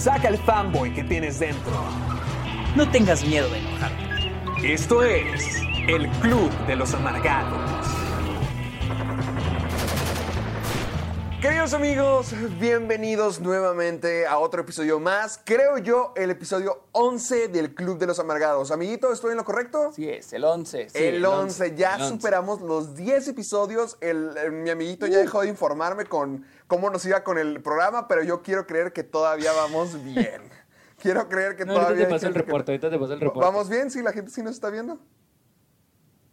Saca 0.00 0.28
el 0.28 0.38
fanboy 0.38 0.94
que 0.94 1.04
tienes 1.04 1.38
dentro. 1.38 1.72
No 2.74 2.90
tengas 2.90 3.22
miedo 3.24 3.48
de 3.50 3.58
enojarte. 3.58 4.72
Esto 4.72 5.02
es 5.02 5.60
el 5.88 6.08
Club 6.20 6.50
de 6.66 6.76
los 6.76 6.94
Amargados. 6.94 7.60
Queridos 11.42 11.72
amigos, 11.72 12.34
bienvenidos 12.60 13.40
nuevamente 13.40 14.26
a 14.26 14.38
otro 14.38 14.60
episodio 14.60 15.00
más. 15.00 15.40
Creo 15.42 15.78
yo 15.78 16.12
el 16.14 16.30
episodio 16.30 16.84
11 16.92 17.48
del 17.48 17.74
Club 17.74 17.98
de 17.98 18.06
los 18.06 18.18
Amargados. 18.20 18.70
Amiguito, 18.70 19.10
¿estoy 19.10 19.30
en 19.30 19.38
lo 19.38 19.44
correcto? 19.46 19.90
Sí, 19.94 20.06
es 20.06 20.34
el 20.34 20.44
11. 20.44 20.90
sí, 20.90 20.98
el 20.98 21.24
11, 21.24 21.74
ya 21.76 21.94
el 21.96 22.02
11. 22.02 22.14
superamos 22.14 22.60
los 22.60 22.94
10 22.94 23.28
episodios. 23.28 23.96
El, 24.02 24.36
el- 24.36 24.52
mi 24.52 24.68
amiguito 24.68 25.06
ya 25.06 25.16
dejó 25.16 25.40
de 25.40 25.48
informarme 25.48 26.04
con 26.04 26.44
cómo 26.70 26.88
nos 26.88 27.04
iba 27.04 27.22
con 27.24 27.36
el 27.36 27.60
programa, 27.60 28.06
pero 28.08 28.22
yo 28.22 28.40
quiero 28.42 28.64
creer 28.66 28.92
que 28.94 29.02
todavía 29.02 29.52
vamos 29.52 30.02
bien. 30.02 30.40
quiero 31.02 31.28
creer 31.28 31.56
que 31.56 31.64
No, 31.66 31.72
ahorita 31.72 31.86
todavía. 31.88 32.06
te 32.06 32.12
hay 32.14 32.18
paso 32.18 32.26
el 32.28 32.34
reporte, 32.34 32.70
ahorita 32.72 32.88
te 32.90 32.98
paso 32.98 33.12
el 33.12 33.20
reporte. 33.20 33.40
¿Vamos 33.44 33.68
bien? 33.68 33.90
¿Sí? 33.90 34.00
¿La 34.02 34.12
gente 34.12 34.30
sí 34.30 34.40
nos 34.42 34.54
está 34.54 34.70
viendo? 34.70 34.98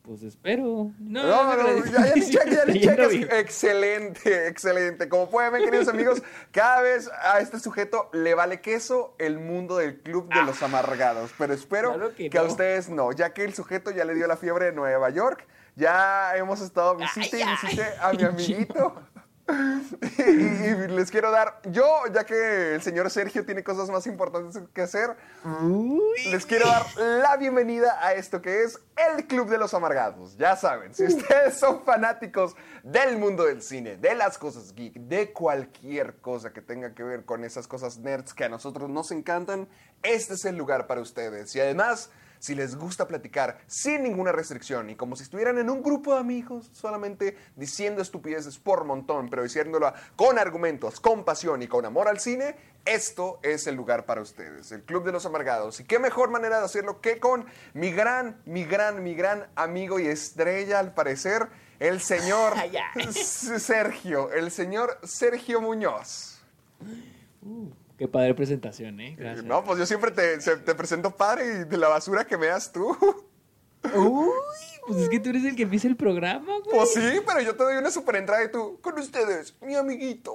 Pues 0.03 0.21
espero. 0.23 0.91
No, 0.99 1.23
No, 1.23 1.55
no, 1.57 1.85
ya, 1.85 2.13
ni 2.15 2.21
checa, 2.29 2.45
ya 2.49 2.65
ni 2.65 2.79
bien. 2.79 3.27
Excelente, 3.31 4.47
excelente. 4.47 5.09
Como 5.09 5.29
pueden 5.29 5.51
ver, 5.51 5.63
queridos 5.63 5.89
amigos, 5.89 6.21
cada 6.51 6.81
vez 6.81 7.09
a 7.23 7.39
este 7.41 7.59
sujeto 7.59 8.09
le 8.13 8.33
vale 8.33 8.61
queso 8.61 9.15
el 9.19 9.37
mundo 9.39 9.75
del 9.77 9.99
club 10.01 10.29
de 10.33 10.43
los 10.43 10.63
amargados. 10.63 11.31
Pero 11.37 11.53
espero 11.53 11.93
Claro 11.95 12.15
que 12.15 12.29
que 12.29 12.37
a 12.37 12.43
no. 12.43 12.47
ustedes 12.47 12.87
no, 12.89 13.11
ya 13.11 13.33
que 13.33 13.43
el 13.43 13.53
sujeto 13.53 13.91
ya 13.91 14.05
le 14.05 14.13
dio 14.13 14.27
la 14.27 14.37
fiebre 14.37 14.65
de 14.67 14.71
Nueva 14.71 15.09
York. 15.09 15.45
Ya 15.75 16.37
hemos 16.37 16.61
estado 16.61 16.95
visite 16.95 17.39
y 17.41 17.43
visite 17.43 17.83
a 17.99 18.13
mi 18.13 18.23
amiguito. 18.23 18.95
y, 20.17 20.21
y 20.21 20.87
les 20.89 21.09
quiero 21.09 21.31
dar, 21.31 21.61
yo, 21.71 21.85
ya 22.13 22.25
que 22.25 22.75
el 22.75 22.81
señor 22.81 23.09
Sergio 23.09 23.45
tiene 23.45 23.63
cosas 23.63 23.89
más 23.89 24.05
importantes 24.05 24.61
que 24.73 24.81
hacer, 24.81 25.15
les 26.31 26.45
quiero 26.45 26.67
dar 26.67 26.85
la 26.97 27.37
bienvenida 27.37 27.97
a 28.05 28.13
esto 28.13 28.41
que 28.41 28.63
es 28.63 28.79
el 29.15 29.25
Club 29.25 29.49
de 29.49 29.57
los 29.57 29.73
Amargados. 29.73 30.35
Ya 30.37 30.55
saben, 30.57 30.93
si 30.93 31.05
ustedes 31.05 31.57
son 31.57 31.83
fanáticos 31.83 32.55
del 32.83 33.17
mundo 33.17 33.45
del 33.45 33.61
cine, 33.61 33.95
de 33.95 34.15
las 34.15 34.37
cosas 34.37 34.73
geek, 34.75 34.95
de 34.95 35.31
cualquier 35.31 36.15
cosa 36.15 36.51
que 36.51 36.61
tenga 36.61 36.93
que 36.93 37.03
ver 37.03 37.23
con 37.23 37.45
esas 37.45 37.67
cosas 37.67 37.99
nerds 37.99 38.33
que 38.33 38.43
a 38.43 38.49
nosotros 38.49 38.89
nos 38.89 39.11
encantan, 39.11 39.69
este 40.03 40.33
es 40.33 40.43
el 40.45 40.57
lugar 40.57 40.87
para 40.87 40.99
ustedes. 40.99 41.55
Y 41.55 41.61
además, 41.61 42.09
si 42.39 42.55
les 42.55 42.75
gusta 42.75 43.07
platicar 43.07 43.59
sin 43.67 44.03
ninguna 44.03 44.31
restricción 44.31 44.89
y 44.89 44.95
como 44.95 45.15
si 45.15 45.23
estuvieran 45.23 45.57
en 45.57 45.69
un 45.69 45.81
grupo 45.81 46.13
de 46.13 46.19
amigos, 46.19 46.69
solamente 46.73 47.37
diciendo 47.55 48.01
estupideces 48.01 48.57
por 48.57 48.83
montón, 48.83 49.29
pero 49.29 49.43
diciéndolo 49.43 49.93
con 50.15 50.39
argumentos, 50.39 50.99
con 50.99 51.23
pasión 51.23 51.61
y 51.61 51.67
con 51.67 51.85
amor 51.85 52.07
al 52.07 52.19
cine, 52.19 52.55
esto 52.85 53.39
es 53.43 53.67
el 53.67 53.75
lugar 53.75 54.05
para 54.05 54.21
ustedes, 54.21 54.71
el 54.71 54.83
Club 54.83 55.03
de 55.03 55.11
los 55.11 55.25
Amargados. 55.25 55.79
Y 55.79 55.83
qué 55.83 55.99
mejor 55.99 56.29
manera 56.29 56.59
de 56.59 56.65
hacerlo 56.65 57.01
que 57.01 57.19
con 57.19 57.45
mi 57.73 57.91
gran, 57.91 58.41
mi 58.45 58.63
gran, 58.63 59.03
mi 59.03 59.13
gran 59.13 59.47
amigo 59.55 59.99
y 59.99 60.07
estrella, 60.07 60.79
al 60.79 60.93
parecer, 60.93 61.47
el 61.79 61.99
señor 61.99 62.53
Ya. 62.71 62.91
Sergio, 63.11 64.31
el 64.31 64.51
señor 64.51 64.97
Sergio 65.03 65.61
Muñoz. 65.61 66.39
Qué 67.97 68.07
padre 68.07 68.33
presentación, 68.35 68.99
¿eh? 68.99 69.15
Gracias. 69.17 69.43
No, 69.45 69.63
pues 69.63 69.79
yo 69.79 69.85
siempre 69.85 70.11
te, 70.11 70.39
se- 70.41 70.57
te 70.57 70.75
presento 70.75 71.15
padre 71.15 71.45
y 71.45 71.63
de 71.65 71.77
la 71.77 71.87
basura 71.87 72.25
que 72.27 72.37
me 72.37 72.47
das 72.47 72.71
tú. 72.71 72.95
Uy, 73.95 74.29
pues 74.87 74.99
es 75.01 75.09
que 75.09 75.19
tú 75.19 75.29
eres 75.29 75.45
el 75.45 75.55
que 75.55 75.63
empieza 75.63 75.87
el 75.87 75.95
programa, 75.95 76.59
güey. 76.63 76.77
Pues 76.77 76.93
sí, 76.93 77.21
pero 77.25 77.41
yo 77.41 77.55
te 77.55 77.63
doy 77.63 77.77
una 77.77 77.89
super 77.91 78.15
entrada 78.17 78.43
y 78.43 78.51
tú, 78.51 78.79
con 78.81 78.97
ustedes, 78.99 79.55
mi 79.61 79.75
amiguito. 79.75 80.33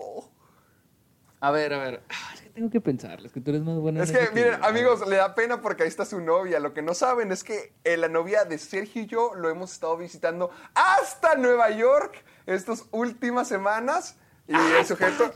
A 1.40 1.50
ver, 1.50 1.72
a 1.74 1.78
ver. 1.78 2.02
Ah, 2.08 2.30
es 2.34 2.40
que 2.42 2.50
tengo 2.50 2.70
que 2.70 2.80
pensarlo. 2.80 3.26
Es 3.26 3.32
que 3.32 3.40
tú 3.40 3.50
eres 3.50 3.62
más 3.62 3.76
bueno. 3.78 3.98
en 4.00 4.04
Es 4.04 4.12
que, 4.12 4.30
miren, 4.32 4.60
yo. 4.60 4.64
amigos, 4.64 5.06
le 5.08 5.16
da 5.16 5.34
pena 5.34 5.60
porque 5.60 5.82
ahí 5.82 5.88
está 5.88 6.04
su 6.04 6.20
novia. 6.20 6.60
Lo 6.60 6.72
que 6.72 6.82
no 6.82 6.94
saben 6.94 7.32
es 7.32 7.42
que 7.42 7.72
eh, 7.82 7.96
la 7.96 8.08
novia 8.08 8.44
de 8.44 8.58
Sergio 8.58 9.02
y 9.02 9.06
yo 9.06 9.34
lo 9.34 9.48
hemos 9.50 9.72
estado 9.72 9.96
visitando 9.96 10.50
hasta 10.74 11.34
Nueva 11.34 11.70
York 11.70 12.24
estas 12.46 12.84
últimas 12.92 13.48
semanas. 13.48 14.16
Y 14.48 14.54
el 14.54 14.84
sujeto, 14.86 15.32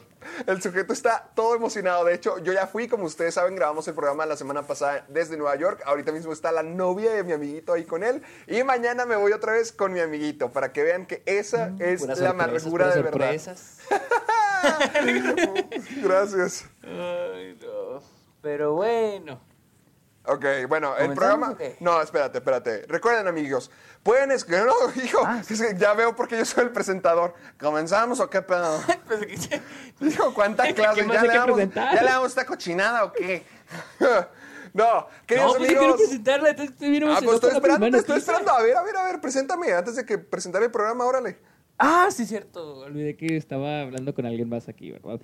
el 0.47 0.61
sujeto 0.61 0.93
está 0.93 1.31
todo 1.35 1.55
emocionado. 1.55 2.05
De 2.05 2.15
hecho, 2.15 2.39
yo 2.39 2.53
ya 2.53 2.67
fui, 2.67 2.89
como 2.89 3.05
ustedes 3.05 3.35
saben, 3.35 3.55
grabamos 3.57 3.87
el 3.89 3.95
programa 3.95 4.27
la 4.27 4.37
semana 4.37 4.67
pasada 4.67 5.05
desde 5.09 5.37
Nueva 5.37 5.57
York. 5.57 5.83
Ahorita 5.87 6.13
mismo 6.13 6.33
está 6.33 6.53
la 6.53 6.63
novia 6.63 7.13
de 7.13 7.25
mi 7.25 7.33
amiguito 7.33 7.73
ahí 7.73 7.85
con 7.85 8.03
él. 8.03 8.23
Y 8.47 8.63
mañana 8.65 9.07
me 9.07 9.17
voy 9.17 9.33
otra 9.33 9.53
vez 9.53 9.73
con 9.73 9.93
mi 9.93 10.01
amiguito 10.01 10.51
para 10.51 10.73
que 10.73 10.83
vean 10.83 11.07
que 11.07 11.23
esa 11.27 11.73
es 11.79 12.01
Puras 12.01 12.19
la 12.19 12.31
amargura 12.31 12.95
de 12.95 13.03
verdad. 13.03 13.35
Gracias. 16.03 16.65
Ay, 16.83 17.59
no. 17.63 18.03
Pero 18.43 18.75
bueno. 18.75 19.41
Ok, 20.29 20.45
bueno, 20.69 20.97
el 20.97 21.09
¿Comenzamos 21.15 21.55
programa. 21.55 21.57
No, 21.81 22.03
espérate, 22.03 22.39
espérate. 22.39 22.85
Recuerden, 22.89 23.29
amigos, 23.29 23.71
pueden 24.03 24.33
escribir. 24.33 24.67
No, 24.67 25.03
hijo, 25.05 25.21
Ah, 25.25 25.43
que 25.47 25.55
ya 25.79 25.95
veo 25.95 26.17
porque 26.17 26.37
yo 26.39 26.45
soy 26.45 26.65
el 26.65 26.71
presentador. 26.71 27.35
¿Comenzamos 27.59 28.19
o 28.21 28.29
qué 28.29 28.43
pedo? 28.43 28.81
Pues 29.99 30.13
Hijo, 30.13 30.35
¿cuánta 30.35 30.65
¿Qué 30.65 30.75
clase? 30.75 31.07
¿Ya 31.07 31.23
le, 31.23 31.29
damos? 31.29 31.59
¿Ya 31.75 32.03
le 32.03 32.11
damos 32.11 32.29
esta 32.29 32.45
cochinada 32.45 33.05
o 33.05 33.13
qué? 33.13 33.45
no, 34.01 34.09
No, 34.75 35.07
queridos 35.27 35.57
pues 35.57 35.61
yo 35.63 35.67
quiero 35.69 35.81
amigos. 35.83 36.01
presentarla. 36.03 36.51
Estoy 36.51 36.91
bien 36.91 37.05
Ah, 37.05 37.19
pues 37.23 37.35
estoy 37.37 37.51
esperando, 37.53 37.91
te 37.91 37.97
estoy 37.99 38.19
esperando. 38.19 38.51
A 38.53 38.63
ver, 38.63 38.77
a 38.77 38.83
ver, 38.83 38.97
a 38.97 39.05
ver, 39.05 39.21
preséntame 39.21 39.73
antes 39.73 39.97
de 39.97 40.05
que 40.05 40.19
presentar 40.19 40.63
el 40.63 40.71
programa, 40.71 41.05
órale. 41.07 41.39
Ah, 41.79 42.09
sí, 42.11 42.27
cierto. 42.27 42.81
Olvidé 42.81 43.17
que 43.17 43.37
estaba 43.37 43.81
hablando 43.83 44.13
con 44.15 44.27
alguien 44.27 44.49
más 44.49 44.69
aquí, 44.69 44.91
¿verdad? 44.91 45.19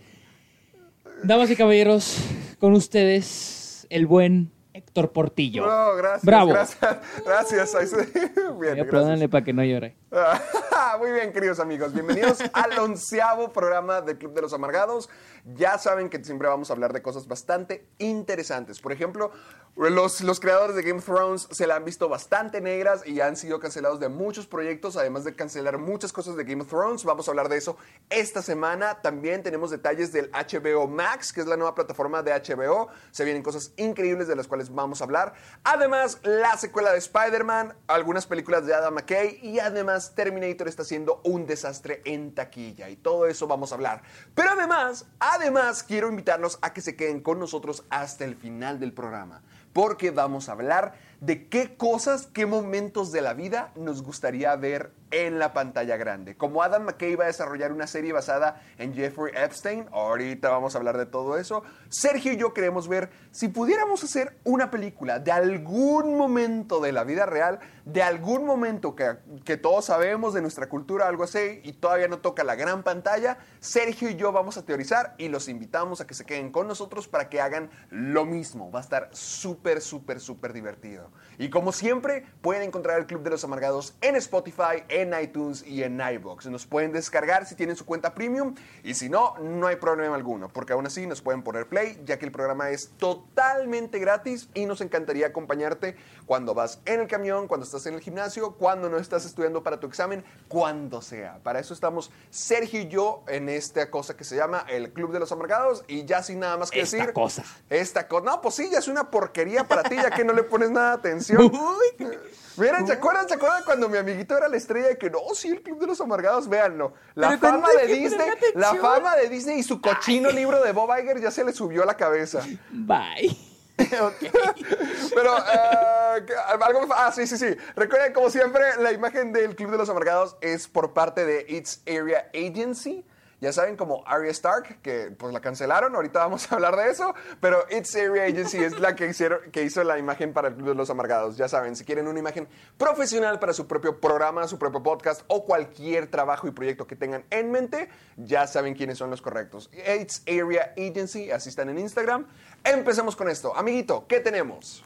Damas 1.22 1.50
y 1.50 1.56
caballeros, 1.56 2.16
con 2.58 2.72
ustedes, 2.72 3.86
el 3.90 4.06
buen 4.06 4.50
Héctor 4.74 5.12
Portillo. 5.12 5.66
No, 5.66 5.96
gracias. 5.96 6.24
Bravo. 6.24 6.52
Gracias, 6.52 6.80
gracias. 7.24 7.92
Bien, 8.24 8.56
gracias. 8.58 8.86
Perdónale 8.86 9.28
para 9.28 9.44
que 9.44 9.52
no 9.52 9.64
llore. 9.64 9.96
Ah, 10.10 10.40
Muy 10.98 11.10
bien, 11.10 11.32
queridos 11.32 11.58
amigos. 11.58 11.94
Bienvenidos 11.94 12.38
al 12.52 12.78
onceavo 12.78 13.52
programa 13.52 14.02
del 14.02 14.18
Club 14.18 14.34
de 14.34 14.42
los 14.42 14.52
Amargados. 14.52 15.08
Ya 15.54 15.78
saben 15.78 16.08
que 16.08 16.22
siempre 16.22 16.48
vamos 16.48 16.70
a 16.70 16.74
hablar 16.74 16.92
de 16.92 17.02
cosas 17.02 17.26
bastante 17.26 17.88
interesantes. 17.98 18.80
Por 18.80 18.92
ejemplo, 18.92 19.32
los, 19.74 20.20
los 20.20 20.38
creadores 20.38 20.76
de 20.76 20.82
Game 20.82 20.98
of 20.98 21.06
Thrones 21.06 21.48
se 21.50 21.66
la 21.66 21.76
han 21.76 21.84
visto 21.84 22.08
bastante 22.08 22.60
negras 22.60 23.06
y 23.06 23.20
han 23.20 23.36
sido 23.36 23.58
cancelados 23.58 24.00
de 24.00 24.08
muchos 24.08 24.46
proyectos, 24.46 24.96
además 24.96 25.24
de 25.24 25.34
cancelar 25.34 25.78
muchas 25.78 26.12
cosas 26.12 26.36
de 26.36 26.44
Game 26.44 26.62
of 26.62 26.68
Thrones. 26.68 27.04
Vamos 27.04 27.26
a 27.26 27.30
hablar 27.30 27.48
de 27.48 27.56
eso 27.56 27.78
esta 28.10 28.42
semana. 28.42 29.00
También 29.00 29.42
tenemos 29.42 29.70
detalles 29.70 30.12
del 30.12 30.30
HBO 30.30 30.86
Max, 30.86 31.32
que 31.32 31.40
es 31.40 31.46
la 31.46 31.56
nueva 31.56 31.74
plataforma 31.74 32.22
de 32.22 32.32
HBO. 32.32 32.88
Se 33.12 33.24
vienen 33.24 33.42
cosas 33.42 33.72
increíbles 33.76 34.28
de 34.28 34.36
las 34.36 34.46
cuales 34.46 34.72
vamos 34.72 35.00
a 35.00 35.04
hablar. 35.04 35.32
Además, 35.64 36.18
la 36.22 36.56
secuela 36.58 36.92
de 36.92 36.98
Spider-Man, 36.98 37.74
algunas 37.86 38.26
películas 38.26 38.66
de 38.66 38.74
Adam 38.74 38.94
McKay 38.94 39.38
y 39.42 39.58
además 39.58 40.14
Terminator 40.14 40.68
está 40.82 40.88
siendo 40.88 41.20
un 41.24 41.46
desastre 41.46 42.02
en 42.04 42.34
taquilla 42.34 42.90
y 42.90 42.96
todo 42.96 43.26
eso 43.26 43.46
vamos 43.46 43.70
a 43.72 43.76
hablar. 43.76 44.02
Pero 44.34 44.50
además, 44.50 45.06
además 45.20 45.82
quiero 45.82 46.08
invitarlos 46.08 46.58
a 46.60 46.72
que 46.72 46.80
se 46.80 46.96
queden 46.96 47.20
con 47.20 47.38
nosotros 47.38 47.84
hasta 47.88 48.24
el 48.24 48.34
final 48.34 48.80
del 48.80 48.92
programa, 48.92 49.42
porque 49.72 50.10
vamos 50.10 50.48
a 50.48 50.52
hablar 50.52 50.94
de 51.20 51.48
qué 51.48 51.76
cosas, 51.76 52.26
qué 52.26 52.46
momentos 52.46 53.12
de 53.12 53.22
la 53.22 53.32
vida 53.32 53.72
nos 53.76 54.02
gustaría 54.02 54.54
ver 54.56 54.92
en 55.12 55.38
la 55.38 55.52
pantalla 55.52 55.96
grande. 55.96 56.36
Como 56.36 56.62
Adam 56.62 56.82
McKay 56.82 57.14
va 57.14 57.24
a 57.24 57.28
desarrollar 57.28 57.70
una 57.70 57.86
serie 57.86 58.12
basada 58.12 58.60
en 58.78 58.94
Jeffrey 58.94 59.32
Epstein, 59.36 59.86
ahorita 59.92 60.50
vamos 60.50 60.74
a 60.74 60.78
hablar 60.78 60.98
de 60.98 61.06
todo 61.06 61.38
eso, 61.38 61.62
Sergio 61.88 62.32
y 62.32 62.36
yo 62.36 62.52
queremos 62.52 62.88
ver 62.88 63.10
si 63.30 63.48
pudiéramos 63.48 64.02
hacer 64.02 64.36
una 64.42 64.70
película 64.70 65.20
de 65.20 65.30
algún 65.30 66.16
momento 66.16 66.80
de 66.80 66.92
la 66.92 67.04
vida 67.04 67.26
real 67.26 67.60
de 67.84 68.02
algún 68.02 68.44
momento 68.44 68.94
que, 68.94 69.16
que 69.44 69.56
todos 69.56 69.86
sabemos 69.86 70.34
de 70.34 70.40
nuestra 70.40 70.68
cultura, 70.68 71.08
algo 71.08 71.24
así, 71.24 71.60
y 71.64 71.72
todavía 71.72 72.08
no 72.08 72.18
toca 72.18 72.44
la 72.44 72.54
gran 72.54 72.82
pantalla, 72.82 73.38
Sergio 73.60 74.08
y 74.10 74.16
yo 74.16 74.32
vamos 74.32 74.56
a 74.56 74.64
teorizar 74.64 75.14
y 75.18 75.28
los 75.28 75.48
invitamos 75.48 76.00
a 76.00 76.06
que 76.06 76.14
se 76.14 76.24
queden 76.24 76.52
con 76.52 76.68
nosotros 76.68 77.08
para 77.08 77.28
que 77.28 77.40
hagan 77.40 77.70
lo 77.90 78.24
mismo. 78.24 78.70
Va 78.70 78.78
a 78.80 78.82
estar 78.82 79.08
súper, 79.12 79.80
súper, 79.80 80.20
súper 80.20 80.52
divertido. 80.52 81.10
Y 81.38 81.50
como 81.50 81.72
siempre, 81.72 82.24
pueden 82.40 82.62
encontrar 82.62 82.98
el 82.98 83.06
Club 83.06 83.22
de 83.22 83.30
los 83.30 83.44
Amargados 83.44 83.94
en 84.00 84.16
Spotify, 84.16 84.84
en 84.88 85.01
iTunes 85.20 85.64
y 85.66 85.82
en 85.82 86.00
iBox. 86.00 86.46
Nos 86.46 86.66
pueden 86.66 86.92
descargar 86.92 87.46
si 87.46 87.54
tienen 87.54 87.76
su 87.76 87.84
cuenta 87.84 88.14
premium 88.14 88.54
y 88.84 88.94
si 88.94 89.08
no, 89.08 89.34
no 89.38 89.66
hay 89.66 89.76
problema 89.76 90.14
alguno, 90.14 90.48
porque 90.48 90.72
aún 90.72 90.86
así 90.86 91.06
nos 91.06 91.20
pueden 91.20 91.42
poner 91.42 91.66
play, 91.68 92.00
ya 92.04 92.18
que 92.18 92.26
el 92.26 92.32
programa 92.32 92.70
es 92.70 92.90
totalmente 92.98 93.98
gratis 93.98 94.48
y 94.54 94.66
nos 94.66 94.80
encantaría 94.80 95.28
acompañarte 95.28 95.96
cuando 96.26 96.54
vas 96.54 96.80
en 96.84 97.00
el 97.00 97.08
camión, 97.08 97.48
cuando 97.48 97.64
estás 97.64 97.86
en 97.86 97.94
el 97.94 98.00
gimnasio, 98.00 98.52
cuando 98.52 98.88
no 98.88 98.98
estás 98.98 99.24
estudiando 99.24 99.62
para 99.62 99.78
tu 99.80 99.86
examen, 99.86 100.24
cuando 100.48 101.02
sea. 101.02 101.38
Para 101.42 101.58
eso 101.60 101.74
estamos 101.74 102.10
Sergio 102.30 102.80
y 102.80 102.88
yo 102.88 103.22
en 103.28 103.48
esta 103.48 103.90
cosa 103.90 104.16
que 104.16 104.24
se 104.24 104.36
llama 104.36 104.64
el 104.68 104.92
Club 104.92 105.12
de 105.12 105.20
los 105.20 105.32
Amargados 105.32 105.84
y 105.88 106.04
ya 106.04 106.22
sin 106.22 106.40
nada 106.40 106.56
más 106.56 106.70
que 106.70 106.80
Esta 106.80 106.96
decir. 106.98 107.12
cosa. 107.12 107.44
Esta 107.68 108.08
cosa. 108.08 108.24
No, 108.26 108.40
pues 108.40 108.54
sí, 108.54 108.68
ya 108.70 108.78
es 108.78 108.88
una 108.88 109.10
porquería 109.10 109.64
para 109.64 109.82
ti, 109.82 109.96
ya 109.96 110.10
que 110.10 110.24
no 110.24 110.32
le 110.32 110.42
pones 110.42 110.70
nada 110.70 110.90
de 110.90 110.94
atención. 110.96 111.50
Miren, 112.56 112.86
¿se 112.86 112.92
acuerdan, 112.92 113.26
¿se 113.28 113.34
acuerdan 113.34 113.64
cuando 113.64 113.88
mi 113.88 113.96
amiguito 113.96 114.36
era 114.36 114.46
la 114.46 114.58
estrella 114.58 114.88
de 114.88 114.98
que 114.98 115.08
no, 115.08 115.20
sí, 115.34 115.48
el 115.48 115.62
Club 115.62 115.80
de 115.80 115.86
los 115.86 116.00
Amargados, 116.00 116.48
véanlo? 116.48 116.92
La 117.14 117.28
Pero 117.30 117.40
fama 117.40 117.68
de 117.70 117.86
Disney, 117.86 118.28
la 118.54 118.74
fama 118.74 119.16
de 119.16 119.28
Disney 119.30 119.58
y 119.58 119.62
su 119.62 119.80
cochino 119.80 120.30
libro 120.30 120.62
de 120.62 120.72
Bob 120.72 120.90
Iger 120.98 121.20
ya 121.20 121.30
se 121.30 121.44
le 121.44 121.52
subió 121.52 121.82
a 121.82 121.86
la 121.86 121.96
cabeza. 121.96 122.42
Bye. 122.70 123.51
Pero, 125.14 125.36
eh, 125.38 126.24
¿qué- 126.26 126.34
algo, 126.60 126.86
ah, 126.94 127.12
sí, 127.12 127.26
sí, 127.26 127.36
sí. 127.38 127.56
Recuerden, 127.76 128.12
como 128.12 128.30
siempre, 128.30 128.62
la 128.78 128.92
imagen 128.92 129.32
del 129.32 129.54
Club 129.56 129.70
de 129.70 129.78
los 129.78 129.88
Amargados 129.88 130.36
es 130.40 130.68
por 130.68 130.92
parte 130.92 131.24
de 131.24 131.44
It's 131.48 131.82
Area 131.86 132.28
Agency. 132.34 133.04
Ya 133.42 133.52
saben, 133.52 133.76
como 133.76 134.06
Arya 134.06 134.30
Stark, 134.30 134.80
que 134.82 135.10
pues 135.18 135.32
la 135.32 135.40
cancelaron, 135.40 135.96
ahorita 135.96 136.20
vamos 136.20 136.50
a 136.52 136.54
hablar 136.54 136.76
de 136.76 136.88
eso, 136.88 137.12
pero 137.40 137.64
It's 137.76 137.92
Area 137.96 138.22
Agency 138.22 138.58
es 138.58 138.78
la 138.78 138.94
que, 138.94 139.08
hicieron, 139.08 139.50
que 139.50 139.64
hizo 139.64 139.82
la 139.82 139.98
imagen 139.98 140.32
para 140.32 140.46
el 140.46 140.54
Club 140.54 140.68
de 140.68 140.74
los 140.76 140.90
Amargados. 140.90 141.36
Ya 141.36 141.48
saben, 141.48 141.74
si 141.74 141.84
quieren 141.84 142.06
una 142.06 142.20
imagen 142.20 142.46
profesional 142.78 143.40
para 143.40 143.52
su 143.52 143.66
propio 143.66 143.98
programa, 143.98 144.46
su 144.46 144.60
propio 144.60 144.80
podcast 144.80 145.22
o 145.26 145.44
cualquier 145.44 146.06
trabajo 146.06 146.46
y 146.46 146.52
proyecto 146.52 146.86
que 146.86 146.94
tengan 146.94 147.24
en 147.30 147.50
mente, 147.50 147.88
ya 148.16 148.46
saben 148.46 148.74
quiénes 148.74 148.98
son 148.98 149.10
los 149.10 149.20
correctos. 149.20 149.68
It's 149.72 150.22
Area 150.28 150.72
Agency, 150.76 151.32
así 151.32 151.48
están 151.48 151.68
en 151.68 151.80
Instagram. 151.80 152.28
Empecemos 152.62 153.16
con 153.16 153.28
esto. 153.28 153.56
Amiguito, 153.56 154.06
¿qué 154.06 154.20
tenemos? 154.20 154.84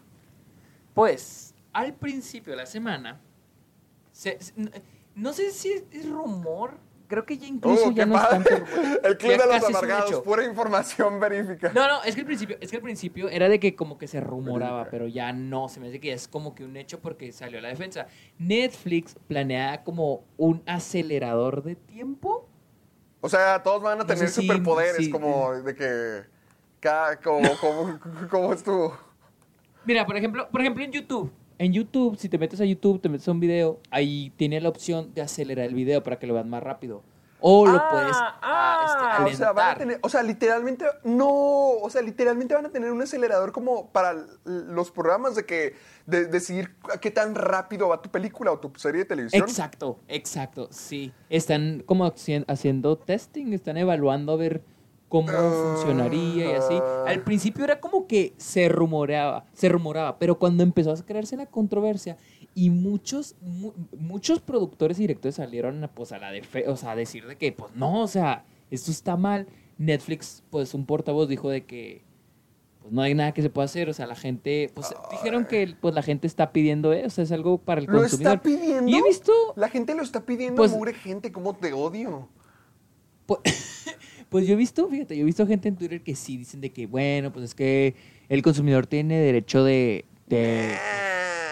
Pues, 0.94 1.54
al 1.74 1.92
principio 1.92 2.54
de 2.54 2.56
la 2.56 2.66
semana, 2.66 3.20
no 5.14 5.32
sé 5.34 5.50
si 5.50 5.72
es 5.92 6.08
rumor, 6.08 6.85
creo 7.06 7.24
que 7.24 7.38
ya 7.38 7.46
incluso 7.46 7.88
Uh, 7.88 7.92
ya 7.94 8.04
qué 8.04 8.06
no 8.06 8.16
es 8.16 8.22
padre. 8.22 8.44
tanto 8.44 8.66
rumor. 8.66 9.00
El 9.04 9.16
Club 9.18 9.30
Ya 9.32 9.38
de 9.38 9.46
los 9.46 9.56
es 9.56 9.64
Amargados, 9.64 10.20
pura 10.22 10.44
información 10.44 11.20
verífica. 11.20 11.72
No, 11.74 11.86
no, 11.88 12.02
es 12.04 12.14
que 12.14 12.20
al 12.22 12.26
principio, 12.26 12.56
es 12.60 12.70
que 12.70 12.76
al 12.76 12.82
principio 12.82 13.28
era 13.28 13.48
de 13.48 13.60
que 13.60 13.74
como 13.76 13.98
que 13.98 14.06
se 14.06 14.20
rumoraba, 14.20 14.88
pero 14.90 15.06
ya 15.06 15.32
no, 15.32 15.68
se 15.68 15.80
me 15.80 15.88
hace 15.88 16.00
que 16.00 16.08
ya 16.08 16.14
es 16.14 16.28
como 16.28 16.54
que 16.54 16.64
un 16.64 16.76
hecho 16.76 17.00
porque 17.00 17.32
salió 17.32 17.58
a 17.58 17.62
la 17.62 17.68
defensa. 17.68 18.06
Netflix 18.38 19.16
planea 19.28 19.82
como 19.84 20.24
un 20.36 20.62
acelerador 20.66 21.62
de 21.62 21.76
tiempo. 21.76 22.48
O 23.20 23.28
sea, 23.28 23.62
todos 23.62 23.82
van 23.82 24.00
a 24.00 24.04
No 24.04 24.08
sé 24.08 24.14
tener 24.14 24.28
superpoderes, 24.30 24.96
sí, 25.06 25.10
como 25.10 25.52
de 25.54 25.74
que. 25.74 26.36
Cada, 26.80 27.16
como, 27.20 27.48
como, 27.58 27.98
como 28.30 28.52
es 28.52 28.62
tu. 28.62 28.92
Mira, 29.84 30.04
por 30.06 30.16
ejemplo, 30.16 30.48
por 30.50 30.60
ejemplo 30.60 30.84
en 30.84 30.92
YouTube. 30.92 31.32
En 31.58 31.72
YouTube, 31.72 32.16
si 32.18 32.28
te 32.28 32.38
metes 32.38 32.60
a 32.60 32.64
YouTube, 32.64 33.00
te 33.00 33.08
metes 33.08 33.26
a 33.28 33.32
un 33.32 33.40
video, 33.40 33.80
ahí 33.90 34.32
tiene 34.36 34.60
la 34.60 34.68
opción 34.68 35.14
de 35.14 35.22
acelerar 35.22 35.66
el 35.66 35.74
video 35.74 36.02
para 36.02 36.18
que 36.18 36.26
lo 36.26 36.34
veas 36.34 36.46
más 36.46 36.62
rápido. 36.62 37.02
O 37.40 37.66
lo 37.66 37.76
Ah, 37.78 37.88
puedes 37.90 38.16
ah, 38.18 38.38
ah, 38.42 39.26
este, 39.26 39.34
o 39.34 39.36
sea, 39.36 39.52
van 39.52 39.74
a 39.74 39.78
tener, 39.78 39.98
o 40.02 40.08
sea, 40.08 40.22
literalmente, 40.22 40.86
no, 41.04 41.28
o 41.28 41.88
sea, 41.90 42.00
literalmente 42.00 42.54
van 42.54 42.64
a 42.66 42.70
tener 42.70 42.90
un 42.90 43.02
acelerador 43.02 43.52
como 43.52 43.90
para 43.90 44.14
los 44.44 44.90
programas 44.90 45.34
de 45.34 45.44
que, 45.44 45.74
de 46.06 46.26
decidir 46.26 46.74
qué 47.00 47.10
tan 47.10 47.34
rápido 47.34 47.88
va 47.88 48.00
tu 48.00 48.08
película 48.10 48.52
o 48.52 48.58
tu 48.58 48.72
serie 48.78 49.00
de 49.00 49.04
televisión. 49.04 49.42
Exacto, 49.42 49.98
exacto, 50.08 50.68
sí. 50.70 51.12
Están 51.28 51.82
como 51.84 52.06
haci- 52.06 52.44
haciendo 52.48 52.96
testing, 52.96 53.52
están 53.52 53.76
evaluando 53.76 54.32
a 54.32 54.36
ver 54.36 54.62
cómo 55.08 55.28
funcionaría 55.28 56.52
y 56.52 56.54
así. 56.54 56.74
Ah. 56.80 57.04
Al 57.06 57.22
principio 57.22 57.64
era 57.64 57.80
como 57.80 58.06
que 58.06 58.34
se 58.36 58.68
rumoreaba, 58.68 59.44
se 59.52 59.68
rumoraba, 59.68 60.18
pero 60.18 60.38
cuando 60.38 60.62
empezó 60.62 60.90
a 60.92 60.96
crearse 60.96 61.36
la 61.36 61.46
controversia 61.46 62.16
y 62.54 62.70
muchos 62.70 63.36
mu- 63.40 63.72
muchos 63.98 64.40
productores 64.40 64.98
y 64.98 65.02
directores 65.02 65.36
salieron 65.36 65.82
a, 65.84 65.88
pues 65.88 66.12
a 66.12 66.18
la 66.18 66.32
defe- 66.32 66.66
o 66.66 66.76
sea, 66.76 66.92
a 66.92 66.96
decir 66.96 67.26
de 67.26 67.36
que 67.36 67.52
pues 67.52 67.74
no, 67.76 68.02
o 68.02 68.08
sea, 68.08 68.44
esto 68.70 68.90
está 68.90 69.16
mal. 69.16 69.46
Netflix, 69.78 70.42
pues 70.50 70.72
un 70.74 70.86
portavoz 70.86 71.28
dijo 71.28 71.50
de 71.50 71.64
que 71.66 72.02
pues 72.80 72.92
no 72.94 73.02
hay 73.02 73.14
nada 73.14 73.32
que 73.32 73.42
se 73.42 73.50
pueda 73.50 73.66
hacer, 73.66 73.88
o 73.90 73.92
sea, 73.92 74.06
la 74.06 74.14
gente, 74.16 74.70
pues 74.74 74.94
dijeron 75.10 75.44
que 75.44 75.74
pues 75.80 75.94
la 75.94 76.02
gente 76.02 76.26
está 76.26 76.50
pidiendo 76.52 76.92
eso, 76.94 77.06
o 77.06 77.10
sea, 77.10 77.24
es 77.24 77.32
algo 77.32 77.58
para 77.58 77.80
el 77.82 77.86
¿Lo 77.86 77.98
consumidor. 77.98 78.34
está 78.34 78.42
pidiendo? 78.42 78.90
Y 78.90 78.94
he 78.96 79.02
visto 79.02 79.32
La 79.54 79.68
gente 79.68 79.94
lo 79.94 80.02
está 80.02 80.24
pidiendo, 80.24 80.56
Pues- 80.62 80.72
mugre 80.72 80.94
gente, 80.94 81.30
cómo 81.30 81.54
te 81.54 81.72
odio. 81.74 82.28
Pues, 83.26 83.40
pues 84.36 84.46
yo 84.46 84.52
he 84.52 84.56
visto, 84.56 84.86
fíjate, 84.86 85.16
yo 85.16 85.22
he 85.22 85.24
visto 85.24 85.46
gente 85.46 85.66
en 85.66 85.76
Twitter 85.76 86.02
que 86.02 86.14
sí 86.14 86.36
dicen 86.36 86.60
de 86.60 86.70
que, 86.70 86.86
bueno, 86.86 87.32
pues 87.32 87.46
es 87.46 87.54
que 87.54 87.94
el 88.28 88.42
consumidor 88.42 88.86
tiene 88.86 89.18
derecho 89.18 89.64
de, 89.64 90.04
de 90.26 90.76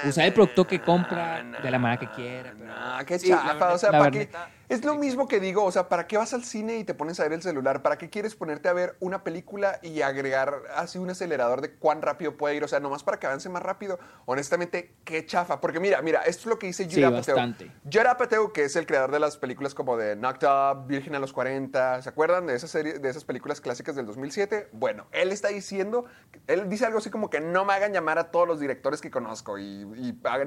usar 0.06 0.26
el 0.26 0.34
producto 0.34 0.66
que 0.66 0.82
compra 0.82 1.42
de 1.62 1.70
la 1.70 1.78
manera 1.78 1.98
que 1.98 2.10
quiera. 2.14 2.52
pero- 2.58 2.70
No, 2.74 3.06
qué 3.06 3.18
Sí, 3.18 3.30
la 3.30 3.36
chafa. 3.42 3.72
o 3.72 3.78
sea, 3.78 3.90
la 3.90 3.98
¿para 4.00 4.10
qué? 4.10 4.28
Es 4.74 4.84
lo 4.84 4.96
mismo 4.96 5.28
que 5.28 5.38
digo, 5.38 5.62
o 5.62 5.70
sea, 5.70 5.88
¿para 5.88 6.08
qué 6.08 6.16
vas 6.18 6.34
al 6.34 6.42
cine 6.42 6.78
y 6.78 6.82
te 6.82 6.94
pones 6.94 7.20
a 7.20 7.22
ver 7.22 7.34
el 7.34 7.42
celular? 7.42 7.80
¿Para 7.80 7.96
qué 7.96 8.10
quieres 8.10 8.34
ponerte 8.34 8.68
a 8.68 8.72
ver 8.72 8.96
una 8.98 9.22
película 9.22 9.78
y 9.82 10.02
agregar 10.02 10.62
así 10.74 10.98
un 10.98 11.10
acelerador 11.10 11.60
de 11.60 11.76
cuán 11.76 12.02
rápido 12.02 12.36
puede 12.36 12.56
ir? 12.56 12.64
O 12.64 12.66
sea, 12.66 12.80
nomás 12.80 13.04
para 13.04 13.20
que 13.20 13.28
avance 13.28 13.48
más 13.48 13.62
rápido. 13.62 14.00
Honestamente, 14.26 14.96
qué 15.04 15.24
chafa. 15.26 15.60
Porque 15.60 15.78
mira, 15.78 16.02
mira, 16.02 16.22
esto 16.22 16.40
es 16.40 16.46
lo 16.46 16.58
que 16.58 16.66
dice 16.66 16.90
Sí, 16.90 17.00
Judd 17.00 17.12
bastante. 17.12 17.70
Judd 17.84 18.06
Apatow, 18.06 18.52
que 18.52 18.64
es 18.64 18.74
el 18.74 18.84
creador 18.84 19.12
de 19.12 19.20
las 19.20 19.36
películas 19.36 19.76
como 19.76 19.96
de 19.96 20.16
Knocked 20.16 20.44
Up, 20.44 20.88
Virgen 20.88 21.14
a 21.14 21.20
los 21.20 21.32
40, 21.32 22.02
¿se 22.02 22.08
acuerdan 22.08 22.48
de 22.48 22.56
esa 22.56 22.66
serie, 22.66 22.94
de 22.94 23.08
esas 23.08 23.24
películas 23.24 23.60
clásicas 23.60 23.94
del 23.94 24.06
2007? 24.06 24.70
Bueno, 24.72 25.06
él 25.12 25.30
está 25.30 25.50
diciendo, 25.50 26.06
él 26.48 26.68
dice 26.68 26.84
algo 26.84 26.98
así 26.98 27.10
como 27.10 27.30
que 27.30 27.40
no 27.40 27.64
me 27.64 27.74
hagan 27.74 27.92
llamar 27.92 28.18
a 28.18 28.32
todos 28.32 28.48
los 28.48 28.58
directores 28.58 29.00
que 29.00 29.12
conozco 29.12 29.56
y, 29.56 29.84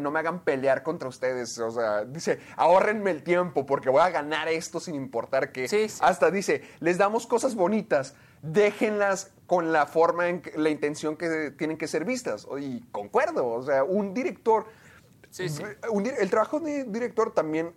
no 0.01 0.12
me 0.12 0.19
hagan 0.19 0.44
pelear 0.44 0.83
contra 0.83 1.07
ustedes. 1.07 1.57
O 1.59 1.71
sea, 1.71 2.03
dice, 2.03 2.39
ahórrenme 2.57 3.12
el 3.12 3.24
tiempo 3.24 3.65
porque 3.65 3.89
voy 3.89 4.01
a 4.01 4.16
ganar 4.17 4.47
esto 4.47 4.79
sin 4.79 4.95
importar 4.95 5.51
que... 5.51 5.67
Sí, 5.67 5.89
sí. 5.89 5.99
Hasta 6.01 6.29
dice, 6.31 6.61
les 6.79 6.97
damos 6.97 7.27
cosas 7.27 7.55
bonitas, 7.55 8.15
déjenlas 8.41 9.31
con 9.45 9.71
la 9.71 9.85
forma, 9.85 10.27
en 10.29 10.41
que- 10.41 10.57
la 10.57 10.69
intención 10.69 11.15
que 11.17 11.51
tienen 11.57 11.77
que 11.77 11.87
ser 11.87 12.03
vistas. 12.05 12.47
Y 12.59 12.81
concuerdo, 12.91 13.47
o 13.47 13.63
sea, 13.63 13.83
un 13.83 14.13
director... 14.13 14.65
Sí, 15.29 15.47
un 15.91 16.05
el 16.07 16.29
trabajo 16.29 16.59
de 16.59 16.85
director 16.85 17.33
también 17.33 17.73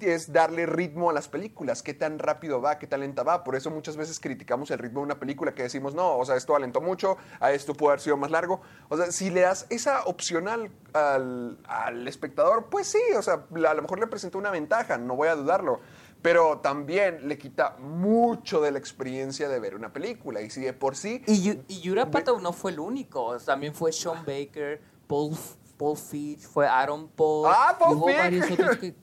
es 0.00 0.32
darle 0.32 0.66
ritmo 0.66 1.10
a 1.10 1.12
las 1.12 1.28
películas, 1.28 1.82
qué 1.82 1.94
tan 1.94 2.18
rápido 2.18 2.60
va, 2.60 2.78
qué 2.78 2.86
tan 2.86 3.00
lenta 3.00 3.22
va. 3.22 3.44
Por 3.44 3.56
eso 3.56 3.70
muchas 3.70 3.96
veces 3.96 4.18
criticamos 4.20 4.70
el 4.70 4.78
ritmo 4.78 5.00
de 5.00 5.04
una 5.06 5.18
película 5.18 5.54
que 5.54 5.62
decimos, 5.62 5.94
no, 5.94 6.16
o 6.18 6.24
sea, 6.24 6.36
esto 6.36 6.56
alentó 6.56 6.80
mucho, 6.80 7.16
a 7.40 7.52
esto 7.52 7.74
pudo 7.74 7.90
haber 7.90 8.00
sido 8.00 8.16
más 8.16 8.30
largo. 8.30 8.60
O 8.88 8.96
sea, 8.96 9.12
si 9.12 9.30
le 9.30 9.42
das 9.42 9.66
esa 9.70 10.04
opción 10.04 10.48
al, 10.48 10.70
al- 10.92 11.58
al 11.64 12.08
espectador, 12.08 12.66
pues 12.70 12.86
sí, 12.88 13.00
o 13.16 13.22
sea, 13.22 13.44
a 13.68 13.74
lo 13.74 13.82
mejor 13.82 14.00
le 14.00 14.06
presenta 14.06 14.38
una 14.38 14.50
ventaja, 14.50 14.98
no 14.98 15.16
voy 15.16 15.28
a 15.28 15.34
dudarlo. 15.34 15.80
Pero 16.22 16.58
también 16.60 17.26
le 17.28 17.36
quita 17.36 17.76
mucho 17.80 18.60
de 18.60 18.70
la 18.70 18.78
experiencia 18.78 19.48
de 19.48 19.58
ver 19.58 19.74
una 19.74 19.92
película. 19.92 20.40
Y 20.40 20.50
si 20.50 20.60
de 20.60 20.72
por 20.72 20.94
sí 20.94 21.20
Y, 21.26 21.58
y 21.66 21.80
Yura 21.80 22.04
Apatow 22.04 22.38
no 22.40 22.52
fue 22.52 22.70
el 22.70 22.78
único, 22.78 23.36
también 23.38 23.74
fue 23.74 23.90
Sean 23.90 24.24
Baker, 24.24 24.80
Paul, 25.08 25.36
Paul 25.76 25.96
Fitch, 25.98 26.42
fue 26.42 26.68
Aaron 26.68 27.08
Paul. 27.08 27.50
Ah, 27.52 27.76
Paul 27.76 28.04
Fitch. 28.06 28.16
varios 28.16 28.50
otros 28.52 28.76
que... 28.78 28.94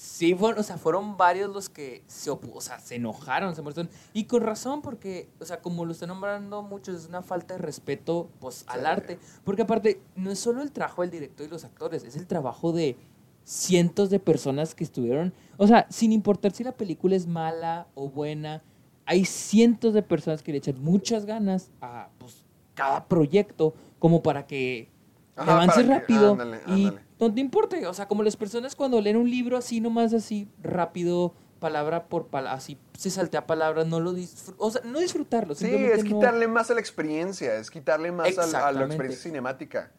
Sí, 0.00 0.32
fueron, 0.32 0.60
o 0.60 0.62
sea, 0.62 0.78
fueron 0.78 1.16
varios 1.16 1.50
los 1.52 1.68
que 1.68 2.04
se, 2.06 2.30
opu- 2.30 2.52
o 2.54 2.60
sea, 2.60 2.78
se 2.78 2.94
enojaron, 2.94 3.56
se 3.56 3.62
molestaron. 3.62 3.90
Y 4.12 4.26
con 4.26 4.42
razón, 4.42 4.80
porque, 4.80 5.28
o 5.40 5.44
sea, 5.44 5.60
como 5.60 5.84
lo 5.84 5.90
están 5.90 6.10
nombrando 6.10 6.62
muchos, 6.62 6.94
es 7.02 7.08
una 7.08 7.20
falta 7.20 7.54
de 7.54 7.58
respeto 7.58 8.30
pues, 8.38 8.64
al 8.68 8.86
arte. 8.86 9.18
Porque 9.42 9.62
aparte, 9.62 10.00
no 10.14 10.30
es 10.30 10.38
solo 10.38 10.62
el 10.62 10.70
trabajo 10.70 11.02
del 11.02 11.10
director 11.10 11.44
y 11.44 11.50
los 11.50 11.64
actores, 11.64 12.04
es 12.04 12.14
el 12.14 12.28
trabajo 12.28 12.70
de 12.70 12.96
cientos 13.42 14.08
de 14.08 14.20
personas 14.20 14.76
que 14.76 14.84
estuvieron. 14.84 15.34
O 15.56 15.66
sea, 15.66 15.88
sin 15.90 16.12
importar 16.12 16.52
si 16.52 16.62
la 16.62 16.76
película 16.76 17.16
es 17.16 17.26
mala 17.26 17.88
o 17.96 18.08
buena, 18.08 18.62
hay 19.04 19.24
cientos 19.24 19.94
de 19.94 20.02
personas 20.04 20.44
que 20.44 20.52
le 20.52 20.58
echan 20.58 20.80
muchas 20.80 21.24
ganas 21.26 21.72
a 21.80 22.08
pues, 22.18 22.44
cada 22.74 23.04
proyecto 23.08 23.74
como 23.98 24.22
para 24.22 24.46
que 24.46 24.90
Ajá, 25.38 25.54
avance 25.54 25.82
que- 25.82 25.88
rápido 25.88 26.32
ándale, 26.32 26.60
y 26.66 26.86
ándale. 26.86 27.00
no 27.20 27.32
te 27.34 27.40
importe. 27.40 27.86
O 27.86 27.94
sea, 27.94 28.06
como 28.08 28.22
las 28.22 28.36
personas 28.36 28.74
cuando 28.76 29.00
leen 29.00 29.16
un 29.16 29.30
libro 29.30 29.56
así 29.56 29.80
nomás 29.80 30.12
así 30.14 30.48
rápido, 30.62 31.34
palabra 31.58 32.06
por 32.08 32.28
palabra, 32.28 32.54
así 32.56 32.78
se 32.96 33.10
saltea 33.10 33.46
palabras, 33.46 33.86
no 33.86 34.00
lo 34.00 34.14
o 34.58 34.70
sea, 34.70 34.80
no 34.84 35.00
disfrutarlo. 35.00 35.54
Sí, 35.54 35.66
es 35.66 36.04
no- 36.04 36.16
quitarle 36.18 36.46
más 36.48 36.70
a 36.70 36.74
la 36.74 36.80
experiencia, 36.80 37.54
es 37.56 37.70
quitarle 37.70 38.12
más 38.12 38.36
a, 38.38 38.72
la 38.72 38.84
experiencia 38.84 39.22
cinemática. 39.22 39.90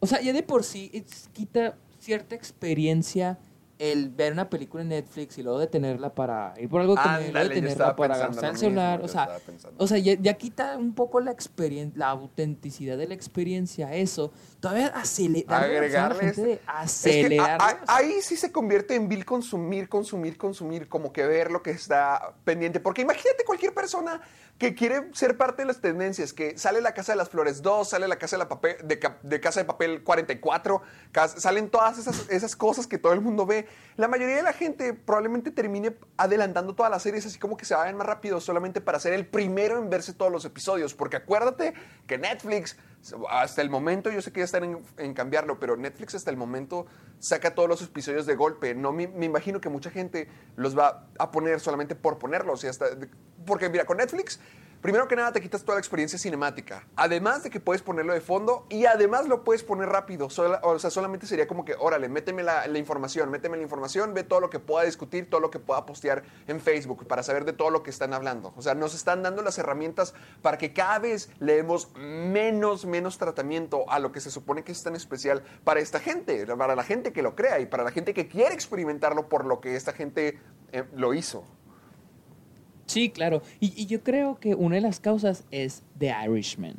O 0.00 0.06
sea, 0.06 0.20
ya 0.20 0.32
de 0.32 0.42
por 0.42 0.64
sí 0.64 0.90
es- 0.92 1.28
quita 1.32 1.76
cierta 1.98 2.34
experiencia 2.34 3.38
el 3.78 4.10
ver 4.10 4.34
una 4.34 4.50
película 4.50 4.82
en 4.82 4.90
Netflix 4.90 5.38
y 5.38 5.42
luego 5.42 5.58
detenerla 5.58 6.14
para 6.14 6.52
ir 6.60 6.68
por 6.68 6.82
algo 6.82 6.96
que 6.96 7.00
Ándale, 7.00 7.32
yo 7.32 7.48
detenerla 7.48 7.96
para 7.96 8.28
lo 8.28 8.42
el 8.42 8.56
celular, 8.58 9.00
o 9.02 9.08
sea, 9.08 9.38
o 9.78 9.86
sea, 9.86 9.96
ya, 9.96 10.14
ya 10.20 10.34
quita 10.34 10.76
un 10.76 10.92
poco 10.92 11.18
la 11.20 11.30
experiencia, 11.30 11.98
la 11.98 12.10
autenticidad 12.10 12.98
de 12.98 13.08
la 13.08 13.14
experiencia, 13.14 13.94
eso. 13.94 14.32
Todavía 14.60 14.88
acelerar, 14.88 15.64
Agregarle 15.64 16.20
gente 16.20 16.40
de 16.42 16.52
este- 16.54 16.64
Es 16.66 17.74
que 17.80 17.82
ahí 17.88 18.20
sí 18.22 18.36
se 18.36 18.52
convierte 18.52 18.94
en 18.94 19.08
vil 19.08 19.24
consumir, 19.24 19.88
consumir, 19.88 20.36
consumir, 20.36 20.88
como 20.88 21.12
que 21.12 21.24
ver 21.26 21.50
lo 21.50 21.62
que 21.62 21.70
está 21.70 22.34
pendiente. 22.44 22.78
Porque 22.78 23.00
imagínate 23.02 23.44
cualquier 23.44 23.72
persona 23.72 24.20
que 24.58 24.74
quiere 24.74 25.08
ser 25.14 25.38
parte 25.38 25.62
de 25.62 25.66
las 25.66 25.80
tendencias, 25.80 26.34
que 26.34 26.58
sale 26.58 26.82
la 26.82 26.92
Casa 26.92 27.12
de 27.12 27.16
las 27.16 27.30
Flores 27.30 27.62
2, 27.62 27.88
sale 27.88 28.06
la 28.06 28.16
Casa 28.16 28.36
de, 28.36 28.42
la 28.42 28.48
papel, 28.50 28.76
de, 28.84 28.98
Ca- 28.98 29.16
de 29.22 29.40
Casa 29.40 29.60
de 29.60 29.64
Papel 29.64 30.02
44, 30.04 30.82
cas- 31.12 31.36
salen 31.38 31.70
todas 31.70 31.96
esas, 31.96 32.28
esas 32.28 32.54
cosas 32.54 32.86
que 32.86 32.98
todo 32.98 33.14
el 33.14 33.22
mundo 33.22 33.46
ve. 33.46 33.66
La 33.96 34.06
mayoría 34.08 34.36
de 34.36 34.42
la 34.42 34.52
gente 34.52 34.92
probablemente 34.92 35.50
termine 35.50 35.96
adelantando 36.18 36.74
todas 36.74 36.90
las 36.90 37.02
series 37.02 37.24
así 37.24 37.38
como 37.38 37.56
que 37.56 37.64
se 37.64 37.74
vayan 37.74 37.96
más 37.96 38.06
rápido 38.06 38.38
solamente 38.42 38.82
para 38.82 39.00
ser 39.00 39.14
el 39.14 39.24
primero 39.26 39.78
en 39.78 39.88
verse 39.88 40.12
todos 40.12 40.30
los 40.30 40.44
episodios. 40.44 40.92
Porque 40.92 41.16
acuérdate 41.16 41.72
que 42.06 42.18
Netflix, 42.18 42.76
hasta 43.30 43.62
el 43.62 43.70
momento, 43.70 44.10
yo 44.10 44.20
sé 44.20 44.30
que 44.30 44.40
ya 44.40 44.44
en, 44.58 44.78
en 44.98 45.14
cambiarlo, 45.14 45.58
pero 45.58 45.76
Netflix 45.76 46.14
hasta 46.14 46.30
el 46.30 46.36
momento 46.36 46.86
saca 47.18 47.54
todos 47.54 47.68
los 47.68 47.82
episodios 47.82 48.26
de 48.26 48.34
golpe. 48.34 48.74
No 48.74 48.92
me, 48.92 49.08
me 49.08 49.26
imagino 49.26 49.60
que 49.60 49.68
mucha 49.68 49.90
gente 49.90 50.28
los 50.56 50.78
va 50.78 51.06
a 51.18 51.30
poner 51.30 51.60
solamente 51.60 51.94
por 51.94 52.18
ponerlos. 52.18 52.64
Y 52.64 52.66
hasta, 52.68 52.86
porque 53.46 53.68
mira, 53.68 53.84
con 53.84 53.98
Netflix, 53.98 54.40
primero 54.80 55.08
que 55.08 55.16
nada 55.16 55.32
te 55.32 55.40
quitas 55.40 55.62
toda 55.62 55.76
la 55.76 55.80
experiencia 55.80 56.18
cinemática. 56.18 56.86
Además 56.96 57.42
de 57.42 57.50
que 57.50 57.60
puedes 57.60 57.82
ponerlo 57.82 58.12
de 58.12 58.20
fondo 58.20 58.66
y 58.68 58.86
además 58.86 59.26
lo 59.28 59.44
puedes 59.44 59.62
poner 59.62 59.88
rápido. 59.88 60.26
O 60.26 60.78
sea, 60.78 60.90
solamente 60.90 61.26
sería 61.26 61.46
como 61.46 61.64
que, 61.64 61.74
órale, 61.78 62.08
méteme 62.08 62.42
la, 62.42 62.66
la 62.66 62.78
información, 62.78 63.30
méteme 63.30 63.56
la 63.56 63.62
información, 63.62 64.14
ve 64.14 64.24
todo 64.24 64.40
lo 64.40 64.50
que 64.50 64.58
pueda 64.58 64.84
discutir, 64.84 65.28
todo 65.28 65.40
lo 65.40 65.50
que 65.50 65.58
pueda 65.58 65.86
postear 65.86 66.22
en 66.46 66.60
Facebook 66.60 67.06
para 67.06 67.22
saber 67.22 67.44
de 67.44 67.52
todo 67.52 67.70
lo 67.70 67.82
que 67.82 67.90
están 67.90 68.14
hablando. 68.14 68.52
O 68.56 68.62
sea, 68.62 68.74
nos 68.74 68.94
están 68.94 69.22
dando 69.22 69.42
las 69.42 69.58
herramientas 69.58 70.14
para 70.42 70.58
que 70.58 70.72
cada 70.72 70.98
vez 70.98 71.30
le 71.38 71.56
demos 71.56 71.90
menos, 71.96 72.86
menos 72.86 73.18
tratamiento 73.18 73.88
a 73.90 73.98
lo 73.98 74.12
que 74.12 74.20
se 74.20 74.30
supone 74.30 74.64
que 74.64 74.72
es 74.72 74.82
tan 74.82 74.96
especial 74.96 75.42
para 75.64 75.80
esta 75.80 76.00
gente, 76.00 76.46
para 76.56 76.74
la 76.74 76.84
gente 76.84 77.12
que 77.12 77.22
lo 77.22 77.34
crea 77.34 77.60
y 77.60 77.66
para 77.66 77.84
la 77.84 77.90
gente 77.90 78.14
que 78.14 78.28
quiere 78.28 78.54
experimentarlo 78.54 79.28
por 79.28 79.44
lo 79.44 79.60
que 79.60 79.76
esta 79.76 79.92
gente 79.92 80.38
eh, 80.72 80.84
lo 80.94 81.14
hizo. 81.14 81.44
Sí, 82.90 83.10
claro. 83.10 83.42
Y, 83.60 83.72
y 83.80 83.86
yo 83.86 84.02
creo 84.02 84.38
que 84.38 84.54
una 84.54 84.74
de 84.76 84.80
las 84.82 85.00
causas 85.00 85.44
es 85.50 85.82
The 85.98 86.14
Irishman. 86.26 86.76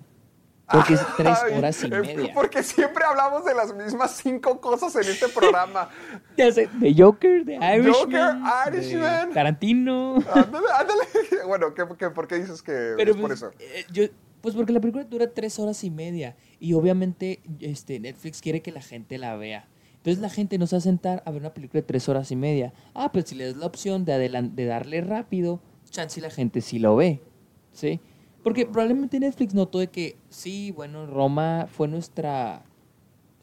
Porque 0.72 0.94
es 0.94 1.02
tres 1.18 1.38
horas 1.56 1.84
y 1.84 1.90
media. 1.90 2.34
Porque 2.34 2.64
siempre 2.64 3.04
hablamos 3.04 3.44
de 3.44 3.54
las 3.54 3.76
mismas 3.76 4.12
cinco 4.24 4.62
cosas 4.62 4.96
en 4.96 5.12
este 5.12 5.28
programa. 5.30 5.90
Ya 6.38 6.52
sé, 6.52 6.70
The 6.80 6.94
Joker, 6.98 7.44
The 7.46 7.56
Irishman. 7.56 7.94
Joker, 7.94 8.72
de 8.72 8.78
Irishman. 8.78 9.34
Tarantino. 9.34 10.16
ándale, 10.34 10.68
ándale. 10.80 11.02
Bueno, 11.48 11.74
¿qué, 11.74 11.84
qué- 12.00 12.10
por 12.10 12.28
qué 12.28 12.36
dices 12.36 12.62
que 12.62 12.94
Pero 12.96 13.12
es 13.12 13.18
por 13.18 13.28
pues, 13.28 13.40
eso? 13.40 13.52
eh, 13.60 13.86
yo, 13.92 14.04
pues 14.42 14.56
porque 14.56 14.72
la 14.72 14.80
película 14.80 15.04
dura 15.04 15.28
tres 15.34 15.60
horas 15.60 15.84
y 15.84 15.90
media. 15.92 16.36
Y 16.60 16.74
obviamente 16.74 17.42
este, 17.60 18.00
Netflix 18.00 18.42
quiere 18.42 18.62
que 18.62 18.72
la 18.72 18.82
gente 18.82 19.18
la 19.18 19.36
vea. 19.36 19.68
Entonces 19.98 20.22
la 20.22 20.30
gente 20.30 20.58
no 20.58 20.66
se 20.68 20.76
va 20.76 20.80
a 20.80 20.82
sentar 20.82 21.22
a 21.26 21.32
ver 21.32 21.42
una 21.42 21.54
película 21.54 21.82
de 21.82 21.86
tres 21.88 22.08
horas 22.10 22.32
y 22.32 22.36
media. 22.38 22.74
Ah, 22.96 23.12
pues 23.12 23.26
si 23.28 23.36
le 23.36 23.46
das 23.46 23.58
la 23.58 23.66
opción 23.68 24.04
de, 24.06 24.18
de 24.20 24.66
darle 24.66 25.02
rápido, 25.02 25.60
chance 25.92 26.20
y 26.20 26.24
la 26.24 26.32
gente 26.32 26.62
sí 26.62 26.80
lo 26.80 26.96
ve. 26.96 27.22
¿Sí? 27.74 28.00
Porque 28.44 28.66
probablemente 28.66 29.20
Netflix 29.20 29.54
notó 29.54 29.78
de 29.78 29.88
que, 29.88 30.18
sí, 30.30 30.72
bueno, 30.72 31.06
Roma 31.06 31.68
fue 31.72 31.88
nuestra... 31.88 32.64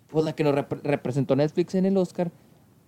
Pues 0.09 0.25
la 0.25 0.35
que 0.35 0.43
nos 0.43 0.55
rep- 0.55 0.81
representó 0.83 1.37
Netflix 1.37 1.75
en 1.77 1.87
el 1.87 1.97
Oscar, 1.97 2.33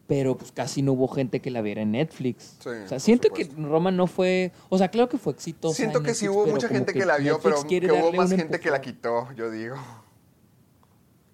pero 0.07 0.37
pues 0.37 0.50
casi 0.50 0.83
no 0.83 0.93
hubo 0.93 1.07
gente 1.07 1.40
que 1.40 1.50
la 1.50 1.61
viera 1.62 1.83
en 1.83 1.93
Netflix. 1.93 2.57
Sí, 2.59 2.69
o 2.69 2.88
sea, 2.88 2.99
siento 2.99 3.29
que. 3.31 3.45
Roma 3.57 3.90
no 3.93 4.07
fue... 4.07 4.50
O 4.71 4.76
sea, 4.79 4.88
claro 4.88 5.09
que 5.09 5.19
fue 5.19 5.33
exitosa. 5.35 5.76
Siento 5.76 5.99
en 5.99 6.05
que 6.05 6.14
sí 6.14 6.29
hubo 6.29 6.47
mucha 6.47 6.67
gente 6.69 6.93
que, 6.93 7.05
la 7.07 7.19
vio, 7.19 7.35
Netflix 7.35 7.64
pero 7.69 7.95
que 7.95 8.00
hubo 8.02 8.12
más 8.12 8.33
gente 8.33 8.59
que 8.59 8.71
la 8.71 8.81
quitó, 8.81 9.31
yo 9.35 9.50
digo. 9.50 9.76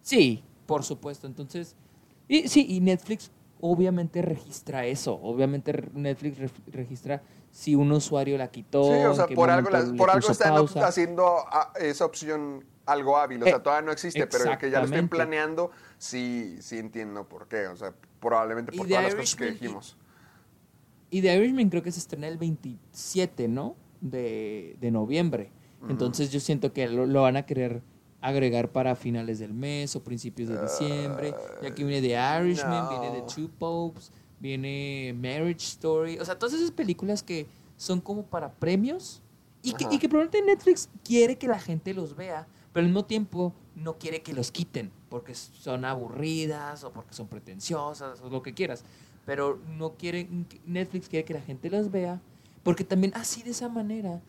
Sí, 0.02 0.42
por 0.66 0.82
supuesto. 0.82 1.26
Entonces, 1.26 1.74
y 2.28 2.48
sí, 2.48 2.66
y 2.68 2.80
Netflix 2.80 3.30
obviamente 3.60 4.20
registra 4.22 4.84
eso. 4.86 5.18
Obviamente 5.22 5.72
Netflix 5.94 6.38
re- 6.38 6.50
registra 6.72 7.22
si 7.56 7.74
un 7.74 7.90
usuario 7.90 8.36
la 8.36 8.48
quitó. 8.50 8.84
Sí, 8.84 9.02
o 9.06 9.14
sea, 9.14 9.26
por 9.28 9.48
algo, 9.48 9.70
la- 9.70 9.82
por 9.96 10.10
algo 10.10 10.30
están 10.30 10.52
pausa. 10.52 10.86
haciendo 10.86 11.24
ah, 11.50 11.72
esa 11.80 12.04
opción 12.04 12.66
algo 12.84 13.16
hábil. 13.16 13.42
O 13.42 13.46
sea, 13.46 13.56
Eh, 13.56 13.60
todavía 13.60 13.86
no 13.86 13.92
existe, 13.92 14.26
pero 14.26 14.58
que 14.58 14.70
ya 14.70 14.80
lo 14.80 14.84
estén 14.84 15.08
planeando, 15.08 15.70
sí, 15.96 16.58
sí 16.60 16.76
entiendo 16.76 17.26
por 17.26 17.48
qué. 17.48 17.66
O 17.68 17.76
sea, 17.76 17.94
probablemente 18.20 18.72
por 18.76 18.86
todas 18.86 19.04
las 19.04 19.14
cosas 19.14 19.34
que 19.36 19.44
Irishman 19.44 19.48
y- 19.48 19.52
dijimos. 19.64 19.96
Y 21.08 21.22
The 21.22 21.34
Irishman 21.34 21.70
creo 21.70 21.82
que 21.82 21.92
se 21.92 21.98
estrena 22.00 22.28
el 22.28 22.36
27, 22.36 23.48
¿no? 23.48 23.74
De, 24.02 24.76
de 24.78 24.90
noviembre. 24.90 25.50
Entonces 25.88 26.30
yo 26.30 26.40
siento 26.40 26.74
que 26.74 26.88
lo, 26.88 27.06
lo 27.06 27.22
van 27.22 27.36
a 27.38 27.46
querer 27.46 27.80
agregar 28.20 28.70
para 28.70 28.96
finales 28.96 29.38
del 29.38 29.54
mes 29.54 29.96
o 29.96 30.04
principios 30.04 30.50
de 30.50 30.60
diciembre. 30.60 31.32
Y 31.62 31.66
aquí 31.66 31.84
viene 31.84 32.06
The 32.06 32.42
Irishman, 32.44 32.84
no. 32.84 33.00
viene 33.00 33.20
The 33.22 33.34
Two 33.34 33.48
Popes, 33.58 34.12
viene 34.40 35.14
Marriage 35.14 35.64
Story. 35.64 36.18
O 36.18 36.24
sea, 36.24 36.38
todas 36.38 36.54
esas 36.54 36.70
películas 36.70 37.22
que 37.22 37.46
son 37.76 38.00
como 38.00 38.24
para 38.24 38.52
premios 38.52 39.22
y 39.62 39.72
que, 39.72 39.86
y 39.90 39.98
que 39.98 40.08
probablemente 40.08 40.42
Netflix 40.42 40.88
quiere 41.04 41.36
que 41.36 41.48
la 41.48 41.58
gente 41.58 41.92
los 41.92 42.16
vea, 42.16 42.46
pero 42.72 42.82
al 42.84 42.88
mismo 42.88 43.04
tiempo 43.04 43.54
no 43.74 43.98
quiere 43.98 44.22
que 44.22 44.32
los 44.32 44.50
quiten 44.50 44.90
porque 45.08 45.34
son 45.34 45.84
aburridas 45.84 46.84
o 46.84 46.92
porque 46.92 47.14
son 47.14 47.28
pretenciosas 47.28 48.20
o 48.20 48.28
lo 48.28 48.42
que 48.42 48.54
quieras. 48.54 48.84
Pero 49.24 49.58
no 49.76 49.94
quieren, 49.94 50.46
Netflix 50.64 51.08
quiere 51.08 51.24
que 51.24 51.34
la 51.34 51.40
gente 51.40 51.68
los 51.68 51.90
vea 51.90 52.20
porque 52.66 52.82
también 52.82 53.12
así 53.14 53.44
de 53.44 53.50
esa 53.50 53.68
manera 53.68 54.20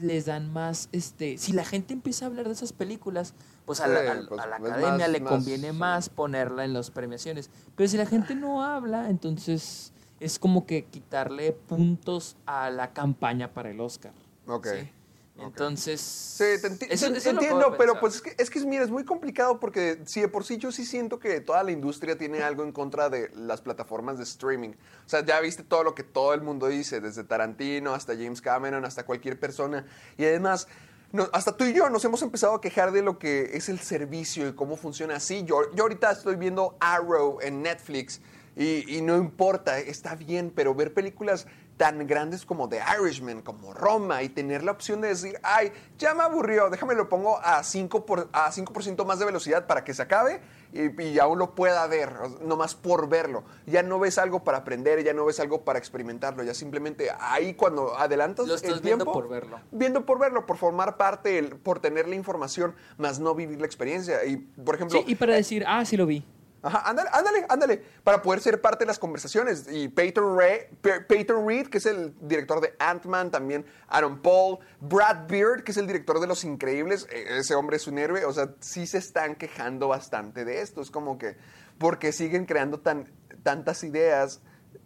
les- 0.00 0.26
dan 0.26 0.52
más, 0.52 0.88
este, 0.92 1.38
si 1.38 1.52
la 1.52 1.64
gente 1.64 1.92
empieza 1.92 2.24
a 2.24 2.28
hablar 2.28 2.46
de 2.46 2.52
esas 2.52 2.72
películas, 2.72 3.34
pues 3.66 3.80
a 3.80 3.86
la, 3.86 4.00
pues, 4.28 4.40
a 4.40 4.46
la 4.46 4.56
es 4.56 4.62
academia 4.64 4.90
más- 4.98 5.10
le 5.10 5.22
conviene 5.22 5.72
más 5.72 6.08
ponerla 6.08 6.64
en 6.64 6.72
las 6.72 6.90
premiaciones. 6.90 7.50
Pero 7.76 7.88
si 7.88 7.96
la 7.96 8.06
gente 8.06 8.34
no 8.34 8.64
habla, 8.64 9.10
entonces 9.10 9.92
es 10.20 10.38
como 10.38 10.66
que 10.66 10.84
quitarle 10.86 11.52
puntos 11.52 12.36
a 12.46 12.70
la 12.70 12.92
campaña 12.92 13.52
para 13.52 13.70
el 13.70 13.80
Oscar. 13.80 14.12
Ok. 14.46 14.66
¿sí? 14.66 14.90
Entonces... 15.38 16.00
Sí, 16.00 16.44
te, 16.60 16.70
enti- 16.70 16.86
eso- 16.90 17.10
te- 17.12 17.12
eso 17.12 17.12
te 17.12 17.18
es 17.18 17.24
lo 17.34 17.40
que 17.40 17.46
entiendo, 17.46 17.76
pero 17.76 17.98
pues 18.00 18.16
es 18.16 18.22
que, 18.22 18.34
es 18.38 18.50
que, 18.50 18.60
mira, 18.66 18.84
es 18.84 18.90
muy 18.90 19.04
complicado 19.04 19.58
porque 19.60 20.00
si 20.04 20.20
de 20.20 20.28
por 20.28 20.44
sí 20.44 20.56
yo 20.58 20.70
sí 20.72 20.84
siento 20.84 21.18
que 21.18 21.40
toda 21.40 21.62
la 21.62 21.70
industria 21.72 22.16
tiene 22.18 22.42
algo 22.42 22.62
en 22.64 22.72
contra 22.72 23.08
de 23.08 23.30
las 23.34 23.60
plataformas 23.60 24.18
de 24.18 24.24
streaming. 24.24 24.70
O 24.70 25.08
sea, 25.08 25.24
ya 25.24 25.40
viste 25.40 25.62
todo 25.62 25.82
lo 25.84 25.94
que 25.94 26.02
todo 26.02 26.34
el 26.34 26.42
mundo 26.42 26.66
dice, 26.68 27.00
desde 27.00 27.24
Tarantino 27.24 27.94
hasta 27.94 28.14
James 28.14 28.40
Cameron, 28.40 28.84
hasta 28.84 29.04
cualquier 29.04 29.38
persona. 29.38 29.86
Y 30.16 30.24
además, 30.24 30.68
no- 31.12 31.28
hasta 31.32 31.56
tú 31.56 31.64
y 31.64 31.72
yo 31.72 31.88
nos 31.90 32.04
hemos 32.04 32.20
empezado 32.22 32.54
a 32.54 32.60
quejar 32.60 32.92
de 32.92 33.02
lo 33.02 33.18
que 33.18 33.50
es 33.54 33.68
el 33.68 33.78
servicio 33.80 34.48
y 34.48 34.52
cómo 34.54 34.76
funciona 34.76 35.16
así. 35.16 35.44
Yo, 35.44 35.72
yo 35.74 35.84
ahorita 35.84 36.10
estoy 36.12 36.36
viendo 36.36 36.76
Arrow 36.80 37.38
en 37.40 37.62
Netflix 37.62 38.20
y, 38.56 38.96
y 38.96 39.02
no 39.02 39.16
importa, 39.16 39.78
está 39.78 40.14
bien, 40.16 40.52
pero 40.54 40.74
ver 40.74 40.92
películas 40.92 41.46
tan 41.78 42.06
grandes 42.06 42.44
como 42.44 42.68
The 42.68 42.80
Irishman, 43.00 43.40
como 43.40 43.72
Roma, 43.72 44.22
y 44.22 44.28
tener 44.28 44.62
la 44.64 44.72
opción 44.72 45.00
de 45.00 45.08
decir, 45.08 45.38
ay, 45.42 45.72
ya 45.96 46.12
me 46.12 46.24
aburrió, 46.24 46.68
déjame 46.68 46.94
lo 46.94 47.08
pongo 47.08 47.38
a 47.38 47.62
5%, 47.62 48.04
por, 48.04 48.28
a 48.32 48.52
5 48.52 49.04
más 49.06 49.18
de 49.20 49.24
velocidad 49.24 49.66
para 49.66 49.84
que 49.84 49.94
se 49.94 50.02
acabe 50.02 50.40
y, 50.72 51.00
y 51.02 51.18
aún 51.20 51.38
lo 51.38 51.54
pueda 51.54 51.86
ver, 51.86 52.12
nomás 52.42 52.74
por 52.74 53.08
verlo. 53.08 53.44
Ya 53.66 53.82
no 53.84 53.98
ves 54.00 54.18
algo 54.18 54.42
para 54.44 54.58
aprender, 54.58 55.02
ya 55.04 55.14
no 55.14 55.24
ves 55.24 55.38
algo 55.40 55.62
para 55.64 55.78
experimentarlo, 55.78 56.42
ya 56.42 56.52
simplemente 56.52 57.10
ahí 57.20 57.54
cuando 57.54 57.96
adelantas 57.96 58.48
Lo 58.48 58.56
estás 58.56 58.72
el 58.72 58.80
viendo 58.80 59.04
tiempo, 59.04 59.12
por 59.20 59.28
verlo. 59.28 59.60
Viendo 59.70 60.04
por 60.04 60.18
verlo, 60.18 60.44
por 60.46 60.56
formar 60.58 60.96
parte, 60.96 61.38
el- 61.38 61.56
por 61.56 61.78
tener 61.78 62.08
la 62.08 62.16
información, 62.16 62.74
más 62.98 63.20
no 63.20 63.34
vivir 63.36 63.60
la 63.60 63.66
experiencia. 63.66 64.24
Y, 64.24 64.36
por 64.36 64.74
ejemplo, 64.74 64.98
Sí, 64.98 65.04
y 65.06 65.14
para 65.14 65.34
decir, 65.36 65.64
ah, 65.66 65.84
sí 65.84 65.96
lo 65.96 66.06
vi. 66.06 66.24
Ajá, 66.60 66.82
ándale, 66.88 67.08
ándale, 67.12 67.46
ándale, 67.48 67.84
para 68.02 68.20
poder 68.20 68.40
ser 68.40 68.60
parte 68.60 68.84
de 68.84 68.86
las 68.86 68.98
conversaciones. 68.98 69.66
Y 69.70 69.88
Peyton, 69.88 70.36
Re- 70.36 70.70
Pe- 70.80 71.02
Peyton 71.02 71.46
Reed, 71.46 71.68
que 71.68 71.78
es 71.78 71.86
el 71.86 72.14
director 72.20 72.60
de 72.60 72.74
Ant-Man, 72.80 73.30
también 73.30 73.64
Aaron 73.86 74.20
Paul, 74.20 74.58
Brad 74.80 75.28
Beard, 75.28 75.62
que 75.62 75.70
es 75.70 75.76
el 75.78 75.86
director 75.86 76.18
de 76.18 76.26
Los 76.26 76.42
Increíbles, 76.42 77.06
eh, 77.12 77.38
ese 77.38 77.54
hombre 77.54 77.76
es 77.76 77.86
un 77.86 77.98
héroe, 77.98 78.24
o 78.24 78.32
sea, 78.32 78.50
sí 78.60 78.86
se 78.88 78.98
están 78.98 79.36
quejando 79.36 79.86
bastante 79.88 80.44
de 80.44 80.60
esto, 80.60 80.80
es 80.80 80.90
como 80.90 81.16
que, 81.16 81.36
porque 81.78 82.10
siguen 82.10 82.44
creando 82.44 82.80
tan, 82.80 83.08
tantas 83.44 83.84
ideas 83.84 84.40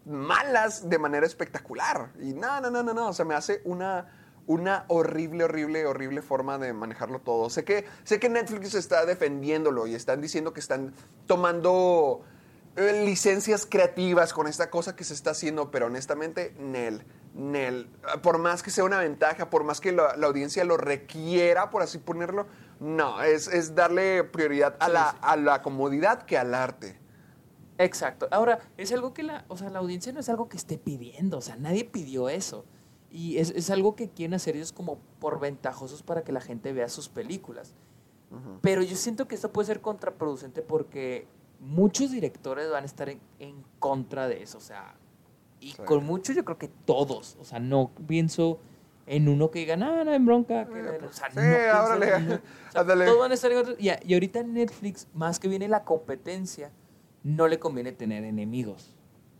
malas 0.05 0.89
de 0.91 0.99
manera 0.99 1.25
espectacular. 1.27 2.11
Y 2.21 2.35
no, 2.35 2.61
no, 2.61 2.71
no, 2.71 2.83
no, 2.83 2.93
no, 2.93 3.09
o 3.09 3.13
sea, 3.15 3.25
me 3.25 3.35
hace 3.35 3.63
una 3.65 4.22
una 4.47 4.85
horrible, 4.89 5.45
horrible, 5.45 5.87
horrible 5.87 6.23
forma 6.23 6.59
de 6.59 6.73
manejarlo 6.73 7.21
todo. 7.21 7.51
Sé 7.51 7.65
que, 7.65 7.85
sé 8.05 8.19
que 8.19 8.29
Netflix 8.29 8.75
está 8.75 9.07
defendiéndolo 9.07 9.87
y 9.87 9.95
están 9.95 10.21
diciendo 10.21 10.53
que 10.53 10.61
están 10.61 10.93
tomando 11.27 12.23
eh, 12.77 13.05
licencias 13.05 13.67
creativas 13.67 14.33
con 14.33 14.47
esta 14.47 14.71
cosa 14.71 14.97
que 14.97 15.05
se 15.05 15.15
está 15.15 15.31
haciendo, 15.31 15.71
pero 15.71 15.87
honestamente, 15.87 16.55
Nel, 16.59 17.05
Nel, 17.35 17.89
por 18.23 18.39
más 18.39 18.63
que 18.63 18.71
sea 18.71 18.85
una 18.85 18.99
ventaja, 18.99 19.51
por 19.51 19.65
más 19.65 19.81
que 19.81 19.93
la, 19.93 20.17
la 20.17 20.27
audiencia 20.27 20.65
lo 20.65 20.77
requiera, 20.77 21.71
por 21.71 21.83
así 21.83 21.99
ponerlo, 21.99 22.47
no, 22.81 23.23
es, 23.23 23.47
es 23.47 23.75
darle 23.75 24.25
prioridad 24.25 24.77
a 24.81 24.89
la, 24.89 25.11
a 25.11 25.37
la 25.37 25.63
comodidad 25.63 26.23
que 26.23 26.37
al 26.37 26.55
arte. 26.55 26.99
Exacto. 27.79 28.29
Ahora, 28.31 28.59
es 28.77 28.93
algo 28.93 29.13
que 29.15 29.23
la, 29.23 29.45
o 29.49 29.57
sea, 29.57 29.71
la 29.71 29.79
audiencia 29.79 30.13
no 30.13 30.21
es 30.21 30.29
algo 30.29 30.49
que 30.49 30.57
esté 30.57 30.79
pidiendo, 30.79 31.39
o 31.39 31.43
sea, 31.43 31.57
nadie 31.57 31.85
pidió 31.85 32.29
eso. 32.29 32.65
Y 33.15 33.37
es, 33.39 33.51
es 33.51 33.69
algo 33.71 33.95
que 33.95 34.09
quieren 34.09 34.33
hacer 34.35 34.57
ellos 34.57 34.73
como 34.73 34.99
por 35.21 35.39
ventajosos 35.39 36.03
para 36.03 36.25
que 36.25 36.33
la 36.33 36.41
gente 36.41 36.73
vea 36.73 36.89
sus 36.89 37.09
películas. 37.09 37.75
Pero 38.63 38.81
yo 38.83 38.97
siento 38.97 39.29
que 39.29 39.35
esto 39.35 39.53
puede 39.53 39.67
ser 39.67 39.83
contraproducente 39.83 40.63
porque 40.63 41.27
muchos 41.61 42.11
directores 42.11 42.71
van 42.71 42.85
a 42.85 42.87
estar 42.87 43.11
en, 43.11 43.21
en 43.39 43.63
contra 43.79 44.27
de 44.27 44.43
eso, 44.43 44.57
o 44.57 44.61
sea, 44.63 44.95
y 45.61 45.73
Sí. 45.73 45.83
con 45.85 46.05
muchos 46.07 46.35
yo 46.35 46.43
creo 46.43 46.57
que 46.57 46.69
todos, 46.87 47.37
o 47.39 47.45
sea, 47.45 47.61
no 47.61 47.91
pienso 48.09 48.59
en 49.07 49.29
uno 49.29 49.51
que 49.51 49.59
diga, 49.59 49.77
no, 49.77 50.03
no, 50.03 50.15
en 50.15 50.25
bronca, 50.25 50.65
que, 50.67 50.81
o 50.81 51.13
sea, 51.13 51.29
Sí, 51.31 51.37
no 51.37 51.43
pienso 51.43 51.85
órale, 51.85 52.09
en 52.17 52.25
uno. 52.25 52.35
O 52.37 52.73
sea, 52.73 52.81
ándale. 52.81 53.05
todos 53.05 53.19
van 53.19 53.31
a 53.33 53.35
estar 53.35 53.53
en 53.53 53.57
contra. 53.63 53.75
Y, 53.79 53.91
y 54.11 54.15
ahorita 54.15 54.43
Netflix, 54.45 55.07
más 55.13 55.39
que 55.39 55.49
viene 55.49 55.69
la 55.69 55.85
competencia, 55.85 56.71
no 57.23 57.47
le 57.49 57.59
conviene 57.59 57.93
tener 57.93 58.25
enemigos. 58.25 58.97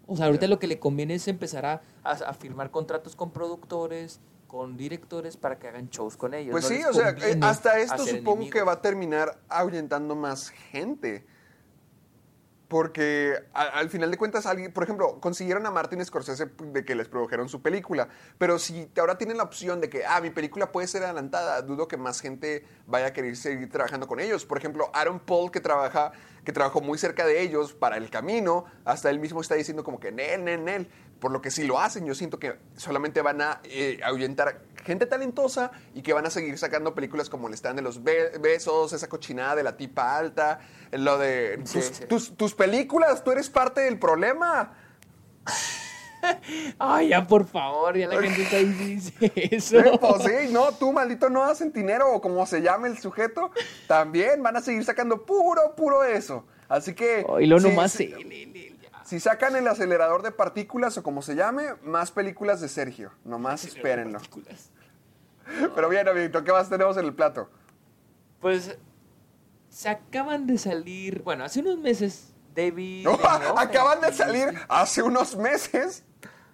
O 0.07 0.17
sea, 0.17 0.27
ahorita 0.27 0.47
lo 0.49 0.59
que 0.59 0.67
le 0.67 0.79
conviene 0.79 1.15
es 1.15 1.29
empezar 1.29 1.65
a, 1.67 1.83
a- 2.05 2.11
a 2.13 2.35
firmar 2.35 2.71
contratos 2.71 3.15
con 3.17 3.33
productores, 3.33 4.21
con 4.47 4.77
directores 4.77 5.37
para 5.37 5.59
que 5.59 5.69
hagan 5.69 5.89
shows 5.89 6.17
con 6.17 6.35
ellos. 6.35 6.53
Pues 6.53 6.65
No 6.65 6.71
sí, 6.71 6.83
o 6.85 6.93
sea, 6.93 7.11
eh, 7.11 7.39
hasta 7.41 7.79
esto 7.79 8.05
supongo 8.19 8.51
que 8.51 8.63
va 8.63 8.73
a 8.73 8.83
terminar 8.83 9.39
ahuyentando 9.49 10.15
más 10.15 10.51
gente. 10.51 11.25
Porque 12.69 13.35
a- 13.53 13.65
al 13.65 13.91
final 13.91 14.11
de 14.11 14.17
cuentas, 14.17 14.47
alguien, 14.47 14.73
por 14.73 14.83
ejemplo, 14.85 15.21
consiguieron 15.21 15.67
a 15.67 15.71
Martin 15.71 16.03
Scorsese 16.03 16.47
de 16.59 16.85
que 16.87 16.95
les 16.95 17.07
produjeron 17.07 17.51
su 17.51 17.61
película. 17.61 18.09
Pero 18.39 18.59
si 18.59 18.91
ahora 18.99 19.19
tienen 19.19 19.37
la 19.37 19.43
opción 19.43 19.81
de 19.83 19.91
que, 19.91 20.07
ah, 20.07 20.23
mi 20.23 20.31
película 20.31 20.73
puede 20.73 20.87
ser 20.87 21.03
adelantada, 21.05 21.61
dudo 21.61 21.87
que 21.87 21.99
más 21.99 22.21
gente 22.21 22.65
vaya 22.87 23.09
a 23.09 23.13
querer 23.13 23.37
seguir 23.37 23.69
trabajando 23.71 24.07
con 24.07 24.21
ellos. 24.21 24.47
Por 24.47 24.57
ejemplo, 24.57 24.91
Aaron 24.95 25.21
Paul, 25.21 25.51
que 25.51 25.61
trabaja, 25.61 26.13
que 26.45 26.53
trabajó 26.53 26.81
muy 26.81 26.99
cerca 26.99 27.25
de 27.27 27.41
ellos 27.41 27.73
para 27.73 27.97
el 27.97 28.11
camino, 28.11 28.65
hasta 28.85 29.11
él 29.11 29.19
mismo 29.21 29.41
está 29.41 29.55
diciendo 29.55 29.85
como 29.85 30.01
que, 30.01 30.11
Nel, 30.13 30.45
Nel, 30.45 30.65
Nel. 30.65 30.89
Por 31.21 31.31
lo 31.31 31.41
que 31.41 31.53
si 31.53 31.65
lo 31.65 31.79
hacen, 31.79 32.05
yo 32.05 32.17
siento 32.17 32.41
que 32.41 32.57
solamente 32.77 33.23
van 33.23 33.41
a 33.43 33.61
eh, 33.63 34.01
ahuyentar 34.05 34.61
gente 34.85 35.07
talentosa 35.07 35.71
y 35.95 36.03
que 36.03 36.13
van 36.13 36.27
a 36.27 36.31
seguir 36.31 36.59
sacando 36.59 36.97
películas 36.97 37.31
como 37.31 37.47
el 37.47 37.55
stand 37.55 37.77
de 37.77 37.83
los 37.83 38.03
be- 38.03 38.37
besos, 38.41 38.93
esa 38.93 39.09
cochinada 39.09 39.55
de 39.55 39.63
la 39.63 39.77
tipa 39.77 40.17
alta, 40.19 40.59
lo 40.91 41.19
de 41.19 41.59
tus, 41.59 41.85
Sí. 41.85 42.05
tus- 42.09 42.37
tus 42.37 42.55
películas, 42.57 43.23
tú 43.23 43.31
eres 43.31 43.49
parte 43.49 43.83
del 43.83 44.01
problema. 44.01 44.75
Ay, 46.79 47.09
ya 47.09 47.27
por 47.27 47.47
favor, 47.47 47.97
ya 47.97 48.09
la 48.09 48.21
gente 48.21 48.43
está 48.43 48.57
dice 48.59 49.33
eso. 49.35 49.83
Sí, 49.83 49.91
pues 50.01 50.23
sí, 50.23 50.53
no, 50.53 50.73
tú 50.73 50.93
maldito 50.93 51.29
no 51.29 51.55
centinero 51.55 52.13
o 52.13 52.21
como 52.21 52.47
se 52.47 52.63
llame 52.63 52.89
el 52.89 52.99
sujeto, 52.99 53.51
también 53.87 54.43
van 54.43 54.57
a 54.57 54.61
seguir 54.61 54.85
sacando 54.85 55.25
puro, 55.25 55.75
puro 55.77 56.05
eso. 56.05 56.45
Así 56.69 56.95
que... 56.95 57.27
Y 57.41 57.47
lo 57.47 57.59
sí, 57.59 57.69
nomás 57.69 57.93
sí. 57.93 58.15
Si 59.05 59.21
sacan 59.21 59.57
el 59.57 59.69
acelerador 59.69 60.23
de 60.23 60.31
partículas 60.31 60.97
o 60.97 61.03
como 61.03 61.21
se 61.23 61.35
llame, 61.35 61.75
más 61.83 62.11
películas 62.11 62.61
de 62.61 62.69
Sergio. 62.69 63.13
Nomás 63.25 63.65
espérenlo. 63.65 64.21
Pero 65.75 65.89
bien, 65.89 66.09
amiguito, 66.09 66.43
¿qué 66.45 66.53
más 66.53 66.71
tenemos 66.71 66.97
en 66.97 67.05
el 67.05 67.15
plato? 67.15 67.51
Pues 68.41 68.77
se 69.69 69.89
acaban 69.89 70.47
de 70.47 70.59
salir, 70.59 71.23
bueno, 71.23 71.45
hace 71.45 71.61
unos 71.61 71.79
meses, 71.79 72.33
David. 72.55 73.07
Benioff, 73.07 73.59
Acaban 73.59 74.01
de 74.01 74.13
salir 74.13 74.55
hace 74.69 75.03
unos 75.03 75.37
meses. 75.37 76.05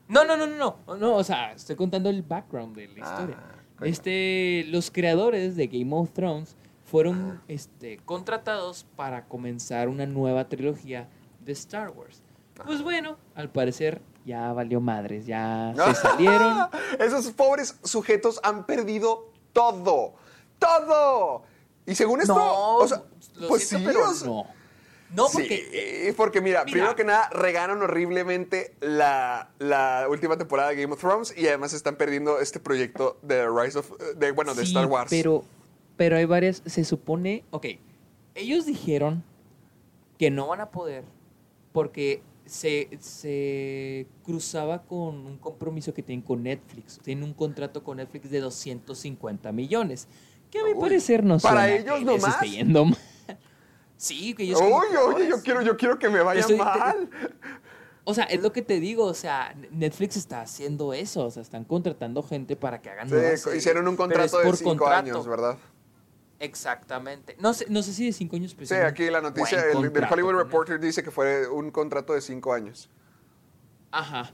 No, 0.09 0.25
no, 0.25 0.37
no, 0.37 0.47
no, 0.47 0.77
no, 0.87 0.97
no, 0.97 1.17
o 1.17 1.25
sea, 1.25 1.53
estoy 1.53 1.77
contando 1.77 2.09
el 2.09 2.23
background 2.23 2.75
de 2.75 2.89
la 2.89 2.99
historia. 3.01 3.39
coño. 3.79 3.91
este, 3.91 4.65
los 4.69 4.91
creadores 4.91 5.55
de 5.57 5.67
Game 5.67 5.95
of 5.95 6.11
Thrones 6.13 6.57
fueron 6.85 7.41
este, 7.49 7.99
contratados 7.99 8.87
para 8.97 9.27
comenzar 9.27 9.89
una 9.89 10.07
nueva 10.07 10.49
trilogía 10.49 11.09
de 11.45 11.53
Star 11.53 11.91
Wars. 11.91 12.23
Pues 12.65 12.83
bueno, 12.83 13.19
al 13.35 13.51
parecer 13.51 14.01
ya 14.25 14.53
valió 14.53 14.81
madres, 14.81 15.27
ya 15.27 15.75
se 15.87 15.95
salieron. 15.95 16.69
Esos 16.99 17.29
pobres 17.33 17.79
sujetos 17.85 18.41
han 18.43 18.65
perdido 18.67 19.31
todo. 19.53 20.15
¡Todo! 20.59 21.43
Y 21.87 21.95
según 21.95 22.21
esto, 22.21 22.35
No, 22.35 22.77
o 22.79 22.89
sea, 22.89 23.03
lo 23.37 23.49
pues 23.49 23.69
siento, 23.69 23.91
sí, 23.91 23.95
pero 23.95 24.13
no. 24.25 24.47
No, 25.15 25.27
porque 25.33 26.05
Sí, 26.07 26.13
porque 26.17 26.41
mira, 26.41 26.65
Mira. 26.65 26.73
primero 26.73 26.97
que 26.97 27.05
nada, 27.05 27.29
regaron 27.31 27.81
horriblemente 27.83 28.75
la, 28.81 29.51
la 29.59 30.07
última 30.11 30.37
temporada 30.37 30.71
de 30.71 30.77
Game 30.83 30.93
of 30.93 31.01
Thrones 31.01 31.35
y 31.37 31.47
además 31.47 31.73
están 31.73 31.97
perdiendo 31.97 32.41
este 32.41 32.61
proyecto 32.61 33.19
de 33.23 33.47
Rise 33.49 33.79
of, 33.79 33.91
de, 34.17 34.33
bueno, 34.33 34.55
de 34.55 34.63
Star 34.65 34.87
Wars. 34.87 35.09
Pero, 35.11 35.45
pero 35.97 36.17
hay 36.17 36.27
varias, 36.27 36.63
se 36.67 36.85
supone, 36.85 37.45
ok, 37.51 37.67
ellos 38.35 38.67
dijeron 38.67 39.25
que 40.19 40.31
no 40.31 40.49
van 40.49 40.61
a 40.61 40.71
poder 40.71 41.05
porque 41.73 42.23
se, 42.45 42.89
se 43.01 44.07
cruzaba 44.25 44.83
con 44.83 45.27
un 45.27 45.39
compromiso 45.39 45.95
que 45.95 46.03
tienen 46.03 46.25
con 46.25 46.43
Netflix. 46.43 46.99
Tienen 47.03 47.25
un 47.25 47.35
contrato 47.35 47.85
con 47.85 47.99
Netflix 47.99 48.31
de 48.31 48.41
250 48.41 49.53
millones. 49.53 50.09
Que 50.51 50.59
a 50.59 50.65
mi 50.65 50.73
Uy, 50.73 50.81
parecer 50.81 51.25
no 51.25 51.39
¿para 51.39 51.71
ellos 51.71 52.03
nomás? 52.03 52.37
Sí, 53.99 54.33
que 54.35 54.45
ellos 54.45 54.59
como 54.61 54.77
Oye, 54.77 54.97
oye, 54.97 55.29
yo 55.29 55.43
quiero, 55.43 55.61
yo 55.61 55.77
quiero 55.77 55.99
que 55.99 56.09
me 56.09 56.23
vaya 56.23 56.41
estoy- 56.41 56.57
te- 56.57 56.65
mal. 56.65 57.11
O 58.05 58.15
sea, 58.15 58.25
es 58.25 58.41
lo 58.41 58.53
que 58.53 58.63
te 58.63 58.81
digo, 58.81 59.05
o 59.05 59.13
sea, 59.13 59.55
Netflix 59.71 60.17
está 60.17 60.41
haciendo 60.41 60.95
eso, 60.95 61.27
o 61.27 61.31
sea, 61.31 61.43
están 61.43 61.65
contratando 61.65 62.23
gente 62.23 62.57
para 62.57 62.81
que 62.81 62.89
hagan 62.89 63.07
Sí, 63.11 63.15
series, 63.17 63.47
hicieron 63.55 63.87
un 63.87 63.97
contrato 63.97 64.39
de 64.39 64.53
cinco 64.57 64.71
contrato. 64.71 64.95
años, 65.11 65.27
¿verdad? 65.27 65.59
Exactamente. 66.39 67.37
No 67.41 67.53
sé, 67.53 67.67
no 67.69 67.83
sé 67.83 67.93
si 67.93 68.07
de 68.07 68.13
cinco 68.13 68.37
años, 68.37 68.55
pero 68.55 68.67
Sí, 68.69 68.75
aquí 68.77 69.11
la 69.11 69.21
noticia 69.21 69.59
el, 69.59 69.65
del 69.65 69.73
contrato 69.93 70.15
Hollywood 70.15 70.31
con 70.31 70.39
él. 70.41 70.45
Reporter 70.47 70.81
dice 70.81 71.03
que 71.03 71.11
fue 71.11 71.49
un 71.49 71.71
contrato 71.71 72.15
de 72.15 72.21
cinco 72.21 72.53
años. 72.55 72.89
Ajá. 73.91 74.31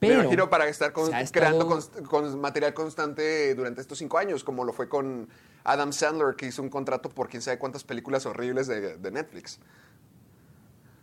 Me 0.00 0.08
Pero, 0.08 0.20
imagino 0.22 0.48
para 0.48 0.66
estar 0.66 0.92
con- 0.92 1.10
creando 1.30 1.78
estado- 1.78 2.08
con 2.08 2.40
material 2.40 2.72
constante 2.72 3.54
durante 3.54 3.82
estos 3.82 3.98
cinco 3.98 4.16
años, 4.16 4.44
como 4.44 4.64
lo 4.64 4.72
fue 4.72 4.88
con 4.88 5.28
Adam 5.64 5.92
Sandler, 5.92 6.36
que 6.36 6.46
hizo 6.46 6.62
un 6.62 6.70
contrato 6.70 7.10
por 7.10 7.28
quién 7.28 7.42
sabe 7.42 7.58
cuántas 7.58 7.84
películas 7.84 8.24
horribles 8.24 8.66
de, 8.66 8.96
de 8.96 9.10
Netflix. 9.10 9.58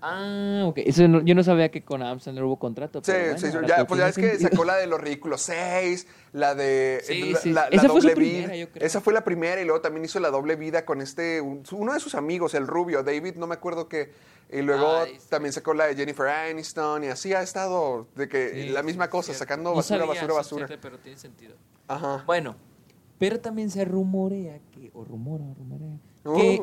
Ah, 0.02 0.64
ok. 0.68 0.78
Eso 0.86 1.08
no- 1.08 1.22
yo 1.22 1.34
no 1.34 1.44
sabía 1.44 1.70
que 1.72 1.84
con 1.84 2.04
Adam 2.04 2.20
Sandler 2.20 2.44
hubo 2.46 2.58
contrato. 2.60 3.00
Sí, 3.04 3.12
pero 3.12 3.38
sí, 3.38 3.48
ya, 3.68 3.86
pues 3.88 4.00
ya 4.00 4.10
es 4.10 4.16
que 4.16 4.38
sacó 4.40 4.64
la 4.64 4.76
de 4.76 4.86
los 4.88 5.02
ridículos 5.02 5.42
6, 5.42 6.08
la 6.34 6.54
de 6.56 7.02
Sí, 7.04 7.32
la, 7.32 7.40
sí, 7.40 7.52
la- 7.54 7.68
Esa 7.70 7.90
fue 7.90 8.02
su 8.02 8.08
doble 8.08 8.16
primera, 8.16 8.48
vida. 8.54 8.56
yo 8.58 8.70
creo. 8.72 8.86
Esa 8.86 9.02
fue 9.02 9.14
la 9.14 9.24
primera 9.24 9.60
y 9.62 9.66
luego 9.66 9.82
también 9.82 10.06
hizo 10.06 10.20
la 10.20 10.30
doble 10.30 10.56
vida 10.56 10.86
con 10.86 11.02
este 11.02 11.42
un- 11.42 11.64
uno 11.72 11.94
de 11.94 12.00
sus 12.00 12.14
amigos, 12.16 12.54
el 12.54 12.68
rubio 12.68 13.02
David, 13.04 13.36
no 13.38 13.48
me 13.48 13.56
acuerdo 13.56 13.88
qué. 13.88 14.12
Y 14.52 14.62
luego 14.62 14.88
Ah, 14.88 15.06
sí. 15.08 15.18
también 15.30 15.52
sacó 15.52 15.74
la 15.74 15.88
de 15.88 15.96
Jennifer 15.96 16.28
Aniston 16.28 17.04
y 17.04 17.08
así 17.08 17.34
ha 17.34 17.42
estado 17.42 18.08
de 18.16 18.30
que 18.30 18.70
la 18.72 18.82
misma 18.84 19.10
cosa, 19.10 19.34
sacando 19.34 19.72
No 19.72 19.76
basura, 19.78 20.00
sabía, 20.00 20.14
basura, 20.14 20.34
basura. 20.36 20.68
cierto, 20.68 20.82
pero 20.82 21.00
tiene 21.00 21.18
sentido. 21.18 21.56
Ajá. 21.88 22.24
Bueno, 22.26 22.56
pero 23.18 23.40
también 23.40 23.70
se 23.72 23.84
rumorea 23.84 24.60
que, 24.72 24.92
o 24.94 25.04
rumora, 25.04 25.44
o 25.44 25.54
rumorea, 25.56 25.98
Uh. 26.24 26.36
que 26.38 26.62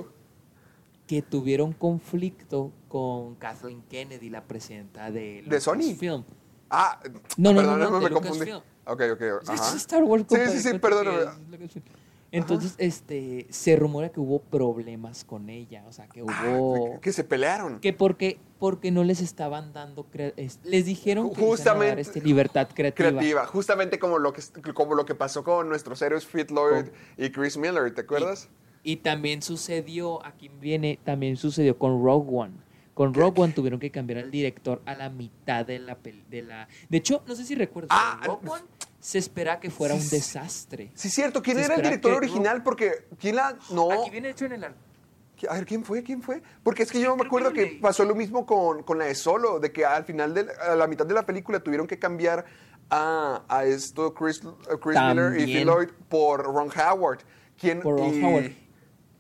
tuvieron 1.23 1.73
conflicto 1.73 2.73
con 2.89 3.35
Kathleen 3.37 3.83
Kennedy, 3.91 4.31
la 4.31 4.43
presidenta 4.45 5.11
de, 5.11 5.43
¿De 5.47 5.61
Sony? 5.61 5.75
Lucasfilm. 5.83 6.25
Ah, 6.71 7.01
No, 7.37 7.53
no, 7.53 7.63
no, 7.63 7.77
no, 7.77 8.01
me 8.01 8.11
confundí. 8.11 8.51
Ok, 8.87 9.03
ok, 9.13 9.21
Es 9.43 9.49
ajá. 9.51 9.77
Star 9.77 10.03
Wars. 10.05 10.25
Sí, 10.29 10.37
sí, 10.51 10.61
sí, 10.61 10.73
que 10.73 10.79
perdóname. 10.79 11.19
es. 11.23 11.71
Entonces, 12.33 12.75
este, 12.79 13.47
se 13.51 13.77
rumora 13.77 14.09
que 14.09 14.19
hubo 14.19 14.41
problemas 14.41 15.25
con 15.25 15.49
ella, 15.51 15.85
o 15.87 15.93
sea, 15.93 16.09
que 16.09 16.25
hubo... 16.25 16.95
Ah, 16.97 16.99
que 17.01 17.13
se 17.13 17.23
pelearon. 17.23 17.79
Que 17.79 17.93
porque, 17.93 18.41
porque 18.59 18.91
no 18.91 19.05
les 19.05 19.21
estaban 19.21 19.73
dando... 19.73 20.05
es- 20.37 20.59
Les 20.65 20.85
dijeron 20.85 21.31
que 21.33 21.37
les 21.37 21.39
iban 21.39 21.53
a 21.53 21.55
dar, 21.55 21.57
Justamente- 21.59 22.01
este, 22.01 22.21
libertad 22.23 22.69
creativa. 22.75 23.11
Creativa, 23.11 23.47
justamente 23.47 24.01
como 24.01 24.19
lo 24.19 24.33
que 24.33 24.43
como 24.75 24.97
lo 24.97 25.05
que 25.07 25.15
pasó 25.15 25.45
con 25.45 25.69
nuestros 25.69 26.03
héroes 26.03 26.27
Fit 26.27 26.51
Lloyd 26.51 26.87
y 27.17 27.31
Chris 27.31 27.57
Miller, 27.57 27.95
¿te 27.95 28.01
acuerdas? 28.01 28.49
Y 28.51 28.64
también 28.97 29.43
sucedió, 29.43 30.25
aquí 30.25 30.49
viene, 30.61 30.99
también 31.05 31.37
sucedió 31.37 31.79
con 31.79 32.03
Rogue 32.05 32.29
One. 32.31 32.53
Con 32.93 33.13
Rogue 33.15 33.41
One 33.43 33.53
tuvieron 33.53 33.81
que 33.81 33.91
cambiar 33.91 34.21
al 34.21 34.31
director 34.31 34.81
a 34.87 34.95
la 34.95 35.09
mitad 35.11 35.67
de 35.67 35.79
la... 35.81 35.97
De, 36.31 36.43
la, 36.43 36.69
de 36.89 36.99
hecho, 36.99 37.23
no 37.27 37.35
sé 37.35 37.45
si 37.45 37.55
recuerdas, 37.55 37.91
Ah, 37.93 38.21
Rogue 38.25 38.49
One 38.49 38.63
se 39.01 39.19
espera 39.19 39.59
que 39.61 39.71
fuera 39.71 39.95
un 39.95 40.01
sí, 40.01 40.17
desastre. 40.17 40.91
Sí, 40.95 41.11
cierto. 41.11 41.43
¿Quién 41.43 41.57
Se 41.59 41.65
era 41.65 41.75
el 41.75 41.83
director 41.83 42.13
que- 42.13 42.17
original? 42.19 42.63
Porque 42.63 43.07
quién 43.19 43.37
la 43.37 43.59
no. 43.71 43.91
Aquí 43.91 44.11
viene 44.11 44.31
hecho 44.31 44.45
en 44.47 44.53
el... 44.53 44.65
A 44.65 45.55
ver, 45.55 45.67
¿quién 45.67 45.85
fue? 45.85 46.03
¿Quién 46.03 46.23
fue? 46.23 46.41
Porque 46.63 46.85
es 46.85 46.93
que 46.93 47.01
yo 47.01 47.15
me 47.17 47.25
acuerdo 47.27 47.53
que 47.53 47.79
pasó 47.83 48.05
lo 48.05 48.15
mismo 48.15 48.47
con, 48.47 48.83
con 48.85 48.99
la 48.99 49.07
de 49.07 49.15
Solo, 49.17 49.59
de 49.61 49.73
que 49.73 49.85
al 49.85 50.05
final, 50.05 50.33
de, 50.33 50.47
a 50.67 50.75
la 50.77 50.87
mitad 50.87 51.05
de 51.05 51.13
la 51.15 51.27
película 51.27 51.59
tuvieron 51.61 51.87
que 51.89 51.99
cambiar 51.99 52.45
a, 52.89 53.43
a 53.49 53.65
esto 53.65 54.15
Chris, 54.15 54.41
a 54.45 54.77
Chris 54.79 54.97
Miller 54.99 55.41
y. 55.41 55.45
Phil 55.47 55.67
Lloyd 55.67 55.89
por 56.09 56.45
Ron 56.45 56.71
Howard. 56.71 57.19
¿Quién, 57.59 57.81
Por 57.81 57.99
Ron 57.99 58.15
y- 58.15 58.23
Howard. 58.25 58.53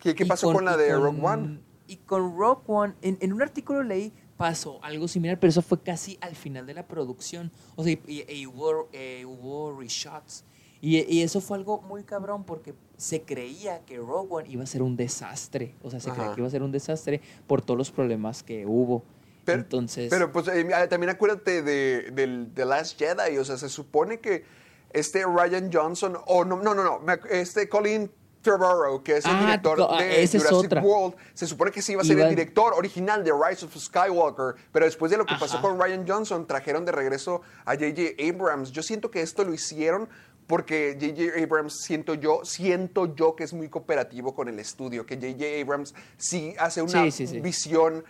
¿Qué, 0.04 0.14
qué 0.14 0.24
pasó 0.26 0.52
con, 0.52 0.64
la 0.64 0.76
de 0.76 0.90
con- 0.92 1.02
Rogue 1.02 1.20
One? 1.26 1.60
Y 1.88 1.96
con 1.96 2.38
Rogue 2.38 2.62
One, 2.66 2.94
en, 3.02 3.18
en 3.20 3.32
un 3.32 3.42
artículo 3.42 3.82
leí, 3.82 4.12
pasó 4.36 4.78
algo 4.84 5.08
similar, 5.08 5.38
pero 5.40 5.50
eso 5.50 5.62
fue 5.62 5.80
casi 5.82 6.16
al 6.20 6.36
final 6.36 6.66
de 6.66 6.74
la 6.74 6.86
producción. 6.86 7.50
O 7.76 7.82
sea, 7.84 7.92
y, 7.92 8.00
y- 8.06 8.32
y 8.32 8.46
hubo, 8.46 8.88
eh, 8.92 9.24
hubo 9.26 9.76
reshots. 9.78 10.44
Y, 10.80 10.98
y 11.12 11.22
eso 11.22 11.40
fue 11.40 11.56
algo 11.56 11.80
muy 11.82 12.04
cabrón 12.04 12.44
porque 12.44 12.74
se 12.98 13.22
creía 13.22 13.80
que 13.86 13.96
Rogue 13.96 14.28
One 14.30 14.48
iba 14.50 14.62
a 14.62 14.66
ser 14.66 14.82
un 14.82 14.96
desastre. 14.96 15.74
O 15.82 15.90
sea, 15.90 15.98
se 16.00 16.10
creía 16.10 16.26
Ajá. 16.26 16.34
que 16.34 16.40
iba 16.42 16.48
a 16.48 16.50
ser 16.50 16.62
un 16.62 16.72
desastre 16.72 17.20
por 17.46 17.62
todos 17.62 17.78
los 17.78 17.90
problemas 17.90 18.42
que 18.42 18.66
hubo. 18.66 19.02
Pero, 19.46 19.60
Entonces. 19.60 20.08
pero 20.10 20.32
pues 20.32 20.48
eh, 20.48 20.66
también 20.88 21.10
acuérdate 21.10 21.60
de, 21.62 22.10
del 22.12 22.50
The 22.54 22.64
Last 22.64 22.98
Jedi, 22.98 23.36
o 23.36 23.44
sea, 23.44 23.58
se 23.58 23.68
supone 23.68 24.18
que 24.20 24.44
este 24.90 25.24
Ryan 25.26 25.70
Johnson, 25.72 26.16
o 26.26 26.44
no, 26.46 26.56
no, 26.62 26.74
no, 26.74 26.82
no, 26.82 27.00
este 27.30 27.68
Colin 27.68 28.10
Trevorrow, 28.44 29.02
que 29.02 29.16
es 29.16 29.24
el 29.24 29.32
Ah, 29.34 29.40
director 29.40 29.88
ah, 29.90 29.98
de 30.00 30.22
esa 30.22 30.36
es 30.36 30.44
Jurassic 30.44 30.66
otra. 30.66 30.82
World, 30.82 31.16
se 31.34 31.46
supone 31.48 31.72
que 31.72 31.82
sí 31.82 31.92
iba 31.92 32.02
a 32.02 32.04
ser 32.04 32.16
Iba- 32.18 32.24
el 32.28 32.30
director 32.36 32.72
original 32.74 33.24
de 33.24 33.32
Rise 33.32 33.64
of 33.66 33.74
Skywalker, 33.76 34.54
pero 34.70 34.84
después 34.84 35.10
de 35.10 35.16
lo 35.16 35.26
que 35.26 35.34
pasó 35.40 35.60
con 35.60 35.80
Ryan 35.80 36.04
Johnson, 36.06 36.46
trajeron 36.46 36.84
de 36.84 36.92
regreso 36.92 37.40
a 37.64 37.72
J.J. 37.72 38.22
Abrams. 38.30 38.70
Yo 38.70 38.82
siento 38.84 39.10
que 39.10 39.22
esto 39.22 39.42
lo 39.44 39.52
hicieron 39.52 40.08
porque 40.46 40.96
J.J. 41.00 41.42
Abrams 41.42 41.80
siento 41.82 42.14
yo, 42.14 42.40
siento 42.44 43.14
yo 43.14 43.34
que 43.34 43.44
es 43.44 43.52
muy 43.54 43.68
cooperativo 43.68 44.34
con 44.34 44.48
el 44.48 44.58
estudio, 44.58 45.06
que 45.06 45.16
J.J. 45.16 45.62
Abrams 45.62 45.94
sí 46.18 46.54
hace 46.58 46.82
una 46.82 47.04
Sí, 47.04 47.10
sí, 47.10 47.26
sí. 47.26 47.40
visión 47.40 48.04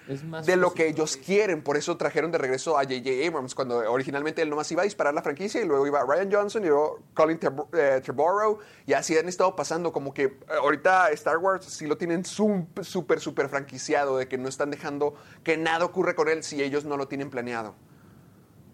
de 0.44 0.56
lo 0.56 0.74
que 0.74 0.88
ellos 0.88 1.16
quieren, 1.16 1.62
por 1.62 1.76
eso 1.76 1.96
trajeron 1.96 2.32
de 2.32 2.38
regreso 2.38 2.76
a 2.78 2.82
J.J. 2.82 3.26
Abrams, 3.28 3.54
cuando 3.54 3.78
originalmente 3.90 4.42
él 4.42 4.50
nomás 4.50 4.70
iba 4.72 4.82
a 4.82 4.84
disparar 4.84 5.14
la 5.14 5.22
franquicia 5.22 5.62
y 5.62 5.64
luego 5.64 5.86
iba 5.86 6.02
Ryan 6.04 6.30
Johnson 6.32 6.64
y 6.64 6.68
luego 6.68 7.00
Colin 7.14 7.38
eh, 7.72 8.00
Trevorrow 8.02 8.58
y 8.86 8.92
así 8.94 9.16
han 9.16 9.28
estado 9.28 9.54
pasando, 9.54 9.92
como 9.92 10.12
que 10.12 10.24
eh, 10.24 10.36
ahorita 10.60 11.10
Star 11.10 11.38
Wars 11.38 11.64
sí 11.66 11.86
lo 11.86 11.96
tienen 11.96 12.24
súper, 12.24 12.84
súper 12.84 13.48
franquiciado, 13.48 14.18
de 14.18 14.26
que 14.28 14.38
no 14.38 14.48
están 14.48 14.70
dejando 14.70 15.14
que 15.42 15.56
nada 15.56 15.84
ocurra 15.84 16.14
con 16.14 16.28
él 16.28 16.42
si 16.42 16.62
ellos 16.62 16.84
no 16.84 16.96
lo 16.96 17.06
tienen 17.08 17.30
planeado. 17.30 17.74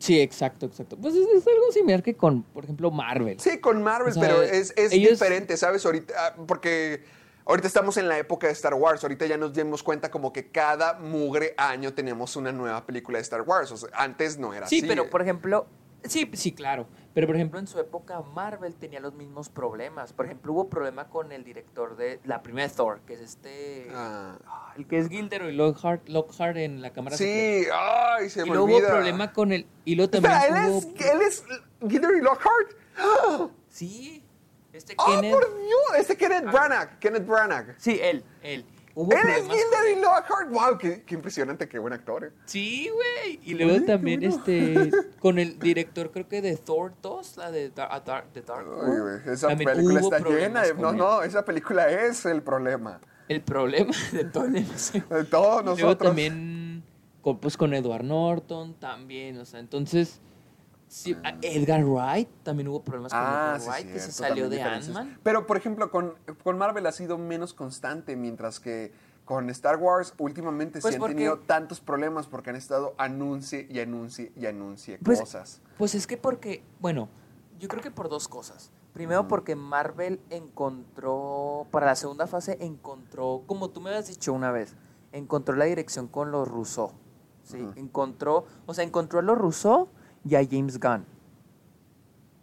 Sí, 0.00 0.18
exacto, 0.20 0.66
exacto. 0.66 0.96
Pues 0.96 1.14
es, 1.14 1.28
es 1.28 1.46
algo 1.46 1.70
similar 1.72 2.02
que 2.02 2.14
con, 2.16 2.42
por 2.42 2.64
ejemplo, 2.64 2.90
Marvel. 2.90 3.38
Sí, 3.38 3.58
con 3.60 3.82
Marvel, 3.82 4.10
O 4.10 4.14
sea, 4.14 4.22
pero 4.22 4.42
es, 4.42 4.72
es 4.76 4.92
ellos- 4.92 5.10
diferente, 5.12 5.56
¿sabes? 5.56 5.84
Ahorita, 5.86 6.14
ah, 6.18 6.34
porque 6.48 7.04
ahorita 7.44 7.68
estamos 7.68 7.96
en 7.98 8.08
la 8.08 8.18
época 8.18 8.46
de 8.46 8.54
Star 8.54 8.74
Wars, 8.74 9.02
ahorita 9.04 9.26
ya 9.26 9.36
nos 9.36 9.52
dimos 9.54 9.82
cuenta 9.82 10.10
como 10.10 10.32
que 10.32 10.50
cada 10.50 10.94
mugre 10.98 11.54
año 11.58 11.92
tenemos 11.92 12.34
una 12.36 12.50
nueva 12.50 12.86
película 12.86 13.18
de 13.18 13.22
Star 13.22 13.42
Wars, 13.42 13.70
o 13.72 13.76
sea, 13.76 13.90
antes 13.92 14.38
no 14.38 14.54
era 14.54 14.66
Sí, 14.66 14.78
así. 14.78 14.88
pero 14.88 15.10
por 15.10 15.20
ejemplo, 15.22 15.66
sí, 16.04 16.30
sí, 16.32 16.52
claro. 16.52 16.86
Pero 17.12 17.26
por 17.26 17.34
ejemplo, 17.36 17.58
en 17.58 17.66
su 17.66 17.78
época 17.80 18.20
Marvel 18.34 18.74
tenía 18.76 19.00
los 19.00 19.14
mismos 19.14 19.48
problemas. 19.48 20.12
Por 20.12 20.26
ejemplo, 20.26 20.52
hubo 20.52 20.68
problema 20.68 21.08
con 21.08 21.32
el 21.32 21.42
director 21.42 21.96
de 21.96 22.20
la 22.24 22.42
primera 22.42 22.68
Thor, 22.68 23.00
que 23.00 23.14
es 23.14 23.20
este 23.20 23.88
Ah. 23.92 24.38
ah, 24.46 24.74
el 24.76 24.86
que 24.86 24.98
es 24.98 25.08
Gilderoy 25.08 25.52
Lockhart, 25.52 26.08
Lockhart 26.08 26.56
en 26.56 26.80
la 26.82 26.92
cámara 26.92 27.16
secreta. 27.16 27.64
Sí, 27.64 27.68
ay, 27.72 28.30
se 28.30 28.40
Y 28.40 28.44
me 28.44 28.50
luego 28.50 28.66
hubo 28.66 28.86
problema 28.86 29.32
con 29.32 29.52
el 29.52 29.66
y 29.84 29.96
luego 29.96 30.10
también 30.10 30.34
Espera, 30.34 30.64
él 30.64 30.70
hubo 30.70 30.78
es, 30.78 31.06
él 31.06 31.20
es 31.22 31.44
Gilderoy 31.88 32.20
Lockhart. 32.20 32.76
Sí, 33.68 34.24
este 34.72 34.94
¡Oh, 34.96 35.06
Kenneth 35.06 35.32
por 35.32 35.48
Dios! 35.56 35.80
Este 35.98 36.16
Kenneth 36.16 36.44
Branagh, 36.44 36.98
Kenneth 37.00 37.26
Branagh. 37.26 37.74
Sí, 37.78 37.98
él, 38.00 38.24
él. 38.42 38.64
Hubo 39.02 39.12
Él 39.12 39.28
es 39.28 39.42
Gilderoy. 39.42 40.00
Lockhart. 40.02 40.50
¡Wow! 40.50 40.78
Qué, 40.78 41.02
qué 41.04 41.14
impresionante, 41.14 41.68
qué 41.68 41.78
buen 41.78 41.92
actor. 41.92 42.24
eh. 42.24 42.32
Sí, 42.44 42.88
güey. 42.92 43.40
Y 43.44 43.54
luego 43.54 43.84
también 43.86 44.20
bueno. 44.20 44.36
este 44.36 44.90
con 45.20 45.38
el 45.38 45.58
director 45.58 46.10
creo 46.10 46.28
que 46.28 46.42
de 46.42 46.56
Thor 46.56 46.92
2, 47.00 47.36
la 47.38 47.50
de 47.50 47.70
Dar- 47.70 47.88
a 47.90 48.00
Dar- 48.00 48.32
de 48.32 48.42
Dark 48.42 48.66
esa 49.26 49.48
también 49.48 49.70
película 49.70 50.00
está 50.00 50.18
llena 50.18 50.62
de... 50.62 50.74
No, 50.74 50.90
él. 50.90 50.96
no, 50.96 51.22
esa 51.22 51.44
película 51.44 51.88
es 51.88 52.26
el 52.26 52.42
problema. 52.42 53.00
El 53.28 53.40
problema 53.42 53.92
de 54.12 54.24
todo 54.24 54.44
el 54.44 54.52
MCU. 54.64 55.14
De 55.14 55.24
todos 55.24 55.62
Y 55.62 55.64
Luego 55.64 55.64
nosotros. 55.64 55.98
también 55.98 56.82
con, 57.22 57.38
pues 57.38 57.56
con 57.56 57.72
Edward 57.74 58.04
Norton 58.04 58.74
también, 58.74 59.38
o 59.38 59.44
sea, 59.44 59.60
entonces 59.60 60.20
sí, 60.90 61.16
a 61.24 61.30
Edgar 61.40 61.84
Wright 61.84 62.28
también 62.42 62.68
hubo 62.68 62.82
problemas 62.82 63.12
con 63.12 63.20
Ah, 63.22 63.54
Edgar 63.56 63.60
sí, 63.60 63.68
Wright 63.68 63.92
que 63.94 64.00
se 64.00 64.12
salió 64.12 64.48
de. 64.50 64.60
Ant-Man. 64.62 65.18
Pero, 65.22 65.46
por 65.46 65.56
ejemplo, 65.56 65.90
con, 65.90 66.14
con 66.42 66.58
Marvel 66.58 66.84
ha 66.86 66.92
sido 66.92 67.16
menos 67.16 67.54
constante, 67.54 68.16
mientras 68.16 68.58
que 68.60 68.92
con 69.24 69.48
Star 69.50 69.76
Wars 69.76 70.12
últimamente 70.18 70.80
Pues 70.80 70.96
sí 70.96 71.00
han 71.00 71.06
tenido 71.08 71.38
tantos 71.38 71.78
problemas 71.80 72.26
porque 72.26 72.50
han 72.50 72.56
estado 72.56 72.94
anuncie 72.98 73.66
y 73.70 73.78
anuncie 73.78 74.32
y 74.34 74.46
anuncie 74.46 74.98
Pues, 74.98 75.20
cosas. 75.20 75.60
pues 75.78 75.94
es 75.94 76.08
que 76.08 76.16
porque, 76.16 76.64
bueno, 76.80 77.08
yo 77.60 77.68
creo 77.68 77.80
que 77.80 77.92
por 77.92 78.08
dos 78.08 78.26
cosas. 78.26 78.72
Primero 78.92 79.28
porque 79.28 79.54
Marvel 79.54 80.20
encontró, 80.30 81.66
para 81.70 81.86
la 81.86 81.94
segunda 81.94 82.26
fase 82.26 82.56
encontró, 82.60 83.42
como 83.46 83.70
tú 83.70 83.80
me 83.80 83.90
habías 83.90 84.08
dicho 84.08 84.32
una 84.32 84.50
vez, 84.50 84.74
encontró 85.12 85.54
la 85.54 85.66
dirección 85.66 86.08
con 86.08 86.32
los 86.32 86.48
Rousseau. 86.48 86.90
¿sí? 87.44 87.64
Encontró, 87.76 88.46
o 88.66 88.74
sea, 88.74 88.84
encontró 88.84 89.20
a 89.20 89.22
los 89.22 89.38
Rousseau 89.38 89.88
y 90.24 90.34
a 90.34 90.44
James 90.48 90.78
Gunn. 90.78 91.04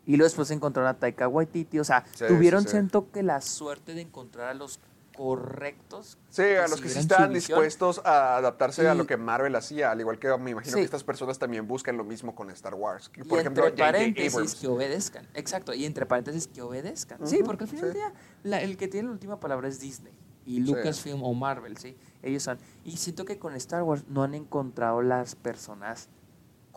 Y 0.05 0.11
luego 0.15 0.23
después 0.25 0.49
encontró 0.51 0.87
a 0.87 0.93
Taika 0.93 1.27
Waititi. 1.27 1.79
O 1.79 1.83
sea, 1.83 2.05
Sí, 2.13 2.25
tuvieron, 2.27 2.63
sí, 2.63 2.69
siento 2.69 3.11
que 3.11 3.23
la 3.23 3.41
suerte 3.41 3.93
de 3.93 4.01
encontrar 4.01 4.47
a 4.49 4.53
los 4.53 4.79
correctos. 5.17 6.17
Sí, 6.29 6.43
a 6.43 6.67
los 6.67 6.79
que 6.79 6.89
sí 6.89 6.99
visión. 6.99 7.33
dispuestos 7.33 7.99
a 8.05 8.37
adaptarse 8.37 8.87
a 8.87 8.93
Y- 8.93 8.97
lo 8.97 9.07
que 9.07 9.17
Marvel 9.17 9.55
hacía, 9.55 9.91
al 9.91 9.99
igual 9.99 10.19
que 10.19 10.27
me 10.37 10.51
imagino 10.51 10.73
Sí. 10.73 10.79
que 10.81 10.85
estas 10.85 11.03
personas 11.03 11.39
también 11.39 11.67
buscan 11.67 11.97
lo 11.97 12.03
mismo 12.03 12.35
con 12.35 12.49
Star 12.51 12.75
Wars. 12.75 13.11
Y 13.17 13.23
Por 13.23 13.39
ejemplo, 13.39 13.65
entre 13.67 13.83
paréntesis 13.83 14.33
Abrams. 14.35 14.55
que 14.55 14.67
obedezcan. 14.67 15.27
Exacto, 15.33 15.73
y 15.73 15.85
entre 15.85 16.05
paréntesis 16.05 16.47
que 16.47 16.61
obedezcan. 16.61 17.25
Sí, 17.27 17.39
porque 17.43 17.63
al 17.65 17.69
final 17.69 17.85
del 17.85 17.93
sí. 17.93 17.97
día 17.97 18.13
la- 18.43 18.61
el 18.61 18.77
que 18.77 18.87
tiene 18.87 19.07
la 19.07 19.13
última 19.13 19.39
palabra 19.39 19.67
es 19.67 19.79
Disney. 19.79 20.13
Y 20.45 20.59
Lucasfilm 20.61 21.21
o 21.23 21.33
Marvel, 21.33 21.75
¿sí? 21.77 21.97
Ellos 22.21 22.43
son. 22.43 22.57
Y 22.85 22.95
siento 22.97 23.25
que 23.25 23.37
con 23.37 23.53
Star 23.55 23.83
Wars 23.83 24.05
no 24.07 24.23
han 24.23 24.33
encontrado 24.35 25.01
las 25.01 25.35
personas 25.35 26.07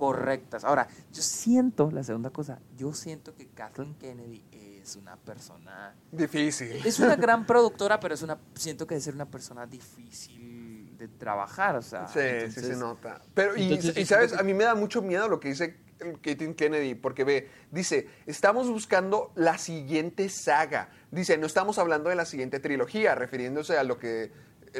correctas. 0.00 0.64
Ahora, 0.64 0.88
yo 1.12 1.22
siento, 1.22 1.90
la 1.90 2.02
segunda 2.02 2.30
cosa, 2.30 2.58
yo 2.74 2.94
siento 2.94 3.34
que 3.34 3.48
Kathleen 3.48 3.94
Kennedy 3.96 4.42
es 4.82 4.96
una 4.96 5.16
persona... 5.16 5.94
Difícil. 6.10 6.72
Es 6.86 6.98
una 7.00 7.16
gran 7.24 7.44
productora, 7.44 8.00
pero 8.00 8.14
es 8.14 8.22
una 8.22 8.38
siento 8.54 8.86
que 8.86 8.94
debe 8.94 9.02
ser 9.04 9.14
una 9.14 9.30
persona 9.30 9.66
difícil 9.66 10.96
de 10.96 11.06
trabajar, 11.06 11.76
o 11.76 11.82
sea... 11.82 12.08
Sí, 12.08 12.50
sí 12.50 12.60
se 12.60 12.76
nota. 12.76 13.20
Pero, 13.34 13.54
y, 13.56 13.64
entonces 13.64 13.94
yo 13.94 14.00
y, 14.00 14.06
sabes, 14.06 14.32
que- 14.32 14.40
a 14.40 14.42
mí 14.42 14.54
me 14.54 14.64
da 14.64 14.74
mucho 14.74 15.02
miedo 15.02 15.28
lo 15.28 15.38
que 15.38 15.48
dice 15.48 15.76
Caitlin 16.22 16.54
Kennedy, 16.54 16.94
porque 16.94 17.24
ve, 17.24 17.50
dice, 17.70 18.08
estamos 18.24 18.70
buscando 18.70 19.32
la 19.34 19.58
siguiente 19.58 20.30
saga. 20.30 20.88
Dice, 21.10 21.36
no 21.36 21.46
estamos 21.46 21.78
hablando 21.78 22.08
de 22.08 22.16
la 22.16 22.24
siguiente 22.24 22.58
trilogía, 22.58 23.14
refiriéndose 23.14 23.76
a 23.76 23.84
lo 23.84 23.98
que 23.98 24.32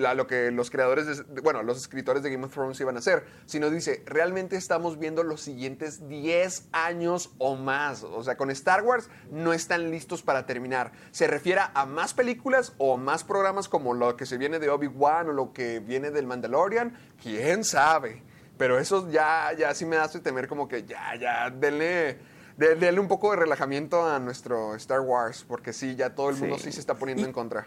a 0.06 0.14
lo 0.14 0.26
que 0.26 0.50
los 0.50 0.70
creadores, 0.70 1.06
de- 1.06 1.40
bueno, 1.40 1.62
los 1.62 1.76
escritores 1.78 2.22
de 2.22 2.30
Game 2.30 2.44
of 2.44 2.52
Thrones 2.52 2.80
iban 2.80 2.96
a 2.96 3.00
hacer, 3.00 3.24
sino 3.46 3.70
dice, 3.70 4.02
realmente 4.06 4.56
estamos 4.56 4.98
viendo 4.98 5.22
los 5.22 5.40
siguientes 5.40 6.08
10 6.08 6.68
años 6.72 7.30
o 7.38 7.56
más. 7.56 8.02
O 8.04 8.22
sea, 8.22 8.36
con 8.36 8.50
Star 8.50 8.82
Wars 8.82 9.08
no 9.30 9.52
están 9.52 9.90
listos 9.90 10.22
para 10.22 10.46
terminar. 10.46 10.92
Se 11.10 11.26
refiere 11.26 11.60
a 11.74 11.86
más 11.86 12.14
películas 12.14 12.72
o 12.78 12.96
más 12.96 13.24
programas 13.24 13.68
como 13.68 13.94
lo 13.94 14.16
que 14.16 14.26
se 14.26 14.38
viene 14.38 14.58
de 14.58 14.70
Obi-Wan 14.70 15.28
o 15.28 15.32
lo 15.32 15.52
que 15.52 15.80
viene 15.80 16.10
del 16.10 16.26
Mandalorian, 16.26 16.96
quién 17.22 17.64
sabe. 17.64 18.22
Pero 18.58 18.78
eso 18.78 19.10
ya, 19.10 19.52
ya 19.58 19.74
sí 19.74 19.86
me 19.86 19.96
hace 19.96 20.20
temer 20.20 20.46
como 20.46 20.68
que 20.68 20.84
ya, 20.84 21.14
ya, 21.18 21.48
denle, 21.50 22.18
de- 22.58 22.74
denle 22.74 23.00
un 23.00 23.08
poco 23.08 23.30
de 23.30 23.36
relajamiento 23.38 24.06
a 24.06 24.18
nuestro 24.18 24.74
Star 24.74 25.00
Wars, 25.00 25.44
porque 25.48 25.72
sí, 25.72 25.96
ya 25.96 26.14
todo 26.14 26.28
el 26.28 26.36
mundo 26.36 26.56
sí, 26.58 26.64
Sí. 26.64 26.72
se 26.72 26.80
está 26.80 26.94
poniendo 26.94 27.22
Y- 27.22 27.26
en 27.26 27.32
contra. 27.32 27.66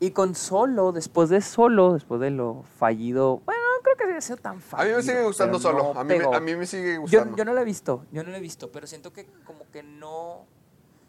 Y 0.00 0.12
con 0.12 0.34
Solo, 0.34 0.92
después 0.92 1.28
de 1.28 1.40
Solo, 1.40 1.94
después 1.94 2.20
de 2.20 2.30
lo 2.30 2.62
fallido, 2.78 3.40
bueno, 3.44 3.60
no 3.76 3.82
creo 3.82 3.96
que 3.96 4.04
haya 4.04 4.20
sido 4.20 4.36
tan 4.36 4.58
A 4.58 4.60
fallido. 4.60 4.98
mí 4.98 5.02
me 5.04 5.10
sigue 5.12 5.24
gustando 5.24 5.58
solo, 5.58 5.92
no 5.92 6.00
a, 6.00 6.04
mí 6.04 6.14
me, 6.18 6.36
a 6.36 6.40
mí 6.40 6.54
me 6.56 6.66
sigue 6.66 6.98
gustando. 6.98 7.36
yo 7.36 7.44
no 7.44 7.52
lo 7.52 7.60
he 7.60 7.64
visto, 7.64 8.04
yo 8.12 8.22
no 8.22 8.30
lo 8.30 8.36
he 8.36 8.40
visto, 8.40 8.70
pero 8.70 8.86
siento 8.86 9.12
que 9.12 9.26
como 9.44 9.64
que 9.72 9.82
no... 9.82 10.44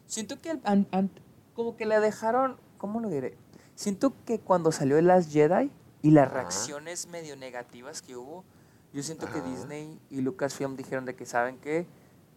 Siento 0.06 0.40
que 0.40 0.50
al- 0.50 0.60
an- 0.64 0.88
an- 0.90 1.10
como 1.54 1.76
que 1.76 1.86
le 1.86 2.00
dejaron, 2.00 2.56
¿cómo 2.78 2.98
lo 2.98 3.08
diré? 3.08 3.36
Siento 3.76 4.12
que 4.26 4.40
cuando 4.40 4.72
salió 4.72 4.96
The 4.96 5.02
Last 5.02 5.30
Jedi 5.30 5.70
y 6.02 6.10
las 6.10 6.26
Ajá. 6.26 6.34
reacciones 6.40 7.06
medio 7.06 7.36
negativas 7.36 8.02
que 8.02 8.16
hubo, 8.16 8.44
yo 8.92 9.04
siento 9.04 9.26
que. 9.32 9.40
Disney 9.40 10.00
y 10.10 10.20
Lucasfilm 10.20 10.74
dijeron 10.76 11.04
de 11.04 11.14
que 11.14 11.26
saben 11.26 11.58
que 11.58 11.86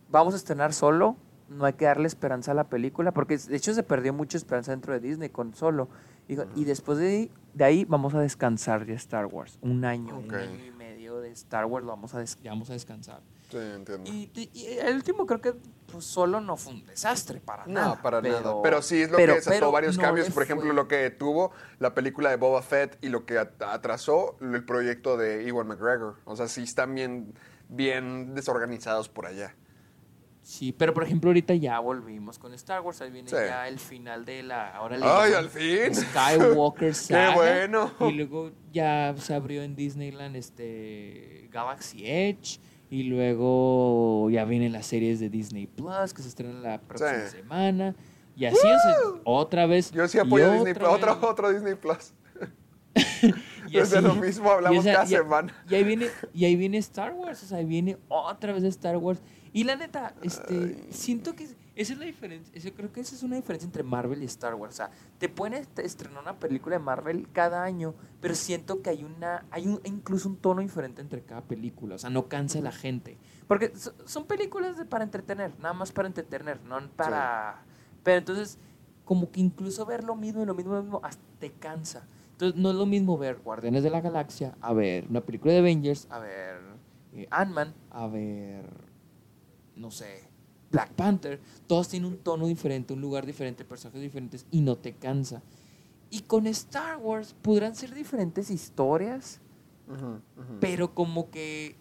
vamos 0.10 0.36
a 0.36 0.38
estrenar 0.38 0.72
solo, 0.74 1.16
no 1.50 1.66
hay 1.66 1.74
que 1.74 1.86
darle 1.86 2.08
esperanza 2.08 2.52
a 2.52 2.54
la 2.54 2.66
película, 2.66 3.12
porque 3.12 3.38
de 3.38 3.56
hecho 3.56 3.74
se 3.74 3.82
perdió 3.82 4.13
mucha 4.13 4.38
esperanza 4.38 4.72
dentro 4.72 4.94
de 4.94 5.00
Disney 5.00 5.30
con 5.30 5.56
solo. 5.56 5.88
Dijo, 6.28 6.44
Y 6.56 6.64
después 6.66 6.98
de 6.98 7.08
ahí, 7.08 7.32
de 7.54 7.64
ahí 7.64 7.86
vamos 7.86 8.14
a 8.14 8.20
descansar 8.20 8.86
de 8.86 8.94
Star 8.94 9.26
Wars. 9.28 9.58
Un 9.62 9.84
año, 9.86 10.18
un 10.18 10.34
año 10.34 10.66
y 10.66 10.72
medio 10.72 11.20
de 11.20 11.32
Star 11.32 11.66
Wars 11.66 11.86
lo 11.86 11.92
vamos 11.92 12.14
a, 12.16 12.20
des- 12.20 12.38
ya 12.42 12.52
vamos 12.52 12.70
a 12.70 12.74
descansar. 12.74 13.22
Sí, 13.52 13.58
entiendo. 13.58 14.10
Y, 14.10 14.32
y- 14.34 14.50
y 14.54 14.66
el 14.80 14.96
último 14.96 15.26
creo 15.28 15.40
que 15.42 15.54
pues, 15.92 16.06
solo 16.06 16.42
no 16.42 16.58
fue 16.58 16.74
un 16.74 16.86
desastre 16.88 17.40
para 17.40 17.68
nada. 17.68 17.96
No, 17.96 18.02
para 18.02 18.20
pero- 18.22 18.40
nada. 18.42 18.62
Pero 18.64 18.82
sí 18.82 19.02
es 19.02 19.12
lo 19.12 19.18
pero- 19.18 19.34
que 19.34 19.42
desató 19.42 19.72
varios 19.72 19.98
no 19.98 20.02
cambios. 20.04 20.30
Por 20.32 20.42
ejemplo, 20.44 20.66
fue. 20.68 20.76
lo 20.76 20.88
que 20.88 21.12
tuvo 21.12 21.52
la 21.80 21.94
película 21.94 22.32
de 22.32 22.38
Boba 22.38 22.64
Fett 22.64 22.98
y 23.04 23.10
lo 23.10 23.26
que 23.28 23.38
at- 23.38 23.62
atrasó 23.62 24.38
el 24.42 24.64
proyecto 24.66 25.18
de 25.18 25.48
Ewan 25.48 25.68
McGregor. 25.68 26.16
O 26.26 26.36
sea, 26.36 26.48
sí 26.48 26.64
están 26.64 26.96
bien, 26.96 27.34
bien 27.70 28.34
desorganizados 28.34 29.08
por 29.10 29.28
allá. 29.28 29.54
Sí, 30.45 30.73
pero 30.73 30.93
por 30.93 31.03
ejemplo 31.06 31.29
ahorita 31.29 31.56
ya 31.56 31.79
volvimos 31.79 32.38
con 32.38 32.53
Star 32.53 32.82
Wars, 32.82 33.01
ahí 33.01 33.10
viene 33.12 33.29
Sí. 33.29 33.36
ya 33.36 33.65
el 33.69 33.79
final 33.79 34.25
de 34.25 34.43
la... 34.43 34.75
Ahora 34.75 34.97
le 34.97 35.06
¡Ay, 35.08 35.32
al 35.34 35.49
fin! 35.49 35.95
Skywalker 35.95 36.93
Saga. 36.95 37.36
bueno! 37.36 37.91
Y 38.01 38.12
luego 38.12 38.51
ya 38.73 39.15
se 39.17 39.34
abrió 39.34 39.63
en 39.63 39.75
Disneyland 39.75 40.36
este 40.36 41.47
Galaxy 41.51 42.06
Edge. 42.06 42.60
Y 42.89 43.03
luego 43.03 44.29
ya 44.29 44.45
vienen 44.45 44.71
las 44.73 44.86
series 44.86 45.19
de 45.19 45.29
Disney 45.29 45.65
Plus 45.65 46.13
que 46.13 46.21
se 46.21 46.27
estrenan 46.27 46.62
la 46.62 46.79
próxima 46.82 47.25
Sí. 47.29 47.38
semana. 47.38 47.95
Y 48.36 48.45
así, 48.45 48.58
sea, 48.58 48.95
otra 49.23 49.65
vez. 49.65 49.91
Yo 49.91 50.08
sí 50.08 50.19
apoyo 50.19 50.51
Disney 50.51 50.73
otra 50.73 50.84
Plus. 50.91 50.93
Otro, 51.15 51.29
otro 51.29 51.53
Disney 51.53 51.75
Plus. 51.75 52.13
Y 53.69 53.79
así- 53.79 53.99
lo 54.01 54.13
mismo 54.15 54.51
hablamos 54.51 54.86
y 54.86 54.89
esa- 54.89 54.99
cada 54.99 55.06
y- 55.06 55.10
semana. 55.10 55.63
Y 55.69 55.75
ahí 55.75 55.84
viene, 55.84 56.08
y 56.34 56.45
ahí 56.45 56.56
viene 56.56 56.77
Star 56.79 57.13
Wars, 57.13 57.41
o 57.43 57.45
sea, 57.47 57.58
ahí 57.60 57.65
viene 57.65 57.97
otra 58.10 58.53
vez 58.53 58.63
Star 58.65 58.97
Wars. 58.97 59.21
Y 59.54 59.63
la 59.66 59.76
neta, 59.76 60.16
este, 60.24 60.88
siento 60.92 61.36
que 61.36 61.44
esa 61.76 61.94
es 61.94 61.98
la 62.00 62.06
diferencia, 62.06 62.52
eso- 62.56 62.72
creo 62.76 62.92
que 62.92 63.02
esa 63.02 63.16
es 63.16 63.22
una 63.24 63.36
diferencia 63.36 63.66
entre 63.68 63.84
Marvel 63.84 64.22
y 64.24 64.26
Star 64.26 64.56
Wars. 64.56 64.74
O 64.74 64.78
sea, 64.78 64.89
te 65.20 65.30
pueden 65.30 65.54
est- 65.54 65.78
estrenar 65.80 66.22
una 66.24 66.39
película 66.39 66.76
de 66.78 66.84
Marvel 66.84 67.28
cada 67.32 67.63
año, 67.63 67.94
pero 68.20 68.34
siento 68.36 68.82
que 68.82 68.89
hay 68.89 69.04
una, 69.04 69.46
hay 69.52 69.68
un, 69.68 69.80
incluso 69.84 70.28
un 70.28 70.38
tono 70.38 70.62
diferente 70.62 71.02
entre 71.02 71.22
cada 71.22 71.42
película. 71.42 71.96
O 71.96 71.98
sea, 72.00 72.10
no 72.10 72.28
cansa 72.28 72.60
a 72.60 72.62
la 72.63 72.72
gente. 72.72 73.18
Porque 73.48 73.72
so- 73.76 73.94
son 74.06 74.26
películas 74.26 74.76
de- 74.78 74.86
para 74.86 75.04
entretener, 75.04 75.52
nada 75.60 75.74
más 75.74 75.92
para 75.92 76.08
entretener, 76.08 76.60
no 76.63 76.80
para... 76.96 77.63
Pero 78.04 78.18
entonces, 78.18 78.58
como 79.06 79.30
que 79.32 79.39
incluso 79.39 79.86
ver 79.86 80.04
lo 80.04 80.16
mismo 80.16 80.42
y 80.42 80.46
lo 80.46 80.56
mismo, 80.56 80.74
lo 80.74 80.82
mismo, 80.82 81.00
hasta 81.04 81.22
te 81.39 81.52
cansa. 81.52 82.08
Entonces, 82.32 82.60
no 82.60 82.72
es 82.72 82.76
lo 82.76 82.86
mismo 82.88 83.18
ver 83.20 83.38
Guardianes 83.44 83.84
de 83.84 83.92
la 83.92 84.02
Galaxia, 84.02 84.56
a 84.62 84.74
ver 84.74 85.06
una 85.10 85.22
película 85.22 85.54
de 85.54 85.60
Avengers, 85.60 86.08
a 86.10 86.18
ver 86.20 86.58
eh, 87.13 87.28
Ant-Man, 87.30 87.74
a 87.92 88.08
ver, 88.08 88.66
no 89.76 89.92
sé, 89.92 90.24
Black 90.72 90.92
Panther. 90.94 91.40
Todos 91.68 91.88
tienen 91.90 92.12
un 92.12 92.18
tono 92.18 92.48
diferente, 92.48 92.94
un 92.94 93.02
lugar 93.02 93.26
diferente, 93.26 93.64
personajes 93.64 94.02
diferentes 94.02 94.46
y 94.52 94.62
no 94.62 94.78
te 94.78 94.94
cansa. 94.94 95.42
Y 96.10 96.22
con 96.22 96.48
Star 96.48 96.98
Wars 96.98 97.36
podrán 97.42 97.76
ser 97.76 97.94
diferentes 97.94 98.50
historias, 98.50 99.40
pero 100.60 100.94
como 100.94 101.30
que 101.30 101.76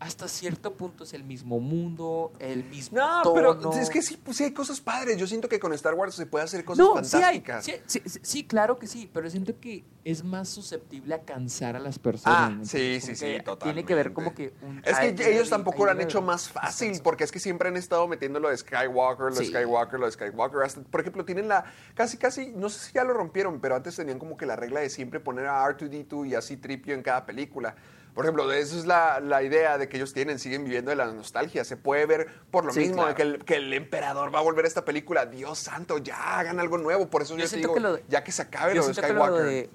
hasta 0.00 0.28
cierto 0.28 0.74
punto 0.74 1.02
es 1.02 1.12
el 1.12 1.24
mismo 1.24 1.58
mundo, 1.58 2.32
el 2.38 2.62
mismo 2.64 2.98
No, 2.98 3.22
tono. 3.22 3.34
pero 3.58 3.72
es 3.74 3.90
que 3.90 4.00
sí, 4.00 4.16
pues 4.16 4.36
sí 4.36 4.44
hay 4.44 4.52
cosas 4.52 4.80
padres. 4.80 5.16
Yo 5.16 5.26
siento 5.26 5.48
que 5.48 5.58
con 5.58 5.72
Star 5.72 5.94
Wars 5.94 6.14
se 6.14 6.24
puede 6.26 6.44
hacer 6.44 6.64
cosas 6.64 6.78
no, 6.86 7.02
sí 7.04 7.16
hay. 7.16 7.40
fantásticas. 7.40 7.64
Sí, 7.64 7.72
sí, 7.86 8.02
sí, 8.08 8.20
sí, 8.22 8.44
claro 8.46 8.78
que 8.78 8.86
sí, 8.86 9.10
pero 9.12 9.28
siento 9.28 9.58
que 9.60 9.84
es 10.04 10.22
más 10.22 10.48
susceptible 10.48 11.14
a 11.16 11.22
cansar 11.22 11.74
a 11.74 11.80
las 11.80 11.98
personas. 11.98 12.38
Ah, 12.40 12.50
¿me 12.50 12.64
sí, 12.64 13.00
sí, 13.00 13.16
sí, 13.16 13.26
totalmente. 13.44 13.64
Tiene 13.64 13.84
que 13.84 13.94
ver 13.96 14.12
como 14.12 14.34
que 14.34 14.54
un... 14.62 14.80
Es 14.84 14.94
hay- 14.96 15.14
que 15.16 15.32
ellos 15.32 15.44
hay- 15.44 15.50
tampoco 15.50 15.84
lo 15.84 15.90
han 15.90 16.00
hecho 16.00 16.22
más 16.22 16.48
fácil, 16.48 17.00
porque 17.02 17.24
es 17.24 17.32
que 17.32 17.40
siempre 17.40 17.68
han 17.68 17.76
estado 17.76 18.06
metiendo 18.06 18.38
lo 18.38 18.50
de 18.50 18.56
Skywalker, 18.56 19.26
lo 19.32 19.34
de. 19.34 19.44
Skywalker, 19.46 19.98
lo 19.98 20.06
de 20.06 20.12
Skywalker. 20.12 20.62
Hasta, 20.62 20.80
por 20.82 21.00
ejemplo, 21.00 21.24
tienen 21.24 21.48
la. 21.48 21.64
Casi, 21.94 22.16
casi. 22.18 22.52
No 22.54 22.68
sé 22.68 22.78
si 22.86 22.92
ya 22.92 23.02
lo 23.02 23.14
rompieron, 23.14 23.60
pero 23.60 23.74
antes 23.74 23.96
tenían 23.96 24.20
como 24.20 24.36
que 24.36 24.46
la 24.46 24.54
regla 24.54 24.78
de 24.80 24.90
siempre 24.90 25.18
poner 25.18 25.46
a 25.46 25.64
R2D2 25.64 26.28
y 26.28 26.34
así 26.36 26.56
Tripio 26.56 26.94
en 26.94 27.02
cada 27.02 27.26
película. 27.26 27.74
Por 28.18 28.24
ejemplo, 28.24 28.48
de 28.48 28.58
eso 28.58 28.76
es 28.76 28.84
la, 28.84 29.20
la 29.20 29.44
idea 29.44 29.78
de 29.78 29.88
que 29.88 29.96
ellos 29.96 30.12
tienen, 30.12 30.40
siguen 30.40 30.64
viviendo 30.64 30.90
de 30.90 30.96
la 30.96 31.06
nostalgia. 31.06 31.64
Se 31.64 31.76
puede 31.76 32.04
ver 32.04 32.26
por 32.50 32.64
lo 32.64 32.72
Sí, 32.72 32.80
mismo, 32.80 32.94
claro. 32.96 33.10
de 33.10 33.14
que, 33.14 33.22
el, 33.22 33.44
que 33.44 33.54
el 33.54 33.72
emperador 33.72 34.34
va 34.34 34.40
a 34.40 34.42
volver 34.42 34.64
a 34.64 34.68
esta 34.68 34.84
película. 34.84 35.24
Dios 35.26 35.60
santo, 35.60 35.98
ya 35.98 36.36
hagan 36.40 36.58
algo 36.58 36.78
nuevo. 36.78 37.08
Por 37.10 37.22
eso 37.22 37.36
yo, 37.36 37.44
Yo 37.44 37.48
te 37.50 37.56
digo, 37.58 37.74
que 37.74 37.78
lo 37.80 37.92
de- 37.94 38.04
ya 38.08 38.24
que 38.24 38.32
se 38.32 38.42
acabe 38.42 38.74
lo 38.74 38.84
de 38.84 38.92
Skywalker. 38.92 39.20
lo, 39.30 39.36
de, 39.44 39.70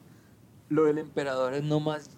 lo 0.68 0.84
del 0.84 0.98
emperador 0.98 1.54
es 1.54 1.64
nomás 1.64 2.10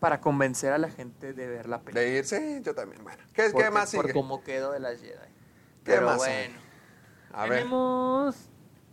para 0.00 0.22
convencer 0.22 0.72
a 0.72 0.78
la 0.78 0.88
gente 0.88 1.34
de 1.34 1.46
ver 1.46 1.68
la 1.68 1.80
película. 1.82 2.00
De 2.00 2.16
irse, 2.16 2.62
yo 2.64 2.74
también. 2.74 3.04
Bueno, 3.04 3.22
¿qué, 3.34 3.42
qué 3.42 3.50
Porque- 3.50 3.70
más 3.70 3.90
sigue? 3.90 4.02
Por 4.04 4.12
cómo 4.14 4.42
quedó 4.42 4.72
de 4.72 4.80
las 4.80 5.00
Jedi. 5.02 5.12
¿Qué 5.12 5.26
Pero 5.84 6.06
más 6.06 6.16
bueno. 6.16 6.54
A 7.34 7.42
ver. 7.42 7.58
Tenemos, 7.58 8.36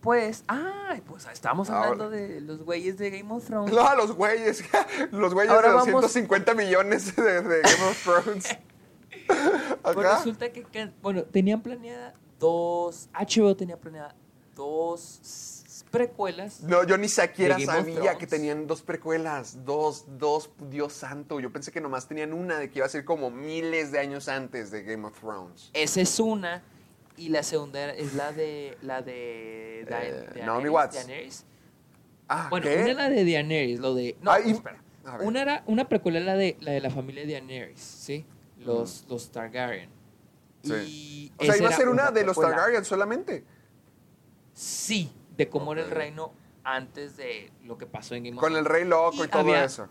pues, 0.02 0.44
ay, 0.48 1.02
pues 1.06 1.28
estamos 1.32 1.70
Ahora- 1.70 1.90
hablando 1.90 2.10
de 2.10 2.42
los 2.42 2.64
güeyes 2.64 2.98
de 2.98 3.10
Game 3.10 3.34
of 3.34 3.46
Thrones. 3.46 3.74
No, 3.74 3.96
los 3.96 4.14
güeyes, 4.14 4.64
los 5.12 5.34
güeyes 5.34 5.54
Ahora 5.54 5.70
de 5.70 5.76
vamos- 5.76 5.92
250 6.02 6.54
millones 6.56 7.16
de, 7.16 7.42
de 7.42 7.62
Game 7.62 7.84
of 7.90 8.04
Thrones. 8.24 8.58
Pues 9.84 9.96
resulta 9.96 10.52
que, 10.52 10.64
que- 10.64 10.92
bueno, 11.02 11.24
tenían 11.24 11.62
planeada 11.62 12.14
dos, 12.40 13.10
HBO 13.14 13.56
tenía 13.56 13.78
planeada 13.78 14.16
dos 14.56 15.56
precuelas. 15.92 16.62
No, 16.62 16.84
yo 16.84 16.98
ni 16.98 17.10
siquiera 17.10 17.60
sabía 17.60 18.18
que 18.18 18.28
tenían 18.28 18.68
dos 18.68 18.82
precuelas, 18.82 19.66
dos, 19.66 20.06
dos, 20.20 20.50
Dios 20.70 20.94
santo. 20.94 21.40
Yo 21.40 21.52
pensé 21.52 21.72
que 21.72 21.82
nomás 21.82 22.08
tenían 22.08 22.34
una 22.34 22.58
de 22.60 22.70
que 22.70 22.80
iba 22.80 22.86
a 22.86 22.90
ser 22.90 23.06
como 23.06 23.30
miles 23.32 23.92
de 23.92 24.00
años 24.00 24.28
antes 24.28 24.70
de 24.72 24.84
Game 24.84 25.06
of 25.08 25.20
Thrones. 25.20 25.72
Esa 25.74 26.02
es 26.02 26.20
una. 26.20 26.62
Y 27.20 27.30
la 27.30 27.44
segunda 27.44 27.92
es 27.94 28.14
la 28.14 28.32
de, 28.32 28.78
la 28.82 29.02
de, 29.02 29.86
Da- 29.90 30.04
Eh, 30.04 30.12
Daenerys, 30.14 30.46
Naomi 30.46 30.70
Watts. 30.70 30.96
Daenerys. 30.96 31.46
Ah, 32.30 32.48
Bueno, 32.50 32.66
¿qué? 32.68 32.78
una 32.78 32.90
es 32.92 32.96
la 32.96 33.10
de 33.10 33.26
Daenerys, 33.32 33.80
lo 33.80 33.94
de... 33.94 34.16
No, 34.22 34.32
Ah, 34.32 34.40
y- 34.40 34.52
espera. 34.52 34.82
Una 35.22 35.42
era, 35.42 35.64
una 35.66 35.90
precuela 35.90 36.20
era 36.20 36.28
la 36.34 36.36
de, 36.38 36.56
la 36.62 36.72
de 36.72 36.80
la 36.82 36.90
familia 36.92 37.26
de 37.26 37.34
Daenerys, 37.34 37.80
¿sí? 37.80 38.26
Los, 38.60 39.06
los 39.10 39.32
Targaryen. 39.32 39.90
Sí. 40.64 40.74
Y 40.74 41.32
O 41.38 41.46
sea, 41.46 41.58
iba 41.58 41.66
a 41.66 41.70
era 41.70 41.78
ser 41.78 41.90
una 41.90 42.12
de 42.12 42.24
los. 42.26 42.38
Targaryen 42.40 42.84
solamente. 42.86 43.44
Sí, 44.54 45.12
de 45.38 45.50
cómo 45.50 45.72
era 45.74 45.84
el 45.84 45.90
reino 45.92 46.34
antes 46.64 47.16
de 47.18 47.52
lo 47.64 47.78
que 47.78 47.86
pasó 47.86 48.14
en 48.16 48.24
Game 48.26 48.38
of 48.38 48.42
Con 48.44 48.56
el 48.56 48.64
Thrones. 48.64 48.82
rey 48.82 48.88
loco 48.90 49.24
y, 49.24 49.28
todo 49.30 49.42
había- 49.42 49.64
eso. 49.64 49.88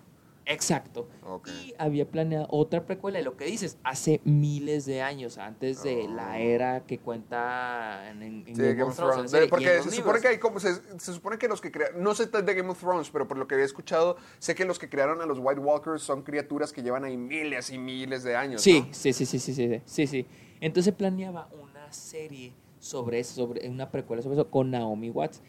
Exacto. 0.50 1.08
Y 1.46 1.74
había 1.78 2.10
planeado 2.10 2.46
otra 2.50 2.86
precuela, 2.86 3.18
de 3.18 3.24
lo 3.24 3.36
que 3.36 3.44
dices, 3.44 3.76
hace 3.84 4.20
miles 4.24 4.86
de 4.86 5.02
años, 5.02 5.36
antes 5.38 5.82
de 5.82 6.06
Oh. 6.08 6.14
la 6.14 6.38
era 6.38 6.86
que 6.86 6.98
cuenta 6.98 8.10
en, 8.10 8.22
en- 8.22 8.48
en 8.48 8.56
Sí, 8.56 8.62
Game, 8.62 8.82
of 8.84 8.96
Thrones. 8.96 9.30
serie 9.30 9.48
porque 9.48 9.82
se 9.82 9.90
supone 9.90 10.20
que 10.20 10.28
hay 10.28 10.38
como 10.38 10.58
se, 10.58 10.74
se 10.98 11.12
supone 11.12 11.36
que 11.38 11.48
los 11.48 11.60
que 11.60 11.70
crearon 11.70 12.02
no 12.02 12.14
sé 12.14 12.26
de 12.26 12.54
Game 12.54 12.70
of 12.70 12.80
Thrones, 12.80 13.10
pero 13.10 13.28
por 13.28 13.36
lo 13.36 13.46
que 13.46 13.56
he 13.56 13.62
escuchado 13.62 14.16
sé 14.38 14.54
que 14.54 14.64
los 14.64 14.78
que 14.78 14.88
crearon 14.88 15.20
a 15.20 15.26
los 15.26 15.38
White 15.38 15.60
Walkers 15.60 16.02
son 16.02 16.22
criaturas 16.22 16.72
que 16.72 16.82
llevan 16.82 17.04
ahí 17.04 17.16
miles 17.18 17.70
y 17.70 17.76
miles 17.78 18.22
de 18.22 18.34
años. 18.34 18.62
Sí, 18.62 18.80
¿no? 18.80 18.88
sí, 18.94 19.12
sí, 19.12 19.26
sí, 19.26 19.38
sí, 19.38 19.52
sí, 19.54 19.82
sí, 19.84 20.06
sí. 20.06 20.26
Entonces 20.60 20.94
planeaba 20.94 21.48
una 21.60 21.92
serie 21.92 22.54
sobre 22.78 23.20
eso, 23.20 23.34
sobre 23.34 23.68
una 23.68 23.90
precuela 23.90 24.22
sobre 24.22 24.36
eso 24.36 24.50
con 24.50 24.70
Naomi 24.70 25.10
Watts 25.10 25.42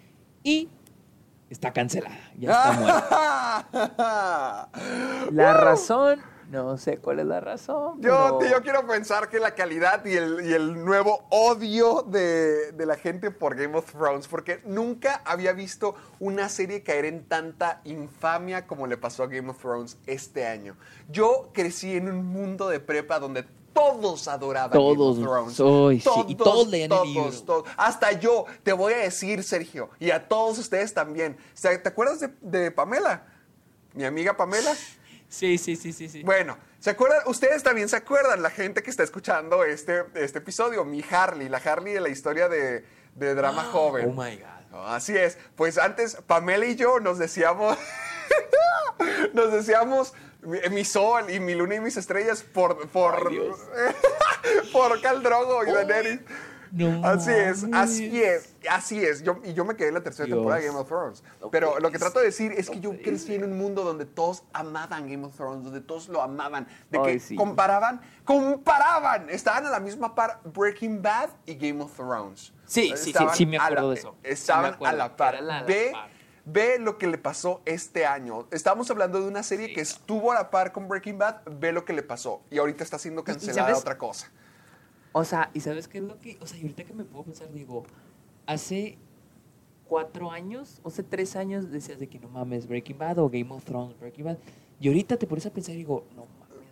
y 0.43 0.67
está 1.49 1.71
cancelada, 1.73 2.17
ya 2.37 2.49
está 2.51 2.71
muerta. 2.79 4.69
La 5.31 5.53
razón, 5.53 6.21
no 6.49 6.77
sé 6.77 6.97
cuál 6.97 7.19
es 7.19 7.25
la 7.27 7.39
razón. 7.39 8.01
Yo, 8.01 8.37
pero- 8.39 8.51
yo 8.51 8.61
quiero 8.63 8.87
pensar 8.87 9.29
que 9.29 9.39
la 9.39 9.53
calidad 9.53 10.03
y 10.05 10.15
el, 10.15 10.45
y 10.47 10.53
el 10.53 10.83
nuevo 10.83 11.25
odio 11.29 12.01
de, 12.07 12.71
de 12.71 12.85
la 12.87 12.95
gente 12.95 13.29
por 13.31 13.55
Game 13.55 13.77
of 13.77 13.91
Thrones, 13.91 14.27
porque 14.27 14.61
nunca 14.65 15.21
había 15.25 15.53
visto 15.53 15.93
una 16.19 16.49
serie 16.49 16.81
caer 16.83 17.05
en 17.05 17.27
tanta 17.27 17.81
infamia 17.83 18.65
como 18.65 18.87
le 18.87 18.97
pasó 18.97 19.23
a 19.23 19.27
Game 19.27 19.49
of 19.49 19.59
Thrones 19.59 19.97
este 20.07 20.47
año. 20.47 20.75
Yo 21.07 21.51
crecí 21.53 21.95
en 21.95 22.09
un 22.09 22.25
mundo 22.25 22.67
de 22.69 22.79
prepa 22.79 23.19
donde 23.19 23.45
todos 23.73 24.27
adoraban 24.27 24.71
Todos, 24.71 25.17
Game 25.17 25.27
of 25.27 25.55
Thrones. 25.55 25.59
ay, 25.89 25.99
sí, 26.01 26.25
y 26.31 26.35
todos 26.35 26.67
leían 26.67 26.91
el 26.91 26.97
todos, 26.97 27.07
libro. 27.07 27.31
todos. 27.45 27.63
Hasta 27.77 28.11
yo, 28.13 28.45
te 28.63 28.73
voy 28.73 28.93
a 28.93 28.97
decir, 28.97 29.43
Sergio, 29.43 29.89
y 29.99 30.11
a 30.11 30.27
todos 30.27 30.57
ustedes 30.57 30.93
también. 30.93 31.37
O 31.39 31.57
sea, 31.57 31.81
¿Te 31.81 31.89
acuerdas 31.89 32.19
de, 32.19 32.29
de 32.41 32.71
Pamela? 32.71 33.23
Mi 33.93 34.03
amiga 34.05 34.35
Pamela. 34.37 34.73
Sí, 35.27 35.57
sí, 35.57 35.75
sí, 35.75 35.93
sí, 35.93 36.09
sí. 36.09 36.23
Bueno, 36.23 36.57
¿se 36.79 36.89
acuerdan? 36.89 37.19
Ustedes 37.27 37.61
también 37.61 37.87
se 37.87 37.95
acuerdan, 37.95 38.41
la 38.41 38.49
gente 38.49 38.81
que 38.81 38.89
está 38.89 39.03
escuchando 39.03 39.63
este, 39.63 40.05
este 40.15 40.39
episodio, 40.39 40.83
mi 40.85 41.03
Harley, 41.09 41.49
la 41.49 41.57
Harley 41.59 41.93
de 41.93 41.99
la 42.01 42.09
historia 42.09 42.49
de, 42.49 42.83
de 43.15 43.35
drama 43.35 43.63
joven. 43.65 44.07
Oh 44.09 44.21
my 44.23 44.35
God. 44.37 44.45
Oh, 44.73 44.85
Así 44.87 45.15
es. 45.17 45.37
Pues 45.55 45.77
antes, 45.77 46.15
Pamela 46.27 46.65
y 46.65 46.75
yo 46.75 46.99
nos 46.99 47.17
decíamos. 47.19 47.77
nos 49.33 49.51
decíamos 49.51 50.13
mi, 50.41 50.57
mi 50.71 50.85
sol 50.85 51.29
y 51.29 51.39
mi 51.39 51.55
luna 51.55 51.75
y 51.75 51.79
mis 51.79 51.97
estrellas 51.97 52.43
por. 52.43 52.87
por. 52.89 53.31
Por 54.71 55.01
Caldrogo 55.01 55.63
y 55.65 55.71
Daenerys. 55.71 56.21
No 56.71 57.03
Así 57.03 57.31
es, 57.31 57.65
así 57.73 58.21
es, 58.23 58.55
así 58.69 59.03
es. 59.03 59.23
Yo, 59.23 59.39
y 59.43 59.53
yo 59.53 59.65
me 59.65 59.75
quedé 59.75 59.87
en 59.87 59.95
la 59.95 60.03
tercera 60.03 60.27
Dios. 60.27 60.37
temporada 60.37 60.61
de 60.61 60.67
Game 60.67 60.79
of 60.79 60.87
Thrones. 60.87 61.23
No 61.41 61.49
Pero 61.49 61.79
lo 61.79 61.89
que 61.89 61.97
trato 61.97 62.19
de 62.19 62.25
decir 62.25 62.51
es 62.51 62.69
que 62.69 62.75
no 62.75 62.81
yo 62.83 62.89
puedes. 62.91 63.03
crecí 63.05 63.33
en 63.35 63.43
un 63.43 63.57
mundo 63.57 63.83
donde 63.83 64.05
todos 64.05 64.43
amaban 64.53 65.09
Game 65.09 65.25
of 65.25 65.35
Thrones, 65.35 65.63
donde 65.63 65.81
todos 65.81 66.07
lo 66.09 66.21
amaban, 66.21 66.67
de 66.91 66.99
Ay, 66.99 67.03
que 67.13 67.19
sí. 67.19 67.35
comparaban, 67.35 68.01
comparaban, 68.23 69.29
estaban 69.31 69.65
a 69.65 69.71
la 69.71 69.79
misma 69.79 70.13
par 70.13 70.41
Breaking 70.43 71.01
Bad 71.01 71.29
y 71.47 71.55
Game 71.55 71.83
of 71.83 71.91
Thrones. 71.95 72.53
Sí, 72.67 72.93
sí, 72.95 73.13
sí, 73.17 73.25
sí 73.33 73.45
me 73.47 73.57
acuerdo 73.57 73.87
la- 73.87 73.93
de 73.95 73.99
eso. 73.99 74.11
Sí 74.23 74.29
Estaban 74.29 74.73
acuerdo, 74.75 74.93
a 74.95 74.97
la 74.97 75.17
par. 75.17 75.33
la- 75.41 75.41
la 75.41 75.63
ve, 75.63 75.89
par. 75.91 76.09
Ve 76.51 76.79
lo 76.79 76.97
que 76.97 77.07
le 77.07 77.17
pasó 77.17 77.61
este 77.65 78.05
año. 78.05 78.47
Estamos 78.51 78.89
hablando 78.91 79.21
de 79.21 79.27
una 79.27 79.43
serie 79.43 79.67
Sí, 79.67 79.73
que 79.73 79.81
no. 79.81 79.83
estuvo 79.83 80.31
a 80.31 80.35
la 80.35 80.49
par 80.49 80.71
con 80.71 80.87
Breaking 80.87 81.17
Bad, 81.17 81.41
ve 81.59 81.71
lo 81.71 81.85
que 81.85 81.93
le 81.93 82.03
pasó. 82.03 82.41
Y 82.49 82.57
ahorita 82.57 82.83
está 82.83 82.97
siendo 82.99 83.23
cancelada 83.23 83.77
otra 83.77 83.97
cosa. 83.97 84.31
O 85.11 85.23
sea, 85.23 85.49
¿y 85.53 85.61
sabes 85.61 85.87
qué 85.87 85.97
es 85.99 86.03
lo 86.03 86.19
que...? 86.19 86.37
O 86.41 86.45
sea, 86.45 86.57
y 86.57 86.61
ahorita 86.61 86.83
que 86.83 86.93
me 86.93 87.03
puedo 87.03 87.25
pensar, 87.25 87.51
digo, 87.51 87.83
hace 88.45 88.97
cuatro 89.87 90.31
años, 90.31 90.79
o 90.83 90.89
hace 90.89 91.01
tres 91.03 91.35
años 91.35 91.71
decías 91.71 91.99
de 91.99 92.07
que 92.07 92.19
no 92.19 92.29
mames, 92.29 92.67
Breaking 92.67 92.97
Bad 92.97 93.17
o 93.19 93.29
Game 93.29 93.51
of 93.51 93.63
Thrones, 93.65 93.99
Breaking 93.99 94.25
Bad. 94.25 94.37
Y 94.79 94.87
ahorita 94.87 95.17
te 95.17 95.25
pones 95.27 95.45
a 95.45 95.49
pensar 95.51 95.73
y 95.75 95.79
digo, 95.79 96.05
no 96.15 96.27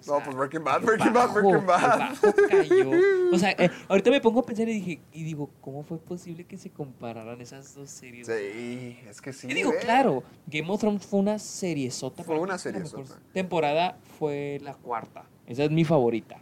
No, 0.06 0.24
pues 0.24 0.36
Breaking 0.36 0.64
Bad, 0.64 0.82
Breaking 0.82 1.14
Bad, 1.14 1.28
bajo, 1.28 1.34
Breaking 1.34 1.60
qué 1.60 1.66
Bad. 1.66 2.18
cayó. 2.50 2.92
O 3.34 3.38
sea, 3.38 3.52
eh, 3.52 3.70
ahorita 3.88 4.12
me 4.12 4.22
pongo 4.22 4.42
a 4.42 4.46
pensar 4.46 4.68
y 4.70 4.74
dije, 4.74 5.00
y 5.14 5.24
digo, 5.24 5.50
¿cómo 5.62 5.84
fue 5.84 5.98
posible 5.98 6.46
que 6.46 6.58
se 6.58 6.70
compararan 6.70 7.40
esas 7.42 7.74
dos 7.74 7.90
series? 7.90 8.28
Sí, 8.28 9.00
es 9.10 9.22
que 9.22 9.34
sí. 9.34 9.48
Y 9.50 9.54
digo, 9.54 9.72
ve. 9.72 9.78
claro, 9.80 10.24
Game 10.46 10.70
of 10.70 10.80
Thrones 10.80 11.06
fue 11.06 11.20
una 11.20 11.40
serie 11.40 11.90
sota. 11.92 12.24
Fue 12.24 12.38
una 12.40 12.58
seriezota. 12.58 13.20
temporada 13.34 13.98
fue 14.20 14.60
la 14.62 14.76
cuarta. 14.76 15.26
Esa 15.46 15.64
es 15.64 15.72
mi 15.72 15.86
favorita. 15.86 16.42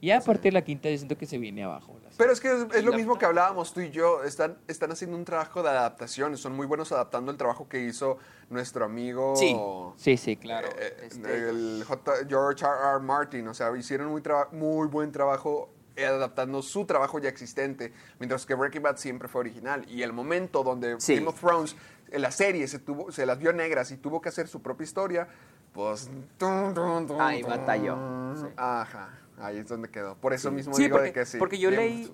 Y 0.00 0.10
a 0.10 0.20
partir 0.20 0.52
de 0.52 0.52
la 0.52 0.64
quinta 0.64 0.90
yo 0.90 0.96
siento 0.96 1.16
que 1.16 1.26
se 1.26 1.38
viene 1.38 1.64
abajo. 1.64 1.94
La 2.14 2.18
Pero 2.18 2.32
es 2.32 2.40
que 2.40 2.48
es, 2.52 2.66
es 2.74 2.84
lo 2.84 2.92
mismo 2.92 3.18
que 3.18 3.26
hablábamos 3.26 3.72
tú 3.72 3.80
y 3.80 3.90
yo. 3.90 4.22
Están, 4.24 4.56
están 4.68 4.90
haciendo 4.92 5.16
un 5.16 5.24
trabajo 5.24 5.62
de 5.62 5.68
adaptación. 5.70 6.36
Son 6.36 6.54
muy 6.54 6.66
buenos 6.66 6.92
adaptando 6.92 7.30
el 7.30 7.36
trabajo 7.36 7.68
que 7.68 7.80
hizo 7.80 8.18
nuestro 8.50 8.84
amigo. 8.84 9.34
Sí, 9.36 9.56
sí, 9.96 10.16
sí, 10.16 10.36
claro. 10.36 10.68
eh, 10.78 11.08
Este- 11.10 11.48
el 11.48 11.84
J. 11.86 12.12
George 12.28 12.64
R. 12.64 12.74
R. 12.96 13.00
Martin. 13.00 13.48
O 13.48 13.54
sea, 13.54 13.76
hicieron 13.76 14.08
muy, 14.08 14.22
muy 14.52 14.88
buen 14.88 15.12
trabajo 15.12 15.70
eh, 15.96 16.06
adaptando 16.06 16.60
su 16.62 16.84
trabajo 16.86 17.18
ya 17.18 17.28
existente. 17.28 17.92
Mientras 18.18 18.46
que 18.46 18.54
Breaking 18.54 18.82
Bad 18.82 18.96
siempre 18.96 19.28
fue 19.28 19.40
original. 19.40 19.84
Y 19.88 20.02
el 20.02 20.12
momento 20.12 20.62
donde 20.64 21.00
Sí. 21.00 21.14
Game 21.16 21.28
of 21.28 21.38
Thrones, 21.40 21.76
en 22.10 22.22
la 22.22 22.30
serie, 22.30 22.66
se, 22.68 22.78
tuvo, 22.78 23.12
se 23.12 23.26
las 23.26 23.38
vio 23.38 23.52
negras 23.52 23.90
y 23.92 23.96
tuvo 23.96 24.20
que 24.20 24.28
hacer 24.28 24.46
su 24.48 24.60
propia 24.62 24.84
historia, 24.84 25.28
pues. 25.72 26.10
Ahí 27.20 27.42
batalló, 27.42 27.96
sí. 28.36 28.46
Ajá. 28.56 29.08
Ahí 29.38 29.58
es 29.58 29.68
donde 29.68 29.88
quedó. 29.90 30.16
Por 30.16 30.32
eso 30.32 30.50
mismo 30.50 30.74
Sí, 30.74 30.84
digo 30.84 30.96
porque, 30.96 31.08
de 31.08 31.12
que 31.12 31.26
sí. 31.26 31.38
porque 31.38 31.58
yo 31.58 31.70
leí, 31.70 32.12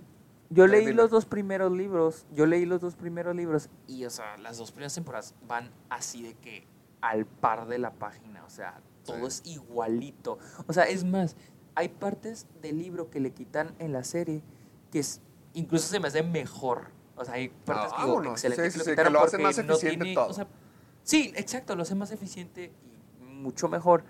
yo 0.48 0.66
leí 0.66 0.80
dile. 0.86 0.94
los 0.94 1.10
dos 1.10 1.26
primeros 1.26 1.70
libros, 1.72 2.26
yo 2.32 2.46
leí 2.46 2.64
los 2.66 2.80
dos 2.80 2.94
primeros 2.96 3.36
libros 3.36 3.68
Y, 3.86 4.04
o 4.04 4.10
sea, 4.10 4.36
las 4.38 4.58
dos 4.58 4.70
primeras 4.72 4.94
temporadas 4.94 5.34
van 5.46 5.70
así 5.90 6.22
de 6.22 6.34
que 6.34 6.66
al 7.00 7.26
par 7.26 7.66
de 7.66 7.78
la 7.78 7.92
página. 7.92 8.44
O 8.44 8.50
sea, 8.50 8.80
todo 9.04 9.26
es 9.26 9.42
igualito. 9.44 10.38
O 10.66 10.72
sea, 10.72 10.84
es 10.84 11.04
más, 11.04 11.36
hay 11.74 11.88
partes 11.88 12.46
del 12.62 12.78
libro 12.78 13.10
que 13.10 13.20
le 13.20 13.32
quitan 13.32 13.74
en 13.78 13.92
la 13.92 14.04
serie 14.04 14.42
que 14.90 14.98
es, 14.98 15.20
incluso 15.54 15.86
se 15.88 16.00
me 16.00 16.08
hace 16.08 16.22
mejor. 16.22 16.88
O 17.16 17.24
sea, 17.24 17.34
hay 17.34 17.48
partes 17.50 17.92
Ah, 17.94 18.04
que 18.04 18.06
digo, 18.06 18.36
Sí, 18.36 18.48
sí, 18.48 18.78
lo 18.78 18.84
sí, 18.84 18.94
que 18.96 19.10
lo 19.10 19.20
hace 19.20 19.30
porque 19.36 19.42
más 19.42 19.56
no 19.64 19.72
eficiente 19.74 20.04
tiene- 20.04 20.14
todo. 20.14 20.28
o 20.28 20.32
sea, 20.32 20.46
sí, 21.02 21.32
exacto, 21.36 21.76
lo 21.76 21.82
hace 21.82 21.94
más 21.94 22.10
eficiente 22.12 22.72
y 23.20 23.24
mucho 23.24 23.68
mejor. 23.68 24.04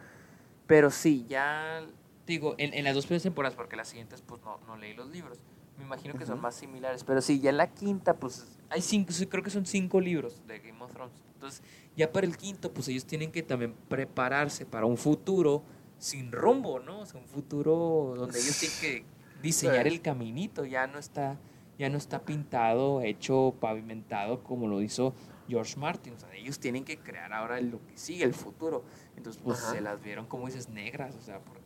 Pero 0.67 0.91
sí, 0.91 1.27
ya 1.29 1.83
digo, 2.31 2.55
en, 2.57 2.73
en 2.73 2.85
las 2.85 2.95
dos 2.95 3.07
primeras 3.07 3.25
temporadas, 3.25 3.55
porque 3.55 3.77
las 3.77 3.89
siguientes 3.89 4.23
pues 4.23 4.41
no, 4.43 4.59
no 4.67 4.77
leí 4.77 4.95
los 4.95 5.11
libros. 5.11 5.39
Me 5.77 5.85
imagino 5.85 6.15
que 6.15 6.27
son 6.27 6.41
más 6.41 6.55
similares. 6.55 7.05
Pero 7.05 7.21
sí, 7.23 7.41
ya 7.41 7.51
en 7.51 7.57
la 7.57 7.73
quinta, 7.73 8.15
pues 8.15 8.59
hay 8.69 8.83
cinco, 8.83 9.13
creo 9.31 9.43
que 9.43 9.51
son 9.51 9.65
cinco 9.65 10.01
libros 10.01 10.47
de 10.47 10.59
Game 10.61 10.83
of 10.83 10.93
Thrones. 10.93 11.15
Entonces, 11.35 11.63
ya 11.97 12.13
para 12.13 12.27
el 12.27 12.37
quinto, 12.37 12.73
pues 12.73 12.89
ellos 12.89 13.07
tienen 13.07 13.33
que 13.33 13.43
también 13.43 13.75
prepararse 13.89 14.67
para 14.67 14.85
un 14.85 14.99
futuro 14.99 15.63
sin 15.99 16.33
rumbo, 16.33 16.81
¿no? 16.81 17.01
O 17.01 17.07
sea, 17.07 17.19
un 17.19 17.27
futuro 17.27 18.15
donde 18.17 18.39
ellos 18.39 18.59
tienen 18.59 18.79
que 18.81 19.05
diseñar 19.43 19.87
el 19.87 20.03
caminito. 20.03 20.67
Ya 20.67 20.87
no 20.87 20.99
está, 20.99 21.39
ya 21.79 21.89
no 21.89 21.97
está 21.97 22.21
pintado, 22.21 23.01
hecho, 23.01 23.55
pavimentado 23.59 24.45
como 24.45 24.69
lo 24.69 24.83
hizo 24.83 25.15
George 25.49 25.79
Martin. 25.79 26.13
O 26.13 26.19
sea, 26.19 26.35
ellos 26.35 26.61
tienen 26.61 26.85
que 26.85 26.99
crear 26.99 27.33
ahora 27.33 27.59
lo 27.63 27.85
que 27.87 27.97
sigue, 27.97 28.25
el 28.25 28.35
futuro. 28.35 28.85
Entonces, 29.17 29.41
pues 29.43 29.61
Ajá. 29.61 29.73
se 29.73 29.81
las 29.81 30.03
vieron, 30.03 30.27
como 30.27 30.45
dices, 30.45 30.69
negras, 30.69 31.15
o 31.15 31.23
sea, 31.23 31.41
porque... 31.41 31.60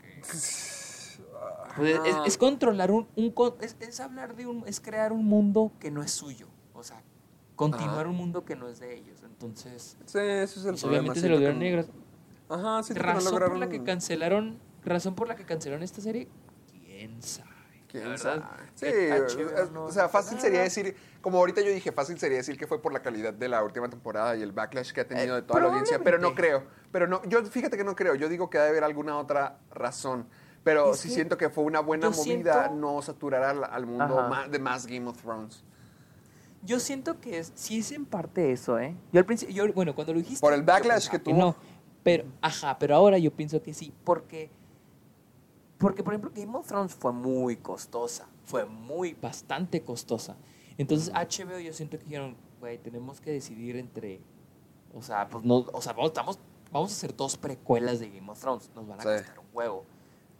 Pues, 1.76 2.00
es, 2.04 2.16
es 2.26 2.38
controlar 2.38 2.90
un, 2.90 3.06
un 3.16 3.34
es, 3.60 3.76
es 3.80 4.00
hablar 4.00 4.36
de 4.36 4.46
un, 4.46 4.64
es 4.66 4.80
crear 4.80 5.12
un 5.12 5.24
mundo 5.24 5.72
que 5.80 5.90
no 5.90 6.02
es 6.02 6.12
suyo, 6.12 6.46
o 6.72 6.82
sea, 6.82 7.02
continuar 7.56 8.00
Ajá. 8.00 8.08
un 8.08 8.16
mundo 8.16 8.44
que 8.44 8.54
no 8.56 8.68
es 8.68 8.78
de 8.80 8.94
ellos. 8.96 9.20
Entonces, 9.24 9.96
Sí, 10.06 10.18
eso 10.18 10.60
es 10.60 10.64
el 10.66 10.72
pues, 10.72 10.84
obviamente 10.84 11.20
se 11.20 11.28
lo 11.28 11.38
dieron 11.38 11.58
que- 11.58 11.64
negras. 11.64 11.86
Ajá, 12.48 12.82
siento 12.82 13.02
que 13.02 13.06
no 13.08 13.14
Razón 13.14 13.32
por 13.32 13.40
lograron- 13.42 13.60
la 13.60 13.68
que 13.68 13.82
cancelaron, 13.82 14.58
razón 14.84 15.14
por 15.14 15.28
la 15.28 15.34
que 15.36 15.44
cancelaron 15.44 15.82
esta 15.82 16.00
serie, 16.00 16.28
quién 16.84 17.20
sabe. 17.22 17.50
¿Quién 17.94 18.04
La 18.06 18.10
verdad, 18.10 18.42
sabe? 18.74 19.28
Sí, 19.28 19.70
no 19.72 19.84
o 19.84 19.92
sea, 19.92 20.08
fácil 20.08 20.40
sería 20.40 20.62
decir, 20.62 20.96
como 21.20 21.38
ahorita 21.38 21.60
yo 21.60 21.70
dije, 21.70 21.92
fácil 21.92 22.18
sería 22.18 22.38
decir 22.38 22.58
que 22.58 22.66
fue 22.66 22.82
por 22.82 22.92
la 22.92 23.00
calidad 23.00 23.32
de 23.32 23.48
la 23.48 23.62
última 23.62 23.88
temporada 23.88 24.34
y 24.34 24.42
el 24.42 24.50
backlash 24.50 24.90
que 24.90 25.02
ha 25.02 25.06
tenido 25.06 25.36
Eh, 25.36 25.40
de 25.40 25.46
toda 25.46 25.60
la 25.60 25.68
audiencia, 25.68 26.00
pero 26.02 26.18
no 26.18 26.34
creo. 26.34 26.64
Pero 26.90 27.06
no, 27.06 27.22
yo 27.24 27.44
fíjate 27.44 27.76
que 27.76 27.84
no 27.84 27.94
creo, 27.94 28.16
yo 28.16 28.28
digo 28.28 28.50
que 28.50 28.58
debe 28.58 28.70
haber 28.70 28.82
alguna 28.82 29.16
otra 29.16 29.58
razón. 29.70 30.26
Pero 30.64 30.90
Es 30.90 30.98
sí 30.98 31.08
que 31.08 31.14
siento 31.14 31.38
que 31.38 31.50
fue 31.50 31.62
una 31.62 31.78
buena 31.78 32.10
movida 32.10 32.64
siento- 32.64 32.74
no 32.74 33.00
saturar 33.00 33.44
al, 33.44 33.62
al 33.62 33.86
mundo 33.86 34.26
más- 34.28 34.50
de 34.50 34.58
más 34.58 34.86
Game 34.88 35.06
of 35.08 35.22
Thrones. 35.22 35.62
Yo 36.62 36.80
siento 36.80 37.20
que 37.20 37.38
es, 37.38 37.52
sí 37.54 37.78
es 37.78 37.92
en 37.92 38.06
parte 38.06 38.50
eso, 38.50 38.76
¿eh? 38.80 38.96
Yo 39.12 39.20
al 39.20 39.24
principio, 39.26 39.54
yo, 39.54 39.72
bueno, 39.72 39.94
cuando 39.94 40.14
lo 40.14 40.18
dijiste... 40.18 40.40
Por 40.40 40.52
el 40.52 40.64
backlash 40.64 41.08
pensaba 41.10 41.12
que 41.12 41.18
tuvo. 41.20 41.38
No, 41.38 41.56
pero, 42.02 42.24
ajá, 42.40 42.76
pero 42.76 42.96
ahora 42.96 43.18
yo 43.18 43.30
pienso 43.30 43.62
que 43.62 43.72
sí, 43.72 43.94
porque... 44.02 44.50
Porque, 45.84 46.02
por 46.02 46.14
ejemplo, 46.14 46.30
Game 46.34 46.56
of 46.56 46.66
Thrones 46.66 46.94
fue 46.94 47.12
muy 47.12 47.56
costosa, 47.56 48.26
fue 48.46 48.64
muy, 48.64 49.12
bastante 49.12 49.82
costosa. 49.82 50.34
Entonces, 50.78 51.12
HBO 51.12 51.58
yo 51.58 51.74
siento 51.74 51.98
que 51.98 52.04
dijeron, 52.04 52.36
güey, 52.58 52.78
tenemos 52.78 53.20
que 53.20 53.32
decidir 53.32 53.76
entre... 53.76 54.22
O 54.94 55.02
sea, 55.02 55.28
pues 55.28 55.44
no, 55.44 55.56
o 55.72 55.82
sea, 55.82 55.92
vamos, 55.92 56.08
estamos- 56.12 56.38
vamos 56.72 56.90
a 56.90 56.94
hacer 56.94 57.14
dos 57.14 57.36
precuelas 57.36 58.00
de 58.00 58.08
Game 58.10 58.30
of 58.32 58.40
Thrones, 58.40 58.70
nos 58.74 58.86
van 58.88 58.98
a 58.98 59.02
Sí. 59.02 59.08
costar 59.10 59.38
un 59.40 59.46
huevo. 59.52 59.84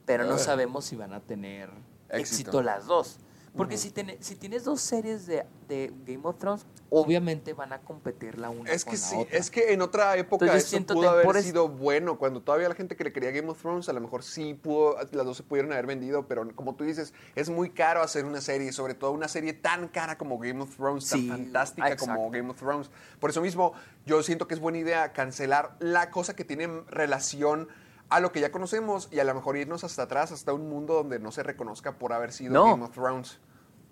Pero 0.06 0.24
no 0.24 0.32
Ugh. 0.34 0.38
sabemos 0.40 0.86
si 0.86 0.96
van 0.96 1.12
a 1.12 1.20
tener 1.20 1.68
Éxito. 2.08 2.16
éxito, 2.18 2.62
las 2.62 2.86
dos. 2.86 3.18
Porque 3.56 3.76
si, 3.76 3.90
tiene- 3.90 4.16
si 4.20 4.34
tienes 4.34 4.64
dos 4.64 4.80
series 4.80 5.26
de, 5.26 5.46
de 5.68 5.92
Game 6.04 6.22
of 6.24 6.38
Thrones, 6.38 6.66
obviamente 6.90 7.52
van 7.52 7.72
a 7.72 7.78
competir 7.80 8.38
la 8.38 8.50
una 8.50 8.68
Es 8.70 8.84
con 8.84 8.94
que 8.94 8.98
la 8.98 9.06
sí, 9.06 9.16
otra. 9.16 9.38
es 9.38 9.50
que 9.50 9.72
en 9.72 9.80
otra 9.80 10.16
época 10.16 10.46
Entonces, 10.46 10.72
eso 10.72 10.84
pudo 10.86 11.08
haber 11.10 11.42
sido 11.42 11.68
bueno. 11.68 12.18
Cuando 12.18 12.42
todavía 12.42 12.68
la 12.68 12.74
gente 12.74 12.96
que 12.96 13.04
le 13.04 13.12
quería 13.12 13.30
Game 13.30 13.48
of 13.48 13.60
Thrones, 13.60 13.88
a 13.88 13.92
lo 13.92 14.00
mejor 14.00 14.24
sí 14.24 14.54
pudo, 14.54 14.96
las 15.12 15.24
dos 15.24 15.36
se 15.36 15.44
pudieron 15.44 15.72
haber 15.72 15.86
vendido, 15.86 16.26
pero 16.26 16.48
como 16.56 16.74
tú 16.74 16.82
dices, 16.82 17.14
es 17.36 17.48
muy 17.48 17.70
caro 17.70 18.02
hacer 18.02 18.24
una 18.24 18.40
serie, 18.40 18.72
sobre 18.72 18.94
todo 18.94 19.12
una 19.12 19.28
serie 19.28 19.52
tan 19.52 19.86
cara 19.86 20.18
como 20.18 20.38
Game 20.38 20.60
of 20.60 20.74
Thrones, 20.76 21.04
Sí, 21.04 21.28
tan 21.28 21.38
fantástica 21.38 21.96
como 21.96 22.12
exacto. 22.12 22.30
Game 22.32 22.50
of 22.50 22.56
Thrones. 22.58 22.90
Por 23.20 23.30
eso 23.30 23.40
mismo, 23.40 23.72
yo 24.04 24.22
siento 24.24 24.48
que 24.48 24.54
es 24.54 24.60
buena 24.60 24.78
idea 24.78 25.12
cancelar 25.12 25.76
la 25.78 26.10
cosa 26.10 26.34
que 26.34 26.44
tiene 26.44 26.66
relación 26.88 27.68
a 28.10 28.20
lo 28.20 28.30
que 28.32 28.40
ya 28.40 28.52
conocemos 28.52 29.08
y 29.10 29.18
a 29.18 29.24
lo 29.24 29.34
mejor 29.34 29.56
irnos 29.56 29.82
hasta 29.84 30.02
atrás, 30.02 30.30
hasta 30.32 30.52
un 30.52 30.68
mundo 30.68 30.94
donde 30.94 31.18
no 31.18 31.32
se 31.32 31.42
reconozca 31.42 31.98
por 31.98 32.12
haber 32.12 32.32
sido 32.32 32.52
No. 32.52 32.64
Game 32.66 32.84
of 32.84 32.92
Thrones. 32.92 33.38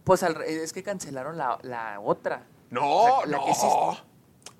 Pues 0.04 0.22
al 0.22 0.40
es 0.42 0.72
que 0.72 0.82
cancelaron 0.82 1.36
la, 1.38 1.58
la 1.62 1.98
otra. 2.00 2.46
No, 2.70 2.82
O 3.04 3.20
sea, 3.22 3.26
la 3.26 3.36
no. 3.38 3.44
que 3.46 3.52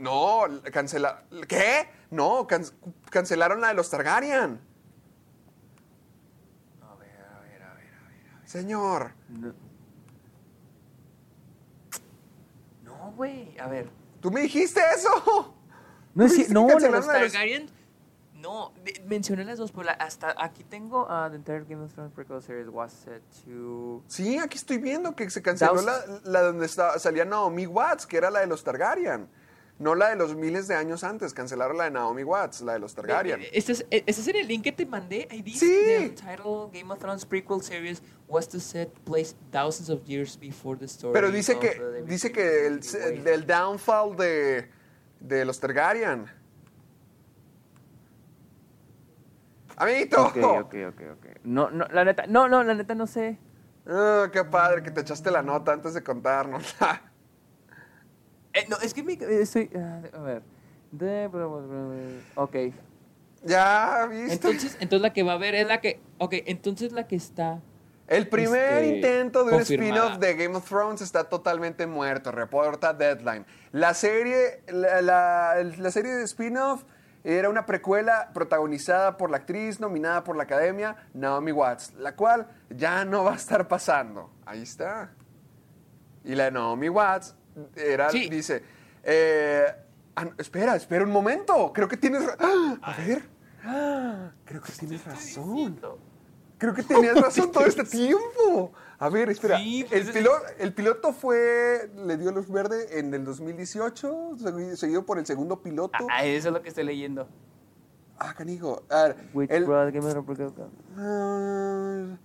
No, 0.02 0.72
cancela. 0.72 1.24
¿Qué? 1.48 1.88
No, 2.10 2.46
can- 2.46 2.64
cancelaron 3.10 3.60
la 3.60 3.68
de 3.68 3.74
los 3.74 3.88
Targaryen. 3.90 4.60
A 6.82 6.94
ver, 6.96 7.10
a 7.20 7.40
ver, 7.40 7.62
a 7.62 7.74
ver, 7.74 7.94
a 7.94 8.08
ver. 8.38 8.48
Señor. 8.48 9.12
No, 9.28 9.52
No, 12.84 13.12
güey, 13.16 13.56
a 13.58 13.66
ver. 13.68 13.88
¿Tú 14.20 14.30
me 14.30 14.40
dijiste 14.42 14.80
eso? 14.96 15.54
no, 16.14 16.24
es 16.24 16.32
¿Tú 16.32 16.34
ci- 16.34 16.46
dijiste 16.46 16.48
que 16.48 16.54
no, 16.54 16.68
la 16.68 16.74
de 16.76 16.90
los- 16.90 17.06
Targaryen, 17.06 17.70
no, 18.42 18.74
mencioné 19.07 19.44
las 19.44 19.59
dos, 19.59 19.70
pero 19.70 19.88
hasta 19.98 20.35
aquí 20.37 20.64
tengo... 20.64 21.05
Uh, 21.05 21.31
the 21.31 21.37
entire 21.37 21.64
Game 21.64 21.83
of 21.83 21.92
Thrones 21.92 22.12
prequel 22.12 22.42
series 22.42 22.68
was 22.68 22.92
set 22.92 23.22
to. 23.44 24.02
Sí, 24.09 24.38
aquí 24.38 24.59
estoy 24.59 24.78
viendo 24.78 25.14
que 25.14 25.31
se 25.31 25.40
canceló 25.40 25.81
la, 26.24 26.42
donde 26.42 26.66
estaba, 26.66 26.98
salía 26.98 27.24
Naomi 27.24 27.66
Watts, 27.66 28.07
que 28.07 28.16
era 28.16 28.31
la 28.31 28.40
de 28.40 28.46
los 28.48 28.64
Targaryen. 28.64 29.28
No 29.78 29.94
la 29.94 30.11
de 30.11 30.16
los 30.16 30.37
miles 30.37 30.68
de 30.68 30.74
años 30.74 31.02
antes. 31.02 31.33
Cancelaron 31.33 31.76
la 31.76 31.85
de 31.85 31.92
Naomi 31.92 32.22
Watts, 32.24 32.61
la 32.61 32.74
de 32.74 32.78
los 32.78 32.94
Targaryen. 32.94 33.40
Este 33.52 33.72
es, 33.72 33.87
este 33.90 34.11
es 34.11 34.28
el 34.28 34.46
link 34.46 34.62
que 34.62 34.72
te 34.72 34.87
mandé. 34.87 35.26
Ahí 35.31 35.42
dice 35.42 35.66
Sí. 35.66 35.74
The 35.87 36.09
title 36.11 36.68
Game 36.72 36.92
of 36.92 36.98
Thrones 36.98 37.26
prequel 37.26 37.62
series 37.62 38.02
was 38.28 38.48
to 38.48 38.61
set 38.61 38.90
place 39.05 39.35
thousands 39.50 39.88
of 39.88 40.05
years 40.07 40.38
before 40.38 40.78
the 40.78 40.87
story. 40.87 41.12
Pero 41.12 41.31
dice 41.31 41.59
que, 41.59 42.02
dice 42.07 42.31
que 42.31 42.66
el, 42.66 42.81
el, 43.02 43.26
el 43.26 43.46
downfall 43.46 44.16
de, 44.16 44.68
de 45.20 45.44
los 45.44 45.59
Targaryen. 45.59 46.41
Amiguito. 49.82 50.26
Ok, 50.26 50.36
ok, 50.36 50.74
ok, 50.88 51.00
ok. 51.12 51.26
No, 51.44 51.70
no, 51.70 51.86
la 51.88 52.04
neta, 52.04 52.24
no, 52.28 52.48
no, 52.48 52.62
la 52.62 52.74
neta 52.74 52.94
no 52.94 53.06
sé. 53.06 53.38
Ah, 53.86 54.28
qué 54.32 54.44
padre 54.44 54.82
que 54.82 54.90
te 54.90 55.00
echaste 55.00 55.30
la 55.30 55.42
nota 55.42 55.72
antes 55.72 55.94
de 55.94 56.02
contarnos. 56.02 56.74
Eh, 58.54 58.66
no, 58.68 58.76
es 58.82 58.92
que 58.92 59.02
mi, 59.02 59.14
eh, 59.14 59.40
estoy, 59.40 59.70
ah, 59.74 60.02
a 60.12 60.18
ver. 60.20 60.42
De, 60.90 61.26
ok. 62.34 62.56
ya, 63.44 64.06
¿viste? 64.10 64.34
Entonces, 64.34 64.76
entonces 64.78 65.00
la 65.00 65.14
que 65.14 65.22
va 65.22 65.32
a 65.32 65.38
ver 65.38 65.54
es 65.54 65.66
la 65.66 65.80
que... 65.80 66.00
Ok, 66.18 66.34
entonces 66.44 66.92
la 66.92 67.06
que 67.08 67.16
está... 67.16 67.62
el 68.08 68.28
primer 68.28 68.84
este, 68.84 68.94
intento 68.96 69.44
de 69.46 69.54
un 69.54 69.62
spin-off 69.62 70.18
de 70.18 70.34
Game 70.34 70.54
of 70.54 70.68
Thrones 70.68 71.00
está 71.00 71.24
totalmente 71.24 71.86
muerto, 71.86 72.30
reporta 72.30 72.92
Deadline. 72.92 73.46
La 73.70 73.94
serie, 73.94 74.62
la, 74.68 75.00
la- 75.00 75.62
la 75.62 75.90
serie 75.90 76.12
de 76.12 76.24
spin-off 76.24 76.84
era 77.24 77.48
una 77.48 77.64
precuela 77.66 78.30
protagonizada 78.35 79.16
por 79.16 79.30
la 79.30 79.38
actriz 79.38 79.78
nominada 79.80 80.24
por 80.24 80.37
la 80.37 80.42
academia, 80.42 80.96
Naomi 81.14 81.52
Watts, 81.52 81.94
la 81.94 82.16
cual 82.16 82.48
ya 82.70 83.04
no 83.04 83.24
va 83.24 83.32
a 83.32 83.37
estar 83.37 83.68
pasando. 83.68 84.30
Ahí 84.44 84.62
está. 84.62 85.12
Y 86.24 86.35
la 86.35 86.44
de 86.44 86.50
Naomi 86.52 86.88
Watts 86.88 87.35
era, 87.76 88.11
Sí. 88.11 88.28
dice, 88.28 88.62
eh, 89.04 89.66
ah, 90.16 90.28
espera, 90.38 90.76
espera 90.76 91.04
un 91.04 91.11
momento, 91.11 91.73
creo 91.73 91.88
que 91.88 91.96
tienes... 91.96 92.23
¡Ah! 92.38 92.77
a 92.83 92.96
ver, 92.96 93.23
¡Ah! 93.64 94.31
creo 94.44 94.60
que 94.60 94.73
tienes 94.73 95.04
razón. 95.04 95.79
Creo 96.63 96.75
que 96.75 96.85
tenías 96.85 97.21
razón 97.21 97.50
todo 97.50 97.67
este 97.67 97.83
tiempo. 97.83 98.71
A 99.00 99.08
ver, 99.08 99.29
espera. 99.31 99.58
Sí, 99.58 99.85
pues 99.88 100.06
el, 100.06 100.13
piloto, 100.13 100.44
el 100.60 100.73
piloto 100.73 101.13
fue, 101.13 101.90
le 102.06 102.17
dio 102.17 102.31
luz 102.31 102.48
verde 102.48 103.00
en 103.00 103.13
el 103.13 103.25
2018, 103.25 104.37
segui- 104.37 104.77
seguido 104.77 105.04
por 105.04 105.19
el 105.19 105.27
segundo 105.27 105.60
piloto. 105.60 106.06
Ah, 106.08 106.25
eso 106.25 106.48
es 106.50 106.54
lo 106.54 106.63
que 106.63 106.69
estoy 106.69 106.85
leyendo. 106.85 107.27
Ah, 108.17 108.33
canijo. 108.33 108.85
A 108.90 109.08
ver, 109.08 109.17
Which 109.35 109.50
el- 109.50 109.65
prequel. 109.65 110.52
Ah, 110.96 112.17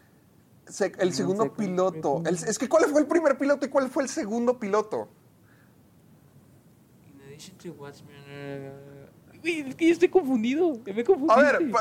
Se- 0.67 0.93
el 0.99 1.13
segundo 1.15 1.51
piloto. 1.51 2.21
El- 2.23 2.35
es 2.35 2.59
que 2.59 2.69
¿cuál 2.69 2.85
fue 2.85 3.01
el 3.01 3.07
primer 3.07 3.39
piloto 3.39 3.65
y 3.65 3.69
cuál 3.69 3.89
fue 3.89 4.03
el 4.03 4.09
segundo 4.09 4.59
piloto? 4.59 5.09
In 7.07 7.21
Güey, 9.41 9.69
es 9.69 9.75
que 9.75 9.87
yo 9.87 9.93
estoy 9.93 10.09
confundido. 10.09 10.79
Me. 10.85 11.03
A 11.29 11.35
ver, 11.37 11.71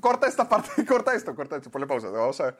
corta 0.00 0.26
esta 0.26 0.48
parte, 0.48 0.84
corta 0.86 1.14
esto, 1.14 1.34
corta 1.34 1.56
esto, 1.56 1.70
ponle 1.70 1.86
pausa. 1.86 2.08
Vamos 2.10 2.40
a 2.40 2.44
ver. 2.44 2.56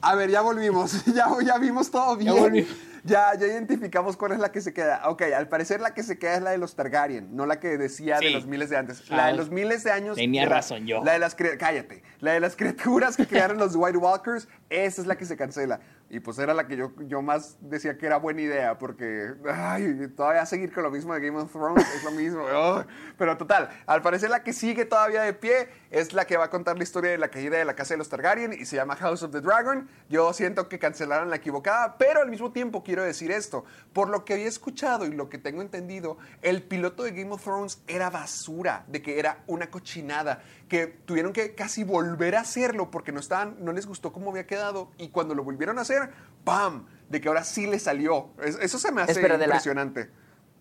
A 0.00 0.14
ver, 0.14 0.30
ya 0.30 0.40
volvimos. 0.40 1.04
Ya, 1.14 1.28
ya 1.44 1.58
vimos 1.58 1.90
todo 1.90 2.16
bien. 2.16 2.34
volvimos. 2.34 2.70
Ya, 3.08 3.34
ya 3.34 3.46
identificamos 3.46 4.16
cuál 4.16 4.32
es 4.32 4.38
la 4.38 4.52
que 4.52 4.60
se 4.60 4.72
queda. 4.74 5.08
Ok, 5.08 5.22
al 5.34 5.48
parecer 5.48 5.80
la 5.80 5.94
que 5.94 6.02
se 6.02 6.18
queda 6.18 6.34
es 6.34 6.42
la 6.42 6.50
de 6.50 6.58
los 6.58 6.76
Targaryen, 6.76 7.34
no 7.34 7.46
la 7.46 7.58
que 7.58 7.78
decía 7.78 8.18
de 8.18 8.28
Sí. 8.28 8.32
los 8.34 8.46
miles 8.46 8.70
de 8.70 8.76
antes. 8.76 9.08
La 9.08 9.26
de 9.26 9.30
Ah, 9.30 9.32
los 9.32 9.50
miles 9.50 9.82
de 9.84 9.90
años. 9.90 10.16
tenía 10.16 10.42
era 10.42 10.56
razón 10.56 10.86
yo. 10.86 11.02
La 11.04 11.12
de 11.12 11.18
las 11.18 11.34
cállate. 11.34 12.02
La 12.20 12.32
de 12.32 12.40
las 12.40 12.54
criaturas 12.56 13.16
que 13.16 13.26
crearon 13.26 13.58
los 13.58 13.74
White 13.76 13.96
Walkers, 13.98 14.48
esa 14.70 15.00
es 15.00 15.06
la 15.06 15.16
que 15.16 15.24
se 15.24 15.36
cancela. 15.36 15.80
Y 16.10 16.20
pues 16.20 16.38
era 16.38 16.54
la 16.54 16.66
que 16.66 16.74
yo, 16.76 16.92
yo 17.00 17.20
más 17.20 17.58
decía 17.60 17.98
que 17.98 18.06
era 18.06 18.16
buena 18.16 18.40
idea, 18.40 18.78
porque 18.78 19.34
ay, 19.52 20.08
todavía 20.16 20.46
seguir 20.46 20.72
con 20.72 20.82
lo 20.82 20.90
mismo 20.90 21.12
de 21.12 21.20
Game 21.20 21.36
of 21.38 21.52
Thrones 21.52 21.86
es 21.94 22.02
lo 22.02 22.10
mismo. 22.12 22.44
Ugh. 22.44 22.86
Pero 23.18 23.36
total, 23.36 23.68
al 23.86 24.00
parecer 24.00 24.30
la 24.30 24.42
que 24.42 24.54
sigue 24.54 24.86
todavía 24.86 25.20
de 25.22 25.34
pie 25.34 25.68
es 25.90 26.14
la 26.14 26.24
que 26.26 26.38
va 26.38 26.46
a 26.46 26.50
contar 26.50 26.78
la 26.78 26.82
historia 26.82 27.10
de 27.10 27.18
la 27.18 27.28
caída 27.28 27.58
de 27.58 27.64
la 27.66 27.74
casa 27.74 27.92
de 27.92 27.98
los 27.98 28.08
Targaryen 28.08 28.54
y 28.54 28.64
se 28.64 28.76
llama 28.76 28.96
House 28.96 29.22
of 29.22 29.32
the 29.32 29.42
Dragon. 29.42 29.86
Yo 30.08 30.32
siento 30.32 30.68
que 30.70 30.78
cancelaron 30.78 31.28
la 31.28 31.36
equivocada, 31.36 31.96
pero 31.98 32.22
al 32.22 32.30
mismo 32.30 32.52
tiempo 32.52 32.82
quiero 32.82 32.97
decir 33.06 33.30
esto. 33.30 33.64
Por 33.92 34.08
lo 34.08 34.24
que 34.24 34.34
había 34.34 34.46
escuchado 34.48 35.06
y 35.06 35.10
lo 35.12 35.28
que 35.28 35.38
tengo 35.38 35.62
entendido, 35.62 36.18
el 36.42 36.62
piloto 36.62 37.02
de 37.02 37.12
Game 37.12 37.30
of 37.32 37.42
Thrones 37.42 37.82
era 37.86 38.10
basura, 38.10 38.84
de 38.88 39.02
que 39.02 39.18
era 39.18 39.42
una 39.46 39.70
cochinada, 39.70 40.42
que 40.68 40.86
tuvieron 40.86 41.32
que 41.32 41.54
casi 41.54 41.84
volver 41.84 42.36
a 42.36 42.40
hacerlo 42.40 42.90
porque 42.90 43.12
no, 43.12 43.20
estaban, 43.20 43.56
no 43.60 43.72
les 43.72 43.86
gustó 43.86 44.12
cómo 44.12 44.30
había 44.30 44.46
quedado 44.46 44.90
y 44.98 45.08
cuando 45.08 45.34
lo 45.34 45.44
volvieron 45.44 45.78
a 45.78 45.82
hacer, 45.82 46.10
¡pam! 46.44 46.86
De 47.08 47.20
que 47.20 47.28
ahora 47.28 47.44
sí 47.44 47.66
le 47.66 47.78
salió. 47.78 48.30
Es- 48.42 48.58
Eso 48.60 48.78
se 48.78 48.92
me 48.92 49.02
hace 49.02 49.12
Espera, 49.12 49.34
de 49.38 49.46
la- 49.46 49.54
impresionante. 49.54 50.10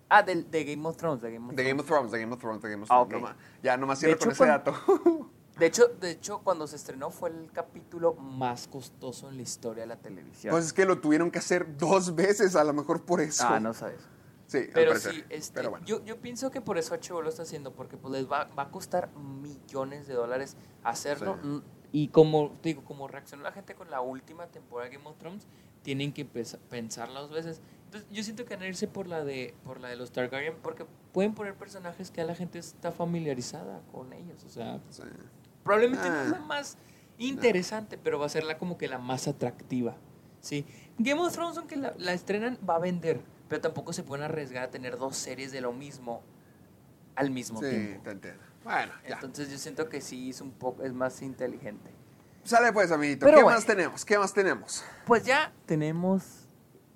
Ah, 0.09 0.23
de, 0.23 0.43
de 0.43 0.63
Game 0.63 0.87
of 0.87 0.95
Thrones. 0.95 1.21
De 1.21 1.31
Game 1.31 1.45
of 1.49 1.51
De 1.51 1.55
Thrones. 1.63 1.67
Game 1.67 1.81
of 1.81 1.87
Thrones, 1.87 2.11
de 2.13 2.19
Game 2.19 2.33
of 2.33 2.39
Thrones, 2.39 2.61
de 2.61 2.69
Game 2.69 2.83
of 2.83 2.89
Ah, 2.91 3.05
Thrones. 3.07 3.11
No 3.11 3.19
ma- 3.27 3.37
ya, 3.61 3.75
nomás 3.75 3.99
De 3.99 4.07
cierro 4.07 4.15
hecho, 4.15 4.25
con 4.25 4.31
ese 4.31 4.37
cuando- 4.37 4.71
dato. 4.71 5.31
De 5.59 5.65
hecho, 5.65 5.87
de 5.99 6.11
hecho, 6.11 6.41
cuando 6.43 6.67
se 6.67 6.75
estrenó 6.75 7.09
fue 7.09 7.29
el 7.29 7.51
capítulo 7.51 8.13
más 8.13 8.67
costoso 8.67 9.29
en 9.29 9.37
la 9.37 9.43
historia 9.43 9.83
de 9.83 9.87
la 9.87 9.97
televisión. 9.97 10.51
pues 10.51 10.65
es 10.65 10.73
que 10.73 10.85
lo 10.85 10.99
tuvieron 10.99 11.31
que 11.31 11.39
hacer 11.39 11.77
dos 11.77 12.15
veces, 12.15 12.55
a 12.55 12.63
lo 12.63 12.73
mejor 12.73 13.03
por 13.03 13.21
eso. 13.21 13.43
ah, 13.47 13.59
no 13.59 13.73
sabes. 13.73 14.01
Sí, 14.47 14.59
Pero 14.73 14.95
sí, 14.97 15.23
este, 15.29 15.55
Pero 15.55 15.71
bueno. 15.71 15.85
yo, 15.85 16.01
yo 16.05 16.21
pienso 16.21 16.51
que 16.51 16.61
por 16.61 16.77
eso 16.77 16.95
HBO 16.95 17.21
lo 17.21 17.27
está 17.29 17.41
haciendo, 17.43 17.73
porque 17.73 17.97
pues 17.97 18.13
les 18.13 18.31
va, 18.31 18.45
va 18.57 18.63
a 18.63 18.71
costar 18.71 19.09
millones 19.17 20.07
de 20.07 20.13
dólares 20.13 20.55
hacerlo. 20.83 21.37
Sí. 21.43 21.61
Y 21.91 22.07
como 22.09 22.51
te 22.61 22.69
digo, 22.69 22.83
como 22.85 23.07
reaccionó 23.09 23.43
la 23.43 23.51
gente 23.51 23.75
con 23.75 23.89
la 23.91 23.99
última 23.99 24.47
temporada 24.47 24.89
de 24.89 24.95
Game 24.95 25.09
of 25.09 25.17
Thrones, 25.17 25.47
tienen 25.81 26.13
que 26.13 26.23
pensarla 26.23 27.19
dos 27.21 27.31
veces. 27.31 27.61
Entonces, 27.85 28.09
yo 28.11 28.23
siento 28.23 28.45
que 28.45 28.55
van 28.55 28.63
a 28.63 28.67
irse 28.67 28.87
por 28.87 29.07
la 29.07 29.23
de 29.23 29.53
por 29.63 29.79
la 29.79 29.89
de 29.89 29.95
los 29.95 30.11
Targaryen, 30.11 30.55
porque 30.61 30.85
pueden 31.13 31.33
poner 31.33 31.55
personajes 31.55 32.11
que 32.11 32.21
a 32.21 32.25
la 32.25 32.35
gente 32.35 32.59
está 32.59 32.91
familiarizada 32.91 33.81
con 33.91 34.13
ellos. 34.13 34.43
O 34.45 34.49
sea, 34.49 34.79
Sí. 34.89 35.03
Probablemente 35.67 36.09
no 36.09 36.15
es 36.21 36.27
Ah. 36.27 36.31
la 36.31 36.39
más 36.39 36.77
interesante, 37.17 37.97
pero 37.97 38.17
va 38.19 38.25
a 38.25 38.29
ser 38.29 38.43
la 38.43 38.57
como 38.57 38.77
que 38.77 38.87
la 38.87 38.97
más 38.97 39.27
atractiva. 39.27 39.95
Sí. 40.41 40.65
Game 40.97 41.19
of 41.21 41.33
Thrones, 41.33 41.57
aunque 41.57 41.75
la, 41.75 41.93
la 41.97 42.13
estrenan, 42.13 42.57
va 42.67 42.75
a 42.75 42.79
vender, 42.79 43.21
pero 43.49 43.61
tampoco 43.61 43.93
se 43.93 44.03
pueden 44.03 44.23
arriesgar 44.25 44.63
a 44.63 44.69
tener 44.71 44.97
dos 44.97 45.15
series 45.17 45.51
de 45.51 45.61
lo 45.61 45.73
mismo 45.73 46.21
al 47.15 47.31
mismo 47.31 47.59
Sí, 47.61 47.69
tiempo. 47.69 48.03
te 48.03 48.11
entiendo. 48.11 48.43
Bueno, 48.63 48.91
ya. 49.07 49.15
Entonces 49.15 49.49
yo 49.49 49.57
siento 49.57 49.89
que 49.89 50.01
sí 50.01 50.29
es 50.29 50.41
un 50.41 50.51
poco 50.51 50.83
es 50.83 50.93
más 50.93 51.21
inteligente. 51.21 51.91
Sale 52.43 52.71
pues, 52.71 52.91
amiguito. 52.91 53.25
Pero 53.25 53.37
¿Qué 53.39 53.43
bueno. 53.43 53.57
más 53.57 53.65
tenemos? 53.65 54.05
¿Qué 54.05 54.17
más 54.17 54.33
tenemos? 54.33 54.83
Pues 55.05 55.25
ya 55.25 55.51
tenemos 55.65 56.47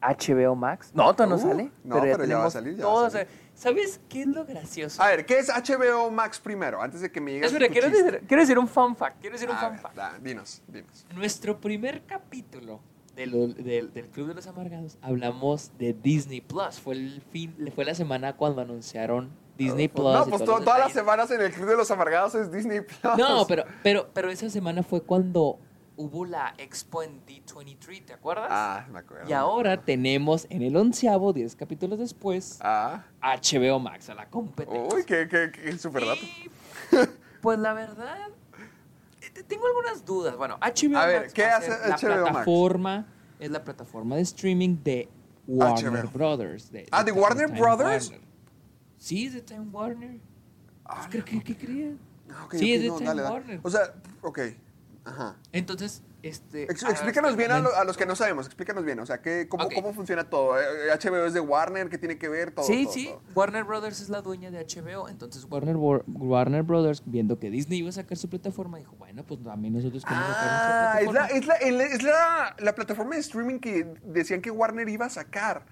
HBO 0.02 0.56
Max. 0.56 0.92
No, 0.94 1.14
todavía 1.16 1.36
no 1.38 1.44
Uh, 1.44 1.48
sale. 1.52 1.72
no, 1.84 2.02
pero 2.02 2.26
ya 2.26 2.38
va 2.38 2.46
a 2.46 2.52
salir, 2.52 2.76
ya 2.78 2.86
va 2.86 2.92
a 2.92 2.94
todo, 2.96 3.10
salir. 3.10 3.28
¿Sabes 3.62 4.00
qué 4.10 4.22
es 4.22 4.28
lo 4.28 4.44
gracioso? 4.44 5.02
A 5.04 5.08
ver, 5.10 5.24
¿qué 5.26 5.38
es 5.38 5.48
HBO 5.50 6.10
Max 6.10 6.40
primero? 6.40 6.82
Antes 6.82 7.02
de 7.02 7.12
que 7.12 7.22
me 7.22 7.32
digas 7.34 7.52
Espera, 7.52 7.72
quiero 7.72 7.90
decir, 7.92 8.24
quiero 8.28 8.42
decir 8.42 8.58
un 8.58 8.68
fun 8.68 8.96
fact. 8.96 9.22
Quiero 9.22 9.36
decir 9.36 9.50
un 9.50 9.56
A 9.56 9.60
fun 9.60 9.72
ver, 9.74 9.80
fact. 9.82 9.96
da, 9.96 10.18
dinos, 10.20 10.64
dinos. 10.68 11.06
Nuestro 11.14 11.62
primer 11.62 12.02
capítulo 12.06 12.80
de 13.16 13.28
lo- 13.28 13.48
del- 13.50 13.94
del 13.94 14.08
Club 14.08 14.30
de 14.30 14.34
los 14.34 14.48
Amargados 14.48 14.98
hablamos 15.02 15.72
de 15.78 15.94
Disney 15.94 16.42
Plus. 16.42 16.80
Fue 16.80 16.96
el 16.96 17.22
fin, 17.32 17.54
fue 17.76 17.86
la 17.86 17.94
semana 17.94 18.36
cuando 18.36 18.62
anunciaron 18.64 19.30
Disney 19.58 19.90
Plus. 19.90 20.06
no, 20.12 20.26
y 20.26 20.30
pues 20.30 20.44
todos 20.44 20.46
to- 20.46 20.52
los 20.56 20.64
todas 20.66 20.80
las 20.80 20.88
detalles. 20.88 20.94
semanas 20.94 21.30
en 21.32 21.42
el 21.42 21.52
Club 21.52 21.68
de 21.70 21.78
los 21.78 21.92
Amargados 21.92 22.34
es 22.34 22.52
Disney 22.52 22.82
Plus. 22.82 23.16
No, 23.18 23.46
pero, 23.46 23.66
pero, 23.84 24.10
pero 24.12 24.32
esa 24.32 24.50
semana 24.50 24.82
fue 24.82 25.04
cuando 25.04 25.60
hubo 26.02 26.26
la 26.26 26.54
expo 26.58 27.04
en 27.04 27.24
D23, 27.26 28.06
¿te 28.06 28.14
acuerdas? 28.14 28.48
Ah, 28.50 28.88
me 28.92 29.00
acuerdo. 29.00 29.30
y 29.30 29.34
ahora 29.34 29.84
tenemos 29.84 30.48
en 30.50 30.62
el 30.64 30.76
onceavo, 30.76 31.32
10 31.34 31.56
capítulos 31.56 32.00
después, 32.00 32.58
Ah. 32.62 33.04
HBO 33.22 33.80
Max, 33.80 34.10
a 34.10 34.16
la 34.16 34.28
competencia. 34.30 34.96
Uy, 34.98 35.04
qué, 35.06 35.28
qué, 35.28 35.52
qué 35.52 35.78
super 35.78 36.04
dato. 36.06 36.22
Pues 37.42 37.60
la 37.60 37.74
verdad, 37.74 38.18
eh, 39.22 39.44
tengo 39.48 39.66
algunas 39.68 40.04
dudas. 40.06 40.36
Bueno, 40.38 40.58
HBO 40.62 40.98
A 40.98 41.06
ver, 41.06 41.22
Max 41.22 41.34
¿qué 41.34 41.46
hace 41.46 41.70
la 41.70 41.76
HBO 41.76 41.90
Max? 41.90 42.02
plataforma, 42.32 43.08
es 43.40 43.52
la 43.52 43.64
plataforma 43.64 44.16
de 44.16 44.22
streaming 44.24 44.78
de 44.84 45.10
Warner 45.48 46.06
HBO. 46.06 46.12
Brothers. 46.12 46.72
de- 46.72 46.88
Ah, 46.92 47.04
¿de 47.04 47.12
Warner 47.12 47.48
Time 47.48 47.60
Brothers? 47.60 48.10
Warner. 48.10 48.28
Sí, 48.98 49.26
es 49.28 49.34
de 49.34 49.42
Time 49.42 49.68
Warner. 49.72 50.20
Ah, 50.86 51.08
¿Qué, 51.12 51.24
qué, 51.24 51.44
qué 51.44 51.56
creían? 51.56 52.00
Ah, 52.32 52.46
ok, 52.46 52.54
sí, 52.56 52.58
ok, 52.58 52.76
es 52.76 52.82
de 52.82 52.88
no, 52.88 52.94
Time 52.96 53.08
dale, 53.08 53.22
dale. 53.24 53.34
Warner. 53.36 53.60
O 53.64 53.70
sea, 53.70 53.94
ok. 54.22 54.40
Ajá. 55.04 55.36
Entonces, 55.52 56.04
este... 56.22 56.64
Ex- 56.64 56.84
explícanos 56.84 57.36
bien 57.36 57.50
a, 57.52 57.56
lo- 57.58 57.64
momento- 57.64 57.82
a 57.82 57.86
los 57.86 57.98
que 57.98 58.06
no 58.06 58.16
sabemos, 58.16 58.46
explícanos 58.46 58.86
bien, 58.86 59.00
o 59.00 59.06
sea, 59.08 59.22
¿qué, 59.22 59.48
cómo, 59.50 59.68
cómo 59.74 59.94
funciona 59.94 60.30
todo? 60.30 60.60
Eh, 60.60 60.64
HBO 60.94 61.26
es 61.26 61.34
de 61.34 61.40
Warner, 61.40 61.90
¿qué 61.90 61.98
tiene 61.98 62.20
que 62.20 62.30
ver? 62.30 62.52
Todo, 62.52 62.66
sí, 62.66 62.84
todo, 62.84 62.94
sí, 62.94 63.06
todo. 63.08 63.22
Warner 63.34 63.64
Brothers 63.64 64.00
es 64.02 64.10
la 64.10 64.22
dueña 64.22 64.52
de 64.52 64.60
HBO, 64.64 65.10
entonces 65.10 65.46
Warner, 65.50 65.76
Warner 65.78 66.62
Brothers, 66.64 67.02
viendo 67.06 67.40
que 67.40 67.50
Disney 67.50 67.80
iba 67.80 67.90
a 67.90 67.94
sacar 67.94 68.18
su 68.18 68.30
plataforma, 68.30 68.78
dijo, 68.78 68.96
bueno, 68.98 69.24
pues 69.26 69.44
también 69.44 69.74
nosotros 69.74 70.04
queremos 70.06 70.28
sacar 70.28 70.48
Ah, 70.48 71.00
nuestra 71.02 71.02
es, 71.02 71.06
la, 71.06 71.28
plataforma. 71.28 71.56
es, 71.56 71.76
la, 71.76 71.84
es 71.96 72.04
la, 72.04 72.56
la 72.60 72.76
plataforma 72.76 73.16
de 73.16 73.22
streaming 73.22 73.60
que 73.60 73.92
decían 74.04 74.42
que 74.42 74.52
Warner 74.52 74.88
iba 74.90 75.08
a 75.08 75.10
sacar. 75.10 75.66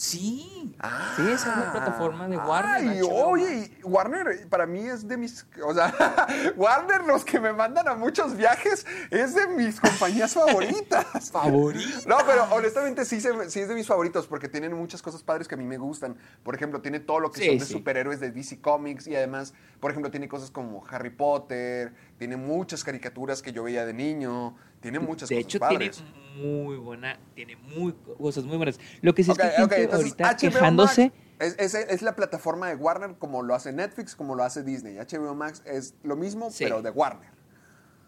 Sí, 0.00 0.72
sí, 1.14 1.22
esa 1.30 1.34
es 1.34 1.56
la 1.58 1.72
plataforma 1.72 2.26
de 2.26 2.38
Warner. 2.38 2.90
Ay, 2.90 3.02
oye, 3.02 3.70
Warner 3.82 4.48
para 4.48 4.64
mí 4.64 4.80
es 4.80 5.06
de 5.06 5.18
mis, 5.18 5.46
o 5.62 5.74
sea, 5.74 5.92
Warner 6.56 7.04
los 7.04 7.22
que 7.22 7.38
me 7.38 7.52
mandan 7.52 7.86
a 7.86 7.94
muchos 7.96 8.34
viajes 8.34 8.86
es 9.10 9.34
de 9.34 9.46
mis 9.48 9.78
compañías 9.78 10.32
favoritas. 10.32 11.30
Favorito. 11.30 12.08
No, 12.08 12.16
pero 12.26 12.44
honestamente 12.44 13.04
sí, 13.04 13.20
sí 13.20 13.60
es 13.60 13.68
de 13.68 13.74
mis 13.74 13.86
favoritos 13.86 14.26
porque 14.26 14.48
tienen 14.48 14.72
muchas 14.72 15.02
cosas 15.02 15.22
padres 15.22 15.46
que 15.46 15.54
a 15.54 15.58
mí 15.58 15.66
me 15.66 15.76
gustan. 15.76 16.16
Por 16.42 16.54
ejemplo, 16.54 16.80
tiene 16.80 17.00
todo 17.00 17.20
lo 17.20 17.30
que 17.30 17.40
Sí, 17.40 17.46
son 17.48 17.58
de 17.58 17.66
sí. 17.66 17.72
superhéroes 17.74 18.20
de 18.20 18.30
DC 18.30 18.58
Comics 18.62 19.06
y 19.06 19.14
además, 19.14 19.52
por 19.80 19.90
ejemplo, 19.90 20.10
tiene 20.10 20.28
cosas 20.28 20.50
como 20.50 20.82
Harry 20.88 21.10
Potter, 21.10 21.92
tiene 22.16 22.38
muchas 22.38 22.84
caricaturas 22.84 23.42
que 23.42 23.52
yo 23.52 23.64
veía 23.64 23.84
de 23.84 23.92
niño, 23.92 24.56
tiene 24.80 24.98
muchas 24.98 25.28
De 25.28 25.36
cosas 25.36 25.46
hecho, 25.46 25.58
padres. 25.60 25.96
tiene 25.96 26.42
muy 26.48 26.76
buena, 26.76 27.18
tiene 27.34 27.56
muy 27.56 27.92
co- 27.92 28.14
cosas 28.16 28.44
muy 28.44 28.56
buenas. 28.56 28.78
Lo 29.02 29.14
que 29.14 29.22
sí 29.24 29.30
Ok, 29.30 29.38
es 29.40 29.44
que 29.44 29.50
gente 29.56 29.82
entonces 29.82 30.12
ahorita 30.12 30.30
HBO 30.30 30.38
quejándose. 30.52 31.02
Max 31.38 31.56
es, 31.58 31.74
es- 31.74 31.88
es 31.88 32.02
la 32.02 32.14
plataforma 32.16 32.68
de 32.68 32.74
Warner 32.76 33.16
como 33.18 33.42
lo 33.42 33.54
hace 33.54 33.72
Netflix, 33.72 34.14
como 34.14 34.34
lo 34.34 34.42
hace 34.44 34.62
Disney. 34.62 34.96
HBO 34.98 35.34
Max 35.34 35.62
es 35.66 35.94
lo 36.02 36.16
mismo, 36.16 36.50
Sí. 36.50 36.64
pero 36.64 36.82
de 36.82 36.90
Warner. 36.90 37.30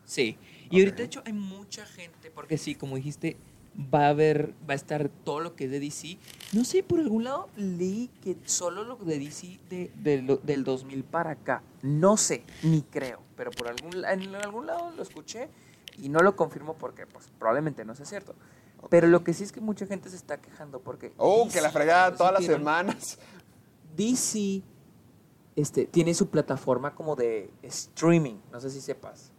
Sí. 0.04 0.38
Y 0.70 0.80
ahorita, 0.80 0.98
de 0.98 1.04
hecho, 1.04 1.22
hay 1.24 1.32
mucha 1.32 1.84
gente, 1.86 2.30
porque 2.30 2.58
sí, 2.58 2.74
como 2.74 2.96
dijiste, 2.96 3.36
va 3.92 4.06
a 4.06 4.08
haber, 4.08 4.52
va 4.68 4.72
a 4.72 4.74
estar 4.74 5.08
todo 5.08 5.40
lo 5.40 5.54
que 5.54 5.64
es 5.66 5.70
de 5.70 5.80
DC. 5.80 6.18
No 6.52 6.64
sé, 6.64 6.82
por 6.82 6.98
algún 7.00 7.24
lado 7.24 7.48
leí 7.56 8.10
que 8.22 8.36
solo 8.44 8.84
lo 8.84 8.96
de 8.96 9.18
DC 9.18 9.58
de, 9.70 9.90
de 9.96 10.22
lo- 10.22 10.36
del 10.38 10.64
2000 10.64 11.04
para 11.04 11.30
acá. 11.30 11.62
No 11.82 12.16
sé, 12.16 12.42
ni 12.62 12.82
creo, 12.82 13.20
pero 13.36 13.50
por 13.50 13.68
algún, 13.68 14.04
en 14.04 14.34
algún 14.34 14.66
lado 14.66 14.90
lo 14.96 15.02
escuché 15.02 15.48
y 15.98 16.08
no 16.08 16.20
lo 16.20 16.36
confirmo 16.36 16.74
porque 16.74 17.06
pues 17.06 17.30
probablemente 17.38 17.84
no 17.84 17.94
sea 17.94 18.06
cierto. 18.06 18.34
Pero 18.90 19.06
lo 19.06 19.22
que 19.22 19.32
sí 19.32 19.44
es 19.44 19.52
que 19.52 19.60
mucha 19.60 19.86
gente 19.86 20.10
se 20.10 20.16
está 20.16 20.40
quejando 20.40 20.80
porque... 20.80 21.12
Oh, 21.16 21.44
DC, 21.44 21.54
que 21.56 21.60
la 21.62 21.70
fregada 21.70 22.16
todas 22.16 22.32
las 22.32 22.44
semanas. 22.44 23.18
DC 23.96 24.62
este, 25.54 25.86
tiene 25.86 26.14
su 26.14 26.28
plataforma 26.28 26.94
como 26.94 27.14
de 27.14 27.50
streaming, 27.62 28.36
no 28.50 28.60
sé 28.60 28.70
si 28.70 28.80
sepas. 28.80 29.32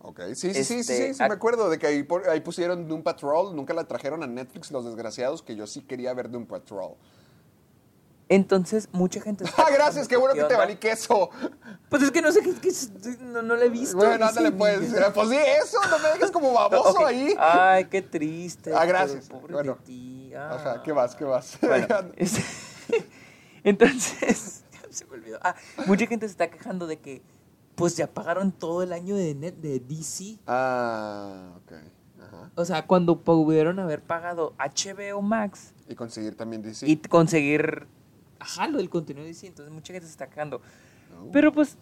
Ok, 0.00 0.20
sí, 0.34 0.34
sí, 0.34 0.54
sí, 0.54 0.64
sí, 0.64 0.74
Este, 0.80 1.08
sí, 1.08 1.14
sí, 1.14 1.22
me 1.22 1.34
acuerdo 1.34 1.68
de 1.68 1.78
que 1.78 1.86
ahí, 1.86 2.08
ahí 2.30 2.40
pusieron 2.40 2.88
Doom 2.88 3.02
Patrol, 3.02 3.54
nunca 3.54 3.74
la 3.74 3.84
trajeron 3.84 4.22
a 4.22 4.26
Netflix, 4.26 4.70
los 4.70 4.84
desgraciados, 4.84 5.42
que 5.42 5.56
yo 5.56 5.66
sí 5.66 5.82
quería 5.82 6.14
ver 6.14 6.30
Doom 6.30 6.46
Patrol. 6.46 6.94
Entonces, 8.30 8.88
mucha 8.92 9.20
gente... 9.20 9.44
está 9.44 9.62
¡Ah, 9.66 9.70
gracias! 9.72 10.06
¡Qué 10.06 10.16
bueno 10.16 10.34
que 10.34 10.44
te 10.44 10.54
valí 10.54 10.76
queso! 10.76 11.30
Pues 11.88 12.02
es 12.02 12.10
que 12.10 12.20
no 12.20 12.30
sé 12.30 12.42
qué, 12.42 12.52
qué 12.54 12.70
no, 13.22 13.40
no 13.42 13.56
la 13.56 13.64
he 13.64 13.68
visto. 13.70 13.96
Bueno, 13.96 14.18
no 14.18 14.26
ándale 14.26 14.48
sé, 14.50 14.54
pues. 14.54 14.80
ni- 14.80 14.88
Pues 15.14 15.28
sí, 15.30 15.36
eso, 15.64 15.78
no 15.90 15.98
me 15.98 16.08
dejes 16.10 16.30
como 16.30 16.52
baboso 16.52 17.04
ahí. 17.06 17.34
Ay, 17.38 17.86
qué 17.86 18.02
triste. 18.02 18.72
Ah, 18.74 18.84
gracias. 18.84 19.28
Pobre 19.28 19.54
Bueno. 19.54 19.74
de 19.76 19.80
ti. 19.84 20.34
Ajá, 20.34 20.74
Ah. 20.76 20.82
¿qué 20.84 20.92
más? 20.92 21.14
¿Qué 21.14 21.24
más? 21.24 21.58
Bueno, 21.62 21.86
este- 22.16 22.44
Entonces, 23.64 24.64
se 24.90 25.04
me 25.06 25.14
olvidó. 25.14 25.38
Ah, 25.42 25.54
mucha 25.86 26.06
gente 26.06 26.26
se 26.26 26.32
está 26.32 26.48
quejando 26.50 26.86
de 26.86 26.98
que, 26.98 27.22
pues 27.74 27.96
ya 27.96 28.06
pagaron 28.08 28.52
todo 28.52 28.82
el 28.82 28.92
año 28.92 29.16
de, 29.16 29.34
net, 29.34 29.54
de 29.56 29.80
DC. 29.80 30.38
Ah, 30.46 31.52
ok. 31.64 31.72
Ajá. 32.22 32.50
O 32.56 32.64
sea, 32.64 32.86
cuando 32.86 33.20
pudieron 33.22 33.78
haber 33.78 34.02
pagado 34.02 34.54
HBO 34.58 35.22
Max 35.22 35.72
Y 35.88 35.94
conseguir 35.94 36.36
también 36.36 36.62
DC. 36.62 36.86
y 36.86 36.96
conseguir, 36.96 37.86
ajá, 38.38 38.68
lo 38.68 38.78
del 38.78 38.88
contenido 38.90 39.24
de 39.24 39.30
DC. 39.32 39.46
Entonces, 39.46 39.72
mucha 39.72 39.92
gente 39.92 40.06
se 40.06 40.12
está. 40.12 40.28
No. 40.44 40.60
Pero 41.32 41.52
pues, 41.52 41.76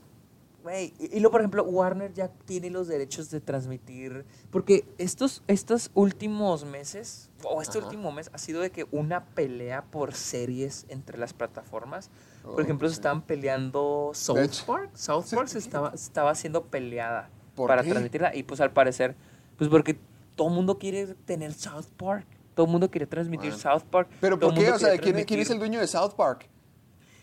güey, 0.63 0.93
y, 0.99 1.17
y 1.17 1.21
luego, 1.21 1.33
por 1.33 1.41
ejemplo, 1.41 1.65
Warner 1.65 2.13
ya 2.13 2.29
tiene 2.29 2.71
los 2.71 2.89
derechos 2.89 3.31
de 3.31 3.41
transmitir. 3.41 4.25
Porque 4.51 4.85
estos, 4.99 5.43
estos 5.47 5.91
últimos 5.95 6.65
meses, 6.65 7.31
o 7.45 7.63
este 7.63 7.79
Ajá. 7.79 7.87
último 7.87 8.13
mes, 8.13 8.31
ha 8.33 8.39
sido 8.39 8.61
de 8.61 8.71
que 8.71 8.87
una 8.91 9.25
pelea 9.25 9.85
por 9.85 10.15
series 10.15 10.87
entre 10.89 11.19
las 11.19 11.33
plataformas. 11.33 12.11
Oh, 12.45 12.53
Por 12.55 12.63
ejemplo, 12.63 12.89
se 12.89 12.95
estaban 12.95 13.23
peleando 13.23 14.11
South. 14.15 14.65
Park. 14.67 14.91
South. 14.95 15.27
Park 15.35 15.49
se 15.49 15.59
estaba, 15.59 15.91
estaba 15.95 16.35
siendo 16.35 16.65
peleada 16.65 17.31
¿Por 17.55 17.69
para 17.69 17.83
qué? 17.83 17.91
transmitirla. 17.91 18.35
Y 18.35 18.43
pues 18.45 18.61
al 18.61 18.73
parecer, 18.73 19.17
pues 19.59 19.69
porque 19.71 19.99
todo 20.37 20.49
el 20.49 20.55
mundo 20.55 20.79
quiere 20.79 21.07
tener 21.25 21.53
South 21.55 21.87
Park. 21.97 22.27
Todo 22.57 22.65
el 22.67 22.73
mundo 22.73 22.91
quiere 22.91 23.07
transmitir 23.07 23.51
Bueno. 23.53 23.63
South 23.79 23.85
Park. 23.91 24.09
¿Pero 24.19 24.39
por 24.41 24.55
qué? 24.55 24.71
O 24.73 24.79
sea, 24.79 24.97
¿quién, 24.97 25.23
quién 25.25 25.41
es 25.41 25.51
el 25.51 25.59
dueño 25.59 25.79
de 25.79 25.87
South 25.87 26.15
Park? 26.17 26.49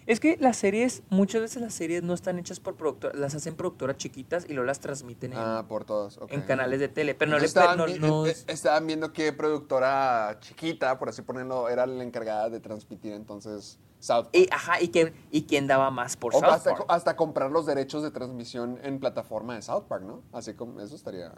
es 0.05 0.19
que 0.19 0.35
las 0.41 0.57
series, 0.57 1.01
muchas 1.09 1.39
veces 1.41 1.61
las 1.61 1.73
series 1.73 2.03
no 2.03 2.13
están 2.13 2.37
hechas 2.37 2.59
por 2.59 2.75
productoras, 2.75 3.17
las 3.17 3.33
hacen 3.35 3.55
productoras 3.55 3.95
chiquitas 3.95 4.43
y 4.43 4.49
luego 4.49 4.65
las 4.67 4.81
transmiten 4.81 5.31
en, 5.31 5.39
Ah, 5.39 5.63
por 5.67 5.85
todos. 5.85 6.19
en 6.27 6.41
canales 6.41 6.81
de 6.81 6.89
tele. 6.89 7.15
Pero 7.15 7.31
no 7.31 7.39
le 7.39 7.45
estaban, 7.45 7.77
no- 7.77 7.87
no- 7.87 8.25
eh, 8.27 8.35
estaban 8.47 8.85
viendo 8.85 9.13
qué 9.13 9.31
productora 9.31 10.37
chiquita, 10.41 10.99
por 10.99 11.07
así 11.07 11.21
ponerlo, 11.21 11.69
era 11.69 11.85
la 11.87 12.03
encargada 12.03 12.49
de 12.49 12.59
transmitir 12.59 13.13
entonces 13.13 13.79
South 13.99 14.23
Park. 14.25 14.29
y, 14.33 14.47
ajá, 14.51 14.81
y 14.81 14.89
quién, 14.89 15.13
y 15.31 15.43
quién 15.43 15.67
daba 15.67 15.89
más 15.89 16.17
por 16.17 16.35
O 16.35 16.39
South 16.39 16.49
hasta, 16.51 16.71
Park. 16.71 16.85
hasta 16.89 17.15
comprar 17.15 17.49
los 17.49 17.65
derechos 17.65 18.03
de 18.03 18.11
transmisión 18.11 18.77
en 18.83 18.99
plataforma 18.99 19.55
de 19.55 19.61
South 19.61 19.85
Park, 19.87 20.03
¿no? 20.03 20.21
Así 20.33 20.53
como 20.53 20.81
eso 20.81 20.95
estaría. 20.97 21.31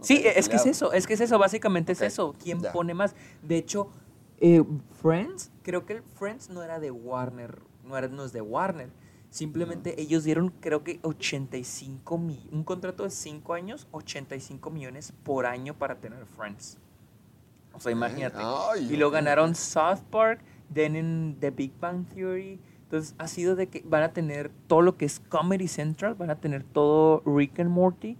Sí, 0.00 0.16
estaría 0.16 0.38
es 0.38 0.48
que 0.48 0.56
es 0.56 0.66
eso, 0.66 0.92
es 0.92 1.06
que 1.06 1.14
es 1.14 1.20
eso, 1.20 1.38
básicamente 1.38 1.92
es 1.92 2.02
eso. 2.02 2.34
¿Quién 2.42 2.60
ya. 2.60 2.72
pone 2.72 2.94
más? 2.94 3.14
De 3.42 3.56
hecho, 3.56 3.90
eh, 4.38 4.62
Friends, 5.00 5.50
creo 5.62 5.86
que 5.86 5.94
el 5.94 6.02
Friends 6.02 6.50
no 6.50 6.62
era 6.62 6.78
de 6.78 6.90
Warner, 6.90 7.60
no, 7.84 7.96
era, 7.96 8.08
no 8.08 8.24
es 8.24 8.32
de 8.32 8.40
Warner. 8.40 8.90
Simplemente 9.30 10.00
ellos 10.00 10.24
dieron, 10.24 10.50
creo 10.60 10.82
que 10.82 10.98
85 11.02 12.18
mil, 12.18 12.48
un 12.52 12.64
contrato 12.64 13.02
de 13.02 13.10
5 13.10 13.54
años, 13.54 13.86
85 13.90 14.70
millones 14.70 15.12
por 15.24 15.46
año 15.46 15.74
para 15.74 15.96
tener 15.96 16.24
Friends. 16.24 16.78
O 17.74 17.80
sea, 17.80 17.92
imagínate. 17.92 18.38
Y 18.80 18.96
lo 18.96 19.10
ganaron 19.10 19.54
South 19.54 20.00
Park, 20.10 20.40
then 20.72 20.96
en 20.96 21.36
The 21.40 21.50
Big 21.50 21.72
Bang 21.78 22.06
Theory. 22.08 22.58
Entonces, 22.84 23.14
ha 23.18 23.28
sido 23.28 23.56
de 23.56 23.66
que 23.68 23.82
van 23.84 24.02
a 24.02 24.12
tener 24.12 24.50
todo 24.68 24.80
lo 24.80 24.96
que 24.96 25.04
es 25.04 25.20
Comedy 25.20 25.68
Central, 25.68 26.14
van 26.14 26.30
a 26.30 26.36
tener 26.36 26.62
todo 26.62 27.22
Rick 27.26 27.60
and 27.60 27.70
Morty. 27.70 28.16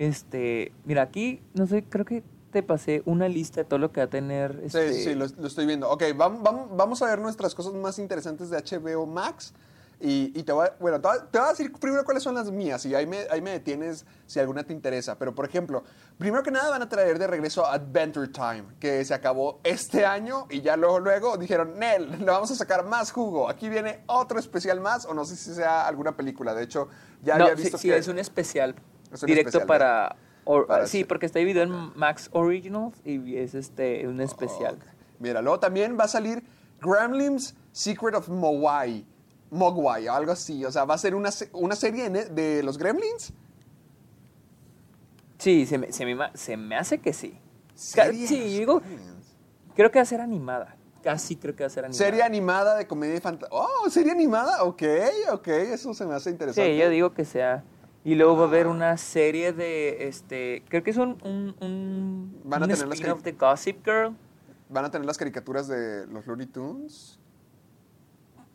Este, 0.00 0.72
mira, 0.86 1.02
aquí, 1.02 1.42
no 1.52 1.66
sé, 1.66 1.84
creo 1.84 2.06
que 2.06 2.22
te 2.52 2.62
pasé 2.62 3.02
una 3.04 3.28
lista 3.28 3.60
de 3.60 3.64
todo 3.66 3.78
lo 3.78 3.92
que 3.92 4.00
va 4.00 4.06
a 4.06 4.10
tener. 4.10 4.54
Sí, 4.60 4.64
Este, 4.78 4.94
sí, 4.94 5.04
sí, 5.04 5.14
lo, 5.14 5.26
lo 5.26 5.46
estoy 5.46 5.66
viendo. 5.66 5.90
Ok, 5.90 6.04
vamos, 6.16 6.42
vamos, 6.42 6.68
vamos 6.74 7.02
a 7.02 7.06
ver 7.06 7.18
nuestras 7.20 7.54
cosas 7.54 7.74
más 7.74 7.98
interesantes 7.98 8.48
de 8.48 8.56
HBO 8.56 9.04
Max. 9.04 9.52
Y, 10.02 10.32
y 10.34 10.42
te, 10.44 10.52
voy 10.52 10.66
a, 10.66 10.74
bueno, 10.80 10.98
te, 11.02 11.06
voy 11.08 11.18
a- 11.18 11.26
te 11.30 11.38
voy 11.38 11.46
a 11.48 11.50
decir 11.50 11.70
primero 11.78 12.02
cuáles 12.06 12.22
son 12.22 12.34
las 12.34 12.50
mías 12.50 12.86
y 12.86 12.94
ahí 12.94 13.06
me, 13.06 13.18
ahí 13.30 13.42
me 13.42 13.50
detienes 13.50 14.06
si 14.26 14.40
alguna 14.40 14.64
te 14.64 14.72
interesa. 14.72 15.18
Pero, 15.18 15.34
por 15.34 15.44
ejemplo, 15.44 15.84
primero 16.16 16.42
que 16.42 16.50
nada 16.50 16.70
van 16.70 16.80
a 16.80 16.88
traer 16.88 17.18
de 17.18 17.26
regreso 17.26 17.66
Adventure 17.66 18.28
Time, 18.28 18.64
que 18.80 19.04
se 19.04 19.12
acabó 19.12 19.60
este 19.64 20.06
año 20.06 20.46
y 20.48 20.62
ya 20.62 20.78
luego, 20.78 20.98
luego 21.00 21.36
dijeron, 21.36 21.78
Nel, 21.78 22.10
le 22.18 22.24
vamos 22.24 22.50
a 22.50 22.54
sacar 22.54 22.86
más 22.86 23.12
jugo. 23.12 23.50
Aquí 23.50 23.68
viene 23.68 24.00
otro 24.06 24.38
especial 24.38 24.80
más, 24.80 25.04
o 25.04 25.12
no 25.12 25.26
sé 25.26 25.36
si 25.36 25.52
sea 25.52 25.86
alguna 25.86 26.16
película. 26.16 26.54
De 26.54 26.62
hecho, 26.62 26.88
ya 27.22 27.36
no, 27.36 27.44
había 27.44 27.56
sí, 27.58 27.62
visto 27.64 27.76
sí, 27.76 27.88
que... 27.88 27.98
es 27.98 28.08
un 28.08 28.18
especial. 28.18 28.74
Es 29.12 29.20
directo 29.22 29.66
para, 29.66 30.16
or- 30.44 30.66
Para 30.66 30.86
Sí, 30.86 31.04
porque 31.04 31.26
está 31.26 31.38
dividido 31.38 31.62
en 31.62 31.92
Max 31.96 32.28
Originals 32.32 33.00
y 33.04 33.36
es 33.36 33.54
este 33.54 34.06
un 34.06 34.20
especial. 34.20 34.78
Mira, 35.18 35.42
luego 35.42 35.58
también 35.60 35.96
va 35.98 36.04
a 36.04 36.08
salir 36.08 36.42
Gremlins 36.80 37.54
Secret 37.72 38.14
of 38.14 38.28
Mogwai. 38.28 39.04
Mogwai, 39.50 40.06
o 40.08 40.12
algo 40.14 40.32
así. 40.32 40.64
O 40.64 40.70
sea, 40.72 40.84
va 40.84 40.94
a 40.94 40.98
ser 40.98 41.14
una, 41.14 41.30
una 41.52 41.74
serie 41.76 42.08
de, 42.08 42.24
de 42.26 42.62
los 42.62 42.78
Gremlins. 42.78 43.32
Sí, 45.38 45.66
se 45.66 45.78
me, 45.78 45.92
se 45.92 46.04
me, 46.04 46.14
ma- 46.14 46.30
se 46.34 46.56
me 46.56 46.76
hace 46.76 46.98
que 46.98 47.12
sí. 47.12 47.38
Sí, 47.74 47.98
digo, 48.38 48.82
creo 49.74 49.90
que 49.90 49.98
va 49.98 50.02
a 50.02 50.06
ser 50.06 50.20
animada. 50.20 50.76
Casi 51.02 51.36
creo 51.36 51.56
que 51.56 51.62
va 51.62 51.68
a 51.68 51.70
ser 51.70 51.86
animada. 51.86 52.04
Serie 52.04 52.22
animada 52.22 52.76
de 52.76 52.86
comedia 52.86 53.16
y 53.16 53.20
fantasía. 53.20 53.56
Oh, 53.56 53.88
serie 53.88 54.12
animada. 54.12 54.62
Ok, 54.64 54.82
ok. 55.32 55.48
Eso 55.48 55.94
se 55.94 56.04
me 56.04 56.14
hace 56.14 56.28
interesante. 56.30 56.70
Sí, 56.72 56.78
yo 56.78 56.90
digo 56.90 57.14
que 57.14 57.24
sea. 57.24 57.64
Y 58.04 58.14
luego 58.14 58.34
va 58.36 58.44
a 58.44 58.46
haber 58.46 58.66
una 58.66 58.96
serie 58.96 59.52
de, 59.52 60.08
este, 60.08 60.64
creo 60.68 60.82
que 60.82 60.90
es 60.90 60.96
un, 60.96 61.18
un, 61.22 61.54
un, 61.60 62.40
Van 62.44 62.62
a 62.62 62.66
un 62.66 62.72
tener 62.72 62.88
las 62.88 63.00
cari- 63.00 63.20
de 63.22 63.32
Gossip 63.32 63.84
Girl. 63.84 64.16
Van 64.70 64.84
a 64.86 64.90
tener 64.90 65.06
las 65.06 65.18
caricaturas 65.18 65.68
de 65.68 66.06
los 66.06 66.26
Looney 66.26 66.46
Tunes. 66.46 67.18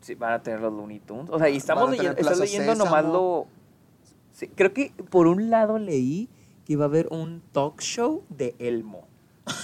Sí, 0.00 0.14
van 0.14 0.32
a 0.32 0.42
tener 0.42 0.60
los 0.60 0.72
Looney 0.72 0.98
Tunes. 1.00 1.30
O 1.30 1.38
sea, 1.38 1.48
y 1.48 1.56
estamos 1.56 1.90
leyendo, 1.90 2.16
Plaza 2.16 2.40
leyendo 2.42 2.74
nomás 2.74 3.04
lo... 3.04 3.46
Sí, 4.32 4.48
creo 4.48 4.72
que 4.72 4.92
por 5.10 5.26
un 5.28 5.48
lado 5.50 5.78
leí 5.78 6.28
que 6.64 6.72
iba 6.74 6.84
a 6.84 6.88
haber 6.88 7.06
un 7.10 7.40
talk 7.52 7.80
show 7.80 8.24
de 8.28 8.54
Elmo. 8.58 9.06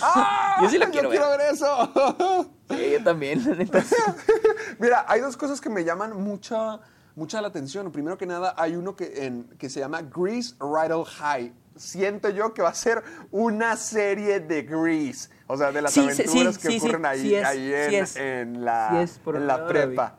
¡Ah! 0.01 0.59
Yo 0.62 0.68
sí 0.70 0.78
lo 0.78 0.89
quiero 0.91 1.11
quiero 1.11 1.28
ver 1.30 1.41
eso. 1.53 2.49
Sí, 2.70 2.93
yo 2.93 3.03
también, 3.05 3.45
la 3.45 3.55
neta. 3.57 3.85
Mira, 4.78 5.05
hay 5.09 5.20
dos 5.20 5.37
cosas 5.37 5.61
que 5.61 5.68
me 5.68 5.85
llaman 5.85 6.16
mucha, 6.22 6.80
mucha 7.16 7.40
la 7.40 7.48
atención. 7.48 7.90
Primero 7.92 8.16
que 8.18 8.26
nada, 8.26 8.54
hay 8.56 8.76
uno 8.76 8.96
que, 8.96 9.26
en, 9.26 9.44
que 9.58 9.68
se 9.70 9.80
llama 9.80 10.02
Grease 10.02 10.54
Riddle 10.60 11.04
High. 11.04 11.52
Siento 11.76 12.28
yo 12.28 12.52
que 12.52 12.62
va 12.62 12.68
a 12.68 12.74
ser 12.74 13.02
una 13.30 13.76
serie 13.76 14.40
de 14.40 14.62
Grease. 14.62 15.30
O 15.46 15.56
sea, 15.56 15.72
de 15.72 15.82
las 15.82 15.92
Sí, 15.92 16.00
aventuras 16.00 16.54
sí, 16.56 16.60
que 16.60 16.68
sí, 16.70 16.78
ocurren 16.78 17.06
ahí, 17.06 17.34
ahí 17.34 17.72
en, 18.16 18.64
la, 18.64 19.06
por 19.24 19.36
en 19.36 19.46
la 19.46 19.66
prepa. 19.66 20.16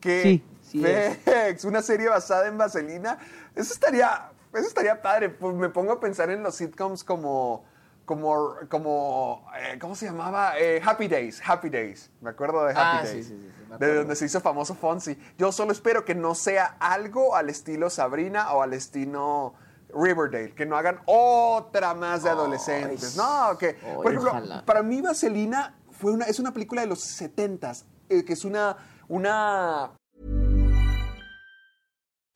Que 0.00 0.22
Sí, 0.22 0.44
sí 0.62 0.84
es. 0.86 1.18
Fex, 1.18 1.64
una 1.64 1.82
serie 1.82 2.08
basada 2.08 2.46
en 2.48 2.56
vaselina. 2.56 3.18
Eso 3.54 3.72
estaría, 3.74 4.30
eso 4.54 4.66
estaría 4.66 5.00
padre. 5.02 5.28
Pues 5.28 5.54
me 5.54 5.68
pongo 5.68 5.92
a 5.92 6.00
pensar 6.00 6.30
en 6.30 6.42
los 6.42 6.54
sitcoms 6.54 7.04
como, 7.04 7.64
como, 8.06 8.54
como, 8.68 9.46
eh, 9.58 9.78
¿cómo 9.78 9.94
se 9.94 10.06
llamaba? 10.06 10.58
Eh, 10.58 10.80
Happy 10.84 11.08
Days, 11.08 11.42
Happy 11.46 11.68
Days. 11.68 12.10
Me 12.22 12.30
acuerdo 12.30 12.64
de 12.64 12.70
Happy 12.72 12.80
Ah, 12.82 13.00
Days. 13.04 13.26
sí, 13.26 13.34
sí, 13.34 13.38
sí, 13.38 13.59
de 13.78 13.94
donde 13.94 14.16
se 14.16 14.26
hizo 14.26 14.40
famoso 14.40 14.74
Fonzie. 14.74 15.18
Yo 15.38 15.52
solo 15.52 15.72
espero 15.72 16.04
que 16.04 16.14
no 16.14 16.34
sea 16.34 16.76
algo 16.80 17.36
al 17.36 17.50
estilo 17.50 17.90
Sabrina 17.90 18.52
o 18.52 18.62
al 18.62 18.72
estilo 18.72 19.54
Riverdale, 19.94 20.54
que 20.54 20.66
no 20.66 20.76
hagan 20.76 21.00
otra 21.06 21.94
más 21.94 22.22
de 22.22 22.30
adolescentes. 22.30 23.16
No, 23.16 23.56
que, 23.58 23.76
Ay, 23.82 23.94
por 23.94 24.06
ejemplo, 24.12 24.30
ojalá. 24.30 24.64
para 24.64 24.82
mí 24.82 25.00
Vaselina 25.00 25.76
fue 25.90 26.12
una, 26.12 26.26
es 26.26 26.38
una 26.38 26.52
película 26.52 26.80
de 26.82 26.86
los 26.86 27.00
70s, 27.00 27.84
eh, 28.08 28.24
que 28.24 28.32
es 28.32 28.44
una, 28.44 28.76
una 29.08 29.92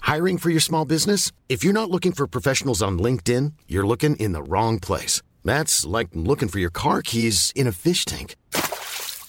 Hiring 0.03 0.37
for 0.37 0.51
your 0.51 0.61
small 0.61 0.85
business? 0.85 1.33
If 1.49 1.65
you're 1.65 1.73
not 1.73 1.91
looking 1.91 2.13
for 2.13 2.27
professionals 2.27 2.83
on 2.83 2.99
LinkedIn, 2.99 3.55
you're 3.67 3.87
looking 3.87 4.17
in 4.17 4.33
the 4.33 4.43
wrong 4.43 4.79
place. 4.79 5.23
That's 5.45 5.87
like 5.87 6.09
looking 6.13 6.49
for 6.49 6.59
your 6.59 6.71
car 6.71 7.01
keys 7.01 7.53
in 7.57 7.67
a 7.67 7.73
fish 7.73 8.05
tank. 8.05 8.37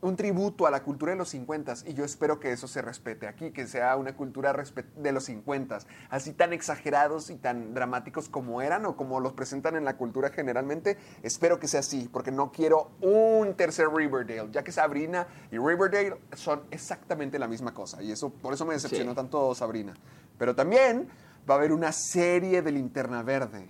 Un 0.00 0.14
tributo 0.14 0.64
a 0.66 0.70
la 0.70 0.84
cultura 0.84 1.10
de 1.10 1.18
los 1.18 1.30
50 1.30 1.74
y 1.86 1.94
yo 1.94 2.04
espero 2.04 2.38
que 2.38 2.52
eso 2.52 2.68
se 2.68 2.80
respete 2.82 3.26
aquí, 3.26 3.50
que 3.50 3.66
sea 3.66 3.96
una 3.96 4.14
cultura 4.14 4.54
de 4.96 5.12
los 5.12 5.24
50 5.24 5.78
así 6.10 6.32
tan 6.34 6.52
exagerados 6.52 7.30
y 7.30 7.36
tan 7.36 7.74
dramáticos 7.74 8.28
como 8.28 8.62
eran 8.62 8.86
o 8.86 8.96
como 8.96 9.18
los 9.18 9.32
presentan 9.32 9.74
en 9.74 9.84
la 9.84 9.96
cultura 9.96 10.30
generalmente. 10.30 10.98
Espero 11.24 11.58
que 11.58 11.66
sea 11.66 11.80
así, 11.80 12.08
porque 12.12 12.30
no 12.30 12.52
quiero 12.52 12.92
un 13.00 13.54
tercer 13.54 13.88
Riverdale, 13.92 14.48
ya 14.52 14.62
que 14.62 14.70
Sabrina 14.70 15.26
y 15.50 15.58
Riverdale 15.58 16.16
son 16.34 16.62
exactamente 16.70 17.36
la 17.40 17.48
misma 17.48 17.74
cosa 17.74 18.00
y 18.00 18.12
eso 18.12 18.30
por 18.30 18.54
eso 18.54 18.64
me 18.64 18.74
decepcionó 18.74 19.10
Sí. 19.12 19.16
tanto 19.16 19.52
Sabrina. 19.56 19.94
Pero 20.38 20.54
también 20.54 21.08
va 21.50 21.54
a 21.54 21.58
haber 21.58 21.72
una 21.72 21.90
serie 21.90 22.62
de 22.62 22.70
Linterna 22.70 23.24
Verde. 23.24 23.68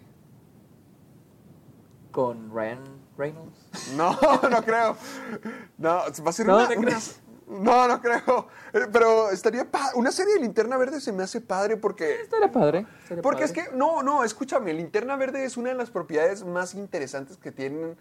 Con 2.11 2.51
Ryan 2.55 2.85
Reynolds. 3.19 3.59
No, 3.97 4.19
no 4.51 4.63
creo. 4.65 4.97
No, 5.77 5.89
va 6.25 6.31
a 6.31 6.33
ser 6.33 6.47
No, 6.47 6.57
una, 6.57 6.69
¿te 6.69 6.79
una-? 6.79 6.99
No, 7.49 7.89
no 7.89 8.01
creo. 8.01 8.49
Eh, 8.73 8.87
Pero 8.93 9.31
estaría 9.31 9.71
pa- 9.71 9.93
Una 9.95 10.13
serie 10.13 10.35
de 10.35 10.41
Linterna 10.41 10.77
Verde 10.77 11.01
se 11.01 11.13
me 11.13 11.23
hace 11.23 11.41
padre 11.41 11.77
porque... 11.77 12.23
Estaría 12.23 12.53
padre. 12.53 12.87
estaría 13.03 13.23
Porque 13.23 13.45
es 13.45 13.53
que, 13.53 13.71
no, 13.75 14.03
no, 14.03 14.23
escúchame, 14.23 14.73
Linterna 14.75 15.17
Verde 15.17 15.45
es 15.45 15.57
una 15.57 15.71
de 15.71 15.75
las 15.75 15.91
propiedades 15.91 16.45
más 16.45 16.75
interesantes 16.75 17.37
que 17.39 17.51
tienen, 17.51 17.97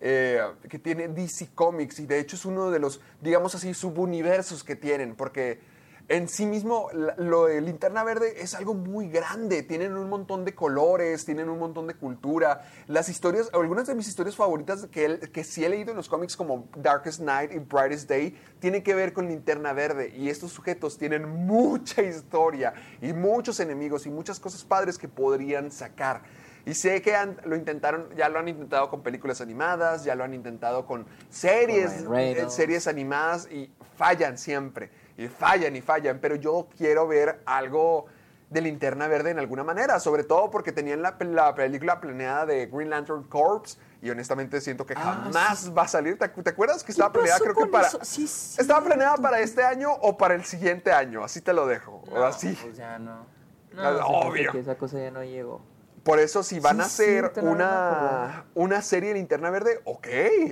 eh, 0.00 0.40
que 0.68 0.78
tiene 0.80 1.06
DC 1.08 1.50
Comics 1.54 2.00
y 2.00 2.06
de 2.06 2.18
hecho 2.18 2.34
es 2.36 2.44
uno 2.44 2.70
de 2.70 2.80
los, 2.80 3.00
digamos 3.20 3.54
así, 3.54 3.72
subuniversos 3.72 4.64
que 4.64 4.74
tienen, 4.76 5.14
porque 5.14 5.60
en 6.08 6.26
sí 6.28 6.46
mismo 6.46 6.88
lo 7.18 7.44
de 7.46 7.60
Linterna 7.60 8.02
Verde 8.02 8.40
es 8.42 8.54
algo 8.54 8.72
muy 8.74 9.08
grande, 9.10 9.62
tienen 9.62 9.94
un 9.96 10.08
montón 10.08 10.44
de 10.46 10.54
colores, 10.54 11.24
tienen 11.26 11.48
un 11.50 11.58
montón 11.58 11.86
de 11.86 11.94
cultura, 11.94 12.62
las 12.86 13.08
historias, 13.10 13.50
algunas 13.52 13.86
de 13.86 13.94
mis 13.94 14.08
historias 14.08 14.34
favoritas 14.34 14.86
que, 14.90 15.18
que 15.32 15.44
sí 15.44 15.64
he 15.64 15.68
leído 15.68 15.90
en 15.90 15.96
los 15.98 16.08
cómics 16.08 16.36
como 16.36 16.66
Darkest 16.76 17.20
Night 17.20 17.52
y 17.52 17.58
Brightest 17.58 18.08
Day, 18.08 18.34
tienen 18.58 18.82
que 18.82 18.94
ver 18.94 19.12
con 19.12 19.28
Linterna 19.28 19.72
Verde 19.74 20.08
y 20.16 20.30
estos 20.30 20.50
sujetos 20.52 20.96
tienen 20.96 21.28
mucha 21.28 22.00
historia 22.02 22.72
y 23.02 23.12
muchos 23.12 23.60
enemigos 23.60 24.06
y 24.06 24.10
muchas 24.10 24.40
cosas 24.40 24.64
padres 24.64 24.96
que 24.96 25.08
podrían 25.08 25.70
sacar. 25.70 26.22
Y 26.66 26.74
sé 26.74 27.00
que 27.00 27.14
han- 27.16 27.40
lo 27.44 27.56
intentaron, 27.56 28.08
ya 28.16 28.28
lo 28.28 28.38
han 28.38 28.48
intentado 28.48 28.90
con 28.90 29.02
películas 29.02 29.40
animadas, 29.40 30.04
ya 30.04 30.14
lo 30.14 30.24
han 30.24 30.34
intentado 30.34 30.84
con 30.86 31.06
series, 31.30 31.92
eh, 32.02 32.50
series 32.50 32.86
animadas 32.86 33.48
y 33.50 33.70
fallan 33.96 34.36
siempre. 34.38 34.90
Y 35.18 35.28
fallan 35.28 35.76
y 35.76 35.82
fallan. 35.82 36.18
Pero 36.20 36.36
yo 36.36 36.68
quiero 36.78 37.06
ver 37.06 37.42
algo 37.44 38.06
de 38.48 38.62
linterna 38.62 39.06
verde 39.08 39.30
en 39.32 39.38
alguna 39.38 39.62
manera. 39.64 40.00
Sobre 40.00 40.24
todo 40.24 40.48
porque 40.50 40.72
tenían 40.72 41.02
la, 41.02 41.16
la 41.20 41.54
película 41.54 42.00
planeada 42.00 42.46
de 42.46 42.66
Green 42.66 42.88
Lantern 42.88 43.24
Corps. 43.24 43.78
Y 44.00 44.08
honestamente 44.10 44.60
siento 44.60 44.86
que 44.86 44.94
Ah, 44.96 45.22
jamás 45.24 45.76
va 45.76 45.82
a 45.82 45.88
salir. 45.88 46.16
¿Te, 46.16 46.28
te 46.28 46.50
acuerdas 46.50 46.84
que 46.84 46.92
estaba 46.92 47.12
planeada? 47.12 47.40
Creo 47.40 47.54
que 47.54 47.66
para. 47.66 47.90
Sí, 47.90 48.26
sí. 48.28 48.60
Estaba 48.60 48.82
planeada 48.84 49.16
para 49.16 49.40
este 49.40 49.62
año 49.64 49.92
o 49.92 50.16
para 50.16 50.34
el 50.34 50.44
siguiente 50.44 50.92
año. 50.92 51.24
Así 51.24 51.40
te 51.40 51.52
lo 51.52 51.66
dejo. 51.66 52.02
o 52.10 52.14
No, 52.18 52.24
así. 52.24 52.56
Pues 52.62 52.76
ya 52.76 52.98
no. 52.98 53.26
No, 53.74 53.82
Ah, 53.82 53.88
hace 53.90 54.02
obvio. 54.28 54.52
que 54.52 54.60
esa 54.60 54.76
cosa 54.76 54.98
ya 54.98 55.10
no 55.10 55.22
llegó. 55.24 55.60
Por 56.08 56.20
eso, 56.20 56.42
si 56.42 56.58
van 56.58 56.76
Sí, 56.76 56.80
a 56.80 56.84
hacer 56.86 57.32
una, 57.42 58.46
una 58.54 58.80
serie 58.80 59.10
de 59.10 59.16
linterna 59.16 59.50
verde, 59.50 59.82
ok, 59.84 60.06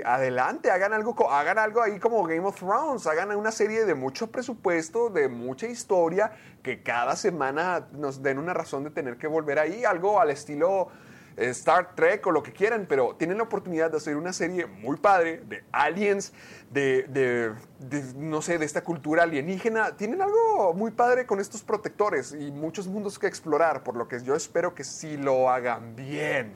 adelante, 0.04 0.70
hagan 0.70 0.92
algo, 0.92 1.30
hagan 1.30 1.56
algo 1.58 1.80
ahí 1.80 1.98
como 1.98 2.22
Game 2.24 2.46
of 2.46 2.56
Thrones, 2.58 3.06
hagan 3.06 3.34
una 3.34 3.50
serie 3.50 3.86
de 3.86 3.94
mucho 3.94 4.30
presupuesto, 4.30 5.08
de 5.08 5.28
mucha 5.28 5.66
historia, 5.66 6.30
que 6.62 6.82
cada 6.82 7.16
semana 7.16 7.88
nos 7.92 8.22
den 8.22 8.38
una 8.38 8.52
razón 8.52 8.84
de 8.84 8.90
tener 8.90 9.16
que 9.16 9.28
volver 9.28 9.58
ahí, 9.58 9.82
algo 9.86 10.20
al 10.20 10.28
estilo 10.28 10.88
Star 11.36 11.94
Trek 11.94 12.26
o 12.26 12.30
lo 12.32 12.42
que 12.42 12.52
quieran, 12.52 12.86
pero 12.88 13.14
tienen 13.16 13.36
la 13.38 13.44
oportunidad 13.44 13.90
de 13.90 13.98
hacer 13.98 14.16
una 14.16 14.32
serie 14.32 14.66
muy 14.66 14.96
padre 14.96 15.42
de 15.48 15.64
aliens, 15.72 16.32
de, 16.70 17.02
de- 17.04 17.52
de, 17.78 18.02
no 18.14 18.40
sé, 18.42 18.58
de 18.58 18.64
esta 18.64 18.82
cultura 18.82 19.24
alienígena. 19.24 19.96
Tienen 19.96 20.22
algo 20.22 20.72
muy 20.74 20.90
padre 20.90 21.26
con 21.26 21.38
estos 21.40 21.62
protectores 21.62 22.32
y 22.32 22.50
muchos 22.50 22.86
mundos 22.86 23.18
que 23.18 23.26
explorar, 23.26 23.82
por 23.82 23.96
lo 23.96 24.08
que 24.08 24.22
yo 24.22 24.34
espero 24.34 24.74
que 24.74 24.84
sí 24.84 25.16
lo 25.16 25.50
hagan 25.50 25.94
bien. 25.94 26.52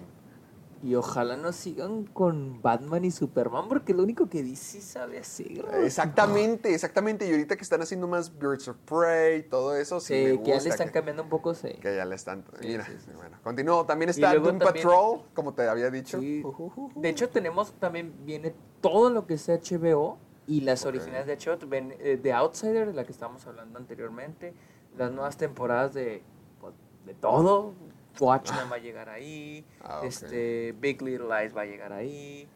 Y 0.83 0.95
ojalá 0.95 1.37
no 1.37 1.53
sigan 1.53 2.05
con 2.05 2.63
Batman 2.63 3.05
y 3.05 3.11
Superman, 3.11 3.69
porque 3.69 3.93
lo 3.93 4.03
único 4.03 4.31
que 4.31 4.43
DC 4.43 4.81
sabe 4.81 5.19
hacer. 5.19 5.63
Exactamente, 5.85 6.73
exactamente. 6.73 7.29
Y 7.29 7.33
ahorita 7.33 7.57
que 7.57 7.63
están 7.63 7.83
haciendo 7.83 8.09
más 8.09 8.39
Birds 8.39 8.67
of 8.69 8.77
Prey, 8.87 9.43
todo 9.43 9.77
eso, 9.77 10.01
sí, 10.01 10.15
Sí, 10.15 10.15
me 10.15 10.43
que 10.43 10.49
ya 10.49 10.55
gusta 10.55 10.63
le 10.65 10.71
están 10.71 10.87
que- 10.87 10.93
cambiando 10.95 11.23
un 11.25 11.29
poco, 11.29 11.55
sí. 11.55 11.69
Que 11.83 11.97
ya 11.97 12.05
le 12.07 12.15
están. 12.15 12.45
Sí, 12.61 12.69
Mira, 12.69 12.87
sí, 12.87 12.93
bueno, 13.15 13.37
continúo. 13.45 13.85
También 13.85 14.09
está 14.09 14.33
Doom 14.33 14.59
también- 14.59 14.73
Patrol, 14.87 15.21
como 15.35 15.53
te 15.53 15.69
había 15.69 15.91
dicho. 15.91 16.19
De 16.19 17.09
hecho, 17.11 17.29
tenemos 17.29 17.73
también, 17.75 18.15
viene 18.25 18.55
todo 18.81 19.11
lo 19.11 19.27
que 19.27 19.35
es 19.35 19.49
HBO 19.51 20.17
y 20.47 20.63
las 20.63 20.87
originales 20.87 21.27
de 21.27 21.35
HBO, 21.37 21.59
ven, 21.69 21.95
eh, 21.99 22.19
The 22.23 22.33
Outsider, 22.33 22.87
de 22.87 22.95
la 22.95 23.05
que 23.05 23.13
estábamos 23.13 23.47
hablando 23.47 23.79
anteriormente, 23.79 24.55
las 24.97 25.13
nuevas 25.13 25.37
temporadas 25.37 25.93
de, 25.93 26.23
pues, 26.59 26.73
de 27.05 27.13
todo. 27.15 27.75
Watchmen 28.21 28.71
va 28.71 28.77
a 28.77 28.79
llegar 28.79 29.09
ahí, 29.09 29.65
Ah, 29.83 30.03
este, 30.05 30.73
Big 30.81 31.01
Little 31.03 31.27
Lies 31.29 31.57
va 31.57 31.63
a 31.63 31.67
llegar 31.67 31.93
ahí. 31.93 32.49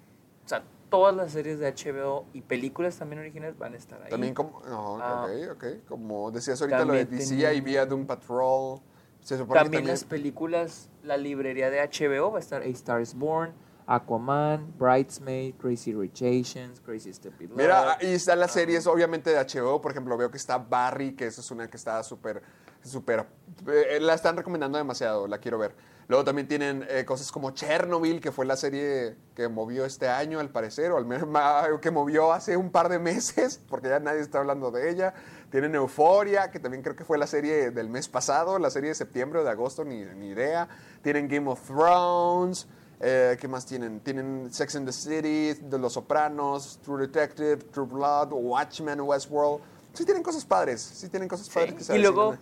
O 0.44 0.48
sea, 0.48 0.62
todas 0.90 1.14
las 1.16 1.32
series 1.32 1.58
de 1.58 1.66
HBO 1.72 2.26
y 2.32 2.42
películas 2.42 2.96
también 2.98 3.20
originales 3.20 3.58
van 3.58 3.74
a 3.74 3.76
estar 3.76 4.02
ahí. 4.02 4.10
También 4.10 4.34
como, 4.34 4.60
no, 4.68 4.98
Ah. 5.00 5.24
ok, 5.26 5.52
ok. 5.56 5.64
Como 5.88 6.30
decías 6.30 6.60
ahorita 6.60 6.84
lo 6.84 6.92
de 6.92 7.04
DC, 7.06 7.30
tenía- 7.30 7.48
ahí 7.48 7.60
vía 7.60 7.86
Doom 7.86 8.06
Patrol. 8.06 8.80
Se 9.20 9.38
También 9.38 9.86
las 9.86 10.04
películas, 10.04 10.90
la 11.02 11.16
librería 11.16 11.70
de 11.70 11.80
HBO 11.80 12.30
va 12.30 12.36
a 12.36 12.40
estar 12.40 12.60
A 12.60 12.66
Star 12.66 13.00
is 13.00 13.14
Born, 13.14 13.54
Aquaman, 13.86 14.74
Bridesmaid, 14.78 15.54
Crazy 15.56 15.94
Rich 15.94 16.22
Asians, 16.22 16.80
Crazy 16.80 17.12
Stupid 17.12 17.48
Love. 17.48 17.56
Mira, 17.58 17.98
y 18.02 18.06
están 18.14 18.38
las 18.40 18.52
series 18.52 18.86
obviamente 18.86 19.30
de 19.30 19.38
HBO, 19.38 19.80
por 19.80 19.92
ejemplo, 19.92 20.16
veo 20.16 20.30
que 20.30 20.36
está 20.36 20.58
Barry, 20.58 21.14
que 21.14 21.26
esa 21.26 21.40
es 21.40 21.50
una 21.50 21.68
que 21.68 21.76
está 21.76 22.02
súper, 22.02 22.42
súper, 22.84 23.26
eh, 23.66 23.98
la 24.00 24.14
están 24.14 24.36
recomendando 24.36 24.78
demasiado, 24.78 25.26
la 25.26 25.38
quiero 25.38 25.58
ver. 25.58 25.74
Luego 26.06 26.22
también 26.22 26.46
tienen 26.46 26.86
eh, 26.90 27.06
cosas 27.06 27.32
como 27.32 27.52
Chernobyl, 27.52 28.20
que 28.20 28.30
fue 28.30 28.44
la 28.44 28.56
serie 28.56 29.16
que 29.34 29.48
movió 29.48 29.86
este 29.86 30.06
año 30.06 30.38
al 30.38 30.50
parecer, 30.50 30.92
o 30.92 30.98
al 30.98 31.06
menos 31.06 31.26
ma- 31.26 31.64
que 31.80 31.90
movió 31.90 32.32
hace 32.32 32.56
un 32.58 32.70
par 32.70 32.90
de 32.90 32.98
meses, 32.98 33.58
porque 33.68 33.88
ya 33.88 34.00
nadie 34.00 34.20
está 34.20 34.38
hablando 34.38 34.70
de 34.70 34.90
ella. 34.90 35.14
Tienen 35.50 35.74
Euforia, 35.74 36.50
que 36.50 36.60
también 36.60 36.82
creo 36.82 36.94
que 36.94 37.04
fue 37.04 37.16
la 37.16 37.26
serie 37.26 37.70
del 37.70 37.88
mes 37.88 38.08
pasado, 38.08 38.58
la 38.58 38.70
serie 38.70 38.90
de 38.90 38.94
septiembre 38.94 39.40
o 39.40 39.44
de 39.44 39.50
agosto, 39.50 39.82
ni, 39.84 40.04
ni 40.04 40.28
idea. 40.28 40.68
Tienen 41.02 41.26
Game 41.28 41.48
of 41.48 41.60
Thrones. 41.66 42.66
Eh, 43.00 43.36
¿Qué 43.40 43.48
más 43.48 43.64
tienen? 43.66 44.00
Tienen 44.00 44.48
Sex 44.52 44.76
and 44.76 44.86
the 44.86 44.92
City, 44.92 45.54
The 45.70 45.78
Los 45.78 45.94
Sopranos, 45.94 46.78
True 46.82 47.00
Detective, 47.06 47.56
True 47.72 47.86
Blood, 47.86 48.28
Watchmen, 48.32 49.00
Westworld. 49.00 49.62
Sí 49.94 50.04
tienen 50.04 50.22
cosas 50.22 50.44
padres, 50.44 50.80
sí 50.82 51.08
tienen 51.08 51.28
cosas 51.28 51.48
padres 51.48 51.74
que 51.74 51.84
se 51.84 51.96
y 51.96 52.00
luego. 52.00 52.36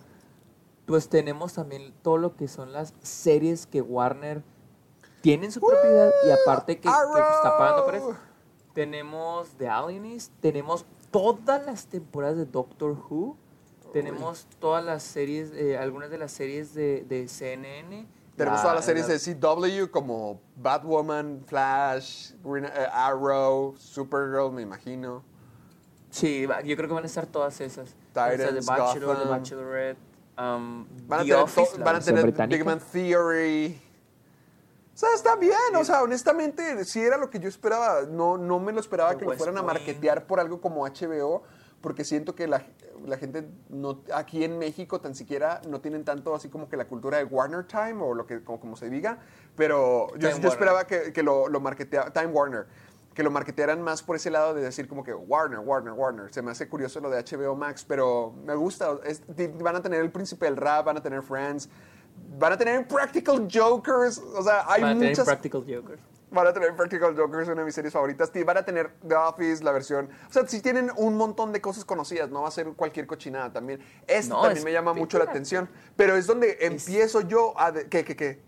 Pues 0.85 1.07
tenemos 1.09 1.53
también 1.53 1.93
todo 2.01 2.17
lo 2.17 2.35
que 2.35 2.47
son 2.47 2.71
las 2.73 2.93
series 3.01 3.65
que 3.67 3.81
Warner 3.81 4.43
tiene 5.21 5.45
en 5.45 5.51
su 5.51 5.61
propiedad 5.61 6.11
y 6.27 6.31
aparte 6.31 6.75
que, 6.75 6.81
que 6.81 6.89
está 6.89 7.57
pagando 7.57 7.85
por 7.85 7.95
eso. 7.95 8.15
Tenemos 8.73 9.49
The 9.57 9.69
Alienist, 9.69 10.33
tenemos 10.41 10.85
todas 11.11 11.65
las 11.65 11.85
temporadas 11.87 12.37
de 12.37 12.45
Doctor 12.45 12.91
Who, 13.09 13.37
tenemos 13.93 14.47
todas 14.59 14.83
las 14.83 15.03
series, 15.03 15.51
eh, 15.53 15.77
algunas 15.77 16.09
de 16.09 16.17
las 16.17 16.31
series 16.31 16.73
de, 16.73 17.05
de 17.07 17.27
CNN. 17.27 18.07
Tenemos 18.35 18.57
la- 18.57 18.63
todas 18.63 18.75
las 18.77 18.85
series 18.85 19.07
la- 19.07 19.13
de 19.13 19.19
CW 19.85 19.91
como 19.91 20.41
Batwoman, 20.57 21.43
Flash, 21.45 22.31
Green, 22.43 22.65
eh, 22.65 22.69
Arrow, 22.91 23.75
Supergirl, 23.77 24.51
me 24.51 24.63
imagino. 24.63 25.21
Sí, 26.09 26.47
yo 26.65 26.75
creo 26.75 26.87
que 26.87 26.93
van 26.95 27.03
a 27.03 27.07
estar 27.07 27.27
todas 27.27 27.61
esas. 27.61 27.95
Van 28.15 28.29
a 28.31 28.33
estar 28.33 28.49
Titans, 28.49 28.65
The 28.65 28.71
Bachelor, 28.71 29.09
The 29.17 29.23
Gotham. 29.23 29.29
Bachelorette, 29.29 29.97
um, 30.37 30.85
Van 31.07 31.19
a 31.19 31.23
The 31.23 31.29
tener, 31.29 31.43
Office, 31.43 31.71
to- 31.71 31.77
la 31.79 31.85
van 31.85 31.95
a 31.95 31.97
versión 31.99 32.15
tener 32.15 32.31
británica. 32.31 32.57
Big 32.57 32.65
Man 32.65 32.79
Theory. 32.91 33.81
O 34.93 34.97
sea, 34.97 35.09
está 35.15 35.35
bien, 35.35 35.75
o 35.75 35.83
sea, 35.83 36.03
honestamente, 36.03 36.85
sí 36.85 37.01
era 37.01 37.17
lo 37.17 37.29
que 37.31 37.39
yo 37.39 37.49
esperaba. 37.49 38.03
No, 38.03 38.37
no 38.37 38.59
me 38.59 38.71
lo 38.71 38.79
esperaba 38.79 39.11
The 39.11 39.17
que 39.17 39.23
lo 39.25 39.31
West 39.31 39.39
fueran 39.39 39.57
a 39.57 39.63
marketear 39.63 40.27
por 40.27 40.39
algo 40.39 40.61
como 40.61 40.85
HBO, 40.85 41.41
porque 41.81 42.03
siento 42.05 42.35
que 42.35 42.45
la, 42.47 42.63
la 43.03 43.17
gente 43.17 43.47
no, 43.69 44.03
aquí 44.13 44.43
en 44.43 44.59
México 44.59 45.01
tan 45.01 45.15
siquiera 45.15 45.61
no 45.67 45.81
tienen 45.81 46.05
tanto 46.05 46.35
así 46.35 46.47
como 46.47 46.69
que 46.69 46.77
la 46.77 46.85
cultura 46.85 47.17
de 47.17 47.23
Warner 47.23 47.65
Time 47.65 47.95
o 48.03 48.13
lo 48.13 48.27
que 48.27 48.43
como, 48.43 48.59
como 48.59 48.75
se 48.75 48.89
diga, 48.89 49.17
pero 49.55 50.15
yo, 50.17 50.29
esperaba 50.29 50.85
que, 50.85 51.11
que 51.11 51.23
lo, 51.23 51.49
lo 51.49 51.59
Time 52.13 52.27
Warner, 52.27 52.67
que 53.13 53.23
lo 53.23 53.29
marketearan 53.31 53.81
más 53.81 54.01
por 54.01 54.15
ese 54.15 54.29
lado 54.31 54.53
de 54.53 54.61
decir 54.61 54.87
como 54.87 55.03
que 55.03 55.13
Warner, 55.13 55.59
Warner, 55.59 55.93
Warner. 55.93 56.33
Se 56.33 56.41
me 56.41 56.51
hace 56.51 56.67
curioso 56.67 56.99
lo 56.99 57.09
de 57.09 57.21
HBO 57.23 57.55
Max, 57.55 57.85
pero 57.87 58.33
me 58.45 58.55
gusta. 58.55 58.97
Es- 59.05 59.21
van 59.61 59.75
a 59.75 59.81
tener 59.81 60.01
El 60.01 60.11
Príncipe 60.11 60.45
del 60.45 60.57
Rap, 60.57 60.85
van 60.85 60.97
a 60.97 61.01
tener 61.01 61.21
Friends, 61.21 61.69
van 62.39 62.53
a 62.53 62.57
tener 62.57 62.87
Practical 62.87 63.47
Jokers. 63.51 64.17
O 64.17 64.41
sea, 64.43 64.63
hay 64.67 64.81
Van 64.81 64.91
a 64.91 64.93
tener 64.95 65.09
muchas... 65.09 65.25
Practical 65.25 65.61
Jokers. 65.61 66.01
Van 66.31 66.47
a 66.47 66.51
tener 66.53 66.75
Practical 66.75 67.15
Jokers, 67.15 67.47
una 67.47 67.59
de 67.61 67.65
mis 67.65 67.75
series 67.75 67.93
favoritas. 67.93 68.31
Van 68.43 68.57
a 68.57 68.65
tener 68.65 68.91
The 69.07 69.13
Office, 69.15 69.63
la 69.63 69.71
versión. 69.71 70.09
O 70.27 70.33
sea, 70.33 70.47
sí 70.47 70.61
tienen 70.61 70.89
un 70.97 71.15
montón 71.15 71.51
de 71.51 71.61
cosas 71.61 71.85
conocidas. 71.85 72.31
No 72.31 72.41
va 72.41 72.47
a 72.47 72.51
ser 72.51 72.65
cualquier 72.73 73.05
cochinada 73.05 73.53
también. 73.53 73.79
Esto 74.07 74.33
No, 74.33 74.41
también 74.41 74.65
me 74.65 74.71
llama 74.71 74.95
mucho 74.95 75.19
la 75.19 75.25
atención. 75.25 75.69
Pero 75.95 76.15
es 76.15 76.25
donde 76.25 76.57
empiezo 76.61 77.21
yo 77.21 77.53
a. 77.59 77.71
de- 77.71 77.87
¿Qué, 77.87 78.03
qué, 78.03 78.15
qué? 78.15 78.41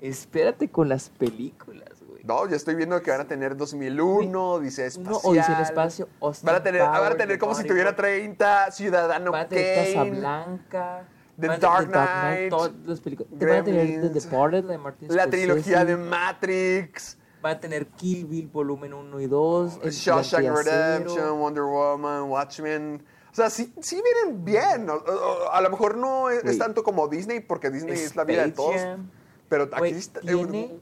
Espérate 0.00 0.68
con 0.70 0.88
las 0.88 1.10
películas, 1.10 2.01
güey. 2.24 2.38
No, 2.44 2.48
ya 2.48 2.56
estoy 2.56 2.74
viendo 2.74 3.00
que 3.02 3.10
van 3.10 3.20
a 3.20 3.26
tener 3.26 3.56
2001, 3.56 4.52
Odisea 4.52 4.86
Espacial. 4.86 5.14
Uno, 5.22 5.30
Odisea 5.30 5.46
en 5.46 5.56
el 5.56 5.62
Espacio, 5.62 6.08
Austin 6.20 6.46
Van 6.46 6.54
a 6.56 6.62
tener, 6.62 6.82
van 6.82 7.12
a 7.12 7.16
tener 7.16 7.38
como 7.38 7.54
si 7.54 7.64
tuviera 7.64 7.90
Count. 7.90 7.98
30, 7.98 8.70
Ciudadano 8.72 9.32
Van 9.32 9.40
a 9.46 9.48
tener 9.48 9.74
Kane. 9.74 9.92
Casablanca. 9.94 11.08
The 11.40 11.48
van 11.48 11.60
Dark 11.60 11.88
Knight, 11.90 12.50
todas 12.50 12.72
las 12.84 13.00
películas. 13.00 13.32
Te 13.38 13.46
van 13.46 13.58
a 13.60 13.64
tener 13.64 14.00
The 14.02 14.08
Departed, 14.10 14.64
la 14.64 14.72
de 14.72 14.78
Martin 14.78 15.08
La 15.08 15.22
Scorsese. 15.24 15.30
trilogía 15.46 15.84
de 15.84 15.96
Matrix. 15.96 17.18
Van 17.40 17.56
a 17.56 17.60
tener 17.60 17.86
Kill 17.88 18.26
Bill 18.26 18.46
volumen 18.48 18.92
1 18.94 19.20
y 19.20 19.26
2. 19.26 19.80
El 19.82 19.90
Shawshank. 19.90 20.44
Redemption, 20.56 21.40
Wonder 21.40 21.64
Woman, 21.64 22.24
Watchmen. 22.24 23.02
O 23.32 23.34
sea, 23.34 23.48
sí, 23.48 23.72
sí 23.80 24.00
vienen 24.04 24.44
bien. 24.44 24.88
O- 24.90 24.94
o- 24.94 25.50
A 25.50 25.60
lo 25.62 25.70
mejor 25.70 25.96
no 25.96 26.28
es, 26.28 26.58
tanto 26.58 26.84
como 26.84 27.08
Disney, 27.08 27.40
porque 27.40 27.70
Disney 27.70 27.94
es 27.94 28.14
la 28.14 28.24
vida 28.24 28.44
de 28.44 28.52
todos. 28.52 28.76
Jam. 28.76 29.10
Pero 29.48 29.68
aquí 29.72 29.88
está. 29.88 30.20
tiene- 30.20 30.64
Ajá. 30.66 30.74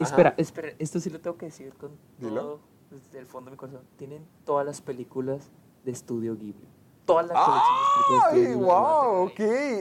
Espera, 0.00 0.34
espera, 0.36 0.68
esto 0.78 0.98
sí 1.00 1.10
lo 1.10 1.20
tengo 1.20 1.36
que 1.36 1.46
decir 1.46 1.72
con 1.74 1.90
Dilo. 2.18 2.40
todo 2.40 2.60
desde 2.90 3.18
el 3.18 3.26
fondo 3.26 3.50
de 3.50 3.52
mi 3.52 3.56
corazón. 3.58 3.82
Tienen 3.96 4.26
todas 4.44 4.66
las 4.66 4.80
películas 4.80 5.50
de 5.84 5.92
Estudio 5.92 6.34
Ghibli. 6.36 6.66
Toda 7.06 7.22
la 7.22 7.34
colección 7.34 7.76
de 7.76 8.04
películas 8.04 8.32
de 8.32 8.38
¡Ay, 8.38 8.42
Estudio 8.42 8.58
Ghibli 8.58 8.64
wow! 8.64 9.26
Ok, 9.26 9.40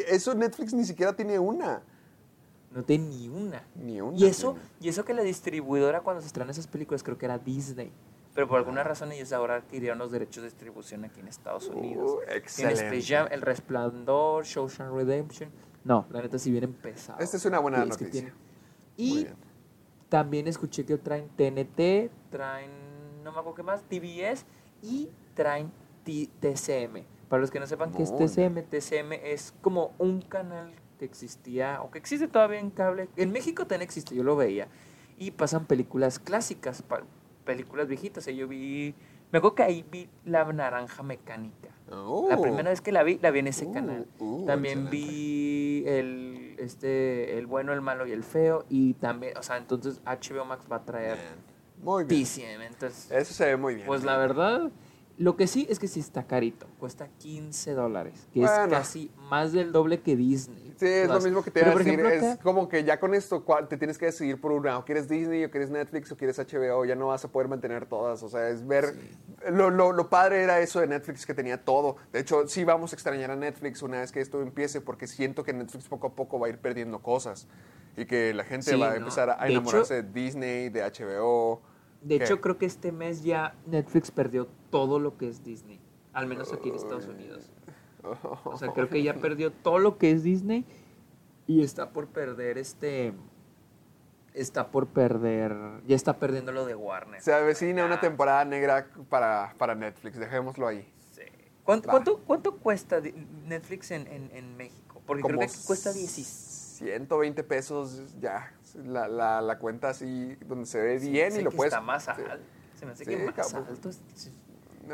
eso 0.09 0.35
Netflix 0.35 0.73
ni 0.73 0.83
siquiera 0.85 1.15
tiene 1.15 1.39
una. 1.39 1.81
No 2.71 2.83
tiene 2.83 3.07
ni 3.07 3.27
una. 3.29 3.63
Ni 3.75 3.99
una 3.99 4.15
Y 4.17 4.25
eso, 4.25 4.51
tiene. 4.53 4.67
y 4.81 4.89
eso 4.89 5.03
que 5.05 5.13
la 5.15 5.23
distribuidora 5.23 6.01
cuando 6.01 6.21
se 6.21 6.27
estrenan 6.27 6.51
esas 6.51 6.67
películas 6.67 7.01
creo 7.03 7.17
que 7.17 7.25
era 7.25 7.37
Disney. 7.39 7.91
Pero 8.35 8.47
por 8.47 8.57
alguna 8.59 8.83
razón 8.83 9.11
ellos 9.11 9.33
ahora 9.33 9.55
adquirieron 9.55 9.97
los 9.97 10.11
derechos 10.11 10.43
de 10.43 10.49
distribución 10.49 11.03
aquí 11.03 11.19
en 11.19 11.27
Estados 11.27 11.67
Unidos. 11.67 12.11
Uh, 12.11 12.31
excelente. 12.31 12.85
Space 12.85 13.01
Jam, 13.15 13.27
El 13.31 13.41
Resplandor, 13.41 14.45
Shawshank 14.45 14.91
Redemption. 14.93 15.49
No, 15.83 16.05
la 16.11 16.21
neta 16.21 16.37
sí 16.37 16.51
vienen 16.51 16.73
pesados. 16.73 17.21
Esta 17.21 17.37
es 17.37 17.45
una 17.45 17.57
buena 17.59 17.83
Sí, 17.83 17.89
es 17.89 17.97
que 17.97 18.03
noticia. 18.05 18.33
Y 18.97 19.23
bien. 19.23 19.35
También 20.09 20.47
escuché 20.47 20.85
que 20.85 20.97
traen 20.97 21.29
TNT, 21.35 22.11
traen, 22.29 22.71
no 23.23 23.31
me 23.31 23.39
acuerdo 23.39 23.55
qué 23.55 23.63
más, 23.63 23.83
TBS 23.83 24.45
y 24.81 25.09
traen 25.35 25.71
TCM. 26.03 27.03
Para 27.29 27.41
los 27.41 27.51
que 27.51 27.59
no 27.59 27.67
sepan 27.67 27.91
qué 27.91 28.03
es 28.03 28.15
TCM, 28.15 28.63
TCM 28.63 29.13
es 29.23 29.53
como 29.61 29.93
un 29.99 30.21
canal 30.21 30.71
que 30.97 31.05
existía 31.05 31.81
o 31.83 31.91
que 31.91 31.99
existe 31.99 32.27
todavía 32.27 32.59
en 32.59 32.71
cable. 32.71 33.07
En 33.15 33.31
México 33.31 33.63
también 33.67 33.83
existe, 33.83 34.15
yo 34.15 34.23
lo 34.23 34.35
veía. 34.35 34.67
Y 35.17 35.31
pasan 35.31 35.65
películas 35.65 36.17
clásicas, 36.17 36.83
películas 37.45 37.87
viejitas. 37.87 38.27
Y 38.29 38.35
yo 38.35 38.47
vi, 38.47 38.95
me 39.31 39.37
acuerdo 39.37 39.55
que 39.55 39.63
ahí 39.63 39.85
vi 39.91 40.09
La 40.25 40.43
Naranja 40.51 41.03
Mecánica. 41.03 41.69
La 41.87 41.97
Oh. 42.01 42.41
primera 42.41 42.69
vez 42.69 42.81
que 42.81 42.91
la 42.91 43.03
vi, 43.03 43.19
la 43.21 43.29
vi 43.31 43.39
en 43.39 43.47
ese 43.47 43.65
Uh, 43.65 43.73
canal. 43.73 44.07
uh, 44.19 44.45
también 44.45 44.79
excelente. 44.87 45.07
vi 45.07 45.83
el, 45.87 46.38
este, 46.59 47.37
el 47.37 47.45
bueno, 47.47 47.73
el 47.73 47.81
malo 47.81 48.05
y 48.07 48.11
el 48.11 48.23
feo. 48.23 48.65
Y 48.69 48.93
también, 48.95 49.37
o 49.37 49.43
sea, 49.43 49.57
entonces 49.57 50.01
HBO 50.05 50.45
Max 50.45 50.65
va 50.71 50.77
a 50.77 50.85
traer 50.85 51.17
Muy 51.81 52.03
bien. 52.03 52.23
TCM. 52.23 52.61
Entonces, 52.61 53.11
Eso 53.11 53.33
se 53.33 53.45
ve 53.45 53.57
muy 53.57 53.75
bien. 53.75 53.87
pues 53.87 54.03
la 54.03 54.17
verdad, 54.17 54.69
lo 55.17 55.35
que 55.35 55.47
sí 55.47 55.67
es 55.69 55.79
que 55.79 55.87
sí 55.87 55.99
está 55.99 56.25
carito. 56.27 56.67
Cuesta 56.79 57.07
15 57.19 57.73
dólares, 57.73 58.27
que 58.33 58.43
es 58.43 58.51
casi 58.69 59.11
más 59.29 59.51
del 59.51 59.71
doble 59.71 60.01
que 60.01 60.15
Disney. 60.15 60.68
Sí, 60.79 60.85
es 60.87 61.09
lo 61.09 61.19
mismo 61.19 61.43
que 61.43 61.51
te 61.51 61.59
iba 61.59 61.71
a 61.71 61.75
decir. 61.75 61.99
ejemplo, 61.99 62.09
es 62.09 62.39
como 62.39 62.69
que 62.69 62.85
ya 62.85 62.99
con 63.01 63.13
esto 63.13 63.43
te 63.67 63.75
tienes 63.77 63.97
que 63.97 64.05
decidir 64.05 64.39
por 64.39 64.53
una. 64.53 64.77
O 64.77 64.85
quieres 64.85 65.09
Disney, 65.09 65.43
o 65.43 65.51
quieres 65.51 65.69
Netflix, 65.69 66.09
o 66.13 66.15
quieres 66.15 66.39
HBO. 66.39 66.85
Ya 66.85 66.95
no 66.95 67.07
vas 67.07 67.25
a 67.25 67.27
poder 67.27 67.49
mantener 67.49 67.85
todas. 67.85 68.23
O 68.23 68.29
sea, 68.29 68.47
es 68.47 68.65
ver. 68.65 68.95
Lo, 69.51 69.69
lo- 69.69 69.91
lo 69.91 70.09
padre 70.09 70.41
era 70.41 70.61
eso 70.61 70.79
de 70.79 70.87
Netflix 70.87 71.25
que 71.25 71.33
tenía 71.33 71.63
todo. 71.65 71.97
De 72.13 72.19
hecho, 72.21 72.47
sí 72.47 72.63
vamos 72.63 72.93
a 72.93 72.95
extrañar 72.95 73.29
a 73.29 73.35
Netflix 73.35 73.81
una 73.81 73.99
vez 73.99 74.11
que 74.13 74.21
esto 74.21 74.41
empiece, 74.41 74.79
porque 74.79 75.05
siento 75.05 75.43
que 75.43 75.51
Netflix 75.51 75.89
poco 75.89 76.07
a 76.07 76.15
poco 76.15 76.39
va 76.39 76.47
a 76.47 76.49
ir 76.49 76.59
perdiendo 76.59 76.99
cosas. 76.99 77.47
Y 77.97 78.05
que 78.05 78.33
la 78.33 78.45
gente 78.45 78.71
Sí, 78.71 78.79
va 78.79 78.87
a 78.87 78.91
¿no? 78.91 78.95
empezar 78.97 79.29
a 79.31 79.43
De 79.43 79.51
enamorarse 79.51 80.01
de 80.01 80.03
Disney, 80.03 80.69
de 80.69 80.81
HBO. 80.83 81.61
De 82.01 82.17
¿Qué? 82.19 82.23
hecho, 82.23 82.39
creo 82.39 82.57
que 82.57 82.65
este 82.65 82.93
mes 82.93 83.23
ya 83.23 83.55
Netflix 83.65 84.11
perdió 84.11 84.47
todo 84.69 84.99
lo 84.99 85.17
que 85.17 85.27
es 85.27 85.43
Disney. 85.43 85.81
Al 86.13 86.25
menos 86.27 86.53
aquí 86.53 86.69
en 86.69 86.75
Estados 86.75 87.07
Unidos. 87.07 87.51
O 88.03 88.57
sea, 88.57 88.69
creo 88.73 88.89
que 88.89 89.01
ya 89.03 89.13
perdió 89.15 89.51
todo 89.51 89.79
lo 89.79 89.97
que 89.97 90.11
es 90.11 90.23
Disney 90.23 90.65
y 91.47 91.63
está 91.63 91.89
por 91.89 92.07
perder 92.07 92.57
este. 92.57 93.13
Está 94.33 94.69
por 94.69 94.87
perder. 94.87 95.55
Ya 95.87 95.95
está 95.95 96.17
perdiendo 96.17 96.51
lo 96.51 96.65
de 96.65 96.75
Warner. 96.75 97.21
Se 97.21 97.33
avecina 97.33 97.83
una 97.85 97.95
Ya. 97.95 98.01
temporada 98.01 98.45
negra 98.45 98.87
para, 99.09 99.55
para 99.57 99.73
Netflix. 99.75 100.17
Dejémoslo 100.19 100.67
ahí. 100.67 100.87
Sí. 101.11 101.23
¿Cuánto, 101.63 101.89
cuánto, 101.89 102.17
cuánto 102.19 102.57
cuesta 102.57 103.01
Netflix 103.47 103.89
en, 103.91 104.07
en, 104.07 104.29
en 104.33 104.55
México? 104.55 105.01
Porque 105.05 105.23
creo 105.23 105.35
Como 105.35 105.39
que 105.39 105.45
aquí 105.53 105.63
cuesta 105.65 105.91
16. 105.91 106.55
120 106.77 107.43
pesos 107.43 108.15
ya. 108.21 108.53
La, 108.85 109.07
la, 109.07 109.41
la 109.41 109.57
cuenta 109.57 109.89
así, 109.89 110.37
donde 110.45 110.67
se 110.67 110.79
ve 110.79 110.99
Sí, 110.99 111.09
bien 111.09 111.35
y 111.35 111.41
lo 111.41 111.49
que 111.49 111.57
puedes. 111.57 111.73
Está 111.73 111.81
más 111.81 112.03
sí. 112.05 112.11
alto. 112.11 112.45
Se 112.75 112.85
me 112.85 112.91
hace 112.91 113.03
Sí, 113.03 113.09
que 113.09 113.25
más 113.25 113.33
cabrón. 113.33 113.65
alto. 113.67 113.89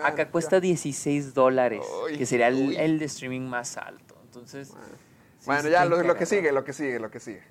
Acá 0.04 0.30
cuesta 0.30 0.60
16 0.60 1.34
dólares, 1.34 1.86
Uy, 2.06 2.18
que 2.18 2.26
sería 2.26 2.48
el, 2.48 3.00
de 3.00 3.06
streaming 3.06 3.42
más 3.42 3.78
alto. 3.78 4.16
Entonces. 4.24 4.70
sí, 4.70 5.46
Bueno, 5.46 5.70
ya 5.70 5.86
lo, 5.86 5.98
que 5.98 6.04
lo 6.04 6.16
que 6.16 6.26
sigue, 6.26 6.52
lo 6.52 6.64
que 6.64 6.74
sigue, 6.74 7.00
lo 7.00 7.12
que 7.12 7.20
sigue. 7.20 7.44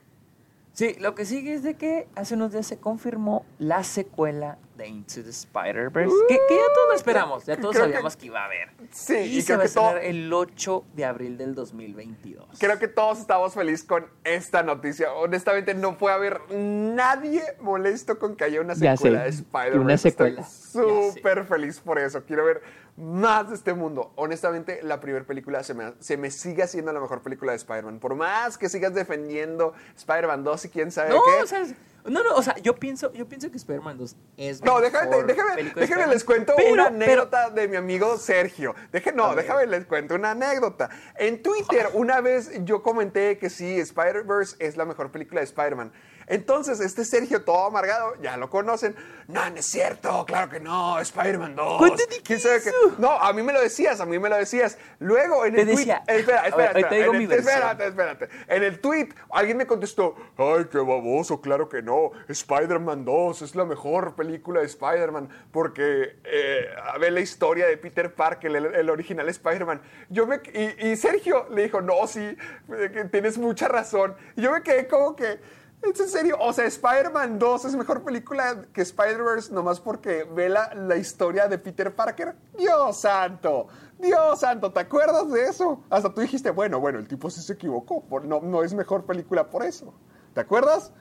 Sí, 0.73 0.97
lo 0.99 1.15
que 1.15 1.25
sigue 1.25 1.55
es 1.55 1.63
de 1.63 1.75
que 1.75 2.09
hace 2.17 2.35
unos 2.35 2.53
días 2.53 2.67
se 2.67 2.79
confirmó 2.79 3.47
la 3.59 3.85
secuela 3.85 4.59
de 4.77 4.89
Into 4.89 5.23
the 5.23 5.31
Spider-Verse. 5.31 6.15
que, 6.29 6.35
que 6.49 6.55
ya 6.57 6.63
todos 6.75 6.89
lo 6.89 6.95
esperamos, 6.95 7.47
ya 7.47 7.57
todos 7.57 7.73
creo 7.75 7.87
que- 7.87 7.93
sabíamos 7.93 8.17
que, 8.17 8.27
iba 8.27 8.41
a 8.43 8.45
haber. 8.47 8.71
Sí, 8.91 9.15
y, 9.17 9.39
y 9.39 9.43
se 9.43 9.47
creo 9.47 9.59
va 9.59 9.65
a 9.65 9.67
que 9.69 9.73
todo- 9.73 9.89
estrenar 9.91 10.05
el 10.05 10.33
8 10.33 10.85
de 10.95 11.05
abril 11.05 11.39
del 11.39 11.55
2022. 11.55 12.59
Creo 12.59 12.79
que 12.79 12.89
todos 12.89 13.21
estamos 13.21 13.55
felices 13.55 13.85
con 13.87 14.07
esta 14.25 14.63
noticia. 14.63 15.13
Honestamente, 15.13 15.75
no 15.75 15.97
puede 15.99 16.15
haber 16.15 16.41
nadie 16.51 17.43
molesto 17.61 18.19
con 18.19 18.37
que 18.37 18.45
haya 18.45 18.61
una 18.61 18.75
secuela 18.75 19.19
sé, 19.21 19.25
de 19.25 19.29
Spider-Man. 19.31 19.79
una 19.81 19.97
secuela. 19.99 20.41
Estoy 20.41 21.13
súper 21.13 21.45
feliz 21.45 21.81
por 21.81 21.99
eso. 21.99 22.25
Quiero 22.25 22.45
ver 22.45 22.63
más 22.97 23.49
de 23.49 23.57
este 23.57 23.75
mundo. 23.75 24.13
Honestamente, 24.17 24.81
la 24.83 25.01
primera 25.01 25.25
película 25.25 25.63
se 25.65 25.75
me, 25.75 25.93
se 26.01 26.17
me 26.17 26.31
sigue 26.31 26.63
haciendo 26.63 26.93
la 26.93 27.01
mejor 27.01 27.23
película 27.23 27.53
de 27.53 27.57
Spider-Man. 27.57 27.99
Por 28.01 28.15
más 28.15 28.59
que 28.59 28.69
sigas 28.69 28.95
defendiendo 28.95 29.73
Spider-Man 29.97 30.45
2 30.45 30.65
y 30.65 30.69
quién 30.69 30.91
sabe 30.91 31.11
No, 31.11 31.21
qué. 31.25 31.43
o 31.43 31.47
sea, 31.47 31.65
no, 32.05 32.23
no, 32.23 32.35
o 32.35 32.43
sea, 32.43 32.57
yo 32.59 32.75
pienso, 32.77 33.13
yo 33.13 33.27
pienso 33.29 33.51
que 33.51 33.57
Spider-Man 33.57 33.97
2 33.99 34.17
es 34.37 34.63
No, 34.63 34.81
déjame, 34.81 35.23
déjame, 35.25 35.73
déjame 35.75 36.07
les 36.09 36.25
cuento 36.25 36.53
Pero- 36.57 36.73
una 36.73 36.85
pero- 36.91 37.05
anécdota 37.05 37.51
de 37.51 37.69
mi 37.69 37.77
amigo 37.77 38.17
Sergio. 38.19 38.75
Deje, 38.93 39.13
no, 39.13 39.35
déjame 39.35 39.67
les 39.67 39.87
cuento 39.87 40.15
una 40.15 40.33
anécdota. 40.33 40.91
En 41.17 41.43
Twitter, 41.43 41.89
una 41.95 42.21
vez 42.21 42.51
yo 42.65 42.83
comenté 42.83 43.39
que 43.39 43.49
sí, 43.51 43.79
Spider-Verse 43.81 44.57
es 44.59 44.77
la 44.77 44.85
mejor 44.85 45.11
película 45.11 45.41
de 45.41 45.45
Spider-Man. 45.47 45.93
Entonces, 46.27 46.81
este 46.81 47.05
Sergio, 47.05 47.43
todo 47.45 47.67
amargado, 47.67 48.15
ya 48.23 48.37
lo 48.37 48.49
conocen. 48.51 48.95
No, 49.29 49.49
no 49.49 49.57
es 49.57 49.65
cierto, 49.67 50.25
claro 50.27 50.51
que 50.51 50.61
no, 50.61 50.99
Spider-Man 51.01 51.55
2. 51.57 51.79
¿Cuándo 51.79 51.97
dije 52.09 52.23
¿Quién 52.23 52.41
sabe 52.41 52.61
qué? 52.63 52.71
No, 52.99 53.11
a 53.13 53.33
mí 53.33 53.43
me 53.43 53.53
lo 53.53 53.61
decías, 53.61 54.01
a 54.01 54.07
mí 54.07 54.19
me 54.19 54.29
lo 54.29 54.37
decías. 54.37 54.77
Luego, 54.99 55.45
en 55.47 55.55
Te 55.55 55.61
el 55.63 55.67
tweet. 55.69 55.77
decía- 55.79 56.03
eh, 56.09 56.17
espera, 56.19 56.47
espera, 56.47 56.69
ahorita 56.69 56.79
espera. 56.81 57.01
digo 57.01 57.13
en 57.13 57.19
mi 57.19 57.25
el- 57.25 57.31
versión. 57.31 57.55
espérate, 57.55 57.87
espérate. 57.87 58.29
En 58.49 58.63
el 58.63 58.81
tweet, 58.81 59.09
alguien 59.31 59.57
me 59.57 59.67
contestó, 59.67 60.15
ay, 60.37 60.67
qué 60.71 60.79
baboso, 60.79 61.41
claro 61.41 61.69
que 61.69 61.83
no. 61.83 62.11
Spider-Man 62.29 63.05
2 63.05 63.43
es 63.43 63.55
la 63.55 63.65
mejor 63.65 64.15
película 64.15 64.61
de 64.61 64.67
Spider-Man 64.67 65.29
porque 65.53 66.17
eh, 66.25 66.67
ve 67.01 67.11
la 67.11 67.21
historia 67.21 67.67
de 67.67 67.77
Peter 67.79 68.15
Parker, 68.15 68.55
el, 68.55 68.67
el 68.75 68.91
original 68.91 69.29
Spider-Man. 69.29 69.81
Yo 70.11 70.27
me, 70.27 70.41
y, 70.53 70.89
y 70.89 70.97
Sergio 70.97 71.47
le 71.51 71.63
dijo, 71.63 71.81
no, 71.81 72.07
sí, 72.07 72.21
eh, 72.21 73.09
tienes 73.11 73.39
mucha 73.39 73.69
razón. 73.69 74.15
Y 74.37 74.43
yo 74.43 74.53
me 74.53 74.63
quedé 74.63 74.87
como 74.87 75.17
que, 75.17 75.39
¿es 75.93 76.01
en 76.01 76.09
serio? 76.09 76.37
O 76.41 76.53
sea, 76.53 76.65
Spider-Man 76.67 77.39
2 77.39 77.65
es 77.67 77.77
mejor 77.77 78.03
película 78.03 78.63
que 78.73 78.83
Spider-Verse 78.83 79.53
nomás 79.53 79.81
porque 79.81 80.25
ve 80.25 80.49
la, 80.49 80.75
la 80.75 80.97
historia 80.97 81.49
de 81.49 81.59
Peter 81.59 81.95
Parker. 81.95 82.35
Dios 82.57 82.97
santo, 82.99 83.69
Dios 83.99 84.41
santo, 84.41 84.73
¿te 84.73 84.81
acuerdas 84.81 85.31
de 85.31 85.45
eso? 85.45 85.83
Hasta 85.91 86.13
tú 86.13 86.21
dijiste, 86.21 86.51
bueno, 86.51 86.81
bueno, 86.81 86.99
el 86.99 87.07
tipo 87.09 87.31
sí 87.31 87.41
se 87.43 87.53
equivocó, 87.55 88.03
por- 88.03 88.25
no, 88.25 88.41
no 88.41 88.63
es 88.63 88.75
mejor 88.75 89.05
película 89.05 89.51
por 89.51 89.63
eso. 89.65 89.95
¿Te 90.35 90.41
acuerdas? 90.41 90.93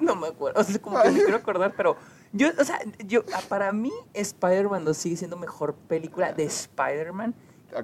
No 0.00 0.14
me 0.14 0.28
acuerdo, 0.28 0.60
o 0.60 0.64
sea, 0.64 0.80
como 0.80 1.00
que 1.02 1.10
me 1.10 1.22
quiero 1.22 1.36
acordar, 1.38 1.74
pero 1.76 1.96
yo, 2.32 2.48
o 2.58 2.64
sea, 2.64 2.78
yo, 3.04 3.22
ah, 3.34 3.40
para 3.48 3.72
mí 3.72 3.90
Spider-Man 4.14 4.84
2 4.84 4.96
sigue 4.96 5.16
siendo 5.16 5.36
mejor 5.36 5.74
película 5.74 6.32
de 6.32 6.44
Spider-Man 6.44 7.34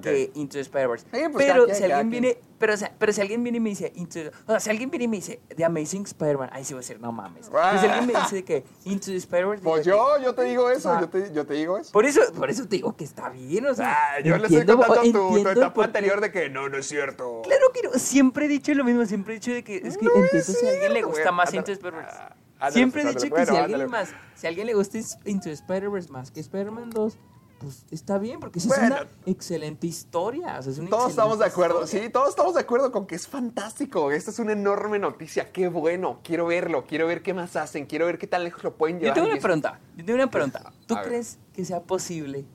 Que 0.01 0.31
Into 0.33 0.53
the 0.53 0.61
Spider-Verse. 0.61 1.05
Sí, 1.13 1.19
pues, 1.31 1.45
pero 1.45 1.73
si 1.73 1.83
alguien 1.83 2.09
viene, 2.09 2.37
pero, 2.57 2.73
o 2.73 2.77
sea, 2.77 2.91
pero 2.97 3.13
si 3.13 3.21
alguien 3.21 3.43
viene 3.43 3.57
y 3.57 3.61
me 3.61 3.69
dice 3.69 3.91
Into, 3.95 4.19
o 4.47 4.51
sea, 4.51 4.59
si 4.59 4.69
alguien 4.71 4.89
viene 4.89 5.05
y 5.05 5.07
me 5.07 5.17
dice 5.17 5.41
The 5.55 5.63
Amazing 5.63 6.03
Spider-Man, 6.05 6.49
ahí 6.53 6.63
sí 6.65 6.73
voy 6.73 6.79
a 6.79 6.81
decir, 6.81 6.99
no 6.99 7.11
mames. 7.11 7.49
Pero 7.51 7.79
si 7.79 7.85
alguien 7.85 8.07
me 8.07 8.19
dice 8.19 8.43
que 8.43 8.65
Into 8.85 9.07
the 9.07 9.17
Spider-Verse, 9.17 9.63
Pues 9.63 9.85
yo, 9.85 10.17
yo 10.23 10.33
te 10.33 10.43
digo 10.43 10.69
eso, 10.71 10.91
Ah. 10.91 11.01
yo 11.01 11.09
te, 11.09 11.31
yo 11.33 11.45
te 11.45 11.53
digo 11.53 11.77
eso. 11.77 11.91
Por 11.91 12.05
eso, 12.05 12.21
por 12.35 12.49
eso 12.49 12.63
te 12.63 12.77
digo 12.77 12.95
que 12.95 13.03
está 13.03 13.29
bien, 13.29 13.65
o 13.67 13.73
sea, 13.75 13.95
Ah, 14.15 14.19
yo 14.21 14.37
le 14.37 14.43
estoy 14.43 14.61
entiendo- 14.61 14.77
contando 14.85 15.03
tu, 15.03 15.11
tu 15.29 15.37
entiendo 15.37 15.61
etapa 15.61 15.83
anterior 15.85 16.19
de 16.21 16.31
que 16.31 16.49
no, 16.49 16.67
no 16.67 16.77
es 16.77 16.87
cierto. 16.87 17.41
Claro 17.43 17.71
que 17.73 17.83
no, 17.83 17.91
siempre 17.93 18.45
he 18.45 18.49
dicho 18.49 18.73
lo 18.73 18.83
mismo, 18.83 19.05
siempre 19.05 19.35
he 19.35 19.39
dicho 19.39 19.51
de 19.51 19.63
que 19.63 19.77
es 19.77 19.97
que 19.97 20.05
No 20.05 20.11
es 20.15 20.23
entiendo 20.33 20.53
si 20.59 20.65
a 20.65 20.69
alguien 20.71 20.93
le 20.93 21.01
gusta 21.03 21.31
más. 21.31 21.53
Into 21.53 21.65
the 21.67 21.71
Spider-Verse. 21.73 22.17
Ah, 22.57 22.71
Siempre 22.71 23.01
he 23.01 23.03
pues, 23.03 23.15
dicho 23.21 23.35
que 23.35 23.41
si 23.45 23.49
a 23.49 23.51
Bueno, 23.51 23.63
alguien 23.65 23.81
ándale. 23.81 24.05
más, 24.05 24.13
si 24.33 24.47
a 24.47 24.49
alguien 24.49 24.65
le 24.65 24.73
gusta 24.73 24.97
Into 25.25 25.49
Spider-Verse 25.51 26.09
más 26.09 26.31
que 26.31 26.39
Spider-Man 26.39 26.89
2, 26.89 27.17
pues 27.65 27.83
está 27.89 28.17
bien, 28.19 28.39
porque 28.39 28.59
sí 28.59 28.67
Bueno. 28.67 28.83
es 28.95 29.01
una 29.01 29.09
excelente 29.25 29.87
historia. 29.87 30.57
o 30.59 30.61
sea, 30.61 30.71
es 30.71 30.77
una 30.77 30.89
Todos 30.89 31.09
estamos 31.09 31.39
de 31.39 31.45
acuerdo, 31.45 31.83
historia. 31.83 32.03
sí, 32.05 32.09
todos 32.11 32.29
estamos 32.29 32.53
de 32.53 32.61
acuerdo 32.61 32.91
con 32.91 33.07
que 33.07 33.15
es 33.15 33.27
fantástico. 33.27 34.11
Esta 34.11 34.29
es 34.29 34.37
una 34.39 34.51
enorme 34.51 34.99
noticia, 34.99 35.51
qué 35.51 35.67
bueno. 35.67 36.19
Quiero 36.23 36.45
verlo, 36.45 36.85
quiero 36.85 37.07
ver 37.07 37.23
qué 37.23 37.33
más 37.33 37.55
hacen, 37.55 37.85
quiero 37.87 38.05
ver 38.05 38.17
qué 38.19 38.27
tan 38.27 38.43
lejos 38.43 38.63
lo 38.63 38.75
pueden 38.75 38.97
Yo 38.97 39.05
llevar. 39.05 39.15
tengo 39.15 39.27
Y 39.27 39.31
una 39.31 39.41
pregunta, 39.41 39.79
yo 39.97 40.05
tengo 40.05 40.15
una 40.17 40.29
pregunta. 40.29 40.71
¿Tú 40.85 40.95
ver. 40.95 41.03
crees 41.05 41.39
que 41.53 41.65
sea 41.65 41.81
posible? 41.81 42.45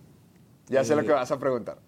Ya 0.68 0.84
sé 0.84 0.94
lo 0.94 1.02
que- 1.02 1.10
vas 1.10 1.30
a 1.32 1.38
preguntar. 1.38 1.78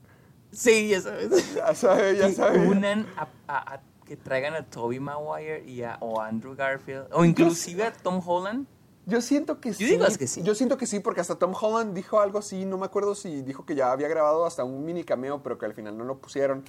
Sí, 0.51 0.89
ya 0.89 1.01
sabes. 1.01 1.55
Ya 1.55 1.75
sabes, 1.75 2.19
ya 2.19 2.31
sabes. 2.33 2.69
unan 2.69 3.07
a, 3.17 3.29
a- 3.47 3.75
a- 3.75 3.81
que 4.05 4.17
traigan 4.17 4.55
a 4.55 4.65
Tobey 4.69 4.99
Maguire 5.01 5.65
y 5.65 5.83
a, 5.85 5.97
o 6.01 6.21
a 6.21 6.27
Andrew 6.27 6.55
Garfield, 6.57 7.07
o 7.13 7.25
inclusive 7.25 7.85
a 7.85 7.93
Tom 7.93 8.21
Holland. 8.27 8.67
Yo 9.07 9.21
siento 9.21 9.61
que 9.61 9.73
sí. 9.75 9.99
que 10.19 10.27
sí. 10.27 10.43
Yo 10.43 10.55
siento 10.55 10.77
que 10.77 10.87
sí, 10.87 11.01
porque 11.01 11.21
hasta 11.21 11.35
Tom 11.37 11.53
Holland 11.61 11.95
dijo 11.95 12.21
algo 12.21 12.39
así, 12.39 12.65
no 12.65 12.79
me 12.79 12.87
acuerdo 12.87 13.15
si 13.15 13.43
dijo 13.43 13.67
que 13.67 13.75
ya 13.75 13.91
había 13.91 14.09
grabado 14.09 14.47
hasta 14.47 14.63
un 14.65 14.85
mini 14.85 15.03
cameo, 15.05 15.43
pero 15.43 15.59
que 15.59 15.67
al 15.67 15.75
final 15.75 15.99
no 15.99 16.05
lo 16.05 16.19
pusieron. 16.19 16.65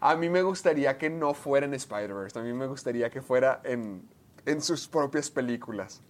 A 0.00 0.16
mí 0.16 0.28
me 0.30 0.42
gustaría 0.42 0.96
que 0.98 1.10
no 1.10 1.34
fuera 1.34 1.66
en 1.66 1.74
Spider-Verse, 1.74 2.38
a 2.38 2.42
mí 2.42 2.52
me 2.52 2.66
gustaría 2.66 3.10
que 3.10 3.20
fuera 3.22 3.60
en, 3.64 4.02
en 4.46 4.60
sus 4.62 4.88
propias 4.88 5.30
películas. 5.30 6.00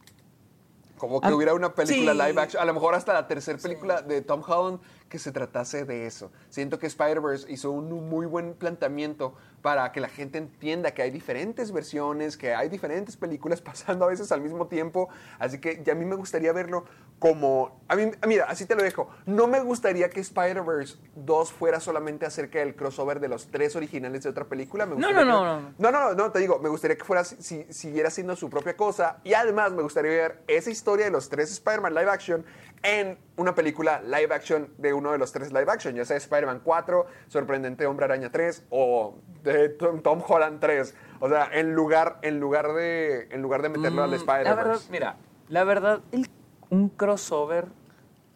Como 0.96 1.20
que 1.20 1.26
Ah, 1.26 1.34
hubiera 1.34 1.54
una 1.54 1.74
película 1.74 2.12
sí. 2.12 2.18
live 2.18 2.40
action, 2.40 2.62
a 2.62 2.64
lo 2.66 2.72
mejor 2.72 2.94
hasta 2.94 3.12
la 3.12 3.26
tercera 3.26 3.58
película 3.58 4.00
de 4.00 4.22
Tom 4.22 4.42
Holland 4.46 4.80
que 5.08 5.18
se 5.18 5.32
tratase 5.32 5.84
de 5.84 6.06
eso. 6.06 6.30
Siento 6.50 6.78
que 6.78 6.86
Spider-Verse 6.86 7.52
hizo 7.52 7.72
un 7.72 8.08
muy 8.08 8.26
buen 8.26 8.54
planteamiento 8.54 9.34
para 9.64 9.90
que 9.92 10.00
la 10.00 10.10
gente 10.10 10.36
entienda 10.36 10.90
que 10.92 11.00
hay 11.00 11.10
diferentes 11.10 11.72
versiones, 11.72 12.36
que 12.36 12.54
hay 12.54 12.68
diferentes 12.68 13.16
películas 13.16 13.62
pasando 13.62 14.04
a 14.04 14.08
veces 14.08 14.30
al 14.30 14.42
mismo 14.42 14.66
tiempo. 14.66 15.08
Así 15.38 15.58
que 15.58 15.82
ya 15.82 15.94
a 15.94 15.96
mí 15.96 16.04
me 16.04 16.16
gustaría 16.16 16.52
verlo 16.52 16.84
como... 17.18 17.80
A 17.88 17.96
mí, 17.96 18.10
mira, 18.26 18.44
así 18.46 18.66
te 18.66 18.74
lo 18.74 18.82
dejo. 18.82 19.08
No 19.24 19.46
me 19.46 19.60
gustaría 19.60 20.10
que 20.10 20.20
Spider-Verse 20.20 20.98
2 21.14 21.50
fuera 21.50 21.80
solamente 21.80 22.26
acerca 22.26 22.58
del 22.58 22.76
crossover 22.76 23.20
de 23.20 23.28
los 23.28 23.46
tres 23.46 23.74
originales 23.74 24.22
de 24.24 24.28
otra 24.28 24.44
película. 24.44 24.84
Me 24.84 24.96
No, 24.96 25.10
no, 25.10 25.18
que- 25.20 25.24
no, 25.24 25.44
no. 25.60 25.72
no, 25.78 25.90
no, 25.90 26.12
no, 26.14 26.30
te 26.30 26.40
digo, 26.40 26.58
me 26.58 26.68
gustaría 26.68 26.98
que 26.98 27.04
fuera, 27.04 27.24
si- 27.24 27.64
siguiera 27.70 28.10
siendo 28.10 28.36
su 28.36 28.50
propia 28.50 28.76
cosa. 28.76 29.16
Y 29.24 29.32
además 29.32 29.72
me 29.72 29.82
gustaría 29.82 30.10
ver 30.10 30.42
esa 30.46 30.68
historia 30.70 31.06
de 31.06 31.10
los 31.10 31.30
tres 31.30 31.50
Spider-Man 31.52 31.94
live 31.94 32.10
action 32.10 32.44
en 32.84 33.18
una 33.36 33.54
película 33.54 34.00
live 34.02 34.32
action 34.34 34.68
de 34.78 34.92
uno 34.92 35.10
de 35.12 35.18
los 35.18 35.32
tres 35.32 35.52
live 35.52 35.66
action, 35.68 35.94
ya 35.96 36.04
sea 36.04 36.16
Spider-Man 36.18 36.60
4, 36.62 37.06
Sorprendente 37.28 37.86
Hombre 37.86 38.04
Araña 38.04 38.30
3 38.30 38.66
o 38.70 39.16
de 39.42 39.70
Tom, 39.70 40.00
Tom 40.02 40.22
Holland 40.26 40.60
3. 40.60 40.94
O 41.20 41.28
sea, 41.28 41.48
en 41.52 41.74
lugar, 41.74 42.18
en 42.22 42.38
lugar, 42.38 42.72
de, 42.74 43.28
en 43.32 43.42
lugar 43.42 43.62
de 43.62 43.70
meterlo 43.70 44.02
al 44.04 44.10
Mm, 44.10 44.12
La 44.12 44.18
verdad, 44.18 44.44
Spider-Verse. 44.44 44.92
mira, 44.92 45.16
la 45.48 45.64
verdad, 45.64 46.00
el- 46.12 46.28
un 46.70 46.90
crossover 46.90 47.66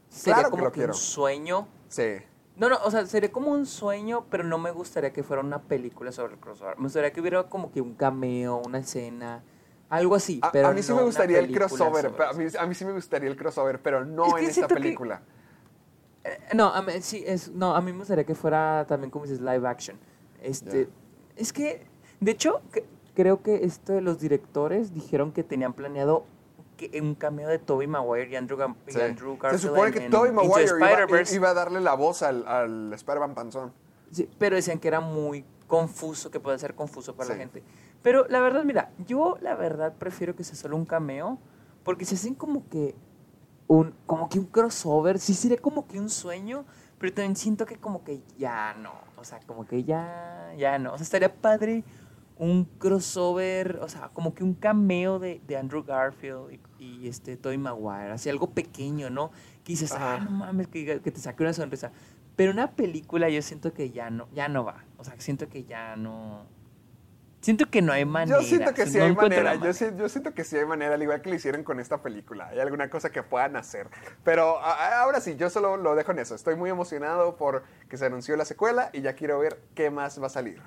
sería 0.09 0.34
Claro 0.36 0.51
como 0.51 0.72
que 0.72 0.84
un 0.86 0.94
sueño. 0.94 1.68
Sí. 1.88 2.16
No, 2.57 2.68
no, 2.68 2.76
o 2.84 2.90
sea, 2.90 3.07
sería 3.07 3.30
como 3.30 3.51
un 3.53 3.66
sueño, 3.66 4.24
pero 4.30 4.42
no 4.44 4.59
me 4.59 4.70
gustaría 4.72 5.12
que 5.12 5.22
fuera 5.22 5.42
una 5.42 5.61
película 5.62 6.11
sobre 6.11 6.34
el 6.34 6.40
crossover. 6.40 6.76
Me 6.78 6.84
gustaría 6.84 7.12
que 7.12 7.20
hubiera 7.20 7.44
como 7.44 7.70
que 7.70 7.80
un 7.80 7.94
cameo, 7.94 8.61
una 8.66 8.78
escena, 8.78 9.44
algo 9.91 10.14
así. 10.14 10.39
A, 10.43 10.53
pero 10.53 10.68
a 10.68 10.72
mí 10.72 10.82
sí 10.82 10.91
no 10.91 10.97
me 10.99 11.03
gustaría 11.05 11.39
el 11.39 11.53
crossover. 11.53 12.07
A 12.22 12.32
mí, 12.34 12.45
a 12.59 12.66
mí 12.66 12.74
sí 12.74 12.84
me 12.84 12.93
gustaría 12.93 13.28
el 13.30 13.36
crossover, 13.36 13.80
pero 13.80 14.05
no 14.05 14.36
Es 14.36 14.43
en 14.45 14.49
esta 14.51 14.66
que- 14.68 14.74
película. 14.74 15.22
Eh, 16.24 16.39
No, 16.55 16.68
a 16.74 16.82
mí, 16.82 16.93
sí, 17.01 17.22
es, 17.26 17.51
no, 17.53 17.74
a 17.74 17.80
mí 17.80 17.93
me 17.93 17.99
gustaría 17.99 18.24
que 18.24 18.34
fuera 18.34 18.84
también 18.89 19.11
como 19.11 19.24
dices 19.24 19.41
live 19.41 19.66
action. 19.66 19.97
Este, 20.43 20.89
es 21.36 21.53
que, 21.53 21.86
de 22.20 22.30
hecho, 22.32 22.61
que- 22.72 22.84
creo 23.14 23.43
que 23.43 23.64
este, 23.64 24.01
los 24.01 24.20
directores 24.20 24.93
dijeron 24.95 25.32
que 25.32 25.43
tenían 25.43 25.72
planeado 25.72 26.24
que 26.76 27.01
un 27.01 27.14
cameo 27.16 27.49
de 27.49 27.59
Tobey 27.59 27.89
Maguire 27.89 28.30
y 28.30 28.36
Andrew, 28.36 28.57
Gam- 28.59 28.76
y. 28.86 29.01
Andrew 29.01 29.34
Se 29.34 29.41
Garfield 29.43 29.61
supone 29.62 29.89
en- 29.89 29.93
que 29.95 30.05
en 30.05 30.11
Tobey 30.12 30.30
Maguire 30.32 30.70
iba, 31.34 31.49
a 31.51 31.55
darle 31.55 31.80
la 31.80 31.95
voz 31.95 32.22
al, 32.22 32.47
al 32.47 32.93
Spider-Man 32.93 33.34
panzón. 33.34 33.72
Sí, 34.12 34.28
pero 34.39 34.55
decían 34.55 34.78
que 34.78 34.86
era 34.89 35.01
muy 35.01 35.45
confuso, 35.66 36.30
que 36.30 36.39
puede 36.41 36.59
ser 36.59 36.74
confuso 36.74 37.14
para 37.16 37.30
la 37.30 37.36
gente. 37.36 37.62
Pero 38.03 38.26
la 38.28 38.40
verdad, 38.40 38.64
mira, 38.64 38.92
yo 39.07 39.36
la 39.40 39.55
verdad 39.55 39.94
prefiero 39.99 40.36
que 40.36 40.44
sea 40.44 40.55
solo 40.55 40.76
un 40.76 40.84
cameo, 40.84 41.38
porque 41.82 42.05
si 42.05 42.14
hacen 42.14 42.34
como 42.34 42.68
que 42.68 42.94
un, 43.66 43.94
como 44.07 44.28
que 44.28 44.38
un 44.38 44.46
crossover, 44.46 45.18
sí 45.18 45.34
sería 45.34 45.59
como 45.59 45.86
que 45.86 45.99
un 45.99 46.09
sueño, 46.09 46.64
pero 46.99 47.12
también 47.12 47.36
siento 47.36 47.66
que 47.66 47.76
como 47.76 48.05
que 48.05 48.22
ya 48.38 48.74
no, 48.74 48.92
o 49.16 49.24
sea, 49.24 49.40
como 49.46 49.66
que 49.66 49.84
ya, 49.84 50.53
ya 50.57 50.78
no, 50.78 50.94
o 50.94 50.96
sea, 50.96 51.05
estaría 51.05 51.34
padre 51.34 51.84
un 52.38 52.64
crossover, 52.64 53.80
o 53.82 53.88
sea, 53.88 54.11
como 54.11 54.32
que 54.34 54.44
un 54.44 54.55
cameo 54.55 55.18
de, 55.18 55.40
de 55.46 55.57
Andrew 55.57 55.82
Garfield 55.82 56.61
y, 56.78 56.84
y 56.84 57.09
este 57.09 57.36
Tobey 57.36 57.59
Maguire, 57.59 58.12
así 58.12 58.30
algo 58.30 58.51
pequeño, 58.51 59.11
¿no? 59.11 59.32
Que 59.64 59.72
dices, 59.72 59.92
ah, 59.92 60.20
no 60.22 60.30
mames, 60.30 60.68
que, 60.68 61.01
que 61.01 61.11
te 61.11 61.20
saque 61.20 61.42
una 61.42 61.53
sonrisa. 61.53 61.90
Pero 62.36 62.53
una 62.53 62.70
película 62.70 63.28
yo 63.28 63.42
siento 63.42 63.72
que 63.72 63.90
ya 63.90 64.11
no, 64.11 64.28
ya 64.32 64.46
no 64.49 64.64
va. 64.64 64.84
O 64.96 65.05
sea, 65.05 65.14
siento 65.18 65.49
que 65.49 65.64
ya 65.64 65.96
no. 65.96 66.46
Siento 67.49 67.64
que 67.70 67.80
no 67.80 67.94
hay 67.94 68.05
manera. 68.05 68.38
Yo 68.42 68.46
siento 68.46 68.74
que 68.74 68.84
sí 68.84 68.99
no 68.99 69.05
hay 69.05 69.14
manera. 69.14 69.55
Yo, 69.55 69.72
siento 69.72 70.34
que 70.34 70.44
sí 70.44 70.59
hay 70.59 70.66
manera, 70.66 70.92
al 70.96 71.03
igual 71.03 71.22
que 71.22 71.30
lo 71.30 71.34
hicieron 71.36 71.62
con 71.64 71.80
esta 71.80 72.03
película. 72.03 72.49
Hay 72.49 72.59
alguna 72.61 72.90
cosa 72.90 73.09
que 73.09 73.22
puedan 73.22 73.57
hacer. 73.57 73.88
Pero 74.22 74.59
a- 74.59 75.01
ahora 75.01 75.18
sí, 75.22 75.34
yo 75.36 75.49
solo 75.49 75.78
lo 75.78 75.94
dejo 75.94 76.12
en 76.12 76.18
eso. 76.18 76.34
Estoy 76.34 76.57
muy 76.57 76.68
emocionado 76.68 77.36
por 77.36 77.62
que 77.88 77.96
se 77.96 78.05
anunció 78.05 78.36
la 78.36 78.44
secuela 78.44 78.90
y 78.92 79.01
ya 79.01 79.14
quiero 79.14 79.38
ver 79.38 79.62
qué 79.74 79.88
más 79.88 80.20
va 80.20 80.26
a 80.26 80.28
salir. 80.28 80.61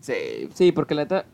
Sí, 0.00 0.50
sí, 0.52 0.70
porque 0.70 0.94
la 0.94 1.04
neta 1.04 1.24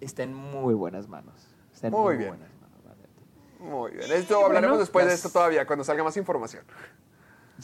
está 0.00 0.24
en 0.24 0.34
muy 0.34 0.74
buenas 0.74 1.06
manos. 1.06 1.46
Está 1.72 1.86
en 1.86 1.92
Muy 1.92 2.02
muy, 2.02 2.16
bien. 2.16 2.28
buenas 2.30 2.50
manos, 2.60 2.84
la 2.84 2.94
neta. 2.96 3.70
Muy 3.72 3.92
bien. 3.92 4.10
Esto 4.10 4.44
hablaremos 4.44 4.70
bueno, 4.70 4.80
después 4.80 5.06
de 5.06 5.14
esto 5.14 5.30
todavía, 5.30 5.64
cuando 5.64 5.84
salga 5.84 6.02
más 6.02 6.16
información. 6.16 6.64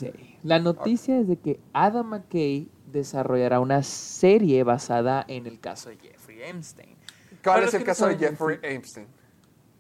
Sí. 0.01 0.39
La 0.43 0.59
noticia 0.59 1.19
es 1.21 1.29
de 1.29 1.37
que 1.37 1.61
Adam 1.73 2.07
McKay 2.09 2.69
desarrollará 2.91 3.61
una 3.61 3.83
serie 3.83 4.63
basada 4.65 5.25
en 5.29 5.47
el 5.47 5.61
caso 5.61 5.85
Soy 5.85 5.99
Jeffrey 6.01 6.43
Epstein. 6.43 6.97
¿Cuál 7.43 7.57
Para 7.57 7.67
es 7.67 7.75
el 7.75 7.81
no 7.81 7.87
caso 7.87 8.07
de 8.07 8.17
Jeffrey 8.17 8.59
Epstein? 8.63 9.07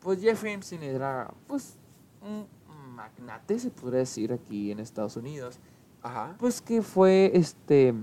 Pues 0.00 0.20
Jeffrey 0.20 0.54
Epstein 0.54 0.82
era, 0.82 1.32
pues, 1.46 1.76
un 2.22 2.46
magnate, 2.94 3.58
se 3.58 3.70
podría 3.70 4.00
decir, 4.00 4.32
aquí 4.32 4.70
en 4.70 4.80
Estados 4.80 5.16
Unidos. 5.16 5.58
Ajá. 6.02 6.36
Pues 6.38 6.60
que 6.62 6.80
fue, 6.82 7.30
este, 7.34 7.94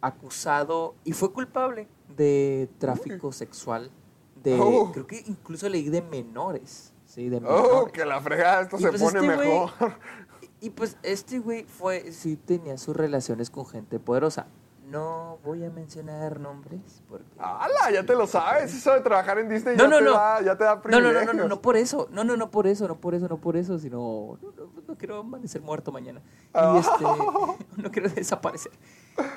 acusado 0.00 0.94
y 1.04 1.12
fue 1.12 1.32
culpable 1.32 1.88
de 2.16 2.68
tráfico 2.78 3.32
sexual. 3.32 3.90
De, 4.42 4.58
Oh. 4.60 4.92
creo 4.92 5.06
que 5.06 5.22
incluso 5.26 5.68
leí 5.68 5.88
de 5.88 6.02
menores. 6.02 6.92
Sí, 7.06 7.28
de 7.28 7.40
Oh, 7.44 7.86
que 7.92 8.04
la 8.04 8.20
fregada, 8.20 8.62
esto 8.62 8.76
Y 8.76 8.82
se 8.82 8.88
pues 8.90 9.02
pone 9.02 9.18
este 9.18 9.36
mejor. 9.36 9.70
Y, 10.60 10.70
pues 10.70 10.96
este 11.02 11.38
güey 11.38 11.64
fue, 11.64 12.10
sí 12.12 12.36
tenía 12.36 12.78
sus 12.78 12.96
relaciones 12.96 13.50
con 13.50 13.64
gente 13.66 13.98
poderosa. 14.00 14.46
No 14.90 15.38
voy 15.44 15.62
a 15.64 15.70
mencionar 15.70 16.40
nombres 16.40 17.02
porque... 17.10 17.26
¡Hala! 17.38 17.90
Ya 17.92 18.04
te 18.06 18.14
lo 18.14 18.26
sabes. 18.26 18.74
Eso 18.74 18.94
de 18.94 19.02
trabajar 19.02 19.38
en 19.38 19.48
Disney 19.50 19.76
No, 19.76 19.84
ya, 19.84 19.90
no, 19.90 19.98
te 19.98 20.04
no. 20.04 20.12
Da, 20.12 20.40
ya 20.42 20.56
te 20.56 20.64
da 20.64 20.70
No, 20.70 20.76
no, 20.76 20.82
privilegios. 20.82 21.26
no, 21.26 21.32
no, 21.34 21.42
no, 21.42 21.48
no 21.50 21.60
por 21.60 21.76
eso. 21.76 22.08
No, 22.10 22.24
no, 22.24 22.36
no 22.38 22.50
por 22.50 22.66
eso, 22.66 22.88
no 22.88 22.96
por 22.96 23.14
eso, 23.14 23.28
no 23.28 23.36
por 23.36 23.56
eso, 23.58 23.78
sino 23.78 24.38
no, 24.40 24.50
no, 24.56 24.70
no 24.88 24.96
quiero 24.96 25.18
amanecer 25.18 25.60
muerto 25.60 25.92
mañana. 25.92 26.22
Ah. 26.54 26.72
Y 26.74 26.78
este, 26.78 27.04
no 27.82 27.90
quiero 27.90 28.08
desaparecer. 28.08 28.72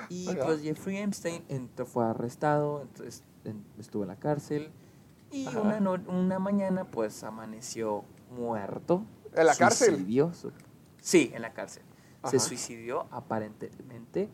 Y 0.08 0.34
pues 0.36 0.62
Jeffrey 0.62 0.98
Epstein 1.00 1.44
entró, 1.50 1.86
fue 1.86 2.06
arrestado, 2.06 2.82
entonces 2.84 3.22
en- 3.44 3.66
estuvo 3.78 4.04
en 4.04 4.08
la 4.10 4.16
cárcel 4.16 4.72
y 5.32 5.48
una, 5.56 5.82
no- 5.82 5.98
una 6.08 6.40
mañana 6.40 6.86
pues 6.86 7.24
amaneció 7.26 8.06
muerto. 8.34 9.04
¿En 9.36 9.46
la 9.48 9.56
cárcel? 9.56 9.96
Suicidió 9.96 10.34
su- 10.34 10.52
sí, 11.02 11.32
en 11.34 11.42
la 11.42 11.52
cárcel. 11.52 11.84
Se 12.30 12.40
suicidió 12.40 13.08
aparentemente. 13.12 14.30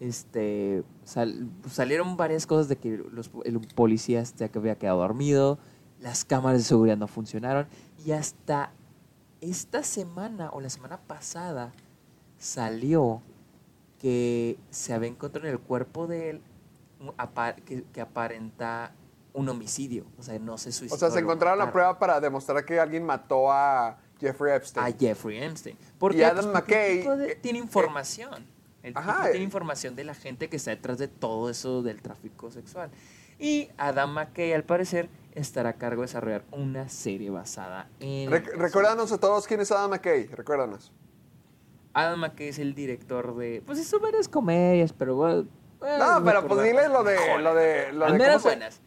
Este, 0.00 0.82
sal- 1.04 1.48
salieron 1.70 2.16
varias 2.16 2.46
cosas 2.46 2.68
de 2.68 2.76
que 2.76 3.02
los, 3.12 3.30
el 3.44 3.60
policía 3.60 4.20
este, 4.20 4.50
que 4.50 4.58
había 4.58 4.76
quedado 4.76 4.98
dormido, 4.98 5.58
las 6.00 6.24
cámaras 6.24 6.60
de 6.60 6.64
seguridad 6.64 6.96
no 6.96 7.06
funcionaron 7.06 7.66
y 8.04 8.12
hasta 8.12 8.72
esta 9.42 9.82
semana 9.82 10.50
o 10.52 10.60
la 10.62 10.70
semana 10.70 10.98
pasada 10.98 11.72
salió 12.38 13.20
que 13.98 14.58
se 14.70 14.94
había 14.94 15.10
encontrado 15.10 15.46
en 15.46 15.52
el 15.52 15.60
cuerpo 15.60 16.06
de 16.06 16.30
él 16.30 16.42
que, 17.66 17.84
que 17.92 18.00
aparenta 18.00 18.92
un 19.34 19.48
homicidio, 19.50 20.06
o 20.18 20.22
sea, 20.22 20.38
no 20.38 20.56
se 20.58 20.72
suicidó. 20.72 20.96
O 20.96 20.98
sea, 20.98 21.10
se 21.10 21.20
encontraron 21.20 21.58
la 21.58 21.70
prueba 21.70 21.98
para 21.98 22.18
demostrar 22.20 22.64
que 22.64 22.80
alguien 22.80 23.04
mató 23.04 23.52
a 23.52 23.98
Jeffrey 24.20 24.52
Epstein. 24.54 24.86
a 24.86 24.92
Jeffrey 24.98 25.42
Epstein. 25.42 25.76
¿Por 25.98 26.14
Y? 26.14 26.22
Adam 26.22 26.36
Pues 26.36 26.46
porque 26.62 26.92
el 27.00 27.04
McKay, 27.04 27.18
de- 27.18 27.32
eh, 27.32 27.38
tiene 27.40 27.58
eh, 27.58 27.62
información. 27.62 28.46
El 28.82 28.96
ajá, 28.96 29.14
tipo 29.16 29.26
eh. 29.26 29.30
tiene 29.32 29.44
información 29.44 29.96
de 29.96 30.04
la 30.04 30.14
gente 30.14 30.48
que 30.48 30.56
está 30.56 30.70
detrás 30.70 30.98
de 30.98 31.08
todo 31.08 31.50
eso 31.50 31.82
del 31.82 32.00
tráfico 32.02 32.50
sexual. 32.50 32.90
Y 33.38 33.70
Adam 33.78 34.12
McKay, 34.12 34.52
al 34.52 34.64
parecer, 34.64 35.08
estará 35.34 35.70
a 35.70 35.72
cargo 35.74 36.02
de 36.02 36.06
desarrollar 36.08 36.44
una 36.50 36.88
serie 36.88 37.30
basada 37.30 37.88
en... 38.00 38.30
Rec- 38.30 38.52
recuérdanos 38.54 39.10
a 39.12 39.18
todos 39.18 39.46
quién 39.46 39.60
es 39.60 39.70
Adam 39.72 39.90
McKay. 39.90 40.26
Recuérdanos. 40.26 40.92
Adam 41.94 42.20
McKay 42.20 42.48
es 42.48 42.58
el 42.58 42.74
director 42.74 43.34
de... 43.36 43.62
Pues 43.66 43.78
hizo 43.78 43.98
varias 44.00 44.28
comedias, 44.28 44.92
pero 44.92 45.16
bueno... 45.16 45.46
No, 45.80 46.22
pero 46.24 46.46
pues 46.46 46.62
dile 46.62 46.88
lo 46.90 47.02
de. 47.02 47.16
Lo 47.40 47.54
de, 47.54 47.90
lo 47.94 48.04
de 48.12 48.18
meras 48.18 48.28
¿cómo 48.28 48.38
se- 48.40 48.48
buenas. 48.48 48.80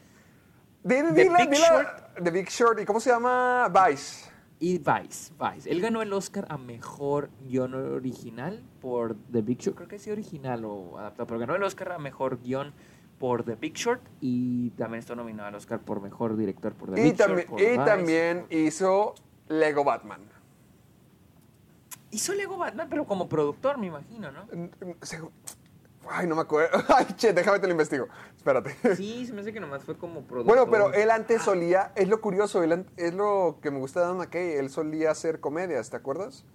Dile, 0.83 1.03
The 1.11 1.13
dile, 1.23 1.37
Big 1.39 1.49
dile- 1.49 1.67
Short. 1.67 2.23
The 2.23 2.29
Big 2.31 2.49
Short. 2.49 2.79
¿Y 2.81 2.85
cómo 2.85 2.99
se 2.99 3.09
llama? 3.09 3.67
Vice. 3.69 4.29
Y 4.63 4.77
Vice, 4.77 5.33
Vice. 5.37 5.69
Él 5.69 5.81
ganó 5.81 6.01
el 6.01 6.13
Oscar 6.13 6.45
a 6.47 6.57
Mejor 6.57 7.29
Guión 7.45 7.73
Original 7.73 8.63
por 8.79 9.13
The 9.29 9.41
Big 9.41 9.57
Short. 9.59 9.75
Creo 9.75 9.89
que 9.89 9.99
sí 9.99 10.09
original 10.09 10.63
o 10.63 10.97
adaptado, 10.97 11.27
pero 11.27 11.37
ganó 11.37 11.53
el 11.55 11.63
Oscar 11.63 11.91
a 11.91 11.99
Mejor 11.99 12.39
Guión 12.41 12.73
por 13.19 13.43
The 13.43 13.55
Big 13.55 13.73
Short 13.73 14.01
y 14.21 14.69
también 14.69 14.99
está 14.99 15.15
nominado 15.15 15.49
al 15.49 15.55
Oscar 15.55 15.81
por 15.81 16.01
Mejor 16.01 16.37
Director 16.37 16.71
por 16.75 16.93
The 16.93 17.01
Y, 17.01 17.03
Big 17.03 17.17
también, 17.17 17.47
Short. 17.49 17.61
y 17.61 17.65
Vice. 17.65 17.83
también 17.83 18.45
hizo 18.51 19.15
Lego 19.49 19.83
Batman. 19.83 20.21
Hizo 22.11 22.33
Lego 22.33 22.57
Batman, 22.57 22.87
pero 22.89 23.03
como 23.05 23.27
productor, 23.27 23.77
me 23.77 23.87
imagino, 23.87 24.31
¿no? 24.31 24.45
Ay, 26.09 26.27
no 26.27 26.35
me 26.35 26.41
acuerdo. 26.41 26.83
Ay, 26.95 27.05
che, 27.15 27.33
déjame 27.33 27.59
te 27.59 27.67
lo 27.67 27.71
investigo. 27.71 28.07
Espérate. 28.35 28.75
Sí, 28.95 29.25
se 29.25 29.33
me 29.33 29.41
hace 29.41 29.53
que 29.53 29.59
nomás 29.59 29.83
fue 29.83 29.97
como 29.97 30.21
productor. 30.23 30.45
Bueno, 30.55 30.69
pero 30.69 30.93
él 30.93 31.09
antes 31.11 31.41
solía, 31.41 31.91
es 31.95 32.07
lo 32.09 32.19
curioso, 32.21 32.61
él 32.63 32.85
es 32.97 33.13
lo 33.13 33.59
que 33.61 33.71
me 33.71 33.79
gusta 33.79 34.01
de 34.01 34.05
Adam 34.07 34.17
McKay, 34.17 34.53
él 34.53 34.69
solía 34.69 35.11
hacer 35.11 35.39
comedias, 35.39 35.89
¿te 35.89 35.95
acuerdas? 35.97 36.45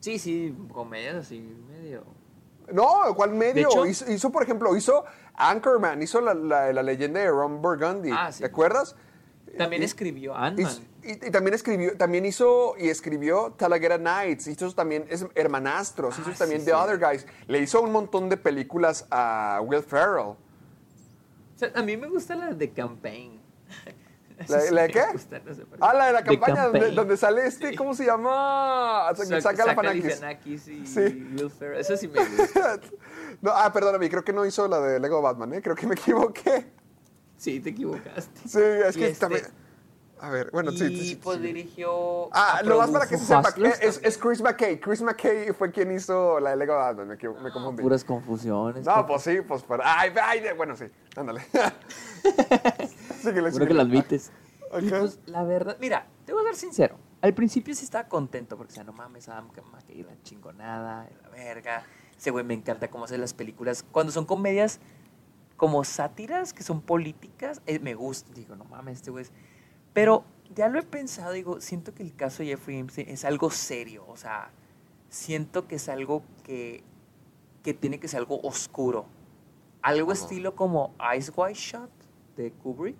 Sí, 0.00 0.18
sí, 0.18 0.54
comedias 0.72 1.16
así, 1.16 1.40
medio... 1.70 2.04
No, 2.72 3.14
¿cuál 3.16 3.30
medio? 3.32 3.68
hecho- 3.68 3.86
hizo, 3.86 4.10
hizo, 4.10 4.30
por 4.30 4.42
ejemplo, 4.42 4.74
hizo 4.76 5.04
Anchorman, 5.34 6.00
hizo 6.02 6.20
la, 6.20 6.34
la- 6.34 6.72
la 6.72 6.82
leyenda 6.82 7.20
de 7.20 7.28
Ron 7.28 7.60
Burgundy, 7.62 8.10
Ah, 8.12 8.30
sí. 8.32 8.40
¿te 8.40 8.46
acuerdas? 8.46 8.96
También 9.58 9.82
Y- 9.82 9.84
escribió 9.84 10.34
Ant-Man. 10.36 10.72
Y- 11.04 11.12
y 11.26 11.30
también 11.30 11.54
escribió, 11.54 11.96
también 11.96 12.24
hizo 12.24 12.74
y 12.78 12.88
escribió 12.88 13.52
Talaguera 13.56 13.98
Nights, 13.98 14.46
hizo 14.46 14.72
también 14.72 15.04
es 15.08 15.26
Hermanastros, 15.34 16.18
hizo 16.18 16.30
Ah, 16.30 16.34
también 16.38 16.60
sí, 16.60 16.66
The 16.66 16.72
sí. 16.72 16.76
Other 16.76 16.98
Guys. 16.98 17.26
Le 17.46 17.58
hizo 17.60 17.80
un 17.82 17.92
montón 17.92 18.28
de 18.28 18.36
películas 18.36 19.06
a 19.10 19.60
Will 19.64 19.82
Ferrell. 19.82 20.18
O 20.26 20.36
sea, 21.56 21.70
a 21.74 21.82
mí 21.82 21.96
me 21.96 22.08
gusta 22.08 22.34
la 22.34 22.52
de 22.52 22.70
Campaign. 22.70 23.40
¿La- 24.48 24.60
sí 24.60 24.74
la 24.74 24.82
de 24.82 24.88
qué? 24.90 25.02
gusta, 25.12 25.40
no 25.44 25.54
sé. 25.54 25.62
Ah, 25.80 25.94
la 25.94 26.06
de 26.06 26.12
la 26.12 26.24
campaña 26.24 26.64
donde, 26.66 26.90
donde 26.92 27.16
sale 27.16 27.46
este, 27.46 27.70
Sí. 27.70 27.76
¿cómo 27.76 27.94
se 27.94 28.04
llama? 28.06 29.04
Saca, 29.14 29.24
Saca- 29.24 29.40
saca 29.40 29.66
la 29.66 29.74
Fanakis. 29.74 30.68
Y 30.68 30.86
Sí. 30.86 31.00
Will 31.38 31.50
Ferrell. 31.50 31.80
Eso 31.80 31.96
sí 31.96 32.08
me 32.08 32.24
gusta. 32.24 32.80
No, 33.40 33.50
ah, 33.52 33.72
perdóname, 33.72 34.08
creo 34.08 34.22
que 34.24 34.32
no 34.32 34.46
hizo 34.46 34.68
la 34.68 34.78
de 34.80 35.00
Lego 35.00 35.20
Batman, 35.20 35.52
¿eh? 35.54 35.62
Creo 35.62 35.74
que 35.74 35.84
me 35.86 35.94
equivoqué. 35.94 36.66
Sí, 37.36 37.58
te 37.58 37.70
equivocaste. 37.70 38.40
Sí, 38.48 38.60
es 38.60 38.94
Y 38.96 39.00
que 39.00 39.06
este- 39.08 39.18
también... 39.20 39.42
A 40.22 40.30
ver, 40.30 40.52
bueno, 40.52 40.70
y 40.70 40.78
sí, 40.78 40.86
sí, 40.86 41.08
sí, 41.08 41.16
pues 41.16 41.38
sí. 41.38 41.42
dirigió. 41.42 42.26
Ah, 42.26 42.58
ah, 42.58 42.62
lo 42.62 42.78
más 42.78 42.90
para 42.90 43.08
que 43.08 43.18
se 43.18 43.24
sepa, 43.24 43.52
es, 43.80 44.00
es 44.04 44.16
Chris 44.16 44.40
McKay. 44.40 44.78
Chris 44.78 45.02
McKay 45.02 45.52
fue 45.52 45.72
quien 45.72 45.90
hizo 45.90 46.38
la 46.38 46.50
de 46.50 46.58
Lego 46.58 46.76
Batman, 46.76 47.08
me, 47.08 47.16
me 47.16 47.50
confundí. 47.50 47.82
Puras 47.82 48.04
confusiones. 48.04 48.86
No, 48.86 49.04
pues 49.04 49.22
sí, 49.22 49.40
pues 49.40 49.64
para... 49.64 49.98
Ay, 49.98 50.12
ay, 50.22 50.42
bueno, 50.56 50.76
sí, 50.76 50.84
ándale. 51.16 51.40
síguele, 53.20 53.50
Seguro 53.50 53.66
que 53.66 53.74
lo 53.74 53.82
admites. 53.82 54.30
Y 54.80 54.86
Ajá. 54.86 55.00
pues, 55.00 55.18
la 55.26 55.42
verdad, 55.42 55.76
mira, 55.80 56.06
te 56.24 56.32
voy 56.32 56.42
a 56.42 56.50
ser 56.50 56.54
sincero. 56.54 56.98
Al 57.20 57.34
principio 57.34 57.74
sí 57.74 57.82
estaba 57.82 58.06
contento 58.06 58.56
porque, 58.56 58.70
o 58.70 58.74
sea, 58.76 58.84
no 58.84 58.92
mames, 58.92 59.28
Adam 59.28 59.48
McKay, 59.72 60.04
la 60.04 60.22
chingonada, 60.22 61.10
la 61.20 61.28
verga. 61.30 61.84
Ese 62.16 62.30
güey 62.30 62.44
me 62.44 62.54
encanta 62.54 62.88
cómo 62.88 63.06
hace 63.06 63.18
las 63.18 63.34
películas. 63.34 63.84
Cuando 63.90 64.12
son 64.12 64.24
comedias 64.24 64.78
como 65.56 65.82
sátiras, 65.82 66.52
que 66.52 66.62
son 66.62 66.80
políticas, 66.80 67.60
eh, 67.66 67.80
me 67.80 67.94
gusta. 67.94 68.32
Digo, 68.32 68.54
no 68.54 68.64
mames, 68.66 68.98
este 68.98 69.10
güey 69.10 69.24
es... 69.24 69.32
Pero 69.92 70.24
ya 70.54 70.68
lo 70.68 70.78
he 70.78 70.82
pensado, 70.82 71.32
digo, 71.32 71.60
siento 71.60 71.94
que 71.94 72.02
el 72.02 72.14
caso 72.14 72.42
de 72.42 72.50
Jeffrey 72.50 72.78
Epstein 72.78 73.08
es 73.08 73.24
algo 73.24 73.50
serio. 73.50 74.04
O 74.08 74.16
sea, 74.16 74.50
siento 75.08 75.66
que 75.68 75.76
es 75.76 75.88
algo 75.88 76.22
que, 76.44 76.82
que 77.62 77.74
tiene 77.74 78.00
que 78.00 78.08
ser 78.08 78.18
algo 78.20 78.40
oscuro. 78.42 79.06
Algo 79.82 80.12
estilo 80.12 80.54
como 80.54 80.94
Ice 81.16 81.32
White 81.34 81.58
Shot 81.58 81.90
de 82.36 82.52
Kubrick. 82.52 82.96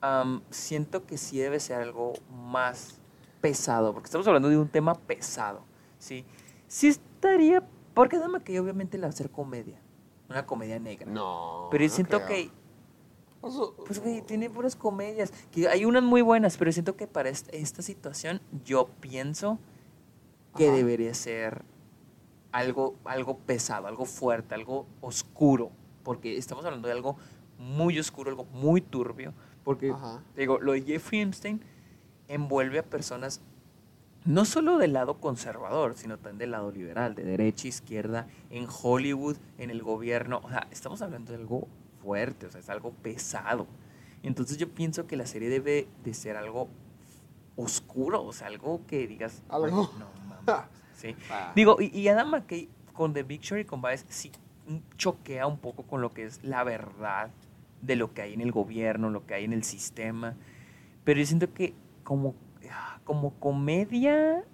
Am, 0.00 0.42
siento 0.50 1.06
que 1.06 1.16
sí 1.16 1.38
debe 1.38 1.58
ser 1.60 1.80
algo 1.80 2.12
más 2.30 3.00
pesado, 3.40 3.92
porque 3.92 4.06
estamos 4.06 4.26
hablando 4.26 4.48
de 4.48 4.58
un 4.58 4.68
tema 4.68 4.94
pesado, 4.94 5.64
¿sí? 5.98 6.24
Sí 6.66 6.88
estaría, 6.88 7.62
porque 7.94 8.18
Dama 8.18 8.40
que 8.40 8.58
obviamente 8.60 8.98
la 8.98 9.06
hacer 9.06 9.30
comedia, 9.30 9.80
una 10.28 10.44
comedia 10.44 10.78
negra. 10.78 11.10
No, 11.10 11.68
Pero 11.70 11.84
yo 11.84 11.88
no 11.88 11.94
siento 11.94 12.16
creo. 12.18 12.28
que, 12.28 12.50
O 13.46 13.50
sea, 13.50 13.84
pues, 13.86 13.98
güey, 14.00 14.22
tiene 14.22 14.50
puras 14.50 14.74
comedias, 14.76 15.32
que 15.52 15.68
hay 15.68 15.84
unas 15.84 16.02
muy 16.02 16.22
buenas, 16.22 16.56
pero 16.56 16.72
siento 16.72 16.96
que 16.96 17.06
para 17.06 17.28
est- 17.28 17.48
esta 17.52 17.82
situación 17.82 18.40
yo 18.64 18.88
pienso 19.00 19.58
que 20.56 20.66
Ajá. 20.68 20.76
debería 20.76 21.14
ser 21.14 21.62
algo, 22.52 22.94
algo 23.04 23.38
pesado, 23.38 23.86
algo 23.86 24.04
fuerte, 24.04 24.54
algo 24.54 24.86
oscuro, 25.00 25.70
porque 26.02 26.36
estamos 26.36 26.64
hablando 26.64 26.88
de 26.88 26.92
algo 26.94 27.16
muy 27.58 27.98
oscuro, 27.98 28.30
algo 28.30 28.44
muy 28.44 28.80
turbio, 28.80 29.32
porque, 29.64 29.94
te 30.34 30.40
digo, 30.42 30.58
lo 30.58 30.72
de 30.72 30.82
Jeffrey 30.82 31.20
Epstein 31.20 31.60
envuelve 32.28 32.78
a 32.78 32.82
personas 32.82 33.40
no 34.24 34.44
solo 34.44 34.78
del 34.78 34.92
lado 34.92 35.18
conservador, 35.20 35.94
sino 35.96 36.16
también 36.16 36.38
del 36.38 36.50
lado 36.52 36.72
liberal, 36.72 37.14
de 37.14 37.22
derecha, 37.24 37.68
izquierda, 37.68 38.26
en 38.50 38.66
Hollywood, 38.82 39.36
en 39.58 39.70
el 39.70 39.82
gobierno. 39.82 40.40
O 40.42 40.48
sea, 40.48 40.66
estamos 40.72 41.00
hablando 41.02 41.32
de 41.32 41.38
algo 41.38 41.68
fuerte, 42.06 42.46
o 42.46 42.50
sea, 42.52 42.60
es 42.60 42.70
algo 42.70 42.92
pesado. 42.92 43.66
Entonces 44.22 44.58
yo 44.58 44.68
pienso 44.68 45.08
que 45.08 45.16
la 45.16 45.26
serie 45.26 45.48
debe 45.48 45.88
de 46.04 46.14
ser 46.14 46.36
algo 46.36 46.68
oscuro, 47.56 48.22
o 48.24 48.32
sea, 48.32 48.46
algo 48.46 48.80
que 48.86 49.08
digas... 49.08 49.42
Algo. 49.48 49.66
"Oye, 49.66 49.98
No, 49.98 50.08
mames", 50.28 50.70
¿sí? 50.94 51.16
Ah. 51.30 51.52
Digo, 51.56 51.78
y, 51.80 51.86
y 51.98 52.06
Adam 52.08 52.30
McKay 52.30 52.68
con 52.92 53.12
The 53.12 53.24
Big 53.24 53.40
Short 53.40 53.62
y 53.62 53.64
con 53.64 53.82
sí 54.08 54.30
mm, 54.68 54.76
choquea 54.96 55.46
un 55.48 55.58
poco 55.58 55.82
con 55.82 56.00
lo 56.00 56.14
que 56.14 56.24
es 56.24 56.42
la 56.44 56.62
verdad 56.62 57.30
de 57.82 57.96
lo 57.96 58.14
que 58.14 58.22
hay 58.22 58.34
en 58.34 58.40
el 58.40 58.52
gobierno, 58.52 59.10
lo 59.10 59.26
que 59.26 59.34
hay 59.34 59.44
en 59.44 59.52
el 59.52 59.64
sistema. 59.64 60.36
Pero 61.02 61.18
yo 61.18 61.26
siento 61.26 61.52
que 61.52 61.74
como, 62.04 62.36
ah, 62.70 63.00
como 63.04 63.34
comedia... 63.40 64.44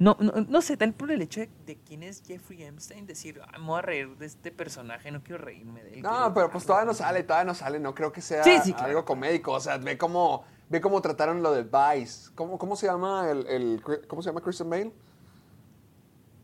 No, 0.00 0.16
no, 0.18 0.32
no 0.32 0.62
sé, 0.62 0.78
tal 0.78 0.94
por 0.94 1.10
el 1.12 1.20
hecho 1.20 1.40
de, 1.40 1.50
de 1.66 1.76
quién 1.76 2.02
es 2.02 2.22
Jeffrey 2.26 2.62
Epstein, 2.62 3.04
decir, 3.06 3.38
"Ay, 3.52 3.60
me 3.60 3.66
voy 3.66 3.78
a 3.78 3.82
reír 3.82 4.16
de 4.16 4.24
este 4.24 4.50
personaje, 4.50 5.10
no 5.10 5.22
quiero 5.22 5.44
reírme 5.44 5.82
de 5.84 5.94
él. 5.96 6.02
No, 6.02 6.32
pero 6.32 6.50
pues 6.50 6.64
odiarlo". 6.64 6.66
todavía 6.66 6.84
no 6.86 6.94
sale, 6.94 7.22
todavía 7.22 7.44
no 7.44 7.54
sale. 7.54 7.78
No 7.80 7.94
creo 7.94 8.10
que 8.10 8.22
sea 8.22 8.42
Sí, 8.42 8.56
sí, 8.64 8.72
claro. 8.72 8.88
algo 8.88 9.04
comédico. 9.04 9.52
O 9.52 9.60
sea, 9.60 9.76
ve 9.76 9.98
cómo, 9.98 10.42
ve 10.70 10.80
cómo 10.80 11.02
trataron 11.02 11.42
lo 11.42 11.52
de 11.52 11.64
Vice. 11.64 12.30
¿Cómo, 12.34 12.56
cómo 12.56 12.76
se 12.76 12.86
llama 12.86 13.30
el, 13.30 13.46
el- 13.46 13.82
cómo 14.08 14.22
se 14.22 14.30
llama 14.30 14.40
Christian 14.40 14.70
Bale? 14.70 14.90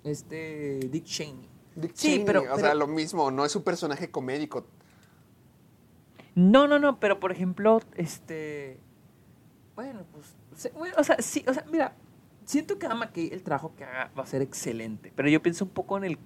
Este, 0.05 0.79
Dick 0.91 1.05
Cheney. 1.05 1.49
Dick 1.75 1.93
Sí, 1.95 2.09
Cheney. 2.11 2.27
pero- 2.27 2.41
o 2.41 2.45
pero- 2.45 2.57
sea, 2.59 2.75
lo 2.75 2.87
mismo. 2.87 3.31
No 3.31 3.45
es 3.45 3.57
un 3.57 3.63
personaje 3.63 4.11
comédico. 4.11 4.67
No, 6.35 6.67
no, 6.69 6.79
no, 6.79 7.01
pero 7.01 7.19
por 7.19 7.33
ejemplo, 7.33 7.81
este. 7.95 8.79
Bueno, 9.75 10.05
pues. 10.13 10.27
se- 10.55 10.71
bueno, 10.73 10.95
o 10.99 11.05
sea, 11.05 11.17
sí, 11.21 11.43
o 11.49 11.55
sea, 11.55 11.65
mira, 11.71 11.95
siento 12.47 12.79
que 12.79 12.87
Ama 12.87 13.13
que 13.13 13.27
el 13.27 13.43
trabajo 13.43 13.75
que 13.77 13.85
haga 13.85 14.11
va 14.19 14.23
a 14.23 14.27
ser 14.27 14.41
excelente, 14.41 15.13
pero 15.15 15.29
yo 15.29 15.43
pienso 15.43 15.65
un 15.67 15.71
poco 15.71 15.99
en 15.99 16.05
el, 16.05 16.19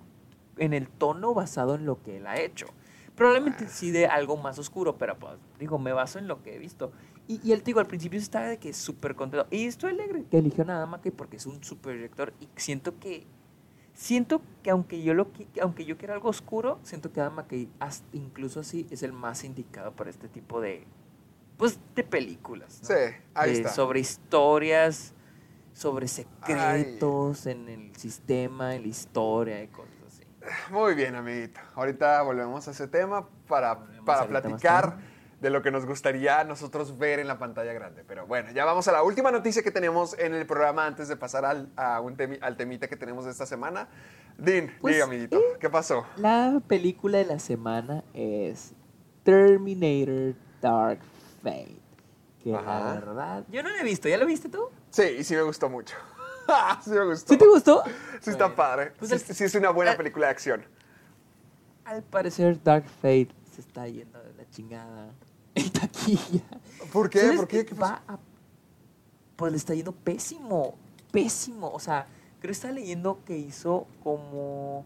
en 0.59 0.73
el 0.73 0.89
tono 0.89 1.35
basado 1.35 1.75
en 1.75 1.85
lo 1.87 2.01
que 2.03 2.19
él 2.19 2.27
ha 2.29 2.39
hecho. 2.41 2.67
Probablemente 3.17 3.69
sí 3.69 3.91
de 3.91 4.07
algo 4.07 4.37
más 4.37 4.59
oscuro, 4.59 4.97
pero 4.97 5.19
pues, 5.19 5.35
digo, 5.59 5.79
me 5.79 5.93
baso 5.93 6.19
en 6.19 6.29
lo 6.29 6.43
que 6.43 6.55
he 6.55 6.59
visto. 6.59 6.93
Y, 7.29 7.41
y 7.47 7.53
él, 7.53 7.63
digo, 7.63 7.81
al 7.81 7.87
principio 7.87 8.19
estaba 8.19 8.47
de 8.47 8.59
que 8.59 8.73
súper 8.73 9.15
contento. 9.15 9.47
Y 9.51 9.67
estoy 9.67 9.91
alegre 9.91 10.25
que 10.31 10.39
eligió 10.39 10.65
a 10.71 10.83
Ama 10.83 11.03
que 11.03 11.13
porque 11.13 11.37
es 11.37 11.45
un 11.47 11.63
super 11.63 11.95
director 11.97 12.33
y 12.41 12.49
siento 12.57 12.99
que. 13.01 13.27
Siento 13.93 14.41
que 14.63 14.71
aunque 14.71 15.03
yo 15.03 15.13
lo 15.13 15.29
aunque 15.61 15.85
yo 15.85 15.99
quiera 15.99 16.15
algo 16.15 16.31
oscuro, 16.31 16.79
siento 16.83 17.13
que 17.13 17.21
Adam 17.21 17.35
McKay 17.35 17.69
incluso 18.13 18.61
así 18.61 18.87
es 18.91 19.03
el 19.03 19.13
más 19.13 19.45
indicado 19.45 19.93
para 19.93 20.09
este 20.09 20.29
tipo 20.29 20.61
de 20.63 20.87
pues 21.59 21.79
de 21.95 22.03
películas. 22.05 22.81
¿no? 22.83 22.89
Sí, 22.89 22.95
ahí 23.35 23.51
Eh, 23.51 23.53
está. 23.55 23.69
Sobre 23.69 24.01
historias, 24.01 25.13
sobre 25.73 26.09
secretos 26.09 27.47
en 27.47 27.69
el 27.69 27.97
sistema, 27.97 28.75
en 28.75 28.83
la 28.83 28.89
historia 28.89 29.63
y 29.63 29.69
cosas 29.69 29.95
así. 30.07 30.23
Muy 30.71 30.95
bien, 30.95 31.15
amiguito. 31.15 31.61
Ahorita 31.75 32.23
volvemos 32.23 32.67
a 32.69 32.71
ese 32.73 32.89
tema 32.89 33.29
para, 33.49 33.75
Volvemos 33.75 34.05
para 34.05 34.27
platicar 34.27 34.99
de 35.41 35.49
lo 35.49 35.63
que 35.63 35.71
nos 35.71 35.87
gustaría 35.87 36.45
nosotros 36.45 36.99
ver 36.99 37.19
en 37.19 37.27
la 37.27 37.39
pantalla 37.39 37.73
grande. 37.73 38.05
Pero 38.07 38.27
bueno, 38.27 38.51
ya 38.53 38.67
vamos 38.67 38.87
a 38.89 38.93
la 38.93 39.03
última 39.03 39.31
noticia 39.31 39.63
que 39.63 39.71
tenemos 39.71 40.19
en 40.19 40.35
el 40.35 40.45
programa 40.47 40.87
antes 40.87 41.09
de 41.09 41.17
pasar 41.17 41.47
al, 41.47 41.71
a 41.77 42.01
un 42.01 42.15
temi- 42.17 42.39
al 42.43 42.57
temita 42.59 42.89
que 42.89 42.97
tenemos 42.97 43.25
esta 43.27 43.47
semana. 43.47 43.89
Din, 44.37 44.71
Pues, 44.81 44.95
diga, 44.95 45.05
amiguito, 45.07 45.39
eh, 45.39 45.57
¿qué 45.59 45.71
pasó? 45.71 46.05
La 46.17 46.61
película 46.67 47.19
de 47.19 47.25
la 47.25 47.39
semana 47.39 48.05
es 48.13 48.75
Terminator 49.23 50.35
Dark 50.61 51.01
Fate. 51.43 51.79
Que 52.43 52.55
Ajá. 52.55 52.81
la 52.81 52.95
verdad. 52.95 53.45
Yo 53.51 53.63
no 53.63 53.69
la 53.71 53.81
he 53.81 53.85
visto, 53.85 54.09
¿ya 54.09 54.17
la 54.19 54.25
viste 54.25 54.49
tú? 54.49 54.69
Sí, 54.91 55.03
y 55.21 55.25
sí 55.25 55.35
me 55.35 55.43
gustó 55.43 55.69
mucho. 55.69 55.95
sí 56.85 56.91
me 56.91 57.05
gustó. 57.05 57.33
¿Sí 57.33 57.39
te 57.39 57.47
gustó? 57.47 57.83
Sí 58.21 58.31
está 58.31 58.55
padre. 58.55 58.93
pues 58.99 59.11
sí, 59.11 59.15
el- 59.29 59.35
sí 59.37 59.45
es 59.45 59.55
una 59.55 59.71
buena 59.71 59.97
película 59.97 60.27
de 60.27 60.33
acción. 60.33 60.65
Al 61.85 62.03
parecer 62.03 62.63
Dark 62.63 62.85
Fate 63.01 63.29
se 63.55 63.61
está 63.61 63.87
yendo 63.89 64.21
de 64.23 64.33
la 64.35 64.49
chingada 64.51 65.11
en 65.55 65.71
taquilla. 65.73 66.43
¿Por 66.93 67.09
qué? 67.11 67.21
¿Sabes 67.21 67.37
¿Por 67.37 67.49
qué? 67.49 67.65
¿Qué? 67.65 67.75
Va 67.75 68.03
a- 68.07 68.19
pues 69.37 69.53
le 69.53 69.59
está 69.59 69.75
yendo 69.75 69.93
pésimo, 69.93 70.77
pésimo. 71.13 71.71
O 71.73 71.81
sea, 71.81 72.07
creo 72.41 72.49
que 72.51 72.53
estaba 72.53 72.75
leyendo 72.75 73.25
que 73.25 73.37
hizo 73.39 73.87
como... 74.03 74.85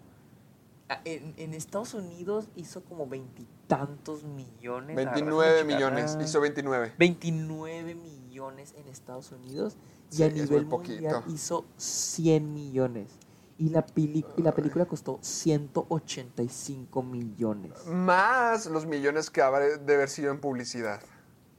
a- 0.88 1.00
En, 1.04 1.34
en 1.38 1.54
Estados 1.54 1.94
Unidos 1.94 2.48
hizo 2.56 2.82
como 2.84 3.06
veintitantos 3.08 4.22
millones. 4.22 4.96
A 4.96 5.00
ver, 5.00 5.06
29 5.06 5.52
déjame 5.52 5.72
checar. 5.72 5.92
millones. 5.92 6.16
Ah, 6.18 6.22
Hizo 6.22 6.40
29. 6.40 6.92
29 6.98 7.94
millones 7.96 8.74
en 8.76 8.86
Estados 8.88 9.32
Unidos 9.32 9.76
y 10.10 10.16
Sí, 10.16 10.22
a 10.22 10.28
nivel 10.28 10.66
poquito. 10.66 10.92
mundial 11.02 11.24
hizo 11.28 11.64
100 11.76 12.52
millones. 12.52 13.08
Y 13.56 13.68
la, 13.68 13.86
peli- 13.86 14.24
y 14.36 14.42
la 14.42 14.52
película 14.52 14.84
costó 14.84 15.18
185 15.20 17.02
millones. 17.02 17.72
Más 17.86 18.66
los 18.66 18.86
millones 18.86 19.30
que 19.30 19.42
habrá 19.42 19.60
de 19.78 19.94
haber 19.94 20.08
sido 20.08 20.32
en 20.32 20.40
publicidad. 20.40 21.00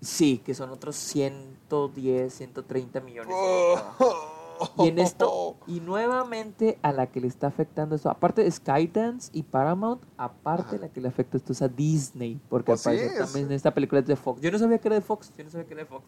Sí, 0.02 0.40
que 0.46 0.54
son 0.54 0.70
otros 0.72 0.96
110, 0.96 2.34
130 2.34 3.00
millones. 3.02 3.34
Oh. 3.34 4.84
Y 4.86 4.88
en 4.88 5.00
esto, 5.00 5.58
y 5.68 5.82
nuevamente 5.82 6.80
a 6.82 6.94
la 6.94 7.08
que 7.08 7.20
le 7.20 7.28
está 7.28 7.48
afectando 7.48 7.96
esto, 7.96 8.10
aparte 8.10 8.42
de 8.44 8.50
Skydance 8.52 9.30
y 9.34 9.44
Paramount, 9.44 10.02
aparte 10.18 10.78
la 10.80 10.88
que 10.90 11.02
le 11.02 11.10
afecta 11.10 11.36
esto 11.38 11.52
es 11.52 11.62
a 11.62 11.68
Disney, 11.68 12.40
porque 12.50 12.68
Pues 12.68 12.82
sí, 12.82 12.90
es- 12.92 13.18
también 13.18 13.52
esta 13.52 13.74
película 13.74 14.00
es 14.00 14.08
de 14.08 14.16
Fox. 14.16 14.40
Yo 14.42 14.52
no 14.52 14.60
sabía 14.60 14.78
que 14.78 14.88
era 14.88 14.96
de 14.96 15.02
Fox, 15.02 15.32
yo 15.38 15.44
no 15.44 15.50
sabía 15.50 15.66
que 15.68 15.74
era 15.74 15.84
de 15.84 15.90
Fox. 15.90 16.06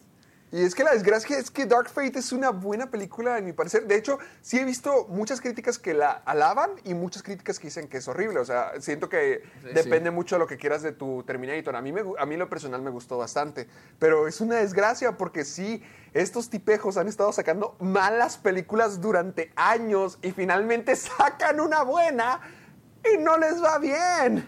Y 0.50 0.64
es 0.64 0.76
que 0.76 0.84
la 0.86 0.94
desgracia 0.94 1.38
es 1.38 1.52
que 1.52 1.66
Dark 1.66 1.90
Fate 1.90 2.20
es 2.20 2.32
una 2.32 2.52
buena 2.52 2.90
película, 2.90 3.36
a 3.36 3.42
mi 3.42 3.52
parecer. 3.52 3.86
De 3.86 3.96
hecho, 3.98 4.18
sí 4.42 4.58
he 4.58 4.64
visto 4.64 5.06
muchas 5.10 5.42
críticas 5.42 5.78
que 5.78 5.94
la 5.94 6.10
alaban 6.26 6.72
y 6.86 6.94
muchas 6.94 7.22
críticas 7.22 7.60
que 7.60 7.68
dicen 7.68 7.90
que 7.90 7.98
es 7.98 8.08
horrible. 8.08 8.40
O 8.40 8.46
sea, 8.46 8.72
siento 8.80 9.10
que 9.10 9.44
Sí, 9.62 9.68
depende 9.74 10.10
sí. 10.10 10.16
mucho 10.16 10.36
de 10.36 10.40
lo 10.40 10.48
que 10.48 10.56
quieras 10.56 10.82
de 10.84 10.94
tu 10.94 11.24
Terminator. 11.24 11.76
A 11.76 11.82
mí, 11.82 11.92
me, 11.92 12.02
a 12.18 12.26
mí 12.26 12.38
lo 12.38 12.48
personal 12.50 12.82
me 12.82 12.92
gustó 12.92 13.18
bastante. 13.18 13.68
Pero 14.00 14.26
es 14.30 14.40
una 14.40 14.56
desgracia 14.56 15.18
porque 15.18 15.44
sí, 15.44 15.84
estos 16.14 16.50
tipejos 16.50 16.96
han 16.96 17.10
estado 17.10 17.34
sacando 17.34 17.76
malas 17.82 18.38
películas 18.38 19.02
durante 19.02 19.52
años 19.58 20.18
y 20.22 20.32
finalmente 20.32 20.96
sacan 20.96 21.60
una 21.60 21.84
buena 21.84 22.40
y 23.14 23.18
no 23.18 23.38
les 23.38 23.62
va 23.62 23.80
bien. 23.80 24.48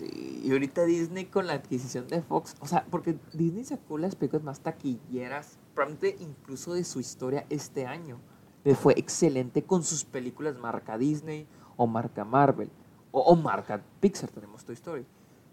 Sí, 0.00 0.40
y 0.42 0.50
ahorita 0.50 0.86
Disney 0.86 1.26
con 1.26 1.46
la 1.46 1.52
adquisición 1.52 2.08
de 2.08 2.22
Fox, 2.22 2.56
o 2.60 2.66
sea, 2.66 2.86
porque 2.90 3.18
Disney 3.34 3.64
sacó 3.64 3.98
las 3.98 4.16
películas 4.16 4.42
más 4.42 4.60
taquilleras, 4.60 5.58
probablemente 5.74 6.16
incluso 6.20 6.72
de 6.72 6.84
su 6.84 7.00
historia 7.00 7.44
este 7.50 7.84
año. 7.84 8.18
Le 8.64 8.74
fue 8.74 8.94
excelente 8.96 9.62
con 9.62 9.82
sus 9.82 10.06
películas 10.06 10.56
marca 10.56 10.96
Disney 10.96 11.46
o 11.76 11.86
marca 11.86 12.24
Marvel 12.24 12.70
o, 13.10 13.20
o 13.20 13.36
marca 13.36 13.82
Pixar, 14.00 14.30
tenemos 14.30 14.64
Toy 14.64 14.74
Story. 14.74 15.04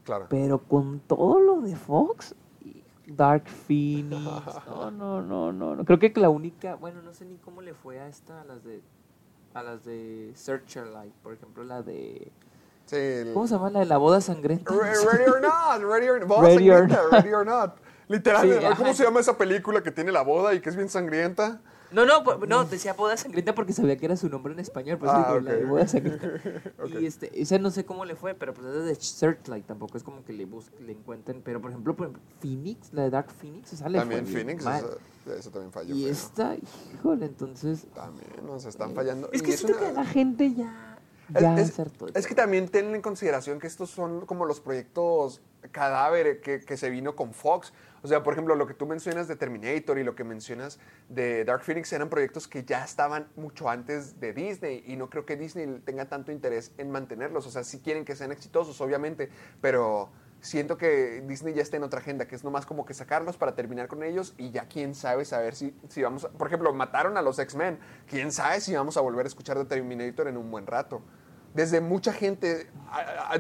Claro. 0.06 0.28
Pero 0.30 0.60
con 0.60 1.02
todo 1.02 1.42
lo 1.42 1.60
de 1.60 1.76
Fox, 1.76 2.34
Dark 3.06 3.50
Phoenix, 3.50 4.24
no, 4.66 4.92
no, 4.92 5.22
no, 5.22 5.52
no, 5.52 5.76
no. 5.76 5.84
Creo 5.84 6.00
que 6.00 6.14
la 6.16 6.30
única, 6.30 6.76
bueno, 6.76 7.02
no 7.02 7.14
sé 7.14 7.26
ni 7.26 7.36
cómo 7.36 7.62
le 7.62 7.74
fue 7.74 8.00
a 8.00 8.08
esta, 8.08 8.44
a 8.44 8.46
las 8.46 8.64
de, 8.64 8.82
a 9.54 9.62
las 9.62 9.84
de 9.84 10.32
Searchlight, 10.36 11.14
por 11.16 11.34
ejemplo, 11.34 11.66
la 11.66 11.82
de, 11.82 12.32
Sí, 12.88 12.96
el- 12.96 13.34
¿cómo 13.34 13.48
se 13.48 13.54
llama? 13.54 13.70
La 13.70 13.80
de 13.82 13.86
la 13.86 13.98
boda 13.98 14.20
sangrienta. 14.22 14.74
Re- 14.74 14.80
Ready 15.06 15.30
or 15.30 15.42
not, 15.42 15.82
ready 15.84 16.08
or, 16.10 16.26
boda 16.26 16.42
Ready 16.42 16.70
or 16.72 16.80
sangrienta, 16.90 17.04
not. 17.04 17.12
ready 17.14 17.34
or 17.34 17.46
not. 17.46 17.76
Literal, 18.08 18.42
Sí, 18.50 18.56
¿cómo 18.78 18.86
ajá. 18.90 18.94
se 18.94 19.04
llama 19.04 19.20
esa 19.20 19.38
película 19.38 19.84
que 19.84 19.92
tiene 19.92 20.12
la 20.14 20.22
boda 20.24 20.54
y 20.54 20.62
que 20.62 20.70
es 20.70 20.76
bien 20.78 20.90
sangrienta? 20.90 21.60
No, 21.92 22.06
no, 22.06 22.22
pu- 22.24 22.48
no, 22.48 22.66
decía 22.66 22.94
boda 22.94 23.16
sangrienta 23.16 23.54
porque 23.56 23.72
sabía 23.74 23.98
que 23.98 24.06
era 24.06 24.16
su 24.18 24.28
nombre 24.30 24.54
en 24.54 24.60
español, 24.60 24.98
pues 24.98 25.10
Ah, 25.14 25.38
la 25.42 25.54
de 25.54 25.66
boda 25.66 25.88
sangrienta. 25.88 26.28
Y 27.02 27.06
este, 27.06 27.42
esa 27.42 27.58
no 27.60 27.70
sé 27.72 27.86
cómo 27.86 28.04
le 28.06 28.16
fue, 28.16 28.34
pero 28.34 28.54
pues 28.54 28.66
es 28.68 28.86
de 28.86 28.96
Searchlight, 28.96 29.66
tampoco 29.66 29.98
es 29.98 30.04
como 30.04 30.24
que 30.24 30.32
le 30.34 30.46
bus 30.46 30.72
le 30.80 30.94
encuentren, 30.94 31.42
pero 31.44 31.62
por 31.62 31.72
ejemplo, 31.72 31.96
por 31.96 32.08
ejemplo, 32.08 32.22
Phoenix, 32.42 32.92
la 32.94 33.04
de 33.04 33.10
Dark 33.10 33.30
Phoenix, 33.32 33.74
esa 33.74 33.88
le 33.90 34.00
También 34.00 34.26
fue 34.26 34.34
Phoenix, 34.42 34.66
eso, 34.66 34.98
eso 35.38 35.52
también 35.52 35.72
falló. 35.74 35.94
Y 35.96 36.04
feo. 36.04 36.12
esta, 36.12 36.56
híjole, 36.94 37.26
entonces 37.26 37.86
También, 37.94 38.60
sea, 38.60 38.70
están 38.70 38.94
fallando. 38.94 39.30
es 39.34 39.42
Y 39.42 39.46
que 39.46 39.58
siento 39.58 39.78
una- 39.78 39.88
que 39.88 39.94
la 39.94 40.06
gente 40.06 40.54
ya 40.56 40.66
Es- 40.66 40.87
ya 41.30 41.58
es, 41.58 41.74
es 42.14 42.28
que 42.28 42.36
también 42.36 42.70
ten 42.70 42.94
en 42.96 43.02
consideración 43.02 43.60
que 43.60 43.68
estos 43.68 43.90
son 43.90 44.26
como 44.26 44.46
los 44.46 44.60
proyectos 44.60 45.42
cadáver 45.72 46.42
que, 46.42 46.62
que 46.62 46.78
se 46.78 46.90
vino 46.90 47.16
con 47.16 47.34
Fox. 47.34 47.74
O 48.02 48.08
sea, 48.08 48.24
por 48.24 48.34
ejemplo, 48.34 48.56
lo 48.56 48.68
que 48.68 48.74
tú 48.74 48.86
mencionas 48.86 49.28
de 49.28 49.36
Terminator 49.36 49.98
y 49.98 50.04
lo 50.04 50.16
que 50.16 50.24
mencionas 50.24 50.80
de 51.10 51.44
Dark 51.44 51.64
Phoenix 51.64 51.92
eran 51.94 52.10
proyectos 52.10 52.48
que 52.48 52.64
ya 52.64 52.84
estaban 52.84 53.28
mucho 53.36 53.70
antes 53.70 54.20
de 54.20 54.34
Disney 54.34 54.84
y 54.86 54.96
no 54.96 55.10
creo 55.10 55.26
que 55.26 55.36
Disney 55.36 55.82
tenga 55.84 56.08
tanto 56.08 56.32
interés 56.32 56.72
en 56.78 56.92
mantenerlos. 56.92 57.46
O 57.48 57.52
sea, 57.52 57.64
sí 57.64 57.80
quieren 57.80 58.06
que 58.06 58.16
sean 58.16 58.32
exitosos, 58.32 58.80
obviamente, 58.82 59.30
pero 59.62 60.10
siento 60.40 60.78
que 60.78 61.24
Disney 61.28 61.54
ya 61.54 61.64
está 61.64 61.78
en 61.78 61.84
otra 61.84 62.00
agenda, 62.00 62.28
que 62.28 62.36
es 62.36 62.44
nomás 62.44 62.66
como 62.66 62.86
que 62.86 62.94
sacarlos 62.94 63.38
para 63.38 63.56
terminar 63.56 63.88
con 63.88 64.04
ellos 64.04 64.36
y 64.38 64.52
ya 64.52 64.68
quién 64.68 64.94
sabe 64.94 65.26
saber 65.26 65.56
si, 65.56 65.76
si 65.90 66.02
vamos 66.02 66.26
a... 66.26 66.30
Por 66.30 66.48
ejemplo, 66.48 66.72
mataron 66.74 67.18
a 67.18 67.22
los 67.22 67.40
X-Men. 67.40 67.80
¿Quién 68.08 68.32
sabe 68.32 68.62
si 68.62 68.76
vamos 68.76 68.96
a 68.98 69.02
volver 69.02 69.26
a 69.26 69.28
escuchar 69.28 69.58
de 69.58 69.66
Terminator 69.66 70.28
en 70.28 70.38
un 70.38 70.50
buen 70.52 70.68
rato? 70.68 71.02
Desde 71.58 71.82
mucha 71.82 72.14
gente, 72.14 72.68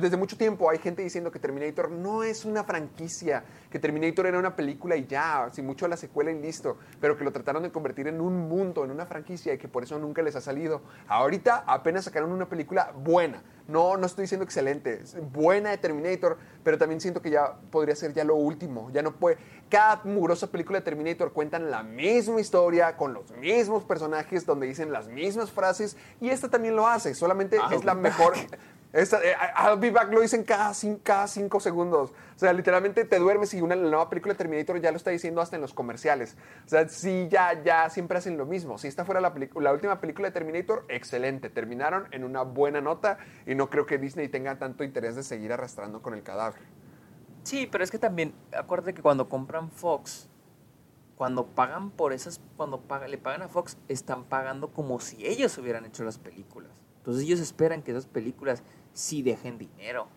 desde 0.01 0.17
mucho 0.17 0.37
tiempo 0.37 0.71
hay 0.71 0.79
gente 0.79 1.03
diciendo 1.03 1.29
que 1.29 1.37
Terminator 1.37 1.91
no 1.91 2.23
es 2.23 2.45
una 2.45 2.63
franquicia, 2.63 3.43
que 3.69 3.79
Terminator 3.79 4.25
era 4.25 4.39
una 4.39 4.55
película 4.55 4.95
y 4.95 5.05
ya, 5.05 5.49
sin 5.51 5.65
mucho 5.65 5.87
la 5.87 5.97
secuela 5.97 6.31
y 6.31 6.39
listo, 6.39 6.77
pero 6.99 7.17
que 7.17 7.23
lo 7.23 7.31
trataron 7.31 7.63
de 7.63 7.71
convertir 7.71 8.07
en 8.07 8.21
un 8.21 8.47
mundo, 8.47 8.83
en 8.83 8.91
una 8.91 9.05
franquicia 9.05 9.53
y 9.53 9.57
que 9.57 9.67
por 9.67 9.83
eso 9.83 9.99
nunca 9.99 10.21
les 10.21 10.35
ha 10.35 10.41
salido. 10.41 10.81
Ahorita 11.07 11.63
apenas 11.67 12.05
sacaron 12.05 12.31
una 12.31 12.47
película 12.47 12.93
buena, 12.95 13.43
no, 13.67 13.97
no 13.97 14.05
estoy 14.05 14.23
diciendo 14.23 14.45
excelente, 14.45 15.01
buena 15.33 15.71
de 15.71 15.77
Terminator, 15.77 16.37
pero 16.63 16.77
también 16.77 17.01
siento 17.01 17.21
que 17.21 17.29
ya 17.29 17.55
podría 17.69 17.95
ser 17.95 18.13
ya 18.13 18.23
lo 18.23 18.35
último, 18.35 18.89
ya 18.91 19.01
no 19.01 19.15
puede. 19.15 19.37
Cada 19.69 20.01
mugrosa 20.05 20.49
película 20.49 20.79
de 20.79 20.85
Terminator 20.85 21.33
cuentan 21.33 21.69
la 21.69 21.83
misma 21.83 22.39
historia, 22.39 22.95
con 22.95 23.13
los 23.13 23.31
mismos 23.31 23.83
personajes, 23.83 24.45
donde 24.45 24.67
dicen 24.67 24.93
las 24.93 25.09
mismas 25.09 25.51
frases, 25.51 25.97
y 26.21 26.29
esta 26.29 26.49
también 26.49 26.75
lo 26.75 26.87
hace, 26.87 27.13
solamente 27.13 27.57
I'll 27.57 27.73
es 27.73 27.83
la 27.83 27.93
mejor. 27.93 28.35
Esta, 28.97 29.23
eh, 29.23 29.35
I'll 29.55 29.77
be 29.77 29.91
back 29.91 30.11
lo 30.11 30.21
dicen 30.21 30.43
cada, 30.43 30.71
cin- 30.71 30.99
cada 31.03 31.27
cinco 31.27 31.59
segundos. 31.59 32.09
O 32.35 32.39
sea, 32.39 32.51
literalmente 32.51 33.05
te 33.05 33.19
duermes 33.19 33.53
y 33.53 33.61
una 33.61 33.75
nueva 33.75 34.09
película 34.09 34.33
de 34.33 34.39
Terminator 34.39 34.81
ya 34.81 34.89
lo 34.89 34.97
está 34.97 35.11
diciendo 35.11 35.39
hasta 35.39 35.55
en 35.55 35.61
los 35.61 35.75
comerciales. 35.75 36.35
O 36.65 36.69
sea, 36.69 36.89
sí, 36.89 37.27
ya, 37.29 37.61
ya 37.61 37.91
siempre 37.91 38.17
hacen 38.17 38.39
lo 38.39 38.47
mismo. 38.47 38.79
Si 38.79 38.87
esta 38.87 39.05
fuera 39.05 39.21
la, 39.21 39.31
última 39.71 40.01
película 40.01 40.29
de 40.29 40.31
Terminator, 40.31 40.83
excelente. 40.89 41.51
Terminaron 41.51 42.07
en 42.09 42.23
una 42.23 42.41
buena 42.41 42.81
nota 42.81 43.19
y 43.45 43.53
no 43.53 43.69
creo 43.69 43.85
que 43.85 43.99
Disney 43.99 44.29
tenga 44.29 44.57
tanto 44.57 44.83
interés 44.83 45.15
de 45.15 45.21
seguir 45.21 45.53
arrastrando 45.53 46.01
con 46.01 46.15
el 46.15 46.23
cadáver. 46.23 46.61
Sí, 47.43 47.69
pero 47.71 47.83
es 47.83 47.91
que 47.91 47.99
también, 47.99 48.33
acuérdate 48.51 48.95
que 48.95 49.03
cuando 49.03 49.29
compran 49.29 49.69
Fox, 49.69 50.27
cuando 51.15 51.45
pagan 51.45 51.91
por 51.91 52.13
esas, 52.13 52.41
cuando 52.55 52.83
le 53.07 53.19
pagan 53.19 53.43
a 53.43 53.47
Fox, 53.47 53.77
están 53.89 54.23
pagando 54.23 54.69
como 54.69 54.99
si 54.99 55.23
ellos 55.23 55.55
hubieran 55.59 55.85
hecho 55.85 56.03
las 56.03 56.17
películas. 56.17 56.71
Entonces 57.07 57.23
ellos 57.23 57.39
esperan 57.39 57.83
que 57.83 57.91
esas 57.91 58.05
películas 58.05 58.63
sí 58.97 59.21
dejen 59.21 59.57
dinero. 59.57 60.07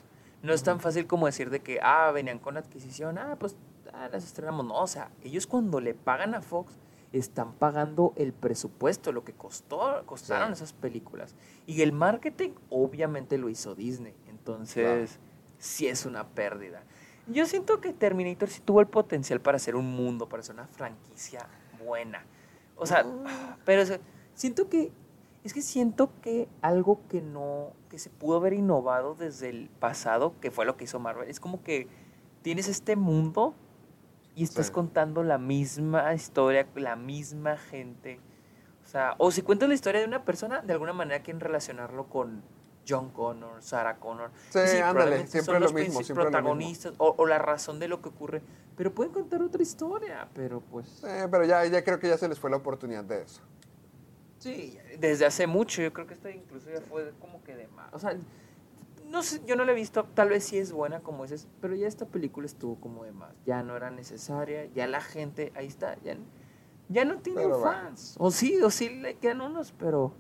No 0.42 0.54
es 0.54 0.62
tan 0.62 0.80
fácil 0.80 1.06
como 1.06 1.26
decir 1.26 1.50
de 1.50 1.60
que, 1.60 1.80
ah, 1.82 2.10
venían 2.12 2.38
con 2.38 2.56
adquisición, 2.56 3.18
ah, 3.18 3.36
pues 3.38 3.56
ah, 3.92 4.08
las 4.10 4.24
estrenamos. 4.24 4.64
No, 4.64 4.74
o 4.80 4.86
sea, 4.86 5.10
ellos 5.22 5.46
cuando 5.46 5.80
le 5.80 5.94
pagan 5.94 6.34
a 6.34 6.40
Fox, 6.40 6.78
están 7.12 7.52
pagando 7.54 8.12
el 8.16 8.32
presupuesto, 8.32 9.10
lo 9.12 9.24
que 9.24 9.32
costó, 9.32 10.02
costaron 10.06 10.48
Sí. 10.48 10.52
esas 10.54 10.72
películas. 10.72 11.34
Y 11.66 11.82
el 11.82 11.92
marketing 11.92 12.50
obviamente 12.70 13.36
lo 13.36 13.48
hizo 13.48 13.74
Disney. 13.74 14.14
Entonces, 14.28 15.18
sí 15.58 15.88
es 15.88 16.06
una 16.06 16.28
pérdida. 16.28 16.84
Yo 17.26 17.46
siento 17.46 17.80
que 17.80 17.92
Terminator 17.92 18.48
sí 18.48 18.60
tuvo 18.64 18.80
el 18.80 18.86
potencial 18.86 19.40
para 19.40 19.58
ser 19.58 19.76
un 19.76 19.86
mundo, 19.94 20.28
para 20.28 20.42
ser 20.42 20.54
una 20.54 20.68
franquicia 20.68 21.46
buena. 21.84 22.24
O 22.76 22.86
sea, 22.86 23.04
pero 23.64 23.82
siento 24.34 24.68
que 24.68 24.90
es 25.44 25.54
que 25.54 25.62
siento 25.62 26.10
que 26.22 26.48
algo 26.62 27.00
que 27.08 27.20
no 27.22 27.72
que 27.88 27.98
se 27.98 28.08
pudo 28.10 28.36
haber 28.36 28.52
innovado 28.52 29.14
desde 29.16 29.48
el 29.48 29.68
pasado, 29.68 30.34
que 30.40 30.50
fue 30.50 30.64
lo 30.64 30.76
que 30.76 30.84
hizo 30.84 30.98
Marvel, 31.00 31.28
es 31.28 31.40
como 31.40 31.62
que 31.64 31.88
tienes 32.42 32.68
este 32.68 32.94
mundo 32.94 33.54
y 34.36 34.44
estás 34.44 34.66
Sí. 34.66 34.72
contando 34.72 35.22
la 35.24 35.38
misma 35.38 36.14
historia, 36.14 36.66
la 36.76 36.94
misma 36.94 37.56
gente. 37.56 38.20
O 38.84 38.86
sea, 38.86 39.14
o 39.18 39.30
si 39.30 39.42
cuentas 39.42 39.68
la 39.68 39.74
historia 39.74 40.00
de 40.00 40.06
una 40.06 40.24
persona, 40.24 40.62
de 40.62 40.72
alguna 40.72 40.92
manera 40.92 41.22
quieren 41.22 41.40
relacionarlo 41.40 42.06
con 42.08 42.42
John 42.88 43.10
Connor, 43.10 43.60
Sarah 43.62 43.98
Connor. 43.98 44.30
Sí, 44.50 44.58
ándale, 44.78 45.26
siempre 45.26 45.42
son 45.42 45.54
lo 45.54 45.60
los 45.60 45.74
mismo, 45.74 46.02
siempre 46.02 46.24
lo 46.24 46.30
mismo. 46.30 46.38
protagonistas 46.40 46.94
o, 46.98 47.14
o 47.18 47.26
la 47.26 47.38
razón 47.38 47.78
de 47.78 47.88
lo 47.88 48.00
que 48.00 48.08
ocurre. 48.08 48.42
Pero 48.76 48.94
pueden 48.94 49.12
contar 49.12 49.42
otra 49.42 49.62
historia, 49.62 50.28
pero 50.34 50.60
pues... 50.60 51.02
Eh, 51.04 51.26
pero 51.30 51.44
ya, 51.44 51.64
ya 51.66 51.82
creo 51.84 51.98
que 51.98 52.08
ya 52.08 52.16
se 52.16 52.28
les 52.28 52.38
fue 52.38 52.50
la 52.50 52.56
oportunidad 52.56 53.04
de 53.04 53.22
eso. 53.22 53.42
Sí, 54.40 54.78
desde 54.98 55.26
hace 55.26 55.46
mucho, 55.46 55.82
yo 55.82 55.92
creo 55.92 56.06
que 56.06 56.14
esta 56.14 56.30
incluso 56.30 56.70
ya 56.70 56.80
fue 56.80 57.12
como 57.20 57.42
que 57.44 57.54
de 57.54 57.68
más. 57.68 57.92
O 57.92 57.98
sea, 57.98 58.16
no 59.10 59.22
sé, 59.22 59.40
yo 59.46 59.54
no 59.54 59.64
la 59.64 59.72
he 59.72 59.74
visto, 59.74 60.04
tal 60.14 60.30
vez 60.30 60.44
sí 60.44 60.56
es 60.56 60.72
buena 60.72 61.00
como 61.00 61.24
dices, 61.24 61.46
pero 61.60 61.74
ya 61.74 61.86
esta 61.86 62.06
película 62.06 62.46
estuvo 62.46 62.76
como 62.76 63.04
de 63.04 63.12
más. 63.12 63.32
Ya 63.44 63.62
no 63.62 63.76
era 63.76 63.90
necesaria, 63.90 64.64
ya 64.74 64.86
la 64.86 65.00
gente, 65.02 65.52
ahí 65.54 65.66
está, 65.66 65.96
ya, 66.02 66.16
ya 66.88 67.04
no 67.04 67.18
tiene 67.18 67.42
Pero 67.42 67.60
fans. 67.60 68.16
O 68.18 68.30
sí, 68.30 68.60
o 68.62 68.70
sí 68.70 68.88
le 68.88 69.14
quedan 69.16 69.42
unos, 69.42 69.72
pero... 69.72 70.12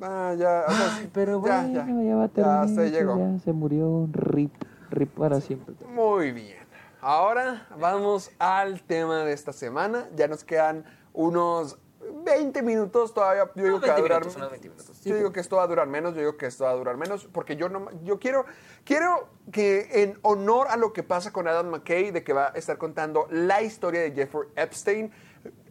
Ah, 0.00 0.34
ya, 0.36 0.64
o 0.66 0.72
sea, 0.72 0.96
Ay, 0.96 1.10
pero 1.12 1.32
ya, 1.44 1.62
bueno, 1.66 1.68
ya. 1.68 2.02
ya, 2.02 2.16
va 2.16 2.24
a 2.24 2.32
Ya, 2.32 2.62
hasta 2.62 2.82
terminar, 2.82 2.84
ahí 2.84 2.90
llegó. 2.90 3.18
ya 3.18 3.38
se 3.40 3.52
murió, 3.52 4.08
rip, 4.10 4.52
rip 4.90 5.10
para 5.10 5.40
siempre. 5.40 5.74
Muy 5.86 6.32
bien. 6.32 6.64
Ahora 7.00 7.68
vamos 7.78 8.30
al 8.38 8.82
tema 8.82 9.18
de 9.24 9.32
esta 9.34 9.52
semana. 9.52 10.08
Ya 10.16 10.26
nos 10.28 10.42
quedan 10.42 10.84
unos 11.12 11.78
20 12.24 12.62
minutos 12.62 13.12
todavía. 13.14 13.50
Yo 13.54 13.64
digo 13.64 13.80
que 13.80 13.86
va 13.88 13.92
a 13.92 13.96
20 13.96 14.02
durar. 14.02 14.20
minutos, 14.20 14.36
unos 14.36 14.50
20 14.50 14.68
minutos. 14.70 14.96
Sí, 15.00 15.08
Yo 15.10 15.16
digo 15.16 15.32
que 15.32 15.40
esto 15.40 15.56
va 15.56 15.62
a 15.64 15.66
durar 15.66 15.86
menos. 15.86 16.14
Yo 16.14 16.20
digo 16.20 16.36
que 16.36 16.46
esto 16.46 16.64
va 16.64 16.70
a 16.70 16.74
durar 16.74 16.96
menos. 16.96 17.26
Porque 17.26 17.56
yo 17.56 17.68
no. 17.68 17.88
Yo 18.02 18.18
quiero. 18.18 18.44
Quiero 18.84 19.28
que 19.52 20.02
en 20.02 20.18
honor 20.22 20.68
a 20.70 20.76
lo 20.76 20.92
que 20.92 21.02
pasa 21.02 21.32
con 21.32 21.46
Adam 21.48 21.68
McKay, 21.70 22.10
de 22.10 22.24
que 22.24 22.32
va 22.32 22.46
a 22.46 22.58
estar 22.58 22.78
contando 22.78 23.26
la 23.30 23.62
historia 23.62 24.00
de 24.00 24.12
Jeffrey 24.12 24.48
Epstein. 24.56 25.12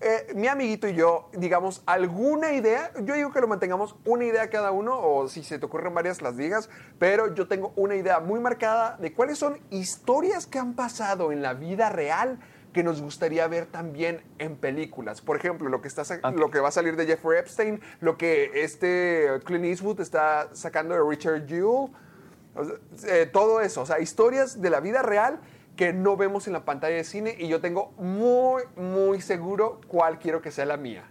eh, 0.01 0.31
mi 0.35 0.47
amiguito 0.47 0.88
y 0.88 0.93
yo, 0.93 1.30
digamos, 1.34 1.81
alguna 1.88 2.51
idea, 2.53 2.91
yo 3.01 3.15
digo 3.15 3.31
que 3.31 3.41
lo 3.41 3.47
mantengamos 3.47 3.95
una 4.05 4.25
idea 4.25 4.49
cada 4.51 4.71
uno, 4.71 4.99
o 4.99 5.27
si 5.27 5.43
se 5.43 5.57
te 5.57 5.65
ocurren 5.65 5.93
varias, 5.95 6.21
las 6.21 6.38
digas, 6.38 6.69
pero 6.99 7.34
yo 7.34 7.47
tengo 7.47 7.73
una 7.75 7.95
idea 7.95 8.19
muy 8.19 8.39
marcada 8.39 8.97
de 8.97 9.13
cuáles 9.13 9.39
son 9.39 9.57
historias 9.71 10.45
que 10.45 10.59
han 10.59 10.75
pasado 10.75 11.31
en 11.31 11.41
la 11.41 11.53
vida 11.55 11.89
real 11.89 12.38
que 12.73 12.83
nos 12.83 13.01
gustaría 13.01 13.47
ver 13.47 13.67
también 13.67 14.21
en 14.39 14.55
películas. 14.55 15.21
Por 15.21 15.37
ejemplo, 15.37 15.69
lo 15.69 15.81
que, 15.81 15.87
está, 15.87 16.03
lo 16.31 16.51
que 16.51 16.59
va 16.59 16.69
a 16.69 16.71
salir 16.71 16.95
de 16.95 17.05
Jeffrey 17.05 17.39
Epstein, 17.39 17.79
lo 18.01 18.17
que 18.17 18.51
este 18.55 19.29
Clint 19.45 19.65
Eastwood 19.65 20.01
está 20.01 20.49
sacando 20.53 20.95
de 20.95 21.01
Richard 21.07 21.47
Jewell, 21.47 21.91
eh, 23.07 23.29
todo 23.31 23.61
eso, 23.61 23.81
o 23.81 23.85
sea, 23.85 23.99
historias 23.99 24.61
de 24.61 24.69
la 24.69 24.79
vida 24.79 25.01
real 25.01 25.39
que 25.75 25.93
no 25.93 26.17
vemos 26.17 26.47
en 26.47 26.53
la 26.53 26.65
pantalla 26.65 26.95
de 26.95 27.03
cine 27.03 27.35
y 27.39 27.47
yo 27.47 27.61
tengo 27.61 27.93
muy, 27.97 28.63
muy 28.75 29.21
seguro 29.21 29.81
cuál 29.87 30.19
quiero 30.19 30.41
que 30.41 30.51
sea 30.51 30.65
la 30.65 30.77
mía. 30.77 31.03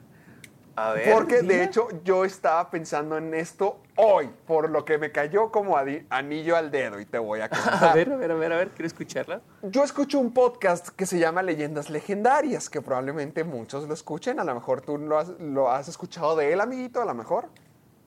A 0.77 0.93
ver. 0.93 1.13
Porque 1.13 1.43
de 1.43 1.65
hecho 1.65 1.89
yo 2.03 2.25
estaba 2.25 2.71
pensando 2.71 3.17
en 3.19 3.35
esto 3.35 3.81
hoy, 3.97 4.31
por 4.47 4.71
lo 4.71 4.85
que 4.85 4.99
me 4.99 5.13
cayó 5.13 5.51
como 5.51 5.77
anillo 5.77 6.57
al 6.57 6.71
dedo 6.71 6.99
y 6.99 7.05
te 7.05 7.19
voy 7.19 7.41
a 7.41 7.49
contar. 7.51 7.85
A 7.85 7.95
ver, 7.95 8.13
a 8.13 8.17
ver, 8.17 8.31
a 8.31 8.35
ver, 8.35 8.53
a 8.53 8.57
ver, 8.57 8.69
quiero 8.71 8.87
escucharla. 8.87 9.43
Yo 9.63 9.85
escucho 9.85 10.19
un 10.19 10.33
podcast 10.33 10.89
que 10.89 11.07
se 11.07 11.19
llama 11.19 11.43
Leyendas 11.43 11.91
Legendarias, 11.91 12.71
que 12.71 12.81
probablemente 12.81 13.45
muchos 13.45 13.87
lo 13.87 13.95
escuchen. 13.95 14.41
A 14.41 14.45
lo 14.45 14.55
mejor 14.55 14.81
tú 14.81 14.99
lo 14.99 15.19
has, 15.19 15.29
lo 15.41 15.71
has 15.71 15.89
escuchado 15.89 16.37
de 16.37 16.53
él, 16.53 16.61
amiguito, 16.61 17.03
a 17.03 17.05
lo 17.05 17.15
mejor. 17.15 17.49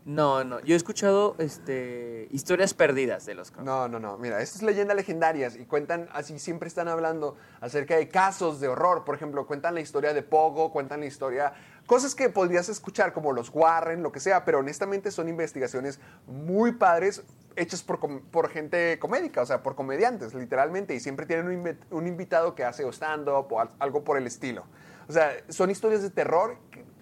No, 0.06 0.44
no, 0.44 0.60
yo 0.60 0.76
he 0.76 0.78
escuchado 0.78 1.36
este, 1.40 2.28
historias 2.30 2.76
perdidas 2.76 3.26
de 3.26 3.34
los. 3.34 3.52
No, 3.58 3.88
no, 3.88 4.00
no. 4.00 4.20
Mira, 4.20 4.40
esto 4.40 4.58
es 4.58 4.62
Leyendas 4.62 4.96
Legendarias 4.96 5.56
y 5.56 5.66
cuentan, 5.66 6.08
así 6.14 6.38
siempre 6.38 6.68
están 6.68 6.88
hablando 6.88 7.38
acerca 7.60 7.96
de 7.96 8.08
casos 8.08 8.60
de 8.60 8.68
horror. 8.68 9.04
Por 9.04 9.16
ejemplo, 9.16 9.48
cuentan 9.48 9.74
la 9.74 9.82
historia 9.82 10.14
de 10.14 10.22
Pogo, 10.22 10.72
cuentan 10.72 11.00
la 11.00 11.08
historia, 11.08 11.54
cosas 11.86 12.16
que 12.16 12.30
podrías 12.30 12.68
escuchar 12.70 13.14
como 13.14 13.32
los 13.32 13.50
Warren, 13.54 14.02
lo 14.04 14.12
que 14.12 14.20
sea, 14.20 14.44
pero 14.46 14.60
honestamente 14.60 15.12
son 15.12 15.30
investigaciones 15.30 16.00
muy 16.28 16.72
padres 16.74 17.24
hechas 17.56 17.84
por, 17.84 18.00
por 18.24 18.50
gente 18.50 19.00
comédica, 19.00 19.42
o 19.42 19.46
sea, 19.46 19.64
por 19.64 19.76
comediantes, 19.76 20.34
literalmente, 20.34 20.94
y 20.94 21.00
siempre 21.00 21.26
tienen 21.26 21.48
un, 21.48 21.64
invi- 21.64 21.78
un 21.92 22.08
invitado 22.08 22.54
que 22.56 22.66
hace 22.66 22.84
o 22.84 22.90
stand-up 22.92 23.48
o 23.52 23.60
al- 23.62 23.70
algo 23.80 24.04
por 24.04 24.18
el 24.18 24.28
estilo. 24.28 24.66
O 25.08 25.14
sea, 25.14 25.32
son 25.50 25.70
historias 25.70 26.02
de 26.02 26.10
terror 26.10 26.58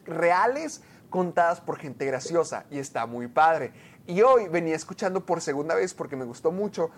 reales 0.06 0.82
contadas 1.10 1.62
por 1.62 1.78
gente 1.80 2.06
graciosa 2.06 2.66
y 2.70 2.80
está 2.80 3.06
muy 3.06 3.28
padre. 3.28 3.72
Y 4.06 4.22
hoy 4.22 4.48
venía 4.50 4.76
escuchando 4.76 5.26
por 5.26 5.42
segunda 5.42 5.76
vez 5.76 5.94
porque 5.94 6.16
me 6.16 6.26
gustó 6.26 6.52
mucho 6.52 6.92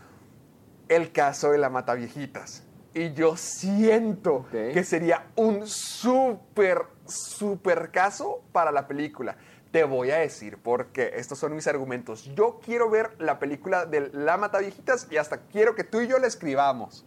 el 0.89 1.11
caso 1.11 1.51
de 1.51 1.57
la 1.59 1.69
Mataviejitas. 1.69 2.63
Y 2.93 3.13
yo 3.13 3.35
siento 3.37 4.35
Ok. 4.35 4.51
que 4.73 4.83
sería 4.83 5.27
un 5.35 5.67
súper, 5.67 6.81
súper 7.07 7.91
caso 7.91 8.41
para 8.51 8.71
la 8.71 8.87
película. 8.87 9.37
Te 9.71 9.83
voy 9.83 10.11
a 10.11 10.17
decir 10.17 10.57
por 10.57 10.87
qué. 10.87 11.13
Estos 11.15 11.39
son 11.39 11.55
mis 11.55 11.67
argumentos. 11.67 12.23
Yo 12.35 12.59
quiero 12.63 12.89
ver 12.89 13.11
la 13.19 13.39
película 13.39 13.85
de 13.85 14.09
La 14.13 14.37
Mataviejitas 14.37 15.07
y 15.11 15.17
hasta 15.17 15.37
quiero 15.47 15.75
que 15.75 15.83
tú 15.83 16.01
y 16.01 16.07
yo 16.07 16.17
la 16.17 16.27
escribamos. 16.27 17.05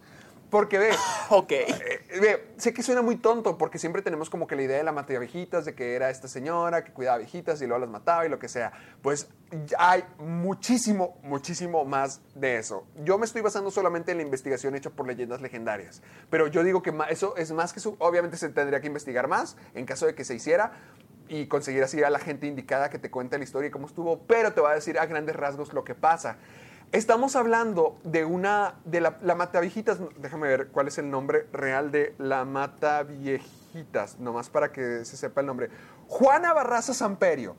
Porque 0.49 0.79
ve, 0.79 0.91
Ok. 1.29 1.51
eh, 1.51 2.01
ve, 2.19 2.53
sé 2.57 2.73
que 2.73 2.81
suena 2.81 3.01
muy 3.01 3.17
tonto 3.17 3.57
porque 3.57 3.77
siempre 3.77 4.01
tenemos 4.01 4.29
como 4.29 4.47
que 4.47 4.55
la 4.55 4.63
idea 4.63 4.77
de 4.77 4.83
la 4.83 4.91
mataba 4.91 5.19
viejitas, 5.19 5.65
de 5.65 5.75
que 5.75 5.95
era 5.95 6.09
esta 6.09 6.27
señora 6.27 6.83
que 6.83 6.91
cuidaba 6.91 7.17
viejitas 7.19 7.61
y 7.61 7.67
luego 7.67 7.81
las 7.81 7.89
mataba 7.89 8.25
y 8.25 8.29
lo 8.29 8.39
que 8.39 8.47
sea. 8.47 8.71
Pues 9.01 9.29
hay 9.77 10.03
muchísimo, 10.17 11.19
muchísimo 11.23 11.85
más 11.85 12.21
de 12.35 12.57
eso. 12.57 12.87
Yo 13.03 13.17
me 13.17 13.25
estoy 13.25 13.41
basando 13.41 13.71
solamente 13.71 14.11
en 14.11 14.17
la 14.17 14.23
investigación 14.23 14.75
hecha 14.75 14.89
por 14.89 15.07
leyendas 15.07 15.41
legendarias. 15.41 16.01
Pero 16.29 16.47
yo 16.47 16.63
digo 16.63 16.81
que 16.81 16.93
eso 17.09 17.35
es 17.37 17.51
más 17.51 17.73
que 17.73 17.79
su... 17.79 17.95
Obviamente 17.99 18.37
se 18.37 18.49
tendría 18.49 18.81
que 18.81 18.87
investigar 18.87 19.27
más 19.27 19.57
en 19.73 19.85
caso 19.85 20.05
de 20.05 20.15
que 20.15 20.23
se 20.23 20.35
hiciera 20.35 20.71
y 21.27 21.45
conseguir 21.45 21.83
así 21.83 22.01
a 22.03 22.09
la 22.09 22.19
gente 22.19 22.47
indicada 22.47 22.89
que 22.89 22.97
te 22.97 23.11
cuente 23.11 23.37
la 23.37 23.43
historia 23.43 23.67
y 23.67 23.71
cómo 23.71 23.85
estuvo, 23.85 24.19
pero 24.23 24.51
te 24.53 24.61
va 24.61 24.71
a 24.71 24.75
decir 24.75 24.97
a 24.97 25.05
grandes 25.05 25.35
rasgos 25.35 25.73
lo 25.73 25.83
que 25.83 25.93
pasa. 25.93 26.37
Estamos 26.91 27.35
hablando 27.35 27.99
de 28.03 28.25
una, 28.25 28.73
de 28.83 28.99
la, 28.99 29.19
la 29.21 29.35
Mataviejitas, 29.35 29.99
déjame 30.17 30.47
ver 30.47 30.69
cuál 30.69 30.87
es 30.87 30.97
el 30.97 31.11
nombre 31.11 31.45
real 31.53 31.91
de 31.91 32.15
la 32.17 32.45
Mataviejitas, 32.45 34.17
nomás 34.19 34.49
para 34.49 34.71
que 34.71 35.05
se 35.05 35.15
sepa 35.15 35.41
el 35.41 35.47
nombre. 35.47 35.69
Juana 36.07 36.51
Barraza 36.51 36.95
Samperio. 36.95 37.55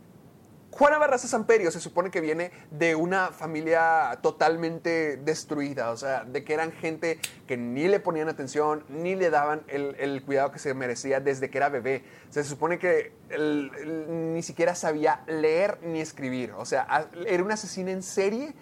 Juana 0.72 0.98
Barraza 0.98 1.28
Samperio 1.28 1.70
se 1.70 1.78
supone 1.78 2.10
que 2.10 2.20
viene 2.20 2.50
de 2.72 2.96
una 2.96 3.28
familia 3.30 4.18
totalmente 4.20 5.16
destruida, 5.18 5.92
o 5.92 5.96
sea, 5.96 6.24
de 6.24 6.42
que 6.42 6.52
eran 6.52 6.72
gente 6.72 7.20
que 7.46 7.56
ni 7.56 7.86
le 7.86 8.00
ponían 8.00 8.28
atención, 8.28 8.84
ni 8.88 9.14
le 9.14 9.30
daban 9.30 9.62
el, 9.68 9.94
el 10.00 10.24
cuidado 10.24 10.50
que 10.50 10.58
se 10.58 10.74
merecía 10.74 11.20
desde 11.20 11.50
que 11.50 11.58
era 11.58 11.68
bebé. 11.68 12.02
Se 12.30 12.42
supone 12.42 12.80
que 12.80 13.12
el- 13.28 14.32
ni 14.34 14.42
siquiera 14.42 14.74
sabía 14.74 15.22
leer 15.28 15.78
ni 15.82 16.00
escribir, 16.00 16.52
o 16.56 16.64
sea, 16.64 17.08
era 17.26 17.44
una 17.44 17.54
asesina 17.54 17.92
en 17.92 18.02
serie 18.02 18.54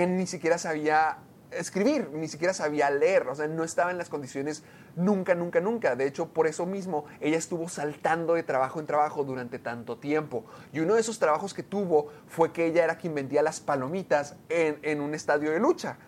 que 0.00 0.06
ni 0.06 0.26
siquiera 0.26 0.56
sabía 0.56 1.18
escribir, 1.50 2.08
ni 2.14 2.26
siquiera 2.26 2.54
sabía 2.54 2.88
leer, 2.88 3.28
o 3.28 3.34
sea, 3.34 3.48
no 3.48 3.64
estaba 3.64 3.90
en 3.90 3.98
las 3.98 4.08
condiciones 4.08 4.62
nunca, 4.96 5.34
nunca, 5.34 5.60
nunca. 5.60 5.94
De 5.94 6.06
hecho, 6.06 6.28
por 6.28 6.46
eso 6.46 6.64
mismo, 6.64 7.04
ella 7.20 7.36
estuvo 7.36 7.68
saltando 7.68 8.32
de 8.32 8.42
trabajo 8.42 8.80
en 8.80 8.86
trabajo 8.86 9.24
durante 9.24 9.58
tanto 9.58 9.98
tiempo. 9.98 10.46
Y 10.72 10.80
uno 10.80 10.94
de 10.94 11.02
esos 11.02 11.18
trabajos 11.18 11.52
que 11.52 11.62
tuvo 11.62 12.06
fue 12.28 12.50
que 12.50 12.64
ella 12.64 12.82
era 12.82 12.96
quien 12.96 13.14
vendía 13.14 13.42
las 13.42 13.60
palomitas 13.60 14.36
en, 14.48 14.78
en 14.80 15.02
un 15.02 15.12
estadio 15.12 15.50
de 15.50 15.60
lucha. 15.60 15.98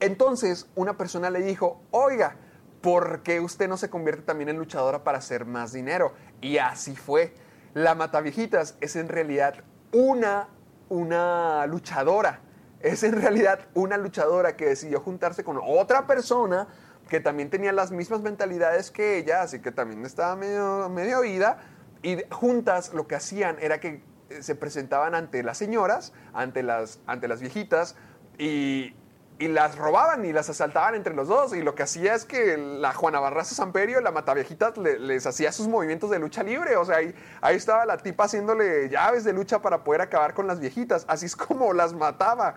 Entonces, 0.00 0.66
una 0.74 0.98
persona 0.98 1.30
le 1.30 1.40
dijo, 1.40 1.80
oiga, 1.92 2.36
¿por 2.82 3.22
qué 3.22 3.40
usted 3.40 3.70
no 3.70 3.78
se 3.78 3.88
convierte 3.88 4.20
también 4.20 4.50
en 4.50 4.58
luchadora 4.58 5.02
para 5.02 5.16
hacer 5.16 5.46
más 5.46 5.72
dinero? 5.72 6.12
Y 6.42 6.58
así 6.58 6.94
fue. 6.94 7.32
La 7.72 7.94
Mataviejitas 7.94 8.76
es 8.82 8.96
en 8.96 9.08
realidad 9.08 9.64
una, 9.92 10.50
una 10.90 11.64
luchadora. 11.66 12.42
Es 12.84 13.02
en 13.02 13.18
realidad 13.18 13.60
una 13.72 13.96
luchadora 13.96 14.56
que 14.56 14.66
decidió 14.66 15.00
juntarse 15.00 15.42
con 15.42 15.58
otra 15.64 16.06
persona 16.06 16.68
que 17.08 17.18
también 17.18 17.48
tenía 17.48 17.72
las 17.72 17.90
mismas 17.92 18.20
mentalidades 18.20 18.90
que 18.90 19.16
ella, 19.16 19.40
así 19.40 19.60
que 19.60 19.72
también 19.72 20.04
estaba 20.04 20.36
medio, 20.36 20.90
medio 20.90 21.20
oída. 21.20 21.56
Y 22.02 22.18
juntas 22.30 22.92
lo 22.92 23.06
que 23.06 23.14
hacían 23.14 23.56
era 23.58 23.80
que 23.80 24.02
eh, 24.28 24.42
se 24.42 24.54
presentaban 24.54 25.14
ante 25.14 25.42
las 25.42 25.56
señoras, 25.56 26.12
ante 26.34 26.62
las, 26.62 27.00
ante 27.06 27.26
las 27.26 27.40
viejitas, 27.40 27.96
y, 28.36 28.94
y 29.38 29.48
las 29.48 29.76
robaban 29.76 30.24
y 30.24 30.32
las 30.32 30.48
asaltaban 30.48 30.94
entre 30.94 31.14
los 31.14 31.26
dos. 31.28 31.54
Y 31.54 31.62
lo 31.62 31.74
que 31.74 31.82
hacía 31.82 32.14
es 32.14 32.24
que 32.24 32.56
la 32.56 32.92
Juana 32.92 33.18
Barraza 33.20 33.54
Samperio, 33.54 34.00
la 34.00 34.12
Mataviejitas, 34.12 34.76
le- 34.78 34.98
les 34.98 35.26
hacía 35.26 35.50
sus 35.52 35.66
movimientos 35.68 36.10
de 36.10 36.18
lucha 36.20 36.42
libre. 36.42 36.76
O 36.76 36.84
sea, 36.84 36.98
ahí, 36.98 37.14
ahí 37.40 37.56
estaba 37.56 37.84
la 37.84 37.96
tipa 37.96 38.24
haciéndole 38.24 38.88
llaves 38.88 39.24
de 39.24 39.32
lucha 39.32 39.60
para 39.60 39.82
poder 39.82 40.00
acabar 40.02 40.34
con 40.34 40.46
las 40.46 40.60
viejitas. 40.60 41.04
Así 41.08 41.26
es 41.26 41.34
como 41.36 41.72
las 41.72 41.92
mataba. 41.94 42.54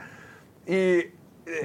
Y 0.67 0.73
eh, 0.73 1.13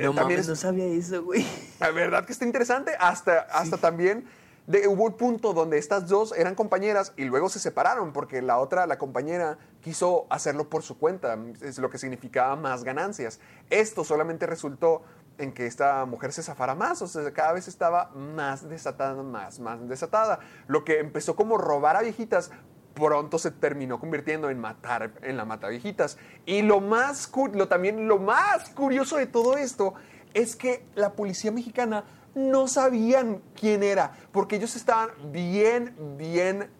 No 0.01 0.14
también 0.14 0.16
mames, 0.16 0.39
es- 0.40 0.48
no 0.48 0.56
sabía 0.56 0.86
eso, 0.86 1.22
güey. 1.24 1.47
la 1.80 1.90
verdad 1.90 2.24
que 2.24 2.32
está 2.32 2.44
interesante. 2.44 2.93
Hasta, 2.98 3.40
hasta 3.52 3.76
también 3.76 4.26
de, 4.66 4.86
hubo 4.86 5.05
un 5.05 5.14
punto 5.14 5.52
donde 5.52 5.78
estas 5.78 6.09
dos 6.09 6.32
eran 6.36 6.55
compañeras 6.55 7.12
y 7.16 7.24
luego 7.24 7.48
se 7.48 7.59
separaron 7.59 8.12
porque 8.12 8.43
la 8.43 8.59
otra, 8.59 8.86
la 8.86 8.98
compañera, 8.98 9.59
quiso 9.80 10.26
hacerlo 10.30 10.68
por 10.68 10.82
su 10.82 10.98
cuenta, 10.98 11.36
es 11.60 11.78
lo 11.78 11.90
que 11.90 11.98
significaba 11.98 12.55
más 12.56 12.84
ganancias. 12.84 13.40
Esto 13.70 14.05
solamente 14.05 14.47
resultó 14.47 15.02
en 15.39 15.52
que 15.52 15.66
esta 15.66 16.05
mujer 16.05 16.32
se 16.32 16.43
zafara 16.43 16.74
más, 16.74 17.02
o 17.02 17.06
sea, 17.06 17.32
cada 17.32 17.52
vez 17.52 17.66
estaba 17.66 18.10
más 18.10 18.68
desatada, 18.68 19.22
más, 19.22 19.59
más 19.59 19.89
desatada. 19.89 20.39
Lo 20.68 20.84
que 20.84 21.01
empezó 21.01 21.34
como 21.34 21.59
robar 21.59 21.97
a 21.97 22.02
viejitas, 22.02 22.51
pronto 22.94 23.39
se 23.39 23.51
terminó 23.51 23.98
convirtiendo 23.98 24.51
en 24.51 24.59
matar 24.59 25.12
en 25.22 25.36
la 25.36 25.44
mata 25.44 25.68
viejitas. 25.68 26.18
Y 26.47 26.62
lo 26.62 26.80
más 26.80 27.30
lo 27.55 27.68
también 27.68 28.06
lo 28.06 28.18
más 28.18 28.70
curioso 28.70 29.16
de 29.16 29.26
todo 29.26 29.56
esto 29.56 29.94
es 30.34 30.56
que 30.56 30.84
la 30.94 31.12
policía 31.12 31.52
mexicana 31.52 32.05
no 32.34 32.68
sabían 32.68 33.42
quién 33.59 33.82
era, 33.82 34.12
porque 34.32 34.56
ellos 34.56 34.76
estaban 34.76 35.10
bien, 35.32 35.94
bien 36.16 36.70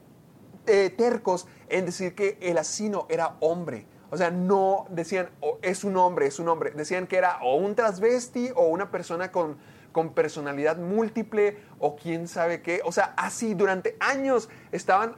eh, 0.66 0.90
tercos 0.90 1.46
en 1.68 1.86
decir 1.86 2.14
que 2.14 2.38
el 2.40 2.58
asesino 2.58 3.06
era 3.08 3.36
hombre. 3.40 3.86
O 4.10 4.16
sea, 4.16 4.30
no 4.30 4.86
decían, 4.90 5.30
"Oh, 5.40 5.58
es 5.62 5.84
un 5.84 5.96
hombre, 5.96 6.26
es 6.26 6.38
un 6.38 6.48
hombre. 6.48 6.70
Decían 6.72 7.06
que 7.06 7.16
era 7.16 7.38
o 7.42 7.56
un 7.56 7.74
transvesti 7.74 8.50
o 8.54 8.66
una 8.66 8.90
persona 8.90 9.32
con, 9.32 9.56
con 9.90 10.12
personalidad 10.12 10.76
múltiple 10.76 11.58
o 11.78 11.96
quién 11.96 12.28
sabe 12.28 12.62
qué. 12.62 12.80
O 12.84 12.92
sea, 12.92 13.14
así 13.16 13.54
durante 13.54 13.96
años 14.00 14.50
estaban 14.70 15.16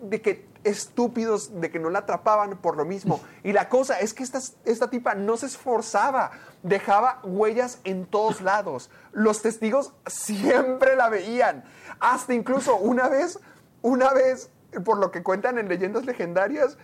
de 0.00 0.20
que 0.20 0.46
estúpidos, 0.64 1.60
de 1.60 1.70
que 1.70 1.78
no 1.78 1.90
la 1.90 2.00
atrapaban 2.00 2.56
por 2.58 2.76
lo 2.76 2.84
mismo. 2.84 3.20
Y 3.42 3.52
la 3.52 3.68
cosa 3.68 4.00
es 4.00 4.14
que 4.14 4.22
esta, 4.22 4.40
esta 4.64 4.90
tipa 4.90 5.14
no 5.14 5.36
se 5.36 5.46
esforzaba, 5.46 6.32
dejaba 6.62 7.20
huellas 7.22 7.78
en 7.84 8.06
todos 8.06 8.40
lados. 8.40 8.90
Los 9.12 9.42
testigos 9.42 9.92
siempre 10.06 10.96
la 10.96 11.08
veían. 11.08 11.64
Hasta 12.00 12.34
incluso 12.34 12.76
una 12.76 13.08
vez, 13.08 13.38
una 13.82 14.12
vez, 14.12 14.50
por 14.84 14.98
lo 14.98 15.10
que 15.10 15.22
cuentan 15.22 15.58
en 15.58 15.68
leyendas 15.68 16.04
legendarias, 16.04 16.76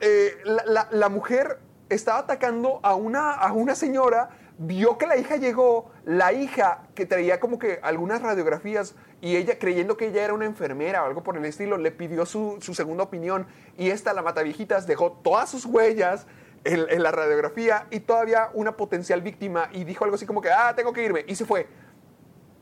eh, 0.00 0.36
la, 0.44 0.88
la- 0.90 1.08
mujer 1.08 1.60
estaba 1.88 2.18
atacando 2.20 2.80
a 2.82 2.94
una, 2.94 3.32
a 3.32 3.52
una 3.52 3.74
señora, 3.74 4.30
vio 4.58 4.96
que 4.98 5.06
la 5.06 5.16
hija 5.16 5.36
llegó, 5.36 5.90
la 6.04 6.32
hija 6.32 6.82
que 6.94 7.06
traía 7.06 7.40
como 7.40 7.58
que 7.58 7.78
algunas 7.82 8.22
radiografías 8.22 8.94
y 9.20 9.36
ella 9.36 9.58
creyendo 9.58 9.96
que 9.96 10.08
ella 10.08 10.24
era 10.24 10.34
una 10.34 10.46
enfermera 10.46 11.02
o 11.02 11.06
algo 11.06 11.22
por 11.22 11.36
el 11.36 11.44
estilo, 11.44 11.76
le 11.76 11.90
pidió 11.90 12.26
su, 12.26 12.58
su 12.60 12.74
segunda 12.74 13.04
opinión 13.04 13.46
y 13.76 13.90
esta, 13.90 14.12
la 14.12 14.22
mataviejitas, 14.22 14.86
dejó 14.86 15.12
todas 15.12 15.50
sus 15.50 15.66
huellas 15.66 16.26
en, 16.64 16.86
en 16.88 17.02
la 17.02 17.12
radiografía 17.12 17.86
y 17.90 18.00
todavía 18.00 18.50
una 18.54 18.76
potencial 18.76 19.20
víctima 19.20 19.68
y 19.72 19.84
dijo 19.84 20.04
algo 20.04 20.16
así 20.16 20.26
como 20.26 20.40
que, 20.40 20.50
ah, 20.50 20.74
tengo 20.74 20.92
que 20.92 21.04
irme 21.04 21.24
y 21.26 21.34
se 21.34 21.44
fue. 21.44 21.66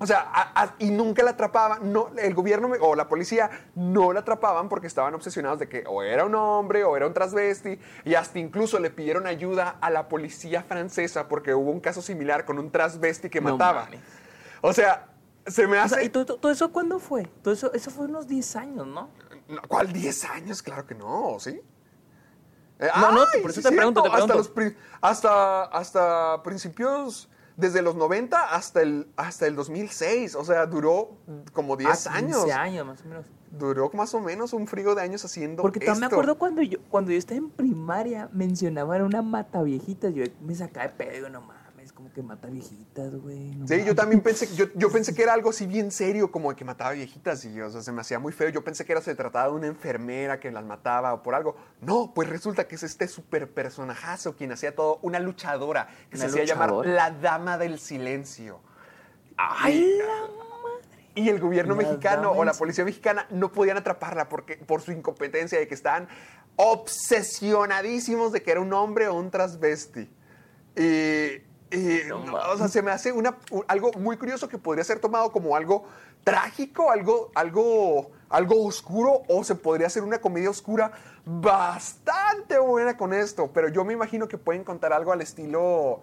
O 0.05 0.06
sea, 0.06 0.20
a- 0.20 0.62
a- 0.62 0.74
y 0.81 0.90
nunca 0.90 1.22
la 1.22 1.31
atrapaban, 1.31 1.90
no, 1.90 2.10
el 2.18 2.35
gobierno 2.35 2.68
me- 2.68 2.76
o 2.78 2.94
la 2.94 3.09
policía 3.09 3.48
no 3.74 4.12
la 4.12 4.20
atrapaban 4.20 4.68
porque 4.68 4.86
estaban 4.86 5.14
obsesionados 5.14 5.59
de 5.60 5.66
que 5.66 5.82
o 5.86 6.02
era 6.02 6.26
un 6.26 6.35
hombre 6.35 6.85
o 6.85 6.94
era 6.94 7.06
un 7.06 7.14
transvesti 7.14 7.78
y 8.05 8.14
hasta 8.14 8.39
incluso 8.39 8.78
le 8.78 8.90
pidieron 8.90 9.26
ayuda 9.26 9.78
a 9.81 9.89
la 9.89 10.06
policía 10.09 10.62
francesa 10.62 11.26
porque 11.26 11.55
hubo 11.55 11.70
un 11.70 11.81
caso 11.81 12.02
similar 12.02 12.44
con 12.44 12.59
un 12.59 12.70
transvesti 12.70 13.31
que 13.31 13.40
No 13.40 13.52
mataba. 13.52 13.85
mames. 13.85 14.01
O 14.60 14.74
sea, 14.74 15.09
Se 15.47 15.66
me 15.66 15.78
O 15.78 15.82
hace... 15.82 15.94
sea, 15.94 16.05
¿y 16.05 16.10
todo, 16.10 16.51
eso 16.51 16.70
cuándo 16.70 16.98
fue? 16.98 17.24
Todo 17.43 17.55
eso, 17.55 17.72
eso 17.72 17.90
fue 17.90 18.05
unos 18.05 18.26
10 18.28 18.56
años, 18.56 18.86
¿no? 18.86 19.09
¿Cuál 19.68 19.90
10 19.93 20.24
años? 20.26 20.62
Claro 20.62 20.86
que 20.86 20.94
no, 20.94 21.36
¿sí? 21.39 21.60
Eh, 22.78 22.89
No, 22.97 23.12
no, 23.12 23.24
por 23.40 23.51
eso 23.51 23.60
sí, 23.60 23.68
te 23.68 23.74
pregunto, 23.74 24.02
te 24.02 24.09
Hasta, 24.09 24.35
los 24.35 24.48
pri- 24.48 24.76
hasta, 25.01 25.64
hasta 25.64 26.43
principios, 26.43 27.28
desde 27.56 27.82
los 27.82 27.94
90 27.94 28.55
hasta 28.55 28.82
el, 28.82 29.06
hasta 29.16 29.47
el 29.47 29.55
2006. 29.56 30.35
O 30.35 30.44
sea, 30.44 30.66
duró 30.66 31.10
como 31.52 31.76
10 31.76 32.06
Ah, 32.06 32.14
años. 32.14 32.39
15 32.44 32.52
años, 32.52 32.86
más 32.86 33.01
o 33.02 33.09
menos. 33.09 33.26
Duró 33.51 33.90
más 33.94 34.12
o 34.14 34.20
menos 34.20 34.52
un 34.52 34.66
frío 34.66 34.97
de 34.97 35.02
años 35.02 35.24
haciendo 35.24 35.62
Porque 35.62 35.78
también 35.78 36.01
me 36.01 36.06
acuerdo 36.06 36.36
cuando 36.39 36.60
yo, 36.62 36.78
cuando 36.90 37.12
yo 37.12 37.18
estaba 37.18 37.39
en 37.39 37.51
primaria, 37.51 38.28
mencionaban 38.32 39.02
una 39.02 39.22
mata 39.22 39.62
viejitas. 39.62 40.12
Yo 40.12 40.24
me 40.44 40.55
sacaba 40.56 40.89
de 40.89 40.93
pedo 40.94 41.12
y 41.12 41.14
digo, 41.16 41.28
no 41.28 41.40
mames, 41.40 41.64
como 41.94 42.12
que 42.12 42.22
mata 42.22 42.48
viejitas, 42.48 43.14
güey. 43.14 43.54
no 43.54 43.66
Sí, 43.68 43.74
yo 43.76 43.80
mames". 43.80 43.96
también 43.96 44.20
pensé, 44.20 44.54
yo, 44.54 44.66
yo 44.74 44.90
pensé 44.90 45.14
que 45.14 45.22
era 45.22 45.32
algo 45.32 45.50
así 45.50 45.66
bien 45.66 45.90
serio, 45.92 46.30
como 46.30 46.50
de 46.50 46.56
que 46.56 46.64
mataba 46.64 46.90
viejitas 46.90 47.44
y 47.44 47.60
o 47.60 47.70
sea, 47.70 47.82
se 47.82 47.92
me 47.92 48.00
hacía 48.00 48.18
muy 48.18 48.32
feo. 48.32 48.48
Yo 48.48 48.64
pensé 48.64 48.84
que 48.84 48.92
era, 48.92 49.00
se 49.00 49.14
trataba 49.14 49.48
de 49.48 49.54
una 49.54 49.66
enfermera 49.68 50.40
que 50.40 50.50
las 50.50 50.64
mataba 50.64 51.14
o 51.14 51.22
por 51.22 51.34
algo. 51.34 51.56
No, 51.80 52.12
pues 52.12 52.28
resulta 52.28 52.66
que 52.66 52.74
es 52.74 52.82
este 52.82 53.06
super 53.06 53.48
personajazo 53.48 54.34
quien 54.36 54.50
hacía 54.52 54.74
todo, 54.74 54.98
una 55.02 55.20
luchadora 55.20 55.88
que 56.10 56.16
se 56.16 56.24
¿Una 56.24 56.32
hacía 56.32 56.44
llamar 56.44 56.86
la 56.86 57.10
Dama 57.12 57.58
del 57.58 57.78
Silencio. 57.78 58.60
¡Ay, 59.36 59.98
la 59.98 61.22
Y 61.22 61.28
el 61.28 61.38
gobierno 61.38 61.76
La 61.76 61.82
mexicano 61.82 62.32
o 62.32 62.44
la 62.44 62.54
policía 62.54 62.84
mexicana 62.84 63.26
no 63.30 63.52
podían 63.52 63.76
atraparla 63.76 64.28
porque, 64.28 64.56
por 64.56 64.80
su 64.82 64.90
incompetencia 64.90 65.58
de 65.58 65.68
que 65.68 65.74
estaban 65.74 66.08
obsesionadísimos 66.56 68.32
de 68.32 68.42
que 68.42 68.50
era 68.50 68.60
un 68.60 68.72
hombre 68.72 69.06
o 69.06 69.14
un 69.14 69.30
transvesti. 69.30 70.08
Y, 70.76 71.53
No 72.09 72.24
no, 72.24 72.34
o 72.36 72.56
sea, 72.56 72.68
se 72.68 72.82
me 72.82 72.90
hace 72.90 73.12
una, 73.12 73.36
un- 73.51 73.64
algo 73.68 73.90
muy 73.98 74.16
curioso 74.16 74.48
que 74.48 74.59
podría 74.59 74.84
ser 74.84 74.98
tomado 75.01 75.30
como 75.32 75.56
algo 75.56 75.84
trágico, 76.24 76.90
algo, 76.90 77.30
algo, 77.34 78.10
algo 78.30 78.64
oscuro, 78.64 79.22
o 79.28 79.44
se 79.44 79.55
podría 79.55 79.86
hacer 79.88 80.02
una 80.02 80.18
comedia 80.20 80.51
oscura 80.51 80.92
bastante 81.24 82.59
buena 82.59 82.96
con 82.96 83.12
esto. 83.12 83.51
Pero 83.52 83.68
yo 83.68 83.84
me 83.84 83.92
imagino 83.92 84.28
que 84.28 84.38
pueden 84.38 84.64
contar 84.64 84.92
algo 84.92 85.12
al 85.12 85.20
estilo 85.20 86.01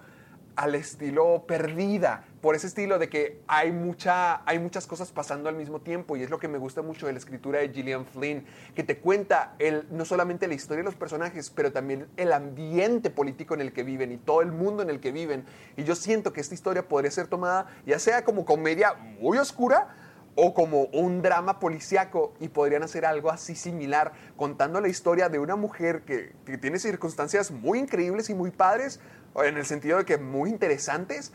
al 0.58 0.76
estilo 0.76 1.46
perdida, 1.48 2.26
por 2.42 2.56
ese 2.56 2.68
estilo 2.68 2.98
de 2.98 3.08
que 3.08 3.42
hay, 3.48 3.72
mucha, 3.72 4.42
hay 4.50 4.60
muchas 4.60 4.88
cosas 4.88 5.12
pasando 5.12 5.48
al 5.48 5.56
mismo 5.56 5.80
tiempo 5.80 6.18
y 6.18 6.24
es 6.24 6.30
lo 6.30 6.40
que 6.40 6.48
me 6.48 6.58
gusta 6.58 6.82
mucho 6.82 7.06
de 7.06 7.14
la 7.14 7.20
escritura 7.20 7.60
de 7.60 7.70
Gillian 7.70 8.06
Flynn, 8.06 8.46
que 8.76 8.84
te 8.84 8.98
cuenta 8.98 9.54
el, 9.60 9.86
no 9.92 10.06
solamente 10.06 10.48
la 10.48 10.56
historia 10.56 10.80
de 10.80 10.86
los 10.86 10.96
personajes, 10.96 11.52
pero 11.52 11.72
también 11.72 12.08
el 12.18 12.34
ambiente 12.34 13.12
político 13.12 13.54
en 13.54 13.62
el 13.62 13.74
que 13.74 13.84
viven 13.84 14.12
y 14.12 14.18
todo 14.18 14.42
el 14.42 14.52
mundo 14.52 14.82
en 14.82 14.90
el 14.90 15.00
que 15.00 15.12
viven. 15.12 15.46
Y 15.78 15.84
yo 15.84 15.96
siento 15.96 16.34
que 16.34 16.42
esta 16.42 16.56
historia 16.56 16.88
podría 16.88 17.12
ser 17.12 17.28
tomada 17.28 17.68
ya 17.86 18.00
sea 18.00 18.24
como 18.24 18.46
comedia 18.46 18.94
muy 19.20 19.38
oscura, 19.38 19.96
o 20.36 20.54
como 20.54 20.84
un 20.94 21.22
drama 21.22 21.60
policíaco 21.60 22.34
y 22.40 22.48
podrían 22.48 22.84
hacer 22.84 23.06
algo 23.06 23.32
así 23.32 23.54
similar, 23.56 24.14
contando 24.38 24.80
la 24.80 24.88
historia 24.88 25.30
de 25.30 25.40
una 25.40 25.56
mujer 25.56 26.04
que, 26.04 26.34
que 26.46 26.58
tiene 26.58 26.80
circunstancias 26.80 27.52
muy 27.52 27.80
increíbles 27.80 28.30
y 28.30 28.34
muy 28.34 28.52
padres, 28.52 29.00
en 29.36 29.58
el 29.58 29.66
sentido 29.66 29.98
de 29.98 30.06
que 30.06 30.18
muy 30.18 30.50
interesantes, 30.50 31.32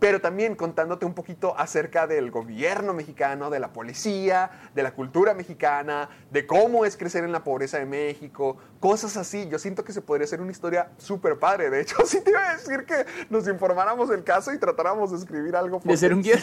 pero 0.00 0.20
también 0.20 0.56
contándote 0.56 1.04
un 1.04 1.12
poquito 1.12 1.56
acerca 1.58 2.06
del 2.06 2.30
gobierno 2.30 2.94
mexicano, 2.94 3.50
de 3.50 3.60
la 3.60 3.72
policía, 3.72 4.50
de 4.74 4.82
la 4.82 4.94
cultura 4.94 5.34
mexicana, 5.34 6.08
de 6.30 6.46
cómo 6.46 6.86
es 6.86 6.96
crecer 6.96 7.22
en 7.22 7.32
la 7.32 7.44
pobreza 7.44 7.78
de 7.78 7.84
México, 7.84 8.56
cosas 8.80 9.18
así. 9.18 9.46
Yo 9.48 9.58
siento 9.58 9.84
que 9.84 9.92
se 9.92 10.00
podría 10.00 10.24
hacer 10.24 10.40
una 10.40 10.52
historia 10.52 10.90
súper 10.96 11.38
padre. 11.38 11.68
De 11.68 11.82
hecho, 11.82 11.96
sí 12.06 12.22
te 12.22 12.30
iba 12.30 12.48
a 12.48 12.56
decir 12.56 12.84
que 12.86 13.04
nos 13.28 13.46
informáramos 13.46 14.08
del 14.08 14.24
caso 14.24 14.52
y 14.52 14.58
tratáramos 14.58 15.10
de 15.12 15.18
escribir 15.18 15.54
algo. 15.54 15.80
De 15.84 15.92
hacer 15.92 16.14
un 16.14 16.22
guion. 16.22 16.40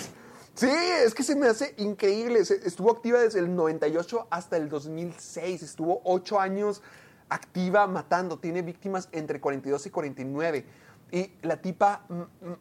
Sí, 0.54 0.72
es 1.06 1.14
que 1.14 1.24
se 1.24 1.36
me 1.36 1.48
hace 1.48 1.74
increíble. 1.78 2.40
Estuvo 2.40 2.92
activa 2.92 3.20
desde 3.20 3.40
el 3.40 3.56
98 3.56 4.28
hasta 4.30 4.58
el 4.58 4.70
2006. 4.70 5.64
Estuvo 5.64 6.02
ocho 6.04 6.40
años 6.40 6.84
activa 7.30 7.88
matando. 7.88 8.38
Tiene 8.40 8.62
víctimas 8.62 9.10
entre 9.12 9.40
42 9.40 9.86
y 9.86 9.90
49. 9.90 10.66
Y 11.10 11.32
la 11.42 11.62
tipa 11.62 12.06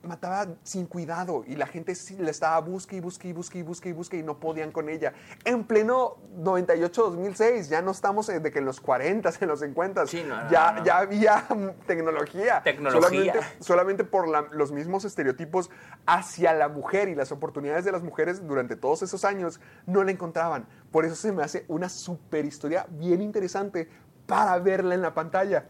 mataba 0.03 0.47
sin 0.63 0.87
cuidado 0.87 1.43
y 1.47 1.57
la 1.57 1.67
gente 1.67 1.95
le 2.19 2.31
estaba 2.31 2.61
busque 2.61 2.95
y 2.97 3.01
busque 3.01 3.27
y 3.29 3.33
busque 3.33 3.59
y 3.59 3.63
busque 3.63 3.89
y 3.89 3.93
busque 3.93 4.17
y 4.19 4.23
no 4.23 4.39
podían 4.39 4.71
con 4.71 4.89
ella. 4.89 5.15
En 5.45 5.65
pleno 5.65 6.17
98-2006, 6.39 7.69
ya 7.69 7.83
no 7.83 7.91
estamos 7.91 8.27
de 8.29 8.51
que 8.53 8.59
en 8.61 8.65
los 8.65 8.81
40, 8.81 9.31
en 9.41 9.49
los 9.49 9.61
50, 9.61 10.07
Sí, 10.07 10.25
no, 10.27 10.49
ya, 10.51 10.73
no, 10.73 10.79
no. 10.79 10.85
ya 10.85 10.99
había 10.99 11.45
tecnología. 11.87 12.63
Tecnología. 12.63 13.01
Solamente, 13.33 13.41
solamente 13.61 14.05
por 14.05 14.29
la- 14.29 14.47
los 14.53 14.71
mismos 14.73 15.05
estereotipos 15.05 15.71
hacia 16.07 16.53
la 16.53 16.69
mujer 16.69 17.09
y 17.09 17.15
las 17.15 17.33
oportunidades 17.33 17.85
de 17.85 17.93
las 17.93 18.03
mujeres 18.03 18.47
durante 18.47 18.77
todos 18.77 19.03
esos 19.03 19.25
años 19.25 19.61
no 19.87 20.05
la 20.05 20.13
encontraban. 20.13 20.67
Por 20.93 21.05
eso 21.05 21.17
se 21.17 21.33
me 21.33 21.43
hace 21.43 21.65
una 21.69 21.89
super 21.89 22.45
historia 22.45 22.87
bien 22.91 23.21
interesante 23.23 23.89
para 24.27 24.59
verla 24.59 24.95
en 24.95 25.03
la 25.03 25.15
pantalla. 25.15 25.69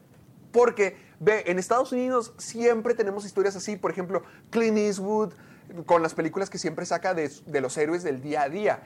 Porque, 0.53 0.97
ve, 1.21 1.45
en 1.47 1.59
Estados 1.59 1.93
Unidos 1.93 2.33
siempre 2.39 2.95
tenemos 2.95 3.25
historias 3.25 3.57
así. 3.57 3.77
Por 3.77 3.91
ejemplo, 3.91 4.23
Clint 4.51 4.79
Eastwood, 4.79 5.33
con 5.85 6.03
las 6.03 6.15
películas 6.15 6.49
que 6.51 6.59
siempre 6.59 6.87
saca 6.87 7.15
de, 7.15 7.31
de 7.47 7.61
los 7.61 7.77
héroes 7.77 8.03
del 8.03 8.21
día 8.21 8.43
a 8.43 8.49
día. 8.49 8.83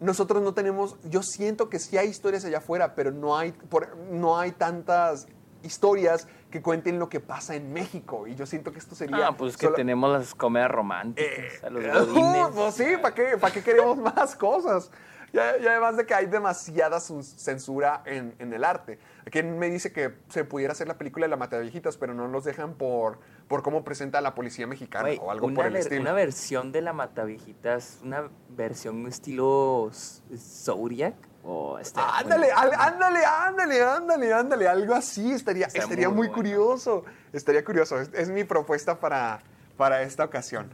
Nosotros 0.00 0.42
no 0.42 0.54
tenemos, 0.54 0.96
yo 1.04 1.22
siento 1.22 1.68
que 1.68 1.78
sí 1.80 1.98
hay 1.98 2.08
historias 2.08 2.44
allá 2.44 2.58
afuera, 2.58 2.94
pero 2.94 3.10
no 3.10 3.36
hay, 3.36 3.50
por- 3.52 3.96
no 3.96 4.38
hay 4.38 4.52
tantas 4.52 5.26
historias 5.64 6.28
que 6.52 6.62
cuenten 6.62 7.00
lo 7.00 7.08
que 7.08 7.18
pasa 7.18 7.56
en 7.56 7.72
México. 7.72 8.28
Y 8.28 8.36
yo 8.36 8.46
siento 8.46 8.70
que 8.70 8.78
esto 8.78 8.94
sería... 8.94 9.26
Ah, 9.26 9.36
pues 9.36 9.56
que 9.56 9.66
sola- 9.66 9.76
tenemos 9.76 10.10
las 10.12 10.34
comedias 10.36 10.70
románticas, 10.70 11.30
eh, 11.30 11.66
a 11.66 11.70
los 11.70 11.82
uh, 12.16 12.54
pues 12.54 12.74
sí, 12.76 12.84
¿para 13.02 13.12
qué, 13.14 13.36
¿para 13.38 13.52
qué 13.52 13.60
queremos 13.62 13.98
más 14.16 14.36
cosas? 14.36 14.88
Ya 15.32 15.50
además 15.50 15.96
de 15.96 16.06
que 16.06 16.14
hay 16.14 16.26
demasiada 16.26 17.00
su- 17.00 17.22
censura 17.22 18.02
en, 18.06 18.34
en 18.38 18.52
el 18.52 18.64
arte. 18.64 18.98
¿Quién 19.30 19.58
me 19.58 19.68
dice 19.68 19.92
que 19.92 20.14
se 20.28 20.44
pudiera 20.44 20.72
hacer 20.72 20.88
la 20.88 20.96
película 20.96 21.26
de 21.26 21.30
la 21.30 21.36
Mataviejitas, 21.36 21.96
pero 21.98 22.14
no 22.14 22.28
los 22.28 22.44
dejan 22.44 22.74
por, 22.74 23.18
por 23.46 23.62
cómo 23.62 23.84
presenta 23.84 24.20
la 24.22 24.34
policía 24.34 24.66
mexicana 24.66 25.04
Güey, 25.08 25.18
o 25.22 25.30
algo 25.30 25.52
por 25.52 25.66
el 25.66 25.76
estilo? 25.76 26.00
una 26.00 26.12
versión 26.12 26.72
de 26.72 26.80
la 26.80 26.92
Mataviejitas, 26.94 27.98
una 28.02 28.30
versión 28.48 29.06
estilo 29.06 29.90
Zodiac. 30.36 31.14
O 31.44 31.78
este, 31.78 32.00
Ándale, 32.02 32.50
al- 32.50 32.74
ándale, 32.74 33.20
ándale, 33.24 33.82
ándale, 33.82 34.32
ándale, 34.32 34.68
algo 34.68 34.94
así 34.94 35.32
estaría, 35.32 35.66
Estaría 35.66 35.84
estaría 35.84 36.08
muy 36.08 36.16
muy, 36.16 36.26
bueno. 36.28 36.34
curioso. 36.34 37.04
Estaría 37.32 37.64
curioso. 37.64 37.98
Es, 38.00 38.10
es 38.12 38.28
mi 38.28 38.44
propuesta 38.44 38.98
para, 38.98 39.40
para 39.76 40.02
esta 40.02 40.24
ocasión. 40.24 40.68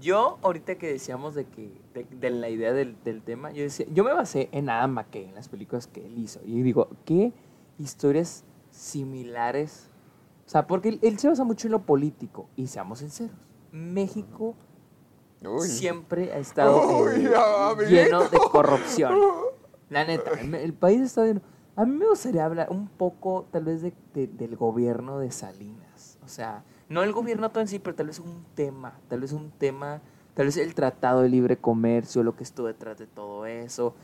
Yo, 0.00 0.38
ahorita 0.42 0.76
que 0.76 0.92
decíamos 0.92 1.34
de 1.34 1.46
que 1.46 1.70
de, 1.94 2.04
de 2.04 2.30
la 2.30 2.48
idea 2.50 2.72
del, 2.72 2.96
del 3.04 3.22
tema, 3.22 3.50
yo 3.52 3.62
decía, 3.62 3.86
yo 3.92 4.04
me 4.04 4.12
basé 4.12 4.48
en 4.52 4.68
Adam 4.68 4.92
McKay, 4.92 5.24
en 5.24 5.34
las 5.34 5.48
películas 5.48 5.86
que 5.86 6.04
él 6.04 6.18
hizo. 6.18 6.40
Y 6.44 6.60
digo, 6.62 6.88
¿qué 7.04 7.32
historias 7.78 8.44
similares? 8.70 9.90
O 10.46 10.48
sea, 10.48 10.66
porque 10.66 10.90
él, 10.90 10.98
él 11.02 11.18
se 11.18 11.28
basa 11.28 11.44
mucho 11.44 11.66
en 11.68 11.72
lo 11.72 11.82
político. 11.82 12.48
Y 12.56 12.66
seamos 12.66 12.98
sinceros, 13.00 13.36
México 13.72 14.54
Uy. 15.42 15.66
siempre 15.68 16.32
ha 16.32 16.38
estado 16.38 17.00
Uy, 17.02 17.26
eh, 17.26 17.86
lleno 17.88 18.28
de 18.28 18.38
corrupción. 18.38 19.14
La 19.90 20.04
neta, 20.04 20.32
el, 20.40 20.54
el 20.54 20.74
país 20.74 21.00
está 21.00 21.24
lleno. 21.24 21.40
A 21.76 21.84
mí 21.84 21.94
me 21.96 22.06
gustaría 22.08 22.44
hablar 22.44 22.68
un 22.70 22.88
poco, 22.88 23.46
tal 23.50 23.64
vez, 23.64 23.82
de, 23.82 23.92
de- 24.14 24.26
del 24.28 24.56
gobierno 24.56 25.18
de 25.18 25.30
Salinas. 25.30 26.18
O 26.24 26.28
sea, 26.28 26.64
no 26.88 27.02
el 27.02 27.12
gobierno 27.12 27.50
todo 27.50 27.60
en 27.60 27.68
sí, 27.68 27.78
pero 27.78 27.94
tal 27.94 28.06
vez 28.06 28.18
un 28.18 28.44
tema. 28.54 28.98
Tal 29.08 29.20
vez 29.20 29.32
un 29.32 29.50
tema, 29.50 30.00
tal 30.34 30.46
vez 30.46 30.56
el 30.56 30.74
Tratado 30.74 31.22
de 31.22 31.28
Libre 31.28 31.56
Comercio, 31.56 32.22
lo 32.22 32.36
que 32.36 32.44
estuvo 32.44 32.66
detrás 32.66 32.98
de 32.98 33.06
todo 33.06 33.46
eso. 33.46 33.94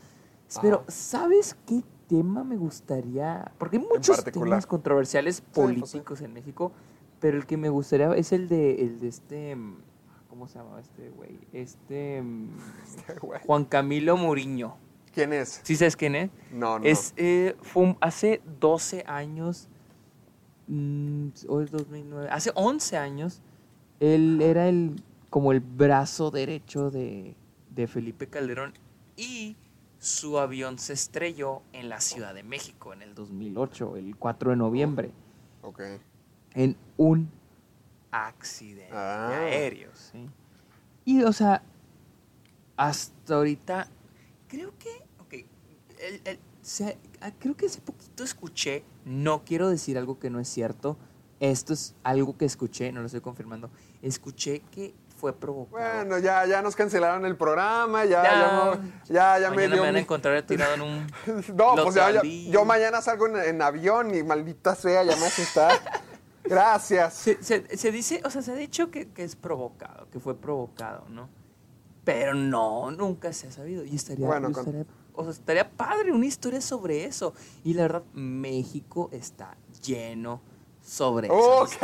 Pero, 0.61 0.83
¿sabes 0.87 1.55
qué 1.65 1.83
tema 2.07 2.43
me 2.43 2.57
gustaría? 2.57 3.51
Porque 3.57 3.77
hay 3.77 3.83
muchos 3.83 4.23
temas 4.23 4.67
controversiales 4.67 5.41
pues 5.41 5.69
sí. 5.69 5.79
políticos 5.79 6.21
en 6.21 6.33
México, 6.33 6.71
pero 7.19 7.37
el 7.37 7.45
que 7.45 7.57
me 7.57 7.69
gustaría 7.69 8.13
es 8.15 8.31
el 8.31 8.47
de, 8.47 8.81
el 8.81 8.99
de 8.99 9.07
este... 9.07 9.57
¿Cómo 10.29 10.47
se 10.47 10.59
llama 10.59 10.79
este 10.79 11.09
güey? 11.09 11.39
Este... 11.53 12.21
mm, 12.21 12.49
Güey. 13.21 13.39
Juan 13.45 13.65
Camilo 13.65 14.17
Muriño. 14.17 14.75
¿Quién 15.13 15.31
es? 15.31 15.61
¿Sí 15.63 15.75
sabes 15.75 15.95
quién 15.95 16.15
es? 16.15 16.31
No, 16.51 16.79
no. 16.79 16.85
Es, 16.85 17.13
eh, 17.17 17.55
fue 17.61 17.95
hace 18.01 18.41
12 18.59 19.03
años, 19.07 19.69
mm, 20.67 21.27
hoy 21.47 21.65
es 21.65 21.71
2009, 21.71 22.29
hace 22.31 22.51
11 22.55 22.97
años, 22.97 23.41
él 23.99 24.41
era 24.41 24.67
el, 24.69 24.95
como 25.29 25.51
el 25.51 25.59
brazo 25.59 26.31
derecho 26.31 26.89
de, 26.91 27.35
de 27.69 27.87
Felipe 27.87 28.27
Calderón 28.27 28.73
y 29.15 29.55
su 29.99 30.37
avión 30.39 30.79
se 30.79 30.93
estrelló 30.93 31.61
en 31.71 31.87
la 31.89 32.01
Ciudad 32.01 32.33
de 32.33 32.43
México 32.43 32.93
en 32.93 33.01
el 33.01 33.15
2008, 33.15 33.95
el 33.97 34.15
4 34.17 34.51
de 34.51 34.55
noviembre, 34.57 35.11
Ok. 35.61 35.81
en 36.55 36.75
un 36.97 37.29
accidente 38.11 38.89
Ah. 38.93 39.29
aéreo. 39.39 39.91
¿sí? 39.95 40.29
Y, 41.05 41.23
o 41.23 41.31
sea, 41.33 41.63
hasta 42.77 43.35
ahorita, 43.35 43.87
creo 44.47 44.73
que, 44.77 44.89
ok, 45.19 45.33
el- 45.99 46.21
el- 46.25 46.39
se- 46.61 46.97
ah, 47.21 47.31
creo 47.39 47.55
que 47.55 47.65
hace 47.67 47.81
poquito 47.81 48.23
escuché, 48.23 48.83
no 49.05 49.43
quiero 49.45 49.69
decir 49.69 49.97
algo 49.97 50.19
que 50.19 50.29
no 50.29 50.39
es 50.39 50.47
cierto, 50.47 50.97
esto 51.39 51.73
es 51.73 51.95
algo 52.03 52.37
que 52.37 52.45
escuché, 52.45 52.91
no 52.91 53.01
lo 53.01 53.07
estoy 53.07 53.21
confirmando, 53.21 53.69
escuché 54.01 54.61
que 54.71 54.93
fue 55.17 55.33
provocado. 55.33 55.79
Bueno, 55.95 56.19
ya, 56.19 56.45
ya 56.45 56.61
nos 56.61 56.75
cancelaron 56.75 57.25
el 57.25 57.37
programa, 57.37 58.03
ya, 58.05 58.23
ya, 58.23 58.79
ya, 59.05 59.39
ya 59.39 59.51
me 59.51 59.67
dio. 59.67 59.75
me 59.77 59.81
van 59.81 59.95
a 59.95 59.99
encontrar 59.99 60.41
tirado 60.43 60.73
en 60.73 60.81
un... 60.81 61.07
No, 61.55 61.75
pues 61.83 61.95
ya, 61.95 62.21
yo 62.21 62.65
mañana 62.65 63.01
salgo 63.01 63.27
en, 63.27 63.37
en 63.37 63.61
avión 63.61 64.13
y 64.13 64.21
maldita 64.23 64.75
sea, 64.75 65.03
ya 65.03 65.15
me 65.15 65.25
asusta. 65.25 65.69
Gracias. 66.43 67.13
Se, 67.13 67.41
se- 67.41 67.77
se 67.77 67.91
dice, 67.91 68.21
o 68.25 68.29
sea, 68.29 68.41
se 68.41 68.51
ha 68.51 68.55
dicho 68.55 68.91
que, 68.91 69.09
que 69.09 69.23
es 69.23 69.35
provocado, 69.37 70.09
que 70.11 70.19
fue 70.19 70.35
provocado, 70.35 71.05
¿no? 71.09 71.29
Pero 72.03 72.33
no, 72.33 72.91
nunca 72.91 73.31
se 73.31 73.47
ha 73.47 73.51
sabido. 73.51 73.85
Y 73.85 73.95
estaría, 73.95 74.27
Bueno, 74.27 74.49
y 74.49 74.51
con- 74.53 74.65
estaría- 74.65 74.85
o 75.13 75.23
sea, 75.23 75.31
estaría 75.31 75.69
padre 75.69 76.11
una 76.11 76.25
historia 76.25 76.61
sobre 76.61 77.05
eso. 77.05 77.33
Y 77.63 77.73
la 77.73 77.83
verdad, 77.83 78.03
México 78.13 79.09
está 79.11 79.57
lleno 79.85 80.41
sobre 80.83 81.29
¡Oh, 81.31 81.65
Sí. 81.65 81.77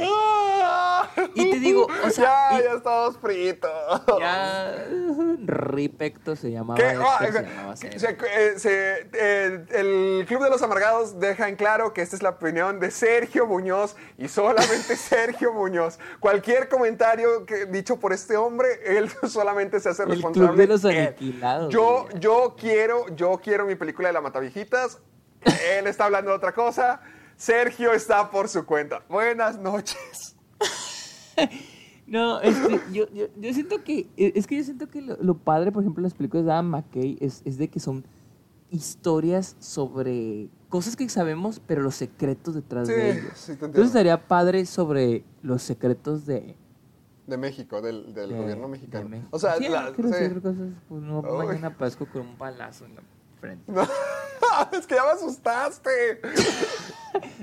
¡Ah! 0.00 1.08
Y 1.34 1.50
te 1.50 1.58
digo, 1.58 1.86
o 2.04 2.10
sea, 2.10 2.50
Ya, 2.52 2.58
y- 2.60 2.64
ya 2.64 2.72
estamos 2.72 3.16
fritos. 3.18 3.70
Ya, 4.18 4.74
Ripecto 5.44 6.34
se 6.36 6.50
llamaba. 6.50 6.78
¿Qué? 6.78 6.88
Héctor 6.90 7.06
Ah, 7.06 7.18
se 7.20 7.38
eh, 7.38 7.42
llamaba 7.42 7.76
Cero. 7.76 7.98
se- 7.98 8.08
eh, 8.10 8.58
se- 8.58 9.08
eh, 9.12 9.64
el 9.70 10.24
Club 10.26 10.42
de 10.42 10.50
los 10.50 10.62
Amargados 10.62 11.18
deja 11.20 11.48
en 11.48 11.56
claro 11.56 11.92
que 11.92 12.02
esta 12.02 12.16
es 12.16 12.22
la 12.22 12.30
opinión 12.30 12.80
de 12.80 12.90
Sergio 12.90 13.46
Muñoz 13.46 13.96
y 14.16 14.28
solamente 14.28 14.96
Sergio 14.96 15.52
Muñoz. 15.52 15.98
Cualquier 16.20 16.68
comentario 16.68 17.44
que, 17.46 17.66
dicho 17.66 17.98
por 18.00 18.12
este 18.12 18.36
hombre, 18.36 18.68
él 18.86 19.10
solamente 19.28 19.80
se 19.80 19.90
hace 19.90 20.04
El 20.04 20.10
responsable. 20.10 20.48
Club 20.48 20.58
de 20.58 20.66
los. 20.66 20.84
Aniquilados, 20.84 21.72
Yo, 21.72 22.06
yo 22.18 22.56
quiero, 22.58 23.06
yo 23.14 23.38
quiero 23.42 23.66
mi 23.66 23.74
película 23.74 24.08
de 24.08 24.14
la 24.14 24.20
Mataviejitas. 24.20 24.98
Él 25.76 25.86
está 25.86 26.06
hablando 26.06 26.30
de 26.30 26.36
otra 26.36 26.52
cosa. 26.52 27.00
Sergio 27.38 27.92
está 27.94 28.30
por 28.30 28.48
su 28.48 28.66
cuenta. 28.66 29.02
Buenas 29.08 29.58
noches. 29.58 30.36
No, 32.06 32.40
este, 32.40 32.80
yo, 32.90 33.04
yo, 33.12 33.26
yo 33.38 33.52
siento 33.52 33.84
que, 33.84 34.08
eh, 34.16 34.32
es 34.34 34.46
que 34.46 34.56
yo 34.56 34.64
siento 34.64 34.88
que 34.88 35.02
lo, 35.02 35.18
lo 35.20 35.36
padre, 35.36 35.70
por 35.70 35.82
ejemplo, 35.82 36.00
de 36.00 36.06
las 36.08 36.14
películas 36.14 36.46
de 36.46 36.52
Adam 36.52 36.64
McKay 36.70 37.18
es, 37.20 37.42
es 37.44 37.58
de 37.58 37.68
que 37.68 37.80
son 37.80 38.02
historias 38.70 39.54
sobre 39.58 40.48
cosas 40.70 40.96
que 40.96 41.06
sabemos, 41.10 41.60
pero 41.66 41.82
los 41.82 41.96
secretos 41.96 42.54
detrás 42.54 42.88
Sí, 42.88 42.94
de 42.94 43.10
ellos. 43.10 43.32
sí, 43.34 43.56
te. 43.56 43.66
Entonces 43.66 43.88
estaría 43.88 44.26
padre 44.26 44.64
sobre 44.64 45.22
los 45.42 45.62
secretos 45.62 46.24
de... 46.24 46.56
De 47.26 47.36
México, 47.36 47.82
del, 47.82 48.14
del 48.14 48.30
de- 48.30 48.36
gobierno 48.38 48.62
de 48.64 48.68
mexicano. 48.70 49.06
México. 49.10 49.28
O 49.30 49.38
sea, 49.38 49.56
Sí, 49.58 49.68
la- 49.68 49.90
no 49.90 49.92
quiero 49.92 50.08
sí. 50.10 50.14
decir 50.18 50.40
cosas, 50.40 50.68
pues 50.88 51.02
no, 51.02 51.20
mañana 51.20 51.76
pasco 51.76 52.06
con 52.06 52.22
un 52.22 52.38
balazo 52.38 52.86
en 52.86 52.94
la 52.94 53.02
frente. 53.38 53.70
No, 53.72 53.82
es 54.72 54.86
que 54.86 54.94
ya 54.94 55.04
me 55.04 55.10
asustaste. 55.10 56.20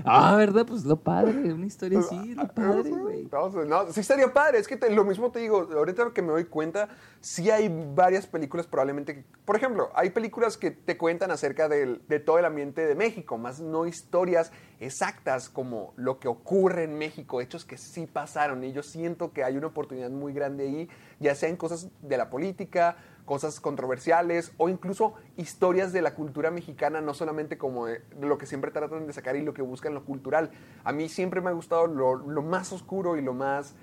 Ah, 0.05 0.35
¿verdad? 0.37 0.65
Pues 0.65 0.85
lo 0.85 0.95
padre, 0.97 1.51
una 1.51 1.65
historia 1.65 1.99
así, 1.99 2.35
lo 2.35 2.47
padre, 2.47 2.91
güey. 2.91 3.27
No, 3.31 3.49
no, 3.65 3.91
sí 3.91 3.99
estaría 3.99 4.31
padre. 4.31 4.59
Es 4.59 4.67
que 4.67 4.77
te- 4.77 4.89
lo 4.91 5.03
mismo 5.03 5.31
te 5.31 5.39
digo, 5.39 5.67
ahorita 5.75 6.11
que 6.13 6.21
me 6.21 6.29
doy 6.31 6.45
cuenta, 6.45 6.87
sí 7.19 7.49
hay 7.49 7.67
varias 7.93 8.27
películas 8.27 8.67
probablemente. 8.67 9.15
que- 9.15 9.25
por 9.43 9.55
ejemplo, 9.55 9.89
hay 9.95 10.11
películas 10.11 10.55
que 10.55 10.71
te 10.71 10.97
cuentan 10.97 11.31
acerca 11.31 11.67
del- 11.67 12.01
de 12.07 12.19
todo 12.19 12.37
el 12.39 12.45
ambiente 12.45 12.85
de 12.85 12.95
México, 12.95 13.37
más 13.37 13.59
no 13.59 13.85
historias 13.87 14.51
exactas 14.79 15.49
como 15.49 15.93
lo 15.97 16.19
que 16.19 16.27
ocurre 16.27 16.83
en 16.83 16.97
México, 16.97 17.41
hechos 17.41 17.65
que 17.65 17.77
sí 17.77 18.05
pasaron. 18.05 18.63
Y 18.63 18.71
yo 18.71 18.83
siento 18.83 19.33
que 19.33 19.43
hay 19.43 19.57
una 19.57 19.67
oportunidad 19.67 20.11
muy 20.11 20.31
grande 20.31 20.65
ahí, 20.65 20.89
ya 21.19 21.33
sea 21.35 21.49
en 21.49 21.57
cosas 21.57 21.89
de 22.01 22.17
la 22.17 22.29
política, 22.29 22.97
cosas 23.26 23.60
controversiales 23.60 24.52
o 24.57 24.69
incluso 24.69 25.15
historias 25.35 25.91
de 25.91 26.02
la 26.02 26.14
cultura 26.14 26.52
mexicana, 26.52 27.02
no 27.02 27.14
solamente 27.14 27.57
como 27.57 27.88
de, 27.88 27.99
de 27.99 28.27
lo 28.27 28.38
que 28.38 28.45
siempre 28.45 28.72
tratan 28.72 29.07
de 29.07 29.14
sacar 29.14 29.35
y 29.35 29.41
lo 29.41 29.53
que 29.53 29.61
buscan 29.61 29.93
lo 29.93 30.06
cultural. 30.06 30.52
A 30.84 30.91
mí 30.91 31.10
siempre 31.10 31.41
me 31.41 31.49
ha 31.49 31.53
gustado 31.53 31.88
lo, 31.88 32.15
lo 32.15 32.41
más 32.41 32.72
oscuro 32.72 33.18
y 33.18 33.22
lo 33.22 33.34
más, 33.34 33.76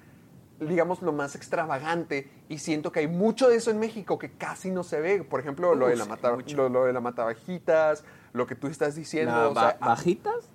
digamos, 0.60 1.02
lo 1.02 1.12
más 1.12 1.34
extravagante 1.34 2.30
y 2.48 2.58
siento 2.58 2.92
que 2.92 3.00
hay 3.00 3.08
mucho 3.08 3.48
de 3.48 3.56
eso 3.56 3.70
en 3.70 3.78
México 3.78 4.18
que 4.18 4.32
casi 4.32 4.70
no 4.70 4.84
se 4.84 5.00
ve. 5.00 5.24
Por 5.24 5.40
ejemplo, 5.40 5.74
lo, 5.74 5.88
de 5.88 5.96
la 5.96 6.04
sí, 6.04 6.10
mata, 6.10 6.30
lo, 6.30 6.68
lo 6.68 6.84
de 6.84 6.92
la 6.92 7.00
matavajitas, 7.00 8.04
lo 8.32 8.46
que 8.46 8.54
tú 8.54 8.68
estás 8.68 8.94
diciendo. 8.94 9.50
O 9.50 9.54
sea, 9.54 9.76
¿Bajitas? 9.80 10.48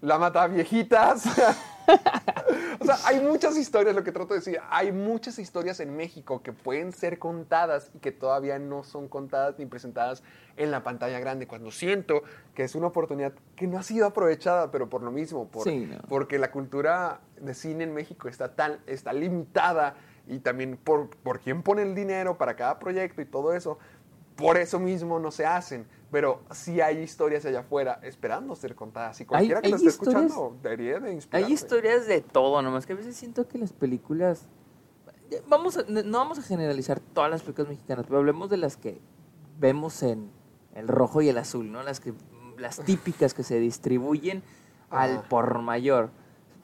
La 0.00 0.18
mata 0.18 0.46
viejitas. 0.46 1.24
o 2.80 2.84
sea, 2.84 2.96
hay 3.06 3.20
muchas 3.20 3.56
historias, 3.56 3.94
lo 3.94 4.04
que 4.04 4.12
trato 4.12 4.34
de 4.34 4.40
decir, 4.40 4.60
hay 4.70 4.92
muchas 4.92 5.38
historias 5.38 5.80
en 5.80 5.96
México 5.96 6.42
que 6.42 6.52
pueden 6.52 6.92
ser 6.92 7.18
contadas 7.18 7.90
y 7.94 7.98
que 7.98 8.12
todavía 8.12 8.58
no 8.58 8.84
son 8.84 9.08
contadas 9.08 9.58
ni 9.58 9.66
presentadas 9.66 10.22
en 10.56 10.70
la 10.70 10.82
pantalla 10.82 11.18
grande. 11.20 11.46
Cuando 11.46 11.70
siento 11.70 12.22
que 12.54 12.64
es 12.64 12.74
una 12.74 12.88
oportunidad 12.88 13.32
que 13.56 13.66
no 13.66 13.78
ha 13.78 13.82
sido 13.82 14.06
aprovechada, 14.06 14.70
pero 14.70 14.88
por 14.88 15.02
lo 15.02 15.10
mismo, 15.10 15.48
por- 15.48 15.64
Sí, 15.64 15.86
no. 15.86 15.98
porque 16.08 16.38
la 16.38 16.50
cultura 16.50 17.20
de 17.40 17.54
cine 17.54 17.84
en 17.84 17.94
México 17.94 18.28
está 18.28 18.54
tan, 18.54 18.78
está 18.86 19.12
limitada 19.12 19.96
y 20.26 20.40
también 20.40 20.76
por, 20.76 21.08
por 21.10 21.40
quién 21.40 21.62
pone 21.62 21.82
el 21.82 21.94
dinero 21.94 22.36
para 22.38 22.54
cada 22.54 22.78
proyecto 22.78 23.22
y 23.22 23.24
todo 23.24 23.54
eso. 23.54 23.78
Por 24.36 24.56
eso 24.56 24.78
mismo 24.78 25.18
no 25.18 25.32
se 25.32 25.44
hacen, 25.46 25.84
pero 26.10 26.42
sí 26.50 26.80
hay 26.80 26.98
historias 26.98 27.44
allá 27.44 27.60
afuera 27.60 28.00
esperando 28.02 28.54
ser 28.56 28.74
contadas. 28.74 29.20
Y 29.20 29.24
cualquiera 29.26 29.60
que 29.60 29.68
lo 29.68 29.76
esté 29.76 29.88
escuchando 29.88 30.56
debería 30.62 31.00
de 31.00 31.12
inspirarse. 31.12 31.46
Hay 31.46 31.52
historias 31.52 32.06
de 32.06 32.20
todo, 32.20 32.60
nomás 32.62 32.86
que 32.86 32.94
a 32.94 32.96
veces 32.96 33.16
siento 33.16 33.46
que 33.48 33.58
las 33.58 33.72
películas... 33.72 34.46
Vamos 35.46 35.76
a- 35.76 35.84
no 35.88 36.18
vamos 36.18 36.38
a 36.38 36.42
generalizar 36.42 37.00
todas 37.00 37.30
las 37.30 37.42
películas 37.42 37.68
mexicanas, 37.68 38.06
pero 38.06 38.18
hablemos 38.18 38.48
de 38.48 38.56
las 38.56 38.76
que 38.78 39.00
vemos 39.58 40.02
en 40.02 40.30
el 40.74 40.88
rojo 40.88 41.20
y 41.20 41.28
el 41.28 41.36
azul, 41.36 41.70
¿no? 41.70 41.82
Las 41.82 42.00
que 42.00 42.14
las 42.56 42.78
típicas 42.80 43.34
que 43.34 43.42
se 43.42 43.58
distribuyen 43.60 44.42
al 44.90 45.22
por 45.28 45.58
mayor. 45.60 46.10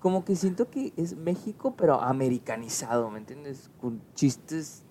Como 0.00 0.24
que 0.24 0.34
siento 0.36 0.70
que 0.70 0.92
es 0.96 1.14
México, 1.16 1.74
pero 1.76 2.00
americanizado, 2.00 3.10
¿me 3.10 3.18
entiendes? 3.18 3.70
Con 3.80 4.00
chistes 4.14 4.82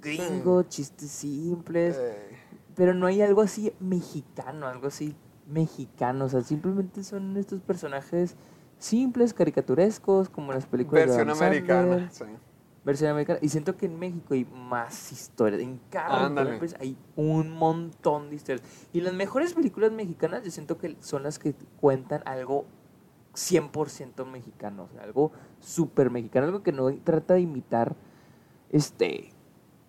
gringos, 0.00 0.68
chistes 0.68 1.10
simples. 1.10 1.96
Eh, 1.98 2.36
Pero 2.80 2.94
no 2.94 3.06
hay 3.06 3.20
algo 3.20 3.42
así 3.42 3.74
mexicano, 3.78 4.66
algo 4.66 4.86
así 4.86 5.14
mexicano. 5.46 6.24
O 6.24 6.28
sea, 6.30 6.40
simplemente 6.40 7.04
son 7.04 7.36
estos 7.36 7.60
personajes 7.60 8.36
simples, 8.78 9.34
caricaturescos, 9.34 10.30
como 10.30 10.54
las 10.54 10.64
películas 10.64 11.08
versión 11.08 11.26
de 11.26 11.32
americana. 11.34 12.10
sí. 12.10 12.24
Versión 12.82 13.10
americana. 13.10 13.38
Y 13.42 13.50
siento 13.50 13.76
que 13.76 13.84
en 13.84 13.98
México 13.98 14.32
hay 14.32 14.46
más 14.46 15.12
historias. 15.12 15.60
En 15.60 15.78
cada 15.90 16.34
película 16.34 16.70
hay 16.80 16.96
un 17.16 17.50
montón 17.50 18.30
de 18.30 18.36
historias. 18.36 18.66
Y 18.94 19.02
las 19.02 19.12
mejores 19.12 19.52
películas 19.52 19.92
mexicanas 19.92 20.42
yo 20.42 20.50
siento 20.50 20.78
que 20.78 20.96
son 21.00 21.24
las 21.24 21.38
que 21.38 21.54
cuentan 21.82 22.22
algo 22.24 22.64
100% 23.34 24.24
mexicano. 24.24 24.84
O 24.84 24.88
sea, 24.88 25.02
algo 25.02 25.32
súper 25.60 26.08
mexicano. 26.08 26.46
Algo 26.46 26.62
que 26.62 26.72
no 26.72 26.90
trata 27.04 27.34
de 27.34 27.40
imitar 27.42 27.94
este 28.70 29.29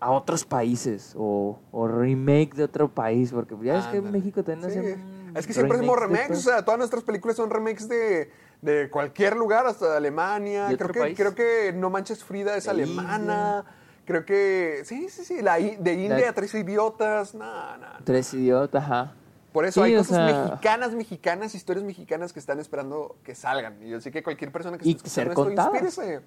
a 0.02 0.12
otros 0.12 0.44
países 0.44 1.14
o, 1.18 1.60
o 1.72 1.88
remake 1.88 2.56
de 2.56 2.64
otro 2.66 2.90
país. 2.90 3.32
Porque 3.32 3.56
ya 3.64 3.80
es 3.80 3.86
que. 3.86 4.02
México 4.02 4.44
también 4.44 4.70
Sí. 4.72 4.78
hacen 4.80 5.32
Es 5.36 5.48
que 5.48 5.54
siempre 5.54 5.78
hacemos 5.78 5.96
de 5.98 6.02
remakes, 6.08 6.40
o 6.40 6.42
sea, 6.42 6.66
todas 6.66 6.80
nuestras 6.80 7.04
películas 7.04 7.38
son 7.38 7.50
remakes 7.50 7.88
de, 7.88 8.30
de 8.62 8.90
cualquier 8.90 9.38
lugar, 9.38 9.66
hasta 9.68 9.90
de 9.92 9.98
Alemania. 9.98 10.68
¿De 10.68 10.76
Creo 10.76 10.88
otro 10.90 10.94
que, 10.94 11.00
país? 11.00 11.18
creo 11.18 11.36
que 11.36 11.72
No 11.74 11.90
Manches 11.90 12.24
Frida 12.24 12.58
es 12.58 12.66
De 12.66 12.72
alemana. 12.72 13.64
Creo 14.04 14.26
que, 14.26 14.82
sí, 14.84 15.08
sí, 15.10 15.24
sí, 15.24 15.42
la, 15.42 15.56
de 15.58 15.94
India, 15.94 16.18
La- 16.18 16.34
Tres 16.34 16.54
Idiotas, 16.56 17.34
no, 17.36 17.78
no. 17.78 17.86
Tres 18.04 18.34
idiotas, 18.34 18.84
ajá. 18.84 19.14
Por 19.54 19.66
eso 19.66 19.84
Sí, 19.86 19.92
hay 19.92 19.98
cosas 19.98 20.16
sea- 20.18 20.44
mexicanas, 20.46 20.94
mexicanas, 20.96 21.56
historias 21.56 21.86
mexicanas 21.86 22.34
que 22.34 22.40
están 22.40 22.60
esperando 22.60 23.16
que 23.24 23.36
salgan. 23.36 23.78
Y 23.84 23.90
yo 23.90 24.02
sé 24.02 24.10
que 24.12 24.24
cualquier 24.24 24.52
persona 24.52 24.78
que 24.80 24.88
Y 24.90 24.94
esté 24.96 25.08
ser 25.10 25.28
escuchando 25.28 25.52
esto, 25.52 25.64
contadas. 25.72 25.84
inspírese. 25.98 26.22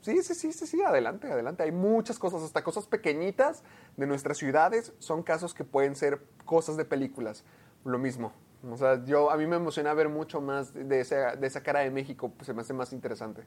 Sí, 0.00 0.22
sí, 0.22 0.34
sí, 0.34 0.52
sí, 0.52 0.66
sí, 0.66 0.82
adelante, 0.82 1.30
adelante. 1.30 1.62
Hay 1.62 1.72
muchas 1.72 2.18
cosas, 2.18 2.42
hasta 2.42 2.62
cosas 2.62 2.86
pequeñitas 2.86 3.62
de 3.96 4.06
nuestras 4.06 4.38
ciudades 4.38 4.92
son 4.98 5.22
casos 5.22 5.54
que 5.54 5.64
pueden 5.64 5.96
ser 5.96 6.22
cosas 6.44 6.76
de 6.76 6.84
películas. 6.84 7.44
Lo 7.84 7.98
mismo. 7.98 8.32
O 8.70 8.76
sea, 8.76 9.04
yo, 9.04 9.30
a 9.30 9.36
mí 9.36 9.46
me 9.46 9.56
emociona 9.56 9.92
ver 9.94 10.08
mucho 10.08 10.40
más 10.40 10.72
de 10.72 11.00
esa, 11.00 11.34
de 11.34 11.46
esa 11.46 11.62
cara 11.62 11.80
de 11.80 11.90
México, 11.90 12.30
pues 12.36 12.46
se 12.46 12.54
me 12.54 12.60
hace 12.60 12.72
más 12.72 12.92
interesante. 12.92 13.42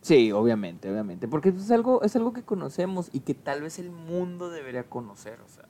Sí, 0.00 0.32
obviamente, 0.32 0.90
obviamente. 0.90 1.28
Porque 1.28 1.50
es 1.50 1.70
algo, 1.70 2.02
es 2.02 2.16
algo 2.16 2.32
que 2.32 2.42
conocemos 2.42 3.10
y 3.12 3.20
que 3.20 3.34
tal 3.34 3.62
vez 3.62 3.78
el 3.78 3.90
mundo 3.90 4.48
debería 4.48 4.84
conocer. 4.84 5.40
O 5.40 5.48
sea. 5.48 5.66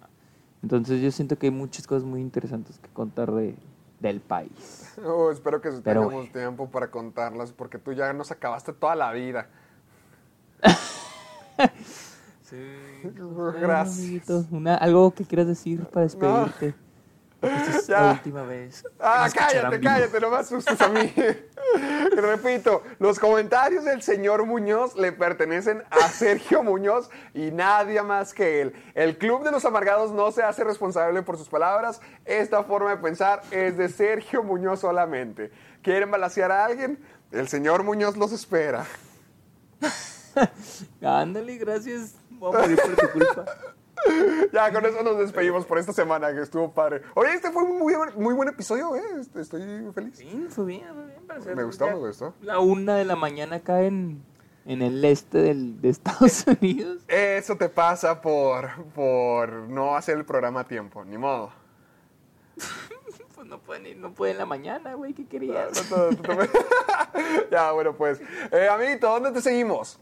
Entonces 0.62 1.00
yo 1.00 1.10
siento 1.10 1.38
que 1.38 1.46
hay 1.46 1.52
muchas 1.52 1.86
cosas 1.86 2.04
muy 2.04 2.20
interesantes 2.20 2.78
que 2.78 2.88
contar 2.90 3.32
de, 3.32 3.56
del 4.00 4.20
país. 4.20 4.94
Oh, 5.04 5.30
espero 5.30 5.60
que 5.60 5.70
Pero, 5.70 6.02
tengamos 6.02 6.32
tiempo 6.32 6.68
para 6.70 6.90
contarlas, 6.90 7.52
porque 7.52 7.78
tú 7.78 7.92
ya 7.92 8.12
nos 8.12 8.30
acabaste 8.30 8.72
toda 8.72 8.94
la 8.94 9.12
vida. 9.12 9.48
Bueno, 13.02 13.52
Gracias. 13.60 13.98
amiguito, 13.98 14.46
una, 14.50 14.74
algo 14.74 15.10
que 15.12 15.24
quieras 15.24 15.46
decir 15.46 15.84
para 15.84 16.04
despedirte. 16.04 16.72
Porque 16.72 16.74
esta 17.40 17.76
es 17.78 17.86
Ya. 17.88 18.00
la 18.02 18.12
última 18.12 18.42
vez. 18.42 18.84
Ah, 18.98 19.28
cállate, 19.32 19.80
cállate, 19.80 20.20
no 20.20 20.30
me 20.30 20.36
asustes 20.36 20.80
a 20.80 20.88
mí. 20.88 21.12
Repito, 22.16 22.82
los 22.98 23.18
comentarios 23.18 23.84
del 23.84 24.02
señor 24.02 24.44
Muñoz 24.46 24.96
le 24.96 25.12
pertenecen 25.12 25.82
a 25.90 26.08
Sergio 26.08 26.62
Muñoz 26.62 27.10
y 27.34 27.50
nadie 27.50 28.02
más 28.02 28.34
que 28.34 28.60
él. 28.62 28.72
El 28.94 29.18
Club 29.18 29.44
de 29.44 29.50
los 29.52 29.64
Amargados 29.64 30.12
no 30.12 30.32
se 30.32 30.42
hace 30.42 30.64
responsable 30.64 31.22
por 31.22 31.36
sus 31.38 31.48
palabras. 31.48 32.00
Esta 32.24 32.64
forma 32.64 32.90
de 32.90 32.96
pensar 32.96 33.42
es 33.50 33.76
de 33.76 33.88
Sergio 33.88 34.42
Muñoz 34.42 34.80
solamente. 34.80 35.50
¿Quieren 35.82 36.10
balasear 36.10 36.50
a 36.50 36.64
alguien? 36.64 36.98
El 37.30 37.48
señor 37.48 37.82
Muñoz 37.84 38.16
los 38.16 38.32
espera. 38.32 38.84
Ándale, 41.02 41.56
gracias. 41.58 42.14
Voy 42.30 42.54
a 42.56 42.60
morir 42.60 42.80
por 42.80 42.96
tu 42.96 43.12
culpa. 43.12 43.44
Ya, 44.52 44.72
con 44.72 44.84
eso 44.86 45.02
nos 45.02 45.18
despedimos 45.18 45.66
por 45.66 45.78
esta 45.78 45.92
semana, 45.92 46.32
que 46.32 46.40
estuvo 46.40 46.70
padre. 46.72 47.02
Oye, 47.14 47.34
este 47.34 47.50
fue 47.50 47.62
un 47.64 47.78
muy, 47.78 47.94
buen- 47.94 48.14
muy 48.20 48.34
buen 48.34 48.48
episodio, 48.48 48.96
¿eh? 48.96 49.02
Este, 49.20 49.40
Estoy 49.42 49.60
feliz. 49.92 50.16
Sí, 50.16 50.46
fue 50.50 50.64
bien, 50.64 50.86
fue 50.94 51.04
bien. 51.06 51.26
para 51.26 51.40
ser 51.42 51.56
Me 51.56 51.64
gustó, 51.64 51.86
me 51.86 51.94
gustó. 51.94 52.34
La 52.42 52.58
una 52.58 52.96
de 52.96 53.04
la 53.04 53.16
mañana 53.16 53.56
acá 53.56 53.82
en, 53.82 54.22
en 54.64 54.80
el 54.82 55.04
este 55.04 55.38
del, 55.38 55.80
de 55.82 55.90
Estados 55.90 56.46
Unidos. 56.60 57.02
Eso 57.08 57.56
te 57.56 57.68
pasa 57.68 58.20
por, 58.22 58.70
por 58.94 59.52
no 59.68 59.96
hacer 59.96 60.16
el 60.16 60.24
programa 60.24 60.60
a 60.60 60.64
tiempo, 60.68 61.04
ni 61.04 61.18
modo. 61.18 61.50
Pues 63.34 63.46
no 63.46 63.60
pueden 63.60 63.86
ir, 63.86 63.96
no 63.96 64.12
puede 64.14 64.32
en 64.32 64.38
la 64.38 64.46
mañana, 64.46 64.94
güey. 64.94 65.14
¿Qué 65.14 65.24
querías? 65.24 65.88
No, 65.92 66.10
no, 66.10 66.10
no. 66.10 66.42
ya, 67.52 67.70
bueno, 67.70 67.94
pues. 67.96 68.20
Eh, 68.50 68.68
amiguito, 68.68 69.08
¿dónde 69.08 69.30
te 69.30 69.40
seguimos? 69.40 70.00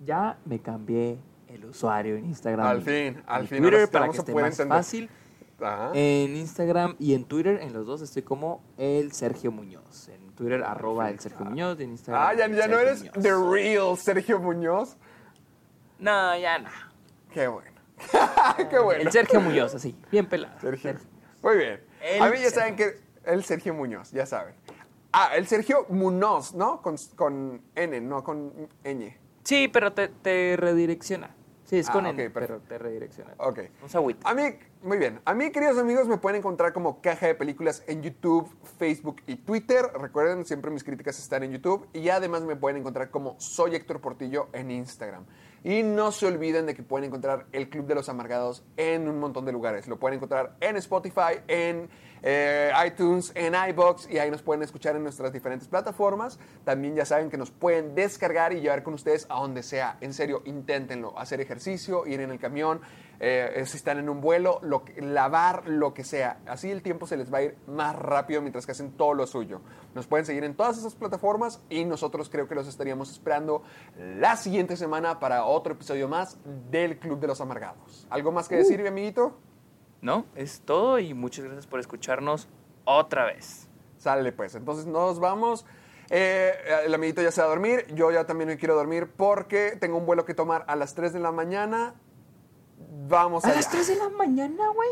Ya 0.00 0.36
me 0.44 0.58
cambié 0.58 1.18
el 1.54 1.64
usuario 1.66 2.16
en 2.16 2.26
Instagram. 2.26 2.66
Al 2.66 2.78
y- 2.80 2.84
fin, 2.84 3.22
al 3.26 3.44
y 3.44 3.46
fin, 3.46 3.64
ahora 3.64 3.70
Twitter 3.78 3.90
para 3.90 4.08
que 4.10 4.18
esté 4.18 4.34
más 4.34 4.44
entender. 4.52 4.76
fácil. 4.78 5.10
Ajá. 5.60 5.90
En 5.94 6.36
Instagram 6.36 6.96
y 6.98 7.14
en 7.14 7.24
Twitter, 7.24 7.60
en 7.62 7.72
los 7.72 7.86
dos 7.86 8.02
estoy 8.02 8.22
como 8.22 8.62
el 8.76 9.12
Sergio 9.12 9.52
Muñoz. 9.52 10.08
En 10.08 10.32
Twitter, 10.32 10.62
arroba 10.64 11.10
el 11.10 11.20
Sergio 11.20 11.44
Muñoz. 11.46 11.78
Y 11.78 11.84
en 11.84 11.90
Instagram. 11.90 12.22
ah, 12.26 12.34
ya, 12.34 12.48
ya 12.48 12.66
no 12.68 12.78
eres 12.78 13.00
Muñoz. 13.04 13.22
The 13.22 13.32
Real 13.32 13.96
Sergio 13.98 14.38
Muñoz. 14.40 14.96
No, 15.98 16.36
ya 16.36 16.58
no. 16.58 16.68
Qué 17.32 17.46
bueno. 17.46 17.70
Qué 18.70 18.78
bueno. 18.80 19.02
El 19.02 19.12
Sergio 19.12 19.40
Muñoz, 19.40 19.74
así, 19.74 19.96
bien 20.10 20.26
pelado. 20.26 20.58
Sergio. 20.60 20.90
Sergio. 20.92 21.08
Muy 21.42 21.56
bien. 21.56 21.80
El 22.02 22.22
a 22.22 22.26
mí 22.26 22.32
ya 22.32 22.50
Sergio 22.50 22.50
saben 22.50 22.76
que 22.76 22.94
el 23.24 23.44
Sergio 23.44 23.74
Muñoz, 23.74 24.10
ya 24.10 24.26
saben. 24.26 24.54
Ah, 25.12 25.30
el 25.36 25.46
Sergio 25.46 25.86
Muñoz, 25.88 26.52
¿no? 26.54 26.82
Con, 26.82 26.96
con 27.14 27.62
N, 27.76 28.00
no 28.00 28.24
con 28.24 28.52
ñ. 28.82 29.14
Sí, 29.44 29.68
pero 29.68 29.92
te, 29.92 30.08
te 30.08 30.56
redirecciona. 30.58 31.30
Sí, 31.64 31.78
es 31.78 31.88
Ah, 31.88 31.92
con 31.92 32.04
ok, 32.06 32.12
N, 32.18 32.30
pero 32.30 32.60
te 32.60 32.78
redirecciona. 32.78 33.34
Ok. 33.38 33.60
Un 33.82 33.88
sagüita. 33.88 34.28
A 34.28 34.34
mí, 34.34 34.42
muy 34.82 34.98
bien. 34.98 35.20
A 35.24 35.34
mí, 35.34 35.50
queridos 35.50 35.78
amigos, 35.78 36.06
me 36.06 36.18
pueden 36.18 36.38
encontrar 36.38 36.72
como 36.74 37.00
Caja 37.00 37.26
de 37.26 37.34
Películas 37.34 37.82
en 37.86 38.02
YouTube, 38.02 38.54
Facebook 38.78 39.22
y 39.26 39.36
Twitter. 39.36 39.86
Recuerden, 39.98 40.44
siempre 40.44 40.70
mis 40.70 40.84
críticas 40.84 41.18
están 41.18 41.42
en 41.42 41.52
YouTube. 41.52 41.88
Y 41.94 42.08
además 42.10 42.42
me 42.42 42.54
pueden 42.56 42.76
encontrar 42.78 43.10
como 43.10 43.34
Soy 43.40 43.74
Héctor 43.74 44.00
Portillo 44.00 44.48
en 44.52 44.70
Instagram. 44.70 45.24
Y 45.64 45.82
no 45.82 46.12
se 46.12 46.26
olviden 46.26 46.66
de 46.66 46.74
que 46.74 46.82
pueden 46.82 47.06
encontrar 47.06 47.46
el 47.52 47.70
Club 47.70 47.86
de 47.86 47.94
los 47.94 48.10
Amargados 48.10 48.62
en 48.76 49.08
un 49.08 49.18
montón 49.18 49.46
de 49.46 49.52
lugares. 49.52 49.88
Lo 49.88 49.98
pueden 49.98 50.16
encontrar 50.16 50.56
en 50.60 50.76
Spotify, 50.76 51.40
en 51.48 51.88
eh, 52.22 52.70
iTunes, 52.86 53.32
en 53.34 53.54
iBox 53.70 54.10
y 54.10 54.18
ahí 54.18 54.30
nos 54.30 54.42
pueden 54.42 54.62
escuchar 54.62 54.94
en 54.94 55.02
nuestras 55.02 55.32
diferentes 55.32 55.66
plataformas. 55.66 56.38
También 56.64 56.94
ya 56.94 57.06
saben 57.06 57.30
que 57.30 57.38
nos 57.38 57.50
pueden 57.50 57.94
descargar 57.94 58.52
y 58.52 58.60
llevar 58.60 58.82
con 58.82 58.92
ustedes 58.92 59.26
a 59.30 59.40
donde 59.40 59.62
sea. 59.62 59.96
En 60.02 60.12
serio, 60.12 60.42
inténtenlo. 60.44 61.18
Hacer 61.18 61.40
ejercicio, 61.40 62.06
ir 62.06 62.20
en 62.20 62.30
el 62.30 62.38
camión, 62.38 62.82
eh, 63.26 63.64
si 63.64 63.78
están 63.78 63.98
en 63.98 64.10
un 64.10 64.20
vuelo, 64.20 64.58
lo 64.62 64.84
lavar, 64.98 65.66
lo 65.66 65.94
que 65.94 66.04
sea. 66.04 66.40
Así 66.46 66.70
el 66.70 66.82
tiempo 66.82 67.06
se 67.06 67.16
les 67.16 67.32
va 67.32 67.38
a 67.38 67.42
ir 67.42 67.56
más 67.66 67.96
rápido 67.96 68.42
mientras 68.42 68.66
que 68.66 68.72
hacen 68.72 68.92
todo 68.92 69.14
lo 69.14 69.26
suyo. 69.26 69.62
Nos 69.94 70.06
pueden 70.06 70.26
seguir 70.26 70.44
en 70.44 70.54
todas 70.54 70.76
esas 70.76 70.94
plataformas 70.94 71.62
y 71.70 71.86
nosotros 71.86 72.28
creo 72.28 72.46
que 72.46 72.54
los 72.54 72.68
estaríamos 72.68 73.10
esperando 73.10 73.62
la 73.96 74.36
siguiente 74.36 74.76
semana 74.76 75.20
para 75.20 75.46
otro 75.46 75.72
episodio 75.72 76.06
más 76.06 76.38
del 76.70 76.98
Club 76.98 77.18
de 77.18 77.28
los 77.28 77.40
Amargados. 77.40 78.06
¿Algo 78.10 78.30
más 78.30 78.46
que 78.46 78.56
decir, 78.56 78.82
mi 78.82 78.88
amiguito? 78.88 79.38
No, 80.02 80.26
es 80.34 80.60
todo 80.60 80.98
y 80.98 81.14
muchas 81.14 81.46
gracias 81.46 81.66
por 81.66 81.80
escucharnos 81.80 82.48
otra 82.84 83.24
vez. 83.24 83.68
Sale 83.96 84.32
pues, 84.32 84.54
entonces 84.54 84.84
nos 84.84 85.18
vamos. 85.18 85.64
Eh, 86.10 86.52
el 86.84 86.92
amiguito 86.92 87.22
ya 87.22 87.32
se 87.32 87.40
va 87.40 87.46
a 87.46 87.50
dormir, 87.50 87.86
yo 87.94 88.10
ya 88.10 88.26
también 88.26 88.48
me 88.48 88.58
quiero 88.58 88.74
dormir 88.74 89.10
porque 89.16 89.78
tengo 89.80 89.96
un 89.96 90.04
vuelo 90.04 90.26
que 90.26 90.34
tomar 90.34 90.66
a 90.68 90.76
las 90.76 90.94
3 90.94 91.14
de 91.14 91.20
la 91.20 91.32
mañana. 91.32 91.94
Vamos 93.08 93.44
A 93.44 93.48
allá. 93.48 93.56
las 93.56 93.68
3 93.70 93.86
de 93.88 93.96
la 93.96 94.08
mañana, 94.10 94.68
güey. 94.74 94.90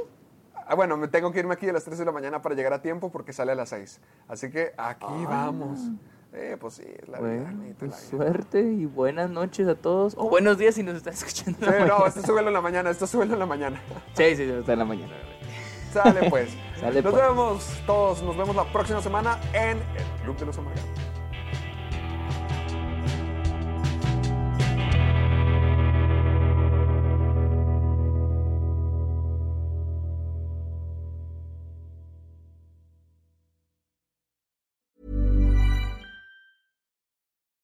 Ah, 0.67 0.75
bueno, 0.75 0.97
me 0.97 1.09
tengo 1.09 1.33
que 1.33 1.41
irme 1.41 1.55
aquí 1.55 1.69
a 1.69 1.73
las 1.73 1.85
3 1.85 1.99
de 1.99 2.05
la 2.05 2.13
mañana 2.13 2.41
para 2.43 2.55
llegar 2.55 2.73
a 2.73 2.83
tiempo 2.83 3.11
porque 3.11 3.33
sale 3.33 3.53
a 3.53 3.55
las 3.55 3.71
6. 3.71 4.01
Así 4.29 4.51
que 4.51 4.73
aquí 4.77 5.25
vamos. 5.27 5.81
Eh, 6.35 6.57
pues 6.59 6.75
sí, 6.75 6.85
es 6.87 7.09
la 7.09 7.21
vida, 7.21 7.43
Bueno, 7.43 7.63
la 7.69 7.75
pues 7.75 7.91
vida. 7.91 7.97
suerte 8.25 8.61
y 8.63 8.87
buenas 8.87 9.29
noches 9.29 9.69
a 9.69 9.75
todos. 9.75 10.15
O 10.17 10.29
buenos 10.31 10.57
días 10.57 10.75
si 10.77 10.83
nos 10.83 10.97
están 10.97 11.13
escuchando. 11.15 11.67
en 11.67 11.81
la 11.81 11.87
no, 11.87 12.07
esto 12.07 12.23
súbelo 12.23 12.49
en 12.49 12.55
la 12.55 12.61
mañana, 12.63 12.89
esto 12.91 13.07
súbelo 13.07 13.35
en 13.35 13.39
la 13.39 13.47
mañana. 13.47 13.83
Sí, 14.15 14.25
sí, 14.37 14.37
sí, 14.47 14.51
está 14.51 14.73
en 14.73 14.79
la 14.79 14.85
mañana. 14.87 15.13
Sale 15.93 16.31
pues. 16.31 16.51
Sale, 16.81 17.03
nos 17.03 17.13
pues. 17.13 17.23
vemos 17.25 17.83
todos, 17.87 18.23
nos 18.23 18.37
vemos 18.37 18.57
la 18.57 18.65
próxima 18.73 19.03
semana 19.03 19.39
en 19.53 19.79
el 19.79 20.23
Club 20.25 20.37
de 20.39 20.47
los 20.47 20.57
Amargados. 20.59 20.89